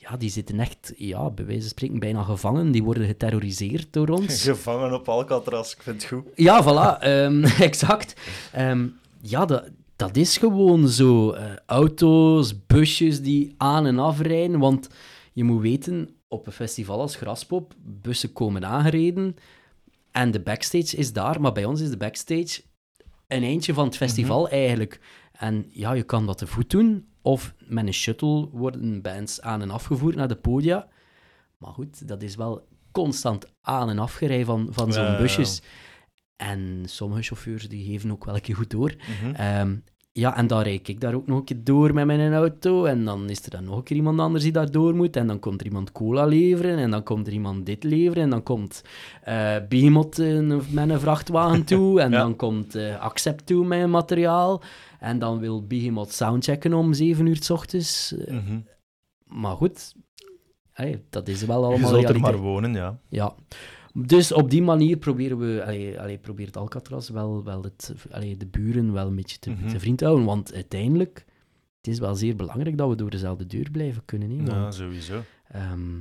Ja, 0.02 0.16
die 0.16 0.30
zitten 0.30 0.60
echt, 0.60 0.92
ja, 0.96 1.30
bij 1.30 1.44
wijze 1.44 1.60
van 1.60 1.70
spreken, 1.70 1.98
bijna 1.98 2.22
gevangen. 2.22 2.70
Die 2.70 2.82
worden 2.82 3.06
geterroriseerd 3.06 3.92
door 3.92 4.08
ons. 4.18 4.42
Gevangen 4.42 4.92
op 4.94 5.08
Alcatraz, 5.08 5.72
ik 5.72 5.82
vind 5.82 6.02
het 6.02 6.10
goed. 6.10 6.26
Ja, 6.34 6.62
voilà, 6.64 7.02
ehm, 7.02 7.44
exact. 7.68 8.20
Ehm, 8.52 8.86
ja, 9.20 9.44
dat, 9.44 9.70
dat 9.96 10.16
is 10.16 10.36
gewoon 10.36 10.88
zo. 10.88 11.30
Eh, 11.30 11.52
auto's, 11.66 12.66
busjes 12.66 13.20
die 13.20 13.54
aan 13.56 13.86
en 13.86 13.98
afrijden. 13.98 14.58
Want 14.58 14.88
je 15.32 15.44
moet 15.44 15.62
weten, 15.62 16.08
op 16.28 16.46
een 16.46 16.52
festival 16.52 17.00
als 17.00 17.16
Graspop, 17.16 17.74
bussen 17.78 18.32
komen 18.32 18.66
aangereden 18.66 19.36
en 20.10 20.30
de 20.30 20.40
backstage 20.40 20.96
is 20.96 21.12
daar. 21.12 21.40
Maar 21.40 21.52
bij 21.52 21.64
ons 21.64 21.80
is 21.80 21.90
de 21.90 21.96
backstage 21.96 22.62
een 23.26 23.42
eindje 23.42 23.74
van 23.74 23.84
het 23.84 23.96
festival 23.96 24.48
eigenlijk. 24.48 25.00
En 25.32 25.66
ja, 25.72 25.92
je 25.92 26.02
kan 26.02 26.26
dat 26.26 26.38
te 26.38 26.46
voet 26.46 26.70
doen. 26.70 27.06
Of 27.22 27.54
met 27.58 27.86
een 27.86 27.92
shuttle 27.94 28.48
worden 28.52 29.02
bands 29.02 29.40
aan 29.40 29.62
en 29.62 29.70
afgevoerd 29.70 30.16
naar 30.16 30.28
de 30.28 30.36
podia. 30.36 30.88
Maar 31.58 31.72
goed, 31.72 32.08
dat 32.08 32.22
is 32.22 32.34
wel 32.36 32.66
constant 32.92 33.52
aan- 33.60 33.88
en 33.90 33.98
afgerij 33.98 34.44
van, 34.44 34.68
van 34.70 34.92
zo'n 34.92 35.16
busjes. 35.16 35.62
En 36.36 36.82
sommige 36.84 37.22
chauffeurs 37.22 37.68
die 37.68 37.84
geven 37.90 38.10
ook 38.10 38.24
wel 38.24 38.34
een 38.34 38.40
keer 38.40 38.56
goed 38.56 38.70
door. 38.70 38.94
Ehm, 39.34 39.76
ja, 40.14 40.36
en 40.36 40.46
dan 40.46 40.60
rijd 40.62 40.88
ik 40.88 41.00
daar 41.00 41.14
ook 41.14 41.26
nog 41.26 41.38
een 41.38 41.44
keer 41.44 41.64
door 41.64 41.94
met 41.94 42.06
mijn 42.06 42.32
auto. 42.34 42.84
En 42.84 43.04
dan 43.04 43.30
is 43.30 43.44
er 43.44 43.50
dan 43.50 43.64
nog 43.64 43.76
een 43.76 43.82
keer 43.82 43.96
iemand 43.96 44.20
anders 44.20 44.42
die 44.42 44.52
daar 44.52 44.70
door 44.70 44.94
moet. 44.94 45.16
En 45.16 45.26
dan 45.26 45.38
komt 45.38 45.60
er 45.60 45.66
iemand 45.66 45.92
cola 45.92 46.24
leveren. 46.24 46.78
En 46.78 46.90
dan 46.90 47.02
komt 47.02 47.26
er 47.26 47.32
iemand 47.32 47.66
dit 47.66 47.84
leveren. 47.84 48.22
En 48.22 48.30
dan 48.30 48.42
komt 48.42 48.82
eh 49.22 49.56
Behemoth 49.68 50.18
eh, 50.18 50.38
met 50.70 50.90
een 50.90 51.00
vrachtwagen 51.00 51.64
toe. 51.72 52.00
En 52.00 52.10
Ja. 52.10 52.18
dan 52.18 52.36
komt 52.36 52.74
eh, 52.74 52.98
Accept 53.00 53.46
toe 53.46 53.64
met 53.64 53.86
materiaal. 53.88 54.62
En 55.00 55.18
dan 55.18 55.38
wil 55.38 55.66
Behemoth 55.66 56.12
soundchecken 56.12 56.72
om 56.74 56.92
7 56.92 57.26
uur 57.26 57.42
s 57.42 57.50
ochtends. 57.50 58.14
Eh, 58.16 58.34
Mhm. 58.34 58.58
Maar 59.26 59.56
goed, 59.56 59.94
hey, 60.70 61.02
dat 61.10 61.28
is 61.28 61.44
wel 61.44 61.60
Je 61.60 61.66
allemaal 61.66 61.88
zult 61.90 62.08
er 62.08 62.20
maar 62.20 62.36
wonen, 62.36 62.74
ja. 62.74 62.98
Ja. 63.08 63.34
Dus 63.94 64.32
op 64.32 64.50
die 64.50 64.62
manier 64.62 64.96
proberen 64.96 65.38
we, 65.38 65.62
allee, 65.64 66.00
allee, 66.00 66.18
probeert 66.18 66.56
Alcatraz 66.56 67.08
wel, 67.08 67.44
wel 67.44 67.62
het, 67.62 67.94
allee, 68.10 68.36
de 68.36 68.46
buren 68.46 68.92
wel 68.92 69.06
een 69.06 69.14
beetje 69.16 69.38
te, 69.38 69.50
Mhm. 69.50 69.68
te 69.68 69.80
vriend 69.80 70.00
houden. 70.00 70.24
Want 70.24 70.54
uiteindelijk, 70.54 71.24
het 71.76 71.86
is 71.86 71.98
wel 71.98 72.14
zeer 72.14 72.36
belangrijk 72.36 72.76
dat 72.78 72.88
we 72.88 72.94
door 72.96 73.10
dezelfde 73.10 73.46
deur 73.46 73.70
blijven 73.70 74.04
kunnen. 74.04 74.30
Hè, 74.30 74.44
Ja, 74.52 74.60
want, 74.60 74.74
sowieso. 74.74 75.22
ehm, 75.48 75.98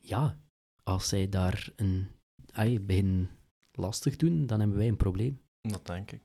ja, 0.00 0.36
als 0.82 1.08
zij 1.08 1.28
daar 1.28 1.68
een, 1.76 2.06
allee, 2.52 2.80
beginnen 2.80 3.30
lastig 3.72 4.16
doen, 4.16 4.46
dan 4.46 4.60
hebben 4.60 4.78
wij 4.78 4.88
een 4.88 4.96
probleem. 4.96 5.40
Dat 5.60 5.86
denk 5.86 6.10
ik. 6.12 6.20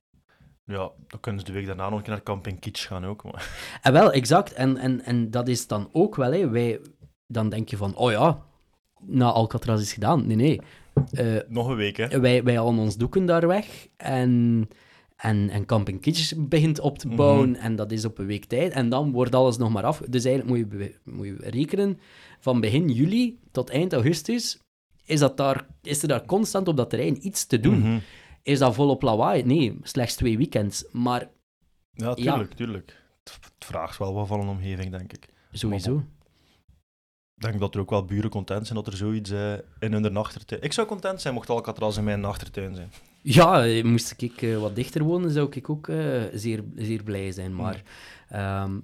Ja, 0.66 0.92
dan 1.08 1.20
kunnen 1.20 1.42
ze 1.42 1.48
de 1.48 1.54
week 1.54 1.66
daarna 1.66 1.90
nog 1.90 2.06
naar 2.06 2.24
Camping 2.24 2.60
Kitsch 2.60 2.88
gaan 2.88 3.06
ook. 3.06 3.24
Maar... 3.24 3.80
En 3.82 3.94
wel, 3.94 4.12
exact. 4.12 4.54
En, 4.54 4.78
en, 4.78 5.02
en 5.04 5.32
dat 5.32 5.48
is 5.48 5.68
dan 5.68 5.90
ook 5.92 6.16
wel, 6.16 6.32
hè, 6.32 6.50
wij, 6.50 6.80
dan 7.28 7.50
denk 7.50 7.70
je 7.70 7.78
van, 7.78 7.96
oh 7.96 8.12
ja, 8.12 8.46
na 9.06 9.32
Alcatraz 9.32 9.82
is 9.82 9.94
gedaan. 9.94 10.28
Nee, 10.28 10.36
nee. 10.36 10.60
Eh, 11.12 11.36
Nog 11.48 11.68
een 11.68 11.76
week, 11.76 11.98
hè. 11.98 12.20
wij, 12.20 12.44
wij 12.44 12.56
halen 12.56 12.78
ons 12.80 12.98
doeken 12.98 13.26
daar 13.26 13.48
weg 13.48 13.88
en, 13.98 14.68
en, 15.16 15.50
en 15.50 15.66
Camping 15.66 16.02
Kitsch 16.02 16.34
begint 16.38 16.80
op 16.80 16.98
te 16.98 17.08
bouwen 17.08 17.50
Mhm. 17.50 17.60
en 17.60 17.76
dat 17.76 17.92
is 17.92 18.06
op 18.06 18.18
een 18.18 18.26
week 18.26 18.46
tijd 18.46 18.72
en 18.72 18.90
dan 18.90 19.12
wordt 19.12 19.36
alles 19.36 19.58
nog 19.58 19.70
maar 19.72 19.84
af. 19.84 20.02
Dus 20.10 20.26
eigenlijk 20.26 20.58
moet 20.70 20.80
je, 20.82 20.96
moet 21.04 21.26
je 21.26 21.36
rekenen, 21.40 22.00
van 22.40 22.60
begin 22.62 22.90
juli 22.90 23.40
tot 23.52 23.70
eind 23.70 23.94
augustus 23.94 24.60
is, 25.06 25.20
dat 25.20 25.38
daar, 25.38 25.66
is 25.82 26.02
er 26.02 26.08
daar 26.08 26.26
constant 26.26 26.68
op 26.68 26.78
dat 26.78 26.90
terrein 26.90 27.26
iets 27.28 27.46
te 27.46 27.60
doen. 27.60 27.80
Mhm. 27.80 27.98
Is 28.44 28.60
dat 28.60 28.74
volop 28.76 29.02
lawaai? 29.02 29.44
Nee, 29.44 29.78
slechts 29.82 30.16
twee 30.16 30.38
weekends. 30.38 30.86
Maar 30.92 31.30
Ja, 31.94 32.14
tuurlijk, 32.14 32.54
tuurlijk. 32.54 32.96
Het 33.24 33.38
het 33.42 33.66
vraagt 33.66 33.98
wel 33.98 34.14
wat 34.14 34.28
van 34.28 34.40
een 34.40 34.48
omgeving, 34.48 34.92
denk 34.92 35.14
ik. 35.14 35.28
sowieso. 35.52 36.04
Ik 37.42 37.48
denk 37.48 37.60
dat 37.60 37.76
er 37.76 37.82
ook 37.82 37.90
wel 37.90 38.06
buren 38.06 38.30
content 38.30 38.68
zijn 38.68 38.78
dat 38.84 38.88
er 38.88 38.98
zoiets 38.98 39.30
eh, 39.30 39.54
in 39.80 39.94
hun 39.94 40.18
achtertuin... 40.18 40.62
Ik 40.62 40.74
zou 40.74 40.88
content 40.88 41.22
zijn 41.22 41.34
mocht 41.34 41.50
Alcatraz 41.50 41.98
in 41.98 42.04
mijn 42.04 42.26
achtertuin 42.26 42.76
zijn. 42.76 42.92
Ja, 43.22 43.66
eh, 43.66 43.84
moest 43.84 44.22
ik 44.22 44.42
eh, 44.42 44.60
wat 44.60 44.76
dichter 44.76 45.04
wonen, 45.04 45.32
zou 45.32 45.50
ik 45.52 45.70
ook 45.70 45.92
zeer, 46.34 46.64
zeer 46.76 47.04
blij 47.04 47.32
zijn. 47.32 47.56
Maar 47.56 47.84
ehm, 48.30 48.80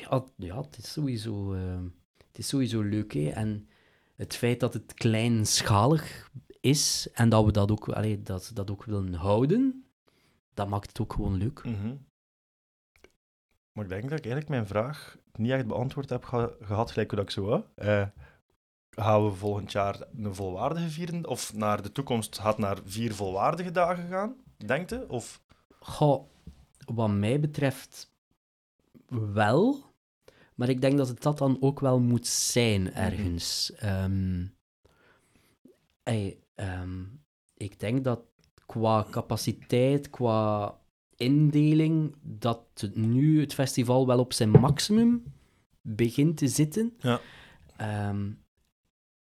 ja, 0.00 0.24
ja, 0.36 0.60
het 0.60 0.78
is 0.78 0.92
sowieso, 0.92 1.52
eh, 1.52 1.80
het 2.28 2.38
is 2.38 2.48
sowieso 2.48 2.80
leuk. 2.80 3.12
Hè? 3.12 3.28
En 3.28 3.68
het 4.16 4.36
feit 4.36 4.60
dat 4.60 4.74
het 4.74 4.94
kleinschalig 4.94 6.30
is 6.60 7.08
en 7.12 7.28
dat 7.28 7.44
we 7.44 7.52
dat 7.52 7.70
ook, 7.70 7.88
allee, 7.88 8.22
dat, 8.22 8.50
dat 8.54 8.70
ook 8.70 8.84
willen 8.84 9.14
houden, 9.14 9.84
dat 10.54 10.68
maakt 10.68 10.88
het 10.88 11.00
ook 11.00 11.12
gewoon 11.12 11.36
leuk. 11.36 11.64
Mhm. 11.64 11.94
Maar 13.72 13.84
ik 13.84 13.90
denk 13.90 14.02
dat 14.02 14.18
ik 14.18 14.24
eigenlijk 14.24 14.48
mijn 14.48 14.66
vraag 14.66 15.16
niet 15.38 15.50
echt 15.50 15.66
beantwoord 15.66 16.10
heb 16.10 16.24
geha- 16.24 16.52
gehad, 16.60 16.90
gelijk 16.90 17.10
hoe 17.10 17.18
dat 17.18 17.28
ik 17.28 17.34
zo 17.34 17.44
wou. 17.44 17.62
Eh, 17.74 18.06
gaan 18.90 19.24
we 19.24 19.30
volgend 19.32 19.72
jaar 19.72 20.00
een 20.16 20.34
volwaardige 20.34 20.88
vieren? 20.88 21.26
Of 21.26 21.54
naar 21.54 21.82
de 21.82 21.92
toekomst 21.92 22.38
gaat 22.38 22.58
naar 22.58 22.78
vier 22.84 23.14
volwaardige 23.14 23.70
dagen 23.70 24.08
gaan? 24.08 24.34
Denkt 24.56 24.90
je? 24.90 25.08
Of... 25.08 25.40
Goh, 25.80 26.24
wat 26.94 27.10
mij 27.10 27.40
betreft 27.40 28.10
wel. 29.08 29.90
Maar 30.54 30.68
ik 30.68 30.80
denk 30.80 30.96
dat 30.96 31.08
het 31.08 31.22
dat 31.22 31.38
dan 31.38 31.56
ook 31.60 31.80
wel 31.80 32.00
moet 32.00 32.26
zijn 32.26 32.94
ergens. 32.94 33.72
Ehm, 33.76 34.46
ey, 36.02 36.38
ehm, 36.54 37.02
ik 37.54 37.80
denk 37.80 38.04
dat 38.04 38.20
qua 38.66 39.06
capaciteit, 39.10 40.10
qua 40.10 40.74
indeling, 41.16 42.14
dat 42.22 42.64
het 42.74 42.96
nu 42.96 43.40
het 43.40 43.54
festival 43.54 44.06
wel 44.06 44.18
op 44.18 44.32
zijn 44.32 44.50
maximum 44.50 45.22
begint 45.80 46.36
te 46.36 46.48
zitten. 46.48 46.94
Ja. 46.98 47.20
Ehm, 47.76 48.30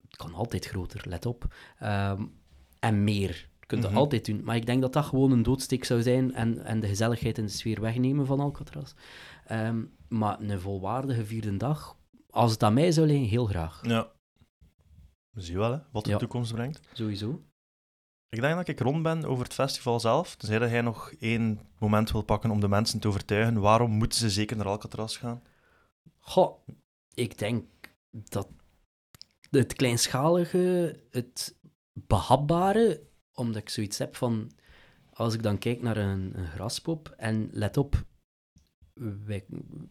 het 0.06 0.16
kan 0.16 0.34
altijd 0.34 0.64
groter, 0.66 1.02
let 1.08 1.26
op. 1.26 1.54
Ehm, 1.78 2.22
en 2.78 3.04
meer. 3.04 3.48
Je 3.60 3.66
kunt 3.66 3.82
Mhm. 3.82 3.90
dat 3.92 4.00
altijd 4.00 4.24
doen. 4.26 4.44
Maar 4.44 4.56
ik 4.56 4.66
denk 4.66 4.80
dat 4.80 4.92
dat 4.92 5.04
gewoon 5.04 5.30
een 5.32 5.42
doodsteek 5.42 5.84
zou 5.84 6.02
zijn 6.02 6.34
en, 6.34 6.64
en 6.64 6.80
de 6.80 6.86
gezelligheid 6.86 7.38
en 7.38 7.44
de 7.44 7.50
sfeer 7.50 7.80
wegnemen 7.80 8.26
van 8.26 8.40
Alcatraz. 8.40 8.92
Ehm, 9.46 9.84
maar 10.08 10.40
een 10.40 10.60
volwaardige 10.60 11.24
vierde 11.26 11.56
dag, 11.56 11.96
als 12.30 12.52
het 12.52 12.62
aan 12.62 12.74
mij 12.74 12.92
zou 12.92 13.06
liggen, 13.06 13.26
heel 13.28 13.46
graag. 13.46 13.80
Ja. 13.86 14.12
We 15.30 15.40
zien 15.40 15.56
wel 15.56 15.72
hè, 15.72 15.78
wat 15.92 16.04
de 16.04 16.10
Ja. 16.10 16.16
toekomst 16.16 16.52
brengt. 16.52 16.80
Sowieso. 16.92 17.42
Ik 18.28 18.40
denk 18.40 18.56
dat 18.56 18.68
ik 18.68 18.80
rond 18.80 19.02
ben 19.02 19.24
over 19.24 19.44
het 19.44 19.54
festival 19.54 20.00
zelf. 20.00 20.36
Tenzij 20.36 20.58
dat 20.58 20.70
jij 20.70 20.80
nog 20.80 21.12
één 21.12 21.60
moment 21.78 22.10
wil 22.10 22.22
pakken 22.22 22.50
om 22.50 22.60
de 22.60 22.68
mensen 22.68 23.00
te 23.00 23.08
overtuigen. 23.08 23.60
Waarom 23.60 23.90
moeten 23.90 24.18
ze 24.18 24.30
zeker 24.30 24.56
naar 24.56 24.66
Alcatraz 24.66 25.18
gaan? 25.18 25.42
Goh, 26.18 26.66
ik 27.14 27.38
denk 27.38 27.64
dat 28.10 28.48
het 29.50 29.72
kleinschalige, 29.72 30.96
het 31.10 31.58
behapbare, 31.92 33.02
omdat 33.32 33.62
ik 33.62 33.68
zoiets 33.68 33.98
heb 33.98 34.16
van, 34.16 34.50
als 35.12 35.34
ik 35.34 35.42
dan 35.42 35.58
kijk 35.58 35.82
naar 35.82 35.96
een, 35.96 36.38
een 36.38 36.46
graspop, 36.46 37.14
en 37.16 37.48
let 37.52 37.76
op, 37.76 38.04
wij, 39.24 39.44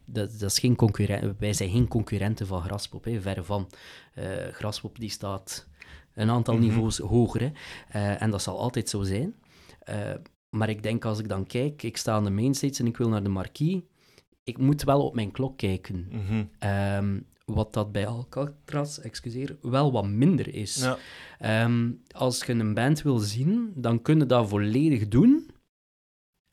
dat, 0.05 0.39
dat 0.39 0.51
is 0.51 0.59
geen 0.59 0.75
concurrent, 0.75 1.39
wij 1.39 1.53
zijn 1.53 1.69
geen 1.69 1.87
concurrenten 1.87 2.47
van 2.47 2.61
graspop, 2.61 3.03
hè, 3.03 3.21
verre 3.21 3.43
van. 3.43 3.69
Eh, 4.13 4.47
graspop 4.47 4.99
die 4.99 5.09
staat 5.09 5.67
een 6.15 6.29
aantal 6.29 6.53
Mhm. 6.53 6.63
niveaus 6.63 6.97
hoger, 6.97 7.41
hè, 7.41 7.51
eh, 7.89 8.21
en 8.21 8.29
dat 8.31 8.41
zal 8.41 8.59
altijd 8.59 8.89
zo 8.89 9.03
zijn. 9.03 9.35
Eh, 9.79 9.97
maar 10.49 10.69
ik 10.69 10.83
denk 10.83 11.05
als 11.05 11.19
ik 11.19 11.29
dan 11.29 11.45
kijk, 11.45 11.83
ik 11.83 11.97
sta 11.97 12.13
aan 12.13 12.23
de 12.23 12.29
mainstage 12.29 12.79
en 12.79 12.87
ik 12.87 12.97
wil 12.97 13.09
naar 13.09 13.23
de 13.23 13.29
marquee, 13.29 13.87
ik 14.43 14.57
moet 14.57 14.83
wel 14.83 15.05
op 15.05 15.15
mijn 15.15 15.31
klok 15.31 15.57
kijken. 15.57 16.07
Mhm. 16.11 16.43
Ehm, 16.59 17.19
wat 17.45 17.73
dat 17.73 17.91
bij 17.91 18.07
Alcatraz, 18.07 18.97
excuseer, 18.99 19.57
wel 19.61 19.91
wat 19.91 20.07
minder 20.07 20.53
is. 20.53 20.75
Ja. 20.75 20.97
Ehm, 21.39 21.91
als 22.11 22.43
je 22.45 22.53
een 22.53 22.73
band 22.73 23.01
wil 23.01 23.17
zien, 23.17 23.71
dan 23.75 24.01
kun 24.01 24.19
je 24.19 24.25
dat 24.25 24.49
volledig 24.49 25.07
doen. 25.07 25.49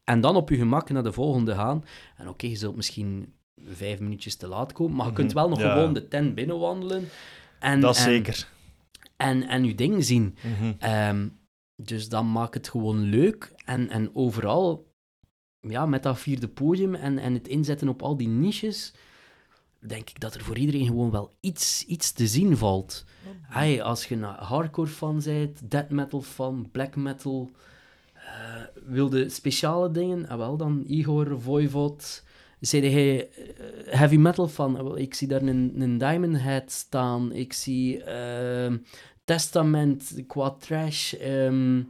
En 0.04 0.20
dan 0.20 0.36
op 0.36 0.48
je 0.48 0.56
gemak 0.56 0.90
naar 0.90 1.02
de 1.02 1.12
volgende 1.12 1.54
gaan. 1.54 1.84
En 2.16 2.28
oké, 2.28 2.46
je 2.46 2.56
zult 2.56 2.76
misschien 2.76 3.32
vijf 3.66 4.00
minuutjes 4.00 4.36
te 4.36 4.46
laat 4.46 4.72
komen, 4.72 4.96
maar 4.96 5.06
je 5.06 5.12
kunt 5.12 5.26
Mhm, 5.34 5.36
wel 5.36 5.48
nog 5.48 5.60
ja. 5.60 5.72
gewoon 5.72 5.92
de 5.94 6.08
tent 6.08 6.34
binnenwandelen. 6.34 7.08
En, 7.58 7.80
Dat 7.80 7.96
en, 7.96 8.02
zeker. 8.02 8.48
En, 9.22 9.48
en 9.48 9.64
je 9.64 9.74
ding 9.74 10.04
zien. 10.04 10.36
Mhm. 10.42 10.72
Ehm, 10.78 11.28
dus 11.76 12.08
dan 12.08 12.32
maakt 12.32 12.54
het 12.54 12.68
gewoon 12.68 13.00
leuk. 13.02 13.52
En, 13.64 13.88
en 13.88 14.14
overal, 14.14 14.92
ja, 15.60 15.86
met 15.86 16.02
dat 16.02 16.18
vierde 16.18 16.48
podium 16.48 16.94
en, 16.94 17.18
en 17.18 17.34
het 17.34 17.48
inzetten 17.48 17.88
op 17.88 18.02
al 18.02 18.16
die 18.16 18.28
niches, 18.28 18.94
denk 19.80 20.10
ik 20.10 20.20
dat 20.20 20.34
er 20.34 20.42
voor 20.42 20.58
iedereen 20.58 20.86
gewoon 20.86 21.10
wel 21.10 21.30
iets, 21.40 21.84
iets 21.86 22.12
te 22.12 22.26
zien 22.26 22.56
valt. 22.56 23.04
Hey, 23.40 23.82
als 23.82 24.04
je 24.04 24.14
een 24.14 24.22
hardcore 24.22 24.88
fan 24.88 25.20
bent, 25.24 25.70
death 25.70 25.90
metal 25.90 26.22
fan, 26.22 26.68
black 26.72 26.96
metal, 26.96 27.50
eh, 28.14 28.62
wilde 28.86 29.28
speciale 29.28 29.90
dingen, 29.90 30.28
ah, 30.28 30.38
wel 30.38 30.56
dan 30.56 30.84
Igor, 30.86 31.40
Voivod. 31.40 32.22
Zei 32.60 32.90
hij 32.90 33.28
eh, 33.28 33.98
heavy 33.98 34.16
metal 34.16 34.48
fan? 34.48 34.76
Ah, 34.76 34.82
wel, 34.82 34.98
Ik 34.98 35.14
zie 35.14 35.28
daar 35.28 35.42
een, 35.42 35.72
een 35.78 35.98
Diamond 35.98 36.40
Head 36.40 36.72
staan. 36.72 37.32
Ik 37.32 37.52
zie 37.52 38.02
ehm, 38.04 38.76
Testament 39.24 40.12
qua 40.26 40.50
trash. 40.50 41.12
ehm, 41.14 41.82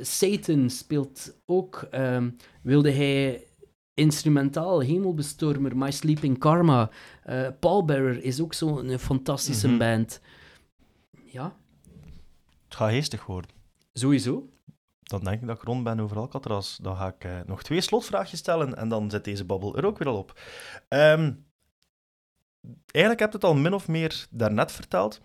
Satan 0.00 0.70
speelt 0.70 1.34
ook. 1.46 1.86
ehm, 1.90 2.30
wilde 2.62 2.90
hij 2.92 3.46
instrumentaal, 3.94 4.80
Hemelbestormer, 4.80 5.76
My 5.76 5.90
Sleeping 5.90 6.38
Karma. 6.38 6.90
eh 7.22 7.48
Pallbearer 7.60 8.22
is 8.22 8.40
ook 8.40 8.54
zo'n 8.54 8.98
fantastische 8.98 9.68
Mhm. 9.68 9.78
band. 9.78 10.20
Ja, 11.24 11.56
Het 12.64 12.74
gaat 12.74 12.90
geestig 12.90 13.26
worden. 13.26 13.50
sowieso. 13.92 14.48
Dan 15.02 15.24
denk 15.24 15.40
ik 15.40 15.46
dat 15.46 15.56
ik 15.56 15.62
rond 15.62 15.84
ben 15.84 16.00
over 16.00 16.16
Alcatraz. 16.16 16.76
Dan 16.76 16.96
ga 16.96 17.06
ik 17.08 17.24
eh, 17.24 17.40
nog 17.46 17.62
twee 17.62 17.80
slotvraagjes 17.80 18.38
stellen 18.38 18.76
en 18.76 18.88
dan 18.88 19.10
zit 19.10 19.24
deze 19.24 19.44
babbel 19.44 19.76
er 19.76 19.84
ook 19.86 19.98
weer 19.98 20.08
al 20.08 20.18
op. 20.18 20.40
Ehm, 20.88 21.32
eigenlijk 22.90 23.20
heb 23.20 23.30
je 23.30 23.36
het 23.36 23.44
al 23.44 23.54
min 23.54 23.74
of 23.74 23.88
meer 23.88 24.26
daarnet 24.30 24.72
verteld, 24.72 25.20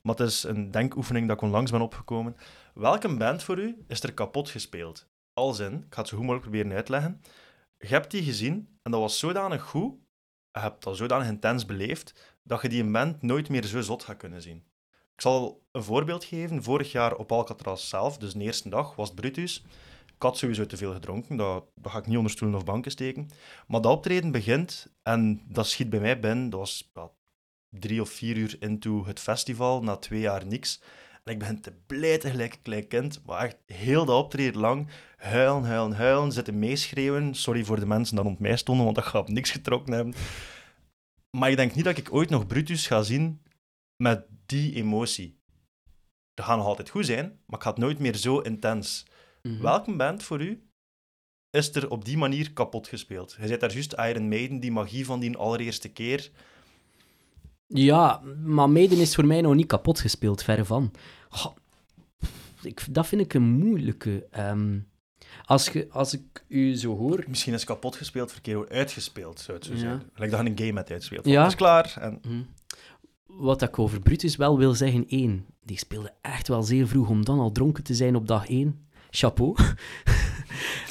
maar 0.00 0.14
het 0.14 0.28
is 0.28 0.42
een 0.42 0.70
denkoefening 0.70 1.28
dat 1.28 1.36
ik 1.36 1.42
onlangs 1.42 1.70
ben 1.70 1.80
opgekomen. 1.80 2.36
Welke 2.74 3.16
band 3.16 3.42
voor 3.42 3.58
u 3.58 3.84
is 3.88 4.02
er 4.02 4.14
kapot 4.14 4.50
gespeeld? 4.50 5.08
Als 5.32 5.58
in, 5.58 5.74
ik 5.74 5.94
ga 5.94 6.00
het 6.00 6.08
zo 6.08 6.16
goed 6.16 6.26
mogelijk 6.26 6.50
proberen 6.50 6.76
uitleggen. 6.76 7.20
Je 7.78 7.86
hebt 7.86 8.10
die 8.10 8.22
gezien 8.22 8.78
en 8.82 8.90
dat 8.90 9.00
was 9.00 9.18
zodanig 9.18 9.62
goed, 9.62 9.94
je 10.52 10.60
hebt 10.60 10.84
dat 10.84 10.96
zodanig 10.96 11.28
intens 11.28 11.66
beleefd, 11.66 12.38
dat 12.42 12.62
je 12.62 12.68
die 12.68 12.90
band 12.90 13.22
nooit 13.22 13.48
meer 13.48 13.64
zo 13.64 13.80
zot 13.80 14.04
gaat 14.04 14.16
kunnen 14.16 14.42
zien. 14.42 14.64
Ik 15.20 15.26
zal 15.26 15.66
een 15.72 15.82
voorbeeld 15.82 16.24
geven. 16.24 16.62
Vorig 16.62 16.92
jaar 16.92 17.16
op 17.16 17.32
Alcatraz 17.32 17.88
zelf, 17.88 18.18
dus 18.18 18.32
de 18.32 18.40
eerste 18.40 18.68
dag, 18.68 18.94
was 18.94 19.08
het 19.08 19.20
Brutus. 19.20 19.64
Ik 20.06 20.22
had 20.22 20.38
sowieso 20.38 20.66
te 20.66 20.76
veel 20.76 20.92
gedronken, 20.92 21.36
dat, 21.36 21.64
dat 21.74 21.92
ga 21.92 21.98
ik 21.98 22.06
niet 22.06 22.16
onder 22.16 22.32
stoelen 22.32 22.56
of 22.56 22.64
banken 22.64 22.90
steken. 22.90 23.28
Maar 23.66 23.80
dat 23.80 23.92
optreden 23.92 24.30
begint 24.30 24.92
en 25.02 25.42
dat 25.48 25.66
schiet 25.66 25.90
bij 25.90 26.00
mij 26.00 26.20
binnen. 26.20 26.50
Dat 26.50 26.60
was 26.60 26.90
drie 27.70 28.00
of 28.00 28.10
vier 28.10 28.36
uur 28.36 28.56
into 28.58 29.06
het 29.06 29.20
festival, 29.20 29.82
na 29.82 29.96
twee 29.96 30.20
jaar 30.20 30.46
niks. 30.46 30.80
En 31.24 31.32
ik 31.32 31.38
begin 31.38 31.60
te 31.60 31.72
blijten 31.86 32.30
gelijk 32.30 32.52
een 32.52 32.62
klein 32.62 32.88
kind, 32.88 33.20
maar 33.26 33.44
echt 33.44 33.56
heel 33.66 34.04
dat 34.04 34.24
optreden 34.24 34.60
lang. 34.60 34.88
Huilen, 35.16 35.64
huilen, 35.64 35.96
huilen, 35.96 36.32
zitten 36.32 36.58
meeschreeuwen. 36.58 37.34
Sorry 37.34 37.64
voor 37.64 37.80
de 37.80 37.86
mensen 37.86 38.16
die 38.16 38.24
rond 38.24 38.38
mij 38.38 38.56
stonden, 38.56 38.84
want 38.84 38.96
dat 38.96 39.06
gaat 39.06 39.28
niks 39.28 39.50
getrokken 39.50 39.92
hebben. 39.92 40.14
Maar 41.36 41.50
ik 41.50 41.56
denk 41.56 41.74
niet 41.74 41.84
dat 41.84 41.98
ik 41.98 42.12
ooit 42.12 42.30
nog 42.30 42.46
Brutus 42.46 42.86
ga 42.86 43.02
zien 43.02 43.42
met 43.96 44.26
die 44.46 44.74
emotie. 44.74 45.38
Dat 46.34 46.46
gaat 46.46 46.56
nog 46.56 46.66
altijd 46.66 46.90
goed 46.90 47.06
zijn, 47.06 47.40
maar 47.46 47.58
ik 47.58 47.64
ga 47.64 47.70
het 47.70 47.78
nooit 47.78 47.98
meer 47.98 48.16
zo 48.16 48.38
intens. 48.38 49.06
Mhm. 49.42 49.62
Welke 49.62 49.96
band 49.96 50.22
voor 50.22 50.40
u 50.40 50.68
is 51.50 51.74
er 51.74 51.90
op 51.90 52.04
die 52.04 52.16
manier 52.16 52.52
kapot 52.52 52.88
gespeeld? 52.88 53.36
Je 53.40 53.46
zei 53.46 53.58
daar 53.58 53.72
juist 53.72 53.92
Iron 53.92 54.28
Maiden, 54.28 54.60
die 54.60 54.72
magie 54.72 55.04
van 55.04 55.20
die 55.20 55.36
allereerste 55.36 55.88
keer. 55.88 56.30
Ja, 57.74 58.20
maar 58.44 58.70
Maiden 58.70 58.98
is 58.98 59.14
voor 59.14 59.26
mij 59.26 59.40
nog 59.40 59.54
niet 59.54 59.66
kapot 59.66 60.00
gespeeld, 60.00 60.42
verre 60.42 60.64
van. 60.64 60.90
Goh, 61.28 61.56
ik, 62.62 62.86
dat 62.90 63.06
vind 63.06 63.20
ik 63.20 63.34
een 63.34 63.42
moeilijke. 63.50 64.26
Ehm, 64.30 64.78
als, 65.44 65.68
je, 65.68 65.86
als 65.90 66.14
ik 66.14 66.44
u 66.48 66.76
zo 66.76 66.96
hoor... 66.96 67.24
Misschien 67.28 67.54
is 67.54 67.64
kapot 67.64 67.96
gespeeld, 67.96 68.32
verkeerd 68.32 68.70
uitgespeeld, 68.70 69.40
zou 69.40 69.56
het 69.58 69.66
zo 69.66 69.72
Ja. 69.72 69.78
zijn. 69.78 70.02
Lijkt 70.14 70.34
dat 70.34 70.42
je 70.44 70.50
een 70.50 70.58
game 70.58 70.78
hebt 70.78 70.90
uitspeelt. 70.90 71.24
Ja. 71.24 71.46
Is 71.46 71.54
klaar. 71.54 71.96
En... 72.00 72.18
Hm. 72.22 72.42
Wat 73.26 73.62
ik 73.62 73.78
over 73.78 74.00
Brutus 74.00 74.36
wel 74.36 74.58
wil 74.58 74.74
zeggen, 74.74 75.04
één, 75.08 75.46
die 75.64 75.78
speelde 75.78 76.12
echt 76.20 76.48
wel 76.48 76.62
zeer 76.62 76.88
vroeg 76.88 77.08
om 77.08 77.24
dan 77.24 77.38
al 77.38 77.52
dronken 77.52 77.84
te 77.84 77.94
zijn 77.94 78.16
op 78.16 78.26
dag 78.26 78.48
één. 78.48 78.88
Chapeau. 79.10 79.54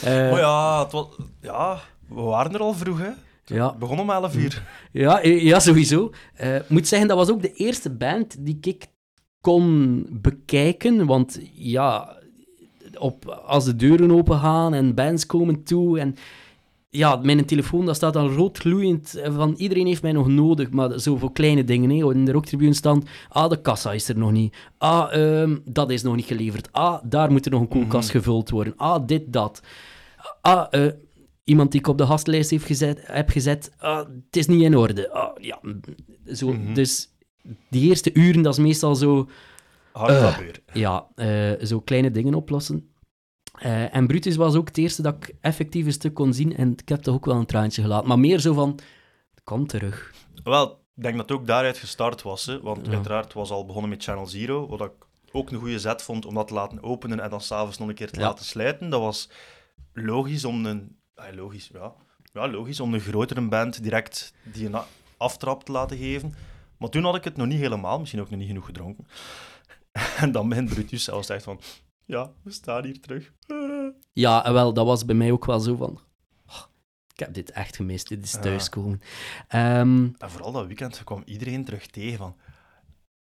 Oh 0.04 0.38
ja, 0.38 0.84
het 0.84 0.92
was... 0.92 1.08
ja, 1.42 1.80
we 2.08 2.22
waren 2.22 2.54
er 2.54 2.60
al 2.60 2.74
vroeg, 2.74 3.00
hè. 3.00 3.10
Ja, 3.50 3.76
begon 3.80 4.00
om 4.00 4.10
11 4.10 4.36
uur. 4.36 4.64
Ja, 4.92 5.22
eh, 5.22 5.44
ja 5.44 5.60
sowieso. 5.60 6.12
Ik 6.38 6.70
moet 6.70 6.88
zeggen, 6.88 7.08
dat 7.08 7.18
was 7.18 7.30
ook 7.30 7.42
de 7.42 7.54
eerste 7.54 7.90
band 7.90 8.46
die 8.46 8.58
ik 8.62 8.88
kon 9.42 10.06
bekijken. 10.12 11.06
Want 11.06 11.40
ja, 11.54 12.18
op, 12.98 13.26
als 13.46 13.66
de 13.66 13.76
deuren 13.76 14.12
open 14.12 14.40
gaan 14.40 14.74
en 14.74 14.96
bands 14.96 15.26
komen 15.26 15.64
toe 15.64 16.00
en... 16.00 16.16
Ja, 16.92 17.16
mijn 17.16 17.46
telefoon 17.46 17.86
dat 17.86 17.96
staat 17.96 18.14
dan 18.14 18.36
rood 18.36 18.58
gloeiend 18.58 19.16
eh, 19.16 19.36
van 19.36 19.54
iedereen 19.58 19.88
heeft 19.88 20.02
mij 20.02 20.12
nog 20.12 20.28
nodig, 20.28 20.70
maar 20.70 21.00
zo 21.00 21.18
voor 21.18 21.32
kleine 21.32 21.64
dingen. 21.64 21.90
Hè. 21.90 22.14
In 22.14 22.26
de 22.26 22.32
rocktribune 22.32 22.74
staan, 22.74 23.04
ah, 23.30 23.50
de 23.50 23.62
kassa 23.62 23.94
is 23.94 24.10
er 24.10 24.18
nog 24.18 24.32
niet. 24.32 24.56
Ah, 24.78 25.14
ehm, 25.14 25.58
dat 25.66 25.92
is 25.92 26.02
nog 26.02 26.16
niet 26.16 26.26
geleverd. 26.26 26.70
Ah, 26.72 27.00
daar 27.04 27.32
moet 27.32 27.46
er 27.46 27.52
nog 27.52 27.62
een 27.62 27.68
koelkast 27.68 28.10
gevuld 28.10 28.50
worden. 28.50 28.74
Ah, 28.78 29.08
dit, 29.08 29.34
dat. 29.34 29.62
Ah, 30.42 30.68
eh, 30.70 30.92
iemand 31.50 31.72
die 31.72 31.80
ik 31.80 31.88
op 31.88 31.98
de 31.98 32.06
gastlijst 32.06 32.50
heeft 32.50 32.66
gezet, 32.66 33.00
heb 33.04 33.30
gezet, 33.30 33.72
ah, 33.78 33.98
het 34.26 34.36
is 34.36 34.48
niet 34.48 34.62
in 34.62 34.78
orde. 34.78 35.12
Ah, 35.12 35.42
ja, 35.44 35.60
mm, 35.62 35.80
zo, 36.34 36.48
Mhm. 36.54 36.74
Dus 36.74 37.10
die 37.70 37.90
eerste 37.90 38.14
uren, 38.14 38.42
dat 38.42 38.54
is 38.54 38.60
meestal 38.60 38.96
zo, 38.96 39.30
Hardcore. 39.92 40.54
ja, 40.74 41.08
eh, 41.16 41.66
zo 41.66 41.80
kleine 41.82 42.12
dingen 42.12 42.34
oplossen. 42.34 42.94
Eh, 43.60 43.96
en 43.96 44.08
Brutus 44.08 44.36
was 44.36 44.56
ook 44.56 44.68
het 44.68 44.78
eerste 44.78 45.02
dat 45.02 45.16
ik 45.16 45.36
effectief 45.42 45.86
een 45.86 45.92
stuk 45.92 46.14
kon 46.14 46.34
zien. 46.34 46.56
En 46.56 46.72
ik 46.72 46.90
heb 46.90 47.02
toch 47.02 47.16
ook 47.16 47.26
wel 47.26 47.36
een 47.36 47.46
traantje 47.46 47.82
gelaten. 47.82 48.08
Maar 48.08 48.20
meer 48.20 48.40
zo 48.40 48.54
van, 48.54 48.80
kom 49.44 49.68
terug. 49.68 50.14
Wel, 50.44 50.72
ik 50.96 51.04
denk 51.04 51.18
dat 51.18 51.30
het 51.30 51.38
ook 51.40 51.48
daaruit 51.48 51.78
gestart 51.78 52.22
was. 52.22 52.46
Hè, 52.46 52.62
want 52.62 52.86
Ja. 52.86 52.92
uiteraard 52.94 53.34
was 53.34 53.50
al 53.52 53.66
begonnen 53.66 53.90
met 53.90 54.04
Channel 54.04 54.26
Zero, 54.28 54.68
wat 54.68 54.82
ik 54.82 54.92
ook 55.32 55.52
een 55.52 55.60
goede 55.60 55.80
zet 55.80 56.02
vond 56.02 56.26
om 56.26 56.34
dat 56.34 56.48
te 56.48 56.54
laten 56.54 56.84
openen 56.84 57.20
en 57.20 57.30
dan 57.30 57.42
s'avonds 57.42 57.78
nog 57.78 57.88
een 57.90 57.96
keer 57.96 58.12
te 58.12 58.20
Ja. 58.20 58.26
laten 58.26 58.46
sluiten. 58.46 58.90
Dat 58.90 59.02
was 59.02 59.30
logisch 59.94 60.46
om 60.46 60.66
een... 60.66 60.98
ah, 61.20 61.36
logisch, 61.36 61.70
ja. 61.74 61.94
Ja, 62.34 62.48
logisch 62.48 62.80
om 62.80 62.94
een 62.94 63.00
grotere 63.00 63.42
band 63.48 63.84
direct 63.84 64.34
die 64.44 64.66
een 64.66 64.82
aftrap 65.18 65.64
te 65.64 65.72
laten 65.72 65.98
geven. 65.98 66.34
Maar 66.78 66.90
toen 66.90 67.04
had 67.04 67.16
ik 67.16 67.24
het 67.24 67.38
nog 67.38 67.48
niet 67.48 67.60
helemaal, 67.60 68.00
misschien 68.00 68.22
ook 68.22 68.30
nog 68.30 68.40
niet 68.40 68.48
genoeg 68.48 68.66
gedronken. 68.66 69.08
En 70.18 70.32
dan 70.32 70.50
begint 70.50 70.70
Brutus 70.70 71.04
zelfs 71.04 71.30
echt 71.30 71.44
van... 71.44 71.60
Ja, 72.06 72.32
we 72.44 72.52
staan 72.52 72.84
hier 72.86 73.00
terug. 73.00 73.32
Ja, 74.14 74.46
en 74.46 74.54
wel, 74.54 74.74
dat 74.74 74.86
was 74.86 75.06
bij 75.06 75.16
mij 75.16 75.32
ook 75.32 75.46
wel 75.46 75.60
zo 75.60 75.76
van... 75.76 76.00
"Oh, 76.48 76.62
ik 77.14 77.20
heb 77.20 77.34
dit 77.34 77.52
echt 77.52 77.76
gemist, 77.76 78.08
dit 78.08 78.24
is 78.24 78.32
Ja. 78.32 78.40
thuiskomen. 78.40 79.02
Ehm, 79.48 80.08
En 80.18 80.30
vooral 80.30 80.52
dat 80.52 80.66
weekend 80.66 81.04
kwam 81.04 81.22
iedereen 81.26 81.66
terug 81.66 81.86
tegen 81.88 82.18
van... 82.18 82.36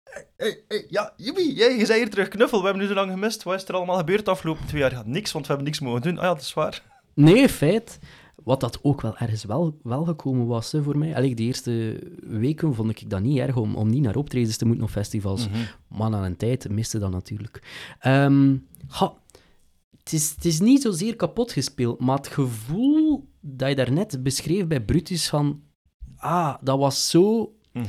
Hey, 0.03 0.27
hey, 0.37 0.63
hey, 0.67 0.85
ja, 0.89 1.13
Jimmy, 1.17 1.41
jij, 1.41 1.77
je 1.77 1.85
zei 1.85 1.99
hier 1.99 2.09
terug 2.09 2.27
knuffel. 2.27 2.57
We 2.59 2.63
hebben 2.65 2.81
nu 2.83 2.89
zo 2.89 2.95
lang 2.95 3.11
gemist. 3.11 3.43
Wat 3.43 3.55
is 3.61 3.67
er 3.67 3.75
allemaal 3.75 3.97
gebeurd 3.97 4.25
de 4.25 4.31
afgelopen 4.31 4.65
twee 4.67 4.81
jaar? 4.81 4.91
Ja, 4.91 5.03
niks, 5.05 5.31
want 5.31 5.45
we 5.47 5.51
hebben 5.53 5.71
niks 5.71 5.79
mogen 5.83 6.01
doen. 6.01 6.17
Ah 6.17 6.23
ja, 6.23 6.33
dat 6.33 6.41
is 6.41 6.53
waar. 6.53 6.81
Nee, 7.19 7.49
feit. 7.49 7.99
Wat 8.43 8.59
dat 8.59 8.79
ook 8.81 9.01
wel 9.01 9.17
ergens 9.17 9.43
wel, 9.43 9.79
wel 9.83 10.03
gekomen 10.03 10.47
was 10.47 10.71
hè, 10.71 10.83
voor 10.83 10.97
mij. 10.97 11.15
Allee, 11.15 11.35
de 11.35 11.43
eerste 11.43 11.99
weken 12.19 12.75
vond 12.75 12.89
ik 12.89 13.09
dat 13.09 13.21
niet 13.21 13.37
erg 13.37 13.55
om, 13.55 13.75
om 13.75 13.89
niet 13.89 14.01
naar 14.01 14.15
optredens 14.15 14.57
te 14.57 14.65
moeten 14.65 14.83
op 14.83 14.89
festivals. 14.89 15.47
Maar 15.87 16.09
na 16.09 16.25
een 16.25 16.37
tijd 16.37 16.69
miste 16.69 16.99
dat 16.99 17.11
natuurlijk. 17.11 17.63
Ehm, 17.99 18.57
ha, 18.87 19.13
het, 19.97 20.13
is, 20.13 20.29
het 20.29 20.45
is 20.45 20.59
niet 20.59 20.81
zozeer 20.81 21.15
kapot 21.15 21.51
gespeeld, 21.51 21.99
maar 21.99 22.17
het 22.17 22.27
gevoel 22.27 23.29
dat 23.41 23.69
je 23.69 23.75
daarnet 23.75 24.23
beschreef 24.23 24.67
bij 24.67 24.81
Brutus 24.81 25.29
van... 25.29 25.61
Ah, 26.17 26.55
dat 26.61 26.79
was 26.79 27.09
zo... 27.09 27.53
Mhm. 27.73 27.87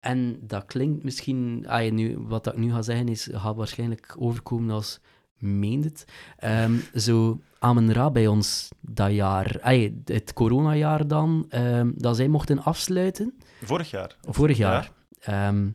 En 0.00 0.38
dat 0.42 0.64
klinkt 0.64 1.04
misschien... 1.04 1.64
Ah, 1.68 1.92
nu, 1.92 2.18
wat 2.18 2.46
ik 2.46 2.56
nu 2.56 2.72
ga 2.72 2.82
zeggen 2.82 3.08
is, 3.08 3.28
gaat 3.32 3.56
waarschijnlijk 3.56 4.14
overkomen 4.18 4.74
als 4.74 5.00
meend 5.38 5.84
het. 5.84 6.04
Ehm, 6.36 6.74
zo 6.94 7.40
Amen 7.66 7.92
Ra 7.92 8.10
bij 8.10 8.26
ons 8.26 8.68
dat 8.80 9.12
jaar, 9.12 9.58
ah, 9.60 9.90
het 10.04 10.32
coronajaar 10.32 11.06
dan, 11.06 11.46
ehm, 11.48 11.90
dat 11.94 12.16
zij 12.16 12.28
mochten 12.28 12.62
afsluiten. 12.62 13.34
Vorig 13.62 13.90
jaar. 13.90 14.16
Vorig 14.22 14.56
jaar. 14.56 14.92
Ehm, 15.20 15.70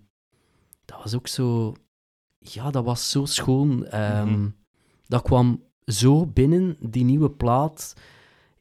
dat 0.85 1.03
was 1.03 1.15
ook 1.15 1.27
zo... 1.27 1.73
Ja, 2.39 2.71
dat 2.71 2.83
was 2.83 3.09
zo 3.09 3.25
schoon. 3.25 3.85
Ehm, 3.85 4.29
Mhm. 4.31 4.49
Dat 5.07 5.21
kwam 5.21 5.63
zo 5.85 6.25
binnen, 6.25 6.77
die 6.79 7.03
nieuwe 7.03 7.29
plaat 7.31 7.93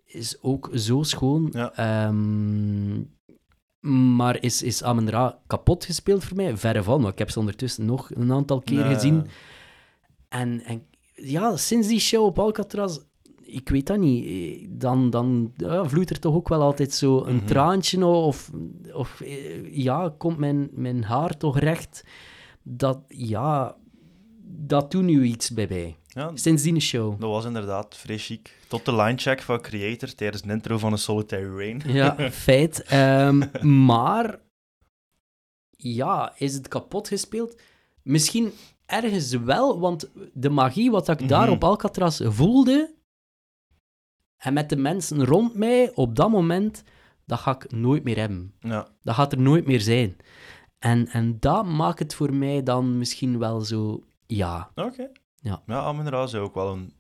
is 0.05 0.43
ook 0.43 0.70
zo 0.74 1.02
schoon. 1.02 1.48
Ja. 1.52 1.73
Maar 3.81 4.43
is, 4.43 4.62
is 4.62 4.82
Amen 4.82 5.11
Ra 5.11 5.39
kapot 5.47 5.85
gespeeld 5.85 6.24
voor 6.24 6.36
mij? 6.36 6.57
Verre 6.57 6.82
van, 6.82 7.01
want 7.01 7.12
ik 7.12 7.19
heb 7.19 7.31
ze 7.31 7.39
ondertussen 7.39 7.85
nog 7.85 8.11
een 8.15 8.32
aantal 8.32 8.61
keer 8.61 8.85
Nee. 8.85 8.94
gezien. 8.94 9.27
En, 10.28 10.62
en 10.65 10.82
ja, 11.15 11.57
sinds 11.57 11.89
die 11.89 12.01
show 12.01 12.24
op 12.24 12.39
Alcatraz 12.39 12.98
ik 13.52 13.68
weet 13.68 13.86
dat 13.86 13.98
niet. 13.98 14.66
Dan, 14.81 15.10
dan 15.10 15.52
ja, 15.56 15.85
vloeit 15.89 16.10
er 16.10 16.18
toch 16.18 16.35
ook 16.35 16.48
wel 16.48 16.62
altijd 16.62 16.93
zo 16.94 17.24
een 17.24 17.36
Mhm. 17.36 17.44
traantje 17.47 18.06
of, 18.06 18.51
of 18.93 19.20
eh, 19.20 19.77
ja, 19.77 20.14
komt 20.18 20.39
mijn, 20.39 20.68
mijn 20.72 21.05
haar 21.05 21.36
toch 21.36 21.59
recht. 21.59 22.05
Dat, 22.62 23.01
ja, 23.09 23.77
dat 24.47 24.90
doet 24.90 25.02
nu 25.02 25.22
iets 25.24 25.51
bij 25.51 25.66
mij. 25.68 25.94
Ja, 26.06 26.31
Sindsdien 26.35 26.81
show. 26.81 27.20
dat 27.20 27.31
was 27.31 27.44
inderdaad 27.44 27.97
vrij 27.97 28.18
chic. 28.18 28.56
Tot 28.68 28.85
de 28.85 28.94
linecheck 28.97 29.43
van 29.43 29.60
Creator 29.60 30.14
tijdens 30.14 30.43
de 30.43 30.52
intro 30.52 30.78
van 30.78 30.93
een 30.93 30.98
Solitary 30.98 31.56
Rain. 31.56 31.82
Ja, 31.86 32.16
feit. 32.31 32.82
Ehm, 32.82 33.43
maar, 33.86 34.39
ja, 35.77 36.32
is 36.39 36.55
het 36.55 36.68
kapot 36.68 37.09
gespeeld? 37.09 37.60
Misschien 38.02 38.52
ergens 38.86 39.31
wel, 39.35 39.81
want 39.81 40.10
de 40.32 40.51
magie 40.51 40.90
wat 40.90 41.09
ik 41.09 41.28
daar 41.28 41.44
Mhm. 41.47 41.52
op 41.52 41.64
Alcatraz 41.64 42.20
voelde, 42.24 42.94
en 44.41 44.53
met 44.53 44.69
de 44.69 44.77
mensen 44.77 45.25
rond 45.25 45.55
mij 45.55 45.91
op 45.95 46.17
dat 46.17 46.31
moment, 46.31 46.83
dat 47.27 47.39
ga 47.39 47.55
ik 47.55 47.73
nooit 47.73 48.05
meer 48.05 48.17
hebben. 48.17 48.55
Ja, 48.61 48.89
Dat 49.03 49.15
gaat 49.15 49.33
er 49.33 49.41
nooit 49.41 49.67
meer 49.67 49.81
zijn. 49.81 50.17
En, 50.79 51.09
en 51.09 51.41
dat 51.41 51.67
maakt 51.67 51.99
het 51.99 52.15
voor 52.15 52.35
mij 52.35 52.62
dan 52.62 52.99
misschien 52.99 53.39
wel 53.39 53.61
zo, 53.61 54.05
ja. 54.27 54.71
oké. 54.75 55.11
Ja. 55.35 55.62
Ja, 55.67 56.27
zou 56.27 56.45
ook 56.45 56.55
wel 56.55 56.73
een 56.73 56.93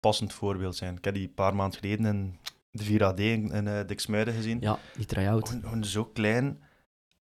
passend 0.00 0.32
voorbeeld 0.32 0.76
zijn. 0.76 0.96
Ik 0.96 1.04
heb 1.04 1.14
die 1.14 1.28
een 1.28 1.34
paar 1.34 1.54
maanden 1.54 1.78
geleden 1.78 2.06
in 2.06 2.38
de 2.70 2.84
4AD 2.84 3.18
in, 3.18 3.50
in 3.50 3.66
uh, 3.66 3.80
Diksmuiden 3.86 4.34
gezien. 4.34 4.60
Ja, 4.60 4.78
die 4.96 5.06
try-out. 5.06 5.48
Gewoon 5.48 5.84
zo 5.84 6.04
klein. 6.04 6.62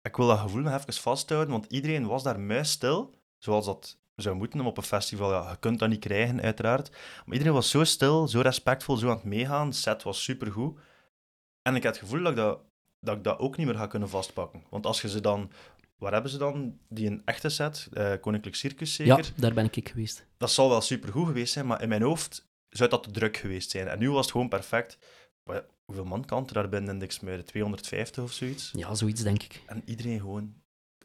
Ik 0.02 0.16
wil 0.16 0.26
dat 0.26 0.38
gevoel 0.38 0.62
nog 0.62 0.74
even 0.74 0.92
vasthouden, 0.92 1.50
want 1.52 1.66
iedereen 1.68 2.06
was 2.06 2.22
daar 2.22 2.40
muisstil, 2.40 3.14
zoals 3.38 3.66
dat 3.66 3.98
zou 4.14 4.36
moeten 4.36 4.60
op 4.60 4.76
een 4.76 4.82
festival. 4.82 5.32
Ja, 5.32 5.50
je 5.50 5.58
kunt 5.58 5.78
dat 5.78 5.88
niet 5.88 6.00
krijgen, 6.00 6.42
uiteraard. 6.42 6.90
Maar 6.90 7.32
iedereen 7.32 7.52
was 7.52 7.70
zo 7.70 7.84
stil, 7.84 8.28
zo 8.28 8.40
respectvol, 8.40 8.96
zo 8.96 9.08
aan 9.08 9.14
het 9.14 9.24
meegaan. 9.24 9.68
De 9.68 9.76
set 9.76 10.02
was 10.02 10.22
supergoed. 10.22 10.78
En 11.62 11.74
ik 11.74 11.82
heb 11.82 11.92
het 11.92 12.02
gevoel 12.02 12.22
dat 12.22 12.30
ik 12.30 12.36
dat, 12.36 12.60
dat 13.00 13.16
ik 13.16 13.24
dat 13.24 13.38
ook 13.38 13.56
niet 13.56 13.66
meer 13.66 13.76
ga 13.76 13.86
kunnen 13.86 14.08
vastpakken. 14.08 14.64
Want 14.70 14.86
als 14.86 15.02
je 15.02 15.08
ze 15.08 15.20
dan... 15.20 15.50
Waar 15.96 16.12
hebben 16.12 16.30
ze 16.30 16.38
dan? 16.38 16.78
Die 16.88 17.06
een 17.06 17.22
echte 17.24 17.48
set, 17.48 17.88
eh, 17.92 18.12
Koninklijk 18.20 18.56
Circus 18.56 18.94
zeker? 18.94 19.16
Ja, 19.16 19.30
daar 19.36 19.54
ben 19.54 19.68
ik 19.72 19.88
geweest. 19.88 20.26
Dat 20.36 20.50
zal 20.50 20.68
wel 20.68 20.80
supergoed 20.80 21.26
geweest 21.26 21.52
zijn, 21.52 21.66
maar 21.66 21.82
in 21.82 21.88
mijn 21.88 22.02
hoofd 22.02 22.48
zou 22.68 22.90
dat 22.90 23.02
te 23.02 23.10
druk 23.10 23.36
geweest 23.36 23.70
zijn. 23.70 23.88
En 23.88 23.98
nu 23.98 24.10
was 24.10 24.22
het 24.22 24.30
gewoon 24.30 24.48
perfect. 24.48 24.98
Maar 25.44 25.64
hoeveel 25.84 26.04
man 26.04 26.24
kan 26.24 26.46
er 26.46 26.52
daar 26.52 26.68
binnen 26.68 26.92
in 26.92 26.98
Diksmuiden? 26.98 27.46
250 27.46 28.22
of 28.22 28.32
zoiets? 28.32 28.70
Ja, 28.72 28.94
zoiets 28.94 29.22
denk 29.22 29.42
ik. 29.42 29.62
En 29.66 29.82
iedereen 29.84 30.20
gewoon 30.20 30.54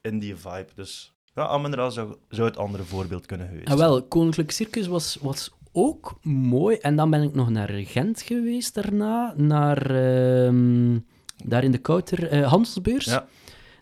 in 0.01 0.19
die 0.19 0.35
vibe. 0.35 0.69
Dus 0.75 1.16
ja, 1.37 1.47
Amenra 1.47 1.89
zou, 1.89 2.15
zou 2.29 2.47
het 2.47 2.57
andere 2.57 2.83
voorbeeld 2.83 3.25
kunnen 3.25 3.47
geweest 3.47 3.69
Ah, 3.69 3.77
wel, 3.77 4.03
Koninklijk 4.03 4.51
Circus 4.51 4.87
was, 4.87 5.17
was 5.21 5.51
ook 5.71 6.19
mooi. 6.23 6.75
En 6.77 6.95
dan 6.95 7.09
ben 7.09 7.21
ik 7.21 7.33
nog 7.35 7.49
naar 7.49 7.69
Gent 7.69 8.21
geweest 8.21 8.73
daarna. 8.73 9.33
Naar, 9.35 9.89
ehm, 9.95 10.99
daar 11.45 11.63
in 11.63 11.71
de 11.71 11.77
Kouter 11.77 12.27
eh, 12.29 12.47
Handelsbeurs. 12.49 13.05
Ja. 13.05 13.27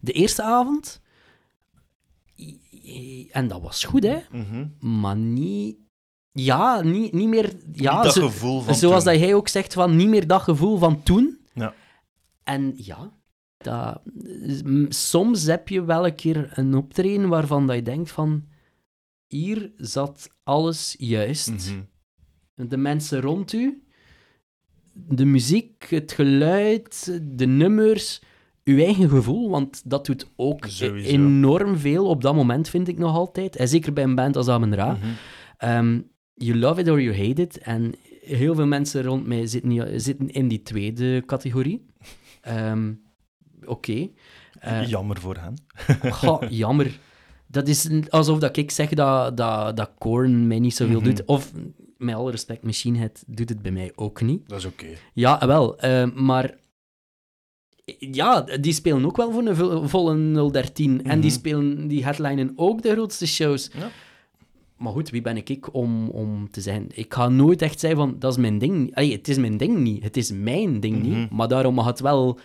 De 0.02 0.11
eerste 0.11 0.44
avond. 0.44 1.02
En 3.32 3.48
dat 3.48 3.61
was 3.61 3.84
goed, 3.84 4.03
hè. 4.03 4.18
Mhm. 4.32 4.68
Maar 5.02 5.15
niet... 5.15 5.77
Ja, 6.32 6.82
niet, 6.82 7.14
niet 7.14 7.27
meer... 7.27 7.53
Ja, 7.73 7.94
Niet 7.95 8.03
dat 8.03 8.14
zo- 8.14 8.26
gevoel 8.26 8.61
van 8.61 8.76
zoals 8.76 9.03
toen. 9.03 9.14
dat 9.14 9.22
jij 9.22 9.34
ook 9.34 9.48
zegt, 9.48 9.73
van 9.73 9.95
niet 9.95 10.07
meer 10.07 10.27
dat 10.27 10.41
gevoel 10.41 10.77
van 10.77 11.03
toen. 11.03 11.40
Ja. 11.53 11.73
En 12.44 12.73
ja, 12.76 13.11
dat, 13.57 14.02
soms 14.90 15.45
heb 15.45 15.69
je 15.69 15.84
wel 15.84 16.06
een 16.06 16.15
keer 16.15 16.52
een 16.53 16.76
optreden 16.76 17.30
waarvan 17.30 17.68
dat 17.68 17.76
je 17.76 17.82
denkt 17.82 18.11
van... 18.11 18.44
Hier 19.27 19.72
zat 19.77 20.30
alles 20.44 20.95
juist. 20.98 21.49
Mhm. 22.56 22.68
De 22.69 22.77
mensen 22.77 23.22
rond 23.22 23.53
u, 23.53 23.84
de 24.94 25.26
muziek, 25.26 25.86
het 25.90 26.11
geluid, 26.11 27.22
de 27.23 27.45
nummers, 27.45 28.22
uw 28.64 28.77
eigen 28.77 29.10
gevoel, 29.10 29.49
want 29.49 29.90
dat 29.90 30.06
doet 30.06 30.32
ook 30.36 30.65
Sowieso. 30.65 31.10
enorm 31.10 31.77
veel 31.77 32.07
op 32.07 32.22
dat 32.22 32.36
moment, 32.36 32.69
vind 32.69 32.88
ik 32.88 32.98
nog 32.98 33.15
altijd. 33.15 33.56
En 33.56 33.68
zeker 33.68 33.94
bij 33.94 34.03
een 34.03 34.15
band 34.15 34.36
als 34.36 34.48
Amen 34.48 34.76
Ra. 34.76 34.91
Mhm. 34.91 35.06
Ehm, 35.57 36.02
you 36.34 36.57
love 36.57 36.82
it 36.82 36.90
or 36.90 37.02
you 37.02 37.27
hate 37.27 37.41
it. 37.41 37.57
En 37.57 37.94
heel 38.22 38.56
veel 38.56 38.68
mensen 38.68 39.03
rond 39.03 39.27
mij 39.27 39.48
zitten, 39.48 40.02
zitten 40.02 40.30
in 40.30 40.48
die 40.48 40.61
tweede 40.61 41.23
categorie. 41.26 41.86
Ehm, 42.41 42.94
Oké. 43.68 44.08
Eh, 44.60 44.88
Jammer 44.88 45.20
voor 45.20 45.38
hen. 45.38 45.56
goh, 46.12 46.42
jammer. 46.50 47.00
Dat 47.48 47.68
is 47.68 47.90
alsof 48.10 48.40
dat 48.40 48.58
ik 48.58 48.72
zeg 48.72 48.90
dat, 48.90 49.38
dat, 49.38 49.78
dat 49.78 49.90
Korn 49.98 50.48
mij 50.48 50.60
niet 50.60 50.76
zoveel 50.76 51.00
Mhm. 51.00 51.10
doet. 51.10 51.26
Of, 51.26 51.52
met 51.98 52.16
alle 52.16 52.32
respect, 52.32 52.64
Machine 52.64 52.98
Head 52.98 53.24
doet 53.28 53.50
het 53.50 53.62
bij 53.62 53.72
mij 53.72 53.92
ook 53.96 54.22
niet. 54.22 54.50
Dat 54.50 54.58
is 54.60 54.66
oké. 54.66 54.86
Ja, 55.14 55.48
wel. 55.48 55.78
eh, 55.80 56.12
maar... 56.14 56.54
Ja, 58.00 58.42
die 58.42 58.74
spelen 58.74 59.06
ook 59.06 59.18
wel 59.18 59.32
voor 59.32 59.46
een 59.46 59.56
vo- 59.56 59.88
volle 59.88 60.52
013. 60.52 61.04
En 61.04 61.20
die 61.20 61.30
Mhm. 61.30 61.40
spelen, 61.40 61.88
die 61.88 62.04
headlinen 62.04 62.54
ook 62.56 62.82
de 62.82 62.92
grootste 62.92 63.28
shows. 63.28 63.70
Ja. 63.78 63.90
Maar 64.78 64.92
goed, 64.92 65.10
wie 65.10 65.22
ben 65.22 65.38
ik, 65.38 65.50
ik 65.50 65.74
om, 65.74 66.10
om 66.10 66.50
te 66.52 66.62
zijn? 66.62 66.88
Ik 66.94 67.14
ga 67.14 67.30
nooit 67.30 67.62
echt 67.62 67.80
zeggen 67.80 68.00
van, 68.00 68.16
dat 68.20 68.32
is 68.32 68.38
mijn 68.38 68.58
ding. 68.58 68.96
Allee, 68.96 69.12
het 69.12 69.28
is 69.28 69.38
mijn 69.38 69.58
ding 69.58 69.78
niet. 69.78 70.04
Het 70.04 70.18
is 70.18 70.32
mijn 70.32 70.80
ding 70.80 71.02
niet. 71.02 71.14
Mhm. 71.14 71.36
Maar 71.36 71.48
daarom 71.48 71.74
mag 71.74 71.86
het 71.86 72.00
wel 72.00 72.40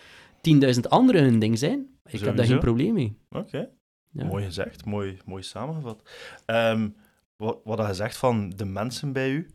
10.000 0.75 0.79
anderen 0.81 1.23
hun 1.23 1.39
ding 1.39 1.57
zijn. 1.57 1.89
Ik 2.05 2.19
heb 2.19 2.35
daar 2.35 2.45
geen 2.45 2.59
probleem 2.59 2.93
mee. 2.93 3.17
Oké. 3.29 3.69
Ja. 4.11 4.25
Mooi 4.25 4.45
gezegd, 4.45 4.85
mooi, 4.85 5.17
mooi 5.25 5.43
samengevat. 5.43 6.09
Ehm, 6.45 6.89
wat, 7.35 7.59
wat 7.63 7.87
je 7.87 7.93
zegt 7.93 8.17
van 8.17 8.49
de 8.49 8.65
mensen 8.65 9.13
bij 9.13 9.29
u, 9.29 9.49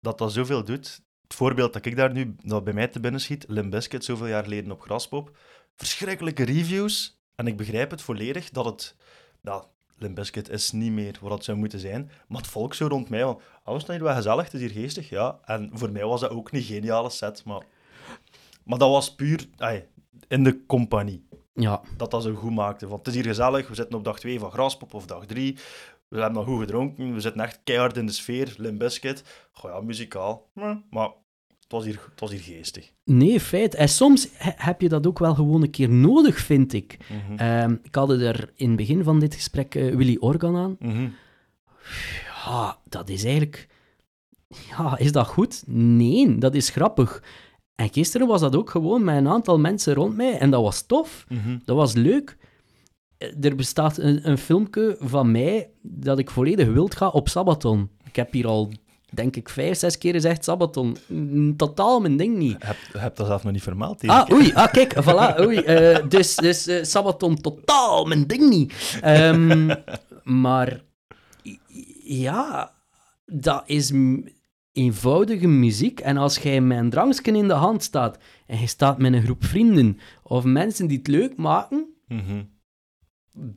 dat 0.00 0.18
dat 0.18 0.32
zoveel 0.32 0.64
doet. 0.64 1.02
Het 1.22 1.34
voorbeeld 1.34 1.72
dat 1.72 1.84
ik 1.84 1.96
daar 1.96 2.12
nu, 2.12 2.34
dat 2.38 2.64
bij 2.64 2.72
mij 2.72 2.88
te 2.88 3.00
binnen 3.00 3.20
schiet, 3.20 3.44
Limp 3.48 3.70
Bizkit, 3.70 4.04
zoveel 4.04 4.26
jaar 4.26 4.42
geleden 4.42 4.70
op 4.70 4.80
Graspop. 4.80 5.36
Verschrikkelijke 5.76 6.44
reviews. 6.44 7.20
En 7.34 7.46
ik 7.46 7.56
begrijp 7.56 7.90
het 7.90 8.02
volledig 8.02 8.50
dat 8.50 8.64
het... 8.64 8.96
Nou, 9.40 9.64
Limp 9.96 10.14
Bizkit 10.14 10.48
is 10.48 10.70
niet 10.70 10.92
meer 10.92 11.18
wat 11.20 11.32
het 11.32 11.44
zou 11.44 11.58
moeten 11.58 11.78
zijn. 11.78 12.10
Maar 12.28 12.40
het 12.40 12.50
volk 12.50 12.74
zo 12.74 12.86
rond 12.86 13.08
mij, 13.08 13.22
van, 13.22 13.40
oh, 13.64 13.76
is 13.76 13.82
het 13.82 13.90
hier 13.90 14.02
wel 14.02 14.14
gezellig, 14.14 14.44
het 14.44 14.54
is 14.54 14.60
hier 14.60 14.70
geestig, 14.70 15.08
ja. 15.08 15.38
En 15.44 15.70
voor 15.72 15.90
mij 15.90 16.04
was 16.04 16.20
dat 16.20 16.30
ook 16.30 16.52
een 16.52 16.62
geniale 16.62 17.10
set, 17.10 17.44
maar... 17.44 17.62
Maar 18.64 18.78
dat 18.78 18.90
was 18.90 19.14
puur 19.14 19.48
ai, 19.56 19.84
in 20.28 20.44
de 20.44 20.66
compagnie 20.66 21.24
Ja, 21.54 21.80
dat 21.96 22.10
dat 22.10 22.22
zo 22.22 22.34
goed 22.34 22.54
maakte. 22.54 22.86
Want 22.88 23.06
het 23.06 23.14
is 23.14 23.20
hier 23.20 23.30
gezellig, 23.30 23.68
we 23.68 23.74
zitten 23.74 23.98
op 23.98 24.04
dag 24.04 24.18
2 24.18 24.38
van 24.38 24.50
Graspop 24.50 24.94
of 24.94 25.06
dag 25.06 25.26
3. 25.26 25.56
We 26.08 26.18
hebben 26.20 26.32
nog 26.38 26.44
goed 26.46 26.60
gedronken, 26.60 27.14
we 27.14 27.20
zitten 27.20 27.40
echt 27.40 27.60
keihard 27.64 27.96
in 27.96 28.06
de 28.06 28.12
sfeer, 28.12 28.54
Limp 28.56 28.78
Bizkit. 28.78 29.24
Goh 29.52 29.70
ja, 29.70 29.80
muzikaal. 29.80 30.48
Maar 30.90 31.08
het 31.60 31.68
was, 31.68 31.84
hier, 31.84 32.00
het 32.10 32.20
was 32.20 32.30
hier 32.30 32.40
geestig. 32.40 32.92
nee, 33.04 33.40
feit. 33.40 33.74
En 33.74 33.88
soms 33.88 34.28
he- 34.32 34.50
heb 34.56 34.80
je 34.80 34.88
dat 34.88 35.06
ook 35.06 35.18
wel 35.18 35.34
gewoon 35.34 35.62
een 35.62 35.70
keer 35.70 35.88
nodig, 35.90 36.38
vind 36.38 36.72
ik. 36.72 36.96
Mhm. 37.28 37.38
Ehm, 37.38 37.76
ik 37.82 37.94
had 37.94 38.10
er 38.10 38.52
in 38.54 38.68
het 38.68 38.76
begin 38.76 39.02
van 39.04 39.20
dit 39.20 39.34
gesprek 39.34 39.74
eh, 39.74 39.94
Willy 39.94 40.16
Organ 40.20 40.56
aan. 40.56 40.76
Mhm. 40.78 41.08
Ja, 42.44 42.78
dat 42.88 43.08
is 43.08 43.24
eigenlijk... 43.24 43.68
Ja, 44.68 44.98
is 44.98 45.12
dat 45.12 45.26
goed? 45.26 45.62
Nee, 45.66 46.38
dat 46.38 46.54
is 46.54 46.70
grappig. 46.70 47.22
En 47.82 47.88
gisteren 47.92 48.26
was 48.26 48.40
dat 48.40 48.56
ook 48.56 48.70
gewoon 48.70 49.04
met 49.04 49.16
een 49.16 49.28
aantal 49.28 49.58
mensen 49.58 49.94
rond 49.94 50.16
mij. 50.16 50.38
En 50.38 50.50
dat 50.50 50.62
was 50.62 50.82
tof. 50.82 51.24
Mhm. 51.28 51.58
Dat 51.64 51.76
was 51.76 51.92
leuk. 51.94 52.36
Eh, 53.18 53.44
Er 53.44 53.56
bestaat 53.56 53.98
een, 53.98 54.28
een 54.28 54.38
filmpje 54.38 54.96
van 55.00 55.30
mij 55.30 55.70
dat 55.82 56.18
ik 56.18 56.30
volledig 56.30 56.68
wild 56.68 56.94
ga 56.94 57.08
op 57.08 57.28
Sabaton. 57.28 57.90
Ik 58.04 58.16
heb 58.16 58.32
hier 58.32 58.46
al, 58.46 58.70
denk 59.10 59.36
ik, 59.36 59.48
vijf, 59.48 59.78
zes 59.78 59.98
keer 59.98 60.12
gezegd 60.12 60.44
Sabaton. 60.44 60.96
Mm, 61.06 61.56
Totaal 61.56 62.00
mijn 62.00 62.16
ding 62.16 62.36
niet. 62.36 62.56
Je 62.92 62.98
hebt 62.98 63.16
dat 63.16 63.26
zelf 63.26 63.42
nog 63.44 63.52
niet 63.52 63.62
vermeld. 63.62 64.06
Ah, 64.06 64.30
oei, 64.32 64.52
ah, 64.54 64.72
kijk, 64.72 64.94
voilà, 65.02 65.40
oei. 65.40 65.56
eh, 65.58 66.08
dus 66.08 66.36
dus 66.36 66.66
eh, 66.66 66.84
Sabaton, 66.84 67.36
totaal 67.40 68.04
mijn 68.04 68.26
ding 68.26 68.48
niet. 68.48 68.98
Ehm, 69.00 69.74
maar 70.42 70.80
ja, 72.04 72.72
dat 73.26 73.62
is 73.66 73.92
eenvoudige 74.72 75.46
muziek. 75.46 76.00
En 76.00 76.16
als 76.16 76.38
jij 76.38 76.60
met 76.60 76.78
een 76.78 76.90
drankje 76.90 77.32
in 77.32 77.48
de 77.48 77.54
hand 77.54 77.82
staat 77.82 78.18
en 78.46 78.58
je 78.60 78.66
staat 78.66 78.98
met 78.98 79.12
een 79.12 79.22
groep 79.22 79.44
vrienden 79.44 79.98
of 80.22 80.44
mensen 80.44 80.86
die 80.86 80.98
het 80.98 81.06
leuk 81.06 81.36
maken, 81.36 81.86
Mhm. 82.08 82.42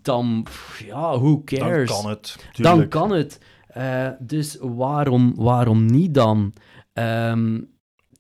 dan, 0.02 0.46
ja, 0.86 1.02
who 1.20 1.30
Dan 1.30 1.44
cares? 1.46 1.90
kan 2.02 2.10
het. 2.10 2.36
Dan 2.56 2.88
kan 2.88 3.12
het. 3.12 3.40
Eh, 3.68 4.10
dus 4.20 4.58
waarom, 4.62 5.34
waarom 5.36 5.86
niet 5.86 6.14
dan? 6.14 6.54
Ehm, 6.94 7.62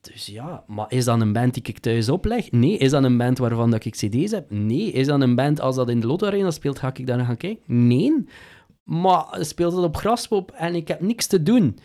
dus 0.02 0.26
ja, 0.26 0.64
maar 0.68 0.86
is 0.92 1.06
dat 1.06 1.22
een 1.22 1.34
band 1.34 1.54
die 1.54 1.64
ik 1.64 1.80
thuis 1.80 2.10
opleg? 2.10 2.52
Nee. 2.52 2.78
Is 2.78 2.92
dat 2.92 3.04
een 3.04 3.18
band 3.18 3.38
waarvan 3.38 3.72
dat 3.72 3.86
ik 3.86 3.94
cd's 3.94 4.32
heb? 4.32 4.52
Nee. 4.52 4.92
Is 4.92 5.08
dat 5.08 5.22
een 5.22 5.36
band, 5.36 5.60
als 5.60 5.76
dat 5.76 5.90
in 5.90 6.00
de 6.00 6.08
Lotto 6.08 6.28
Arena 6.28 6.52
speelt, 6.52 6.80
ga 6.80 6.92
ik 6.94 7.08
daar 7.08 7.18
naar 7.18 7.26
gaan 7.26 7.38
kijken? 7.38 7.64
Nee. 7.88 8.26
Maar 8.84 9.26
speelt 9.40 9.74
het 9.76 9.84
op 9.84 9.98
Graspop 9.98 10.52
en 10.52 10.76
ik 10.76 10.88
heb 10.88 11.02
niks 11.02 11.28
te 11.28 11.44
doen. 11.44 11.78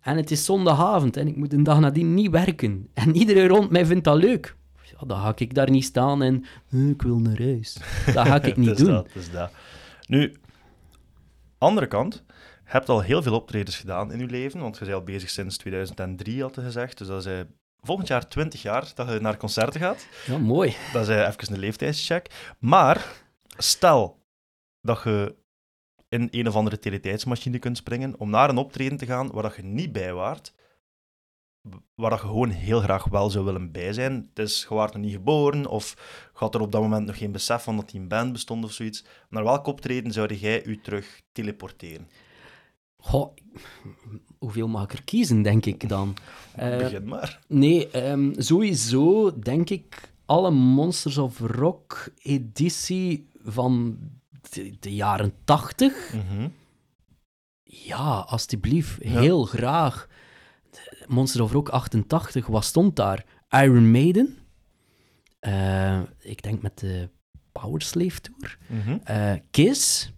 En 0.00 0.16
het 0.16 0.30
is 0.30 0.44
zondagavond 0.44 1.16
en 1.16 1.26
ik 1.28 1.36
moet 1.36 1.52
een 1.52 1.62
dag 1.62 1.80
nadien 1.80 2.14
niet 2.14 2.30
werken. 2.30 2.88
En 2.94 3.16
iedereen 3.16 3.46
rond 3.48 3.70
mij 3.70 3.86
vindt 3.86 4.04
dat 4.04 4.16
leuk. 4.16 4.56
Ja, 4.82 5.06
dan 5.06 5.20
ga 5.20 5.32
ik 5.36 5.54
daar 5.54 5.70
niet 5.70 5.84
staan 5.84 6.22
en 6.22 6.44
"Eh, 6.70 6.88
ik 6.88 7.02
wil 7.02 7.18
naar 7.18 7.38
huis. 7.42 7.76
Dat 8.14 8.26
ga 8.26 8.42
ik 8.42 8.56
niet 8.66 8.76
doen. 8.76 8.86
Dat, 8.86 9.08
is 9.12 9.30
dat. 9.30 9.50
Nu, 10.06 10.34
andere 11.58 11.86
kant. 11.86 12.24
hebt 12.64 12.88
al 12.88 13.00
heel 13.00 13.22
veel 13.22 13.34
optredens 13.34 13.76
gedaan 13.76 14.12
in 14.12 14.18
je 14.18 14.26
leven, 14.26 14.60
want 14.60 14.78
je 14.78 14.84
bent 14.84 14.96
al 14.96 15.02
bezig 15.02 15.30
sinds 15.30 15.56
2003, 15.56 16.42
had 16.42 16.54
je 16.54 16.60
gezegd. 16.60 16.98
Dus 16.98 17.06
dat 17.06 17.26
is 17.26 17.32
eh, 17.32 17.40
volgend 17.80 18.08
jaar 18.08 18.28
20 18.28 18.62
jaar 18.62 18.92
dat 18.94 19.08
je 19.08 19.18
naar 19.20 19.36
concerten 19.36 19.80
gaat. 19.80 20.06
Ja, 20.26 20.38
mooi. 20.38 20.74
Dat 20.92 21.02
is 21.02 21.08
eh, 21.08 21.26
even 21.26 21.52
een 21.52 21.58
leeftijdscheck. 21.58 22.54
Maar 22.58 23.06
stel 23.56 24.18
dat 24.80 25.00
je 25.04 25.34
in 26.08 26.28
een 26.30 26.48
of 26.48 26.54
andere 26.56 26.78
teletijdsmachine 26.78 27.58
kunt 27.58 27.76
springen 27.76 28.14
om 28.18 28.30
naar 28.30 28.48
een 28.48 28.56
optreden 28.56 28.98
te 28.98 29.06
gaan 29.06 29.30
waar 29.30 29.42
dat 29.42 29.56
je 29.56 29.62
niet 29.62 29.92
bij 29.92 30.12
waart, 30.12 30.54
waar 31.94 32.10
dat 32.10 32.20
je 32.20 32.26
gewoon 32.26 32.50
heel 32.50 32.80
graag 32.80 33.04
wel 33.04 33.30
zou 33.30 33.44
willen 33.44 33.72
bij 33.72 33.92
zijn. 33.92 34.28
Het 34.34 34.38
is, 34.46 34.66
je 34.68 34.74
waart 34.74 34.92
nog 34.92 35.02
niet 35.02 35.12
geboren, 35.12 35.66
of 35.66 35.94
je 36.32 36.38
had 36.38 36.54
er 36.54 36.60
op 36.60 36.72
dat 36.72 36.82
moment 36.82 37.06
nog 37.06 37.18
geen 37.18 37.32
besef 37.32 37.62
van 37.62 37.76
dat 37.76 37.90
die 37.90 38.00
een 38.00 38.08
band 38.08 38.32
bestond 38.32 38.64
of 38.64 38.72
zoiets. 38.72 39.04
Naar 39.28 39.44
welk 39.44 39.66
optreden 39.66 40.12
zou 40.12 40.34
jij 40.34 40.64
u 40.64 40.80
terug 40.80 41.20
teleporteren? 41.32 42.08
Goh, 42.96 43.36
hoeveel 44.38 44.68
mag 44.68 44.84
ik 44.84 44.92
er 44.92 45.02
kiezen, 45.04 45.42
denk 45.42 45.66
ik 45.66 45.88
dan? 45.88 46.16
Eh, 46.54 46.76
Begin 46.78 47.04
maar. 47.08 47.40
nee, 47.48 47.90
ehm, 47.90 48.32
sowieso 48.40 49.38
denk 49.38 49.70
ik 49.70 50.12
alle 50.26 50.50
Monsters 50.50 51.18
of 51.18 51.38
Rock 51.40 52.08
editie 52.22 53.28
van 53.42 53.98
de, 54.48 54.76
de 54.80 54.94
jaren 54.94 55.32
80. 55.44 56.14
Mhm. 56.14 56.48
Ja, 57.62 58.18
alstublieft, 58.18 59.02
heel 59.02 59.44
graag. 59.44 60.08
De 60.70 61.04
Monsters 61.08 61.44
of 61.44 61.52
Rock 61.52 61.68
88, 61.68 62.46
wat 62.46 62.64
stond 62.64 62.96
daar? 62.96 63.24
Iron 63.48 63.90
Maiden. 63.90 64.38
Eh, 65.38 66.00
ik 66.18 66.42
denk 66.42 66.62
met 66.62 66.78
de 66.78 67.08
Powerslave 67.52 68.20
Tour. 68.20 68.58
Mhm. 68.66 68.98
Eh, 69.04 69.32
Kiss. 69.50 70.12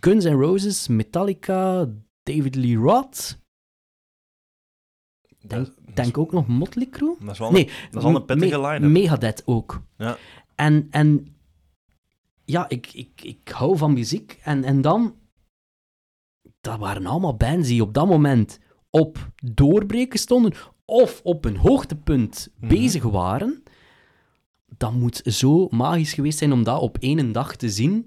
Guns 0.00 0.24
N' 0.24 0.28
Roses, 0.40 0.88
Metallica, 0.88 1.88
David 2.22 2.54
Lee 2.54 2.76
Roth. 2.76 3.38
Denk, 5.38 5.66
Dat- 5.66 5.74
dat, 5.86 5.96
denk 5.96 6.18
ook 6.18 6.32
nog 6.32 6.46
Motley 6.48 6.86
Crue. 6.90 7.16
dat 7.20 7.30
is 7.30 7.38
wel 7.38 7.50
Nee, 7.52 7.66
een, 7.66 7.72
dat 7.90 8.02
is 8.02 8.08
wel 8.08 8.16
een 8.16 8.24
pittige 8.24 8.60
line-up. 8.60 8.90
Megadeth 8.90 9.42
ook. 9.46 9.82
Ja. 9.96 10.16
En, 10.54 10.86
en 10.90 11.34
ja, 12.50 12.68
ik, 12.68 12.90
ik, 12.92 13.22
ik 13.22 13.48
hou 13.48 13.76
van 13.76 13.92
muziek. 13.92 14.40
En, 14.42 14.64
en 14.64 14.80
dan, 14.80 15.14
dat 16.60 16.78
waren 16.78 17.06
allemaal 17.06 17.36
bands 17.36 17.68
die 17.68 17.82
op 17.82 17.94
dat 17.94 18.06
moment 18.06 18.58
op 18.90 19.30
doorbreken 19.54 20.18
stonden 20.18 20.52
of 20.84 21.20
op 21.24 21.44
een 21.44 21.56
hoogtepunt 21.56 22.48
Mhm. 22.60 22.68
bezig 22.68 23.02
waren. 23.02 23.62
Dat 24.76 24.92
moet 24.92 25.16
zo 25.24 25.66
magisch 25.70 26.12
geweest 26.12 26.38
zijn 26.38 26.52
om 26.52 26.62
dat 26.62 26.80
op 26.80 26.98
één 26.98 27.32
dag 27.32 27.56
te 27.56 27.70
zien. 27.70 28.06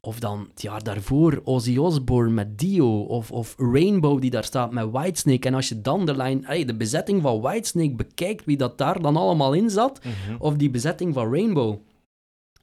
Of 0.00 0.20
dan 0.20 0.46
het 0.50 0.62
jaar 0.62 0.82
daarvoor 0.82 1.40
Ozzy 1.44 1.76
Osbourne 1.76 2.32
met 2.32 2.58
Dio, 2.58 3.00
of, 3.00 3.30
of 3.32 3.54
Rainbow 3.58 4.20
die 4.20 4.30
daar 4.30 4.44
staat 4.44 4.72
met 4.72 4.90
Whitesnake. 4.90 5.46
En 5.48 5.54
als 5.54 5.68
je 5.68 5.80
dan 5.80 6.06
de, 6.06 6.16
lijn, 6.16 6.44
ey, 6.44 6.64
de 6.64 6.76
bezetting 6.76 7.22
van 7.22 7.40
Whitesnake 7.40 7.94
bekijkt, 7.94 8.44
wie 8.44 8.56
dat 8.56 8.78
daar 8.78 9.00
dan 9.02 9.16
allemaal 9.16 9.52
in 9.52 9.70
zat, 9.70 10.04
Mhm. 10.04 10.36
of 10.42 10.54
die 10.56 10.70
bezetting 10.70 11.14
van 11.14 11.32
Rainbow. 11.32 11.78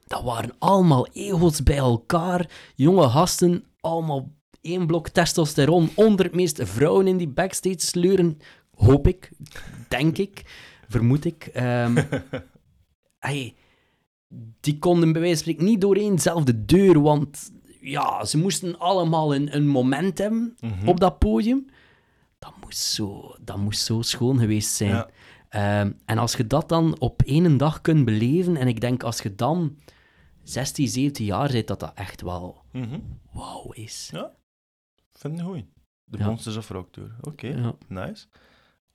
Dat 0.08 0.24
waren 0.24 0.56
allemaal 0.60 1.08
ego's 1.08 1.64
bij 1.64 1.78
elkaar. 1.78 2.50
Jonge 2.76 3.10
gasten, 3.10 3.64
allemaal 3.80 4.32
één 4.62 4.88
blok 4.88 5.10
testosteron. 5.10 5.90
Onder 5.96 6.26
het 6.26 6.36
meeste 6.36 6.66
vrouwen 6.66 7.08
in 7.08 7.18
die 7.18 7.28
backstage 7.28 7.80
sleuren. 7.80 8.38
Hoop 8.76 9.08
ik, 9.08 9.32
denk 9.88 10.18
ik, 10.18 10.44
vermoed 10.88 11.26
ik. 11.26 11.46
Ehm, 11.54 12.04
ey, 13.20 13.54
die 14.60 14.80
konden 14.80 15.12
bij 15.12 15.22
wijze 15.22 15.36
van 15.36 15.44
spreken 15.44 15.66
niet 15.72 15.82
door 15.82 15.96
éénzelfde 15.96 16.66
deur, 16.66 17.02
want 17.02 17.52
ja, 17.82 18.26
ze 18.26 18.38
moesten 18.38 18.80
allemaal 18.80 19.36
een, 19.36 19.56
een 19.56 19.68
moment 19.68 20.18
hebben 20.18 20.56
Mhm. 20.60 20.88
op 20.88 21.00
dat 21.00 21.20
podium. 21.20 21.66
Dat 22.40 22.54
moest 22.64 22.80
zo, 22.80 23.36
dat 23.42 23.58
moest 23.58 23.82
zo 23.82 24.02
schoon 24.02 24.40
geweest 24.40 24.76
zijn. 24.76 24.90
Ja. 24.90 25.10
Ehm, 25.50 25.92
en 26.06 26.18
als 26.18 26.34
je 26.36 26.48
dat 26.48 26.70
dan 26.70 27.00
op 27.00 27.22
één 27.22 27.58
dag 27.58 27.82
kunt 27.82 28.06
beleven, 28.06 28.58
en 28.58 28.68
ik 28.68 28.82
denk 28.82 29.04
als 29.04 29.22
je 29.22 29.36
dan 29.36 29.76
16, 30.46 30.88
17 30.88 31.26
jaar 31.26 31.52
bent, 31.52 31.68
dat 31.68 31.80
dat 31.80 31.92
echt 31.96 32.22
wel 32.22 32.64
Mhm. 32.72 33.00
wauw 33.32 33.72
is. 33.72 34.10
Ja, 34.12 34.32
vind 35.12 35.40
ik 35.40 35.46
goed. 35.46 35.64
De 36.04 36.18
Ja. 36.18 36.26
Monsters 36.26 36.56
of 36.58 36.70
Rock 36.70 36.92
Tour. 36.92 37.16
Oké, 37.22 37.48
Ja. 37.48 37.76
nice. 37.88 38.26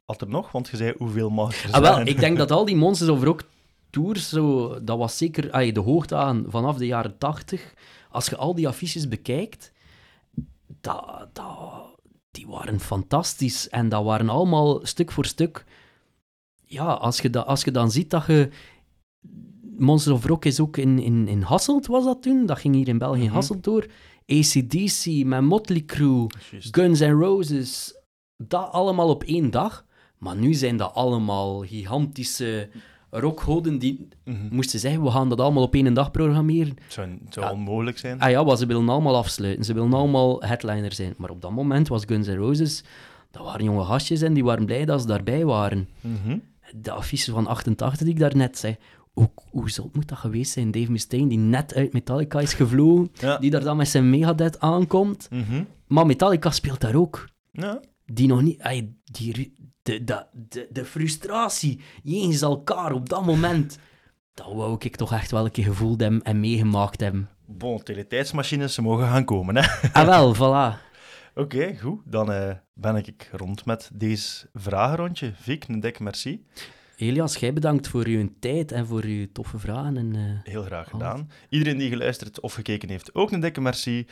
Had 0.05 0.21
er 0.21 0.29
nog? 0.29 0.53
Want 0.53 0.69
je 0.69 0.77
zei 0.77 0.95
hoeveel 0.99 1.31
mag 1.31 1.65
er 1.65 1.73
Ah, 1.73 1.81
wel, 1.81 2.01
ik 2.01 2.19
denk 2.21 2.37
dat 2.39 2.51
al 2.59 2.65
die 2.65 2.77
Monsters 2.77 3.11
of 3.11 3.23
Rock 3.23 3.43
tours, 3.91 4.29
zo, 4.29 4.79
dat 4.85 4.99
was 4.99 5.17
zeker 5.17 5.51
ay, 5.51 5.73
de 5.73 5.81
hoogte 5.81 6.17
aan 6.17 6.45
vanaf 6.49 6.77
de 6.77 6.87
jaren 6.87 7.19
80. 7.19 7.75
Als 8.11 8.27
je 8.27 8.37
al 8.37 8.55
die 8.55 8.69
affiches 8.69 9.09
bekijkt, 9.09 9.73
dat, 10.81 11.29
dat, 11.33 12.01
die 12.31 12.47
waren 12.47 12.81
fantastisch. 12.81 13.69
En 13.69 13.89
dat 13.89 14.05
waren 14.05 14.29
allemaal 14.29 14.87
stuk 14.87 15.11
voor 15.13 15.25
stuk. 15.27 15.65
Ja, 16.65 16.85
als 16.93 17.21
je, 17.21 17.31
dat, 17.31 17.47
als 17.47 17.63
je 17.65 17.71
dan 17.71 17.91
ziet 17.91 18.11
dat 18.11 18.27
je. 18.27 18.51
Monsters 19.81 20.17
of 20.17 20.25
Rock 20.27 20.45
is 20.45 20.61
ook 20.61 20.77
in, 20.77 20.99
in, 20.99 21.29
in 21.29 21.43
Hasselt, 21.43 21.87
was 21.87 22.05
dat 22.05 22.23
toen? 22.23 22.47
Dat 22.47 22.59
ging 22.59 22.75
hier 22.75 22.89
in 22.89 22.99
België 22.99 23.25
Mhm. 23.25 23.33
Hasselt 23.35 23.65
door. 23.65 23.87
ACDC 24.27 25.25
met 25.25 25.43
Motley 25.43 25.81
Crue. 25.85 26.27
Juist. 26.51 26.75
Guns 26.77 27.01
N' 27.01 27.11
Roses, 27.11 27.95
dat 28.37 28.71
allemaal 28.73 29.09
op 29.09 29.23
één 29.25 29.51
dag. 29.51 29.85
Maar 30.19 30.37
nu 30.37 30.55
zijn 30.55 30.77
dat 30.77 30.95
allemaal 30.95 31.61
gigantische 31.67 32.69
rockgoden 33.11 33.79
die 33.79 34.09
Mhm. 34.25 34.37
moesten 34.51 34.81
zeggen, 34.81 35.03
we 35.03 35.11
gaan 35.11 35.29
dat 35.29 35.41
allemaal 35.41 35.63
op 35.63 35.75
één 35.75 35.95
dag 35.95 36.11
programmeren. 36.11 36.77
Het 36.83 36.93
zou, 36.93 37.09
het 37.25 37.35
zou 37.35 37.47
Ja. 37.47 37.53
onmogelijk 37.53 37.99
zijn. 37.99 38.21
Ah 38.21 38.31
ja, 38.31 38.57
ze 38.57 38.67
willen 38.67 38.89
allemaal 38.89 39.17
afsluiten. 39.17 39.65
Ze 39.65 39.73
willen 39.75 39.93
allemaal 39.95 40.43
headliner 40.43 40.93
zijn. 40.93 41.15
Maar 41.19 41.31
op 41.31 41.41
dat 41.41 41.51
moment 41.51 41.89
was 41.89 42.05
Guns 42.07 42.27
N' 42.27 42.35
Roses, 42.37 42.85
dat 43.31 43.43
waren 43.45 43.65
jonge 43.65 43.85
gastjes 43.85 44.23
en 44.23 44.35
die 44.35 44.45
waren 44.45 44.67
blij 44.67 44.85
dat 44.85 45.01
ze 45.01 45.07
daarbij 45.07 45.45
waren. 45.45 45.89
Mhm. 46.01 46.39
De 46.75 46.91
affiche 46.91 47.31
van 47.33 47.47
88 47.47 48.05
die 48.07 48.15
ik 48.15 48.21
daarnet 48.21 48.59
zei, 48.59 48.77
hoe, 49.21 49.31
hoe 49.51 49.71
zot 49.71 49.95
moet 49.95 50.09
dat 50.09 50.19
geweest 50.19 50.53
zijn? 50.53 50.71
Dave 50.71 50.91
Mustaine, 50.91 51.29
die 51.29 51.39
net 51.39 51.75
uit 51.75 51.93
Metallica 51.93 52.41
is 52.41 52.55
gevlogen, 52.55 53.11
Ja. 53.13 53.39
die 53.39 53.51
daar 53.51 53.61
dan 53.65 53.77
met 53.77 53.89
zijn 53.89 54.11
Megadeth 54.11 54.61
aankomt. 54.61 55.29
Mhm. 55.31 55.65
Maar 55.87 56.07
Metallica 56.07 56.51
speelt 56.51 56.81
daar 56.81 56.95
ook. 56.95 57.29
ja. 57.53 57.81
die 58.07 58.27
nog 58.29 58.43
niet... 58.43 58.61
ay, 58.63 58.93
die, 59.05 59.55
de, 59.83 60.05
de, 60.05 60.25
de, 60.49 60.67
de 60.71 60.85
frustratie 60.85 61.81
jegens 62.03 62.41
elkaar 62.43 62.93
op 62.93 63.09
dat 63.09 63.25
moment, 63.25 63.79
dat 64.35 64.53
wou 64.53 64.77
ik 64.79 64.97
toch 64.97 65.13
echt 65.13 65.31
wel 65.31 65.45
een 65.45 65.51
keer 65.51 65.65
gevoeld 65.65 66.01
hebben 66.01 66.23
en 66.23 66.41
meegemaakt 66.41 67.01
hebben. 67.01 67.29
Bon, 67.47 67.83
teletijdsmachines, 67.83 68.75
ze 68.75 68.83
mogen 68.83 69.07
gaan 69.07 69.25
komen, 69.25 69.57
hè. 69.57 69.63
Ah 70.01 70.07
wel, 70.07 70.35
voilà. 70.37 70.79
Oké, 71.35 71.77
goed. 71.79 72.01
Dan 72.05 72.33
eh, 72.33 72.55
ben 72.75 72.97
ik 72.97 73.29
rond 73.33 73.65
met 73.65 73.91
deze 73.93 74.49
vragenrondje. 74.55 75.33
Vic, 75.35 75.65
een 75.69 75.81
dikke 75.81 76.03
merci. 76.03 76.45
Elias, 77.01 77.37
jij 77.37 77.53
bedankt 77.53 77.89
voor 77.89 78.07
uw 78.07 78.29
tijd 78.41 78.73
en 78.73 78.87
voor 78.87 79.03
uw 79.03 79.27
toffe 79.33 79.59
vragen. 79.59 79.97
En, 79.97 80.15
eh, 80.15 80.53
Heel 80.53 80.63
graag 80.63 80.89
gedaan. 80.89 81.31
Iedereen 81.49 81.79
die 81.79 81.89
geluisterd 81.89 82.41
of 82.41 82.53
gekeken 82.55 82.89
heeft, 82.89 83.15
ook 83.15 83.33
een 83.33 83.41
dikke 83.41 83.61
merci. 83.61 84.07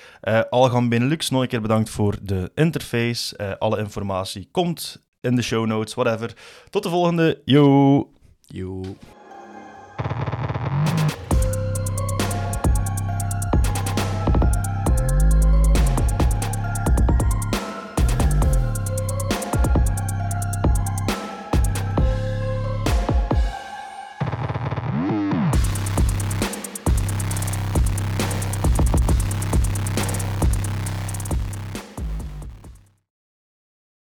Algan 0.51 0.89
Benelux, 0.89 1.31
nog 1.31 1.43
een 1.43 1.49
keer 1.49 1.61
bedankt 1.61 1.91
voor 1.91 2.17
de 2.23 2.51
interface. 2.55 3.37
Eh, 3.37 3.53
alle 3.59 3.79
informatie 3.79 4.49
komt 4.51 5.07
in 5.21 5.37
de 5.37 5.43
show 5.43 5.67
notes, 5.67 5.95
whatever. 5.95 6.37
Tot 6.71 6.83
de 6.83 6.89
volgende. 6.89 7.43
Yo! 7.45 8.13
yo. 8.47 8.83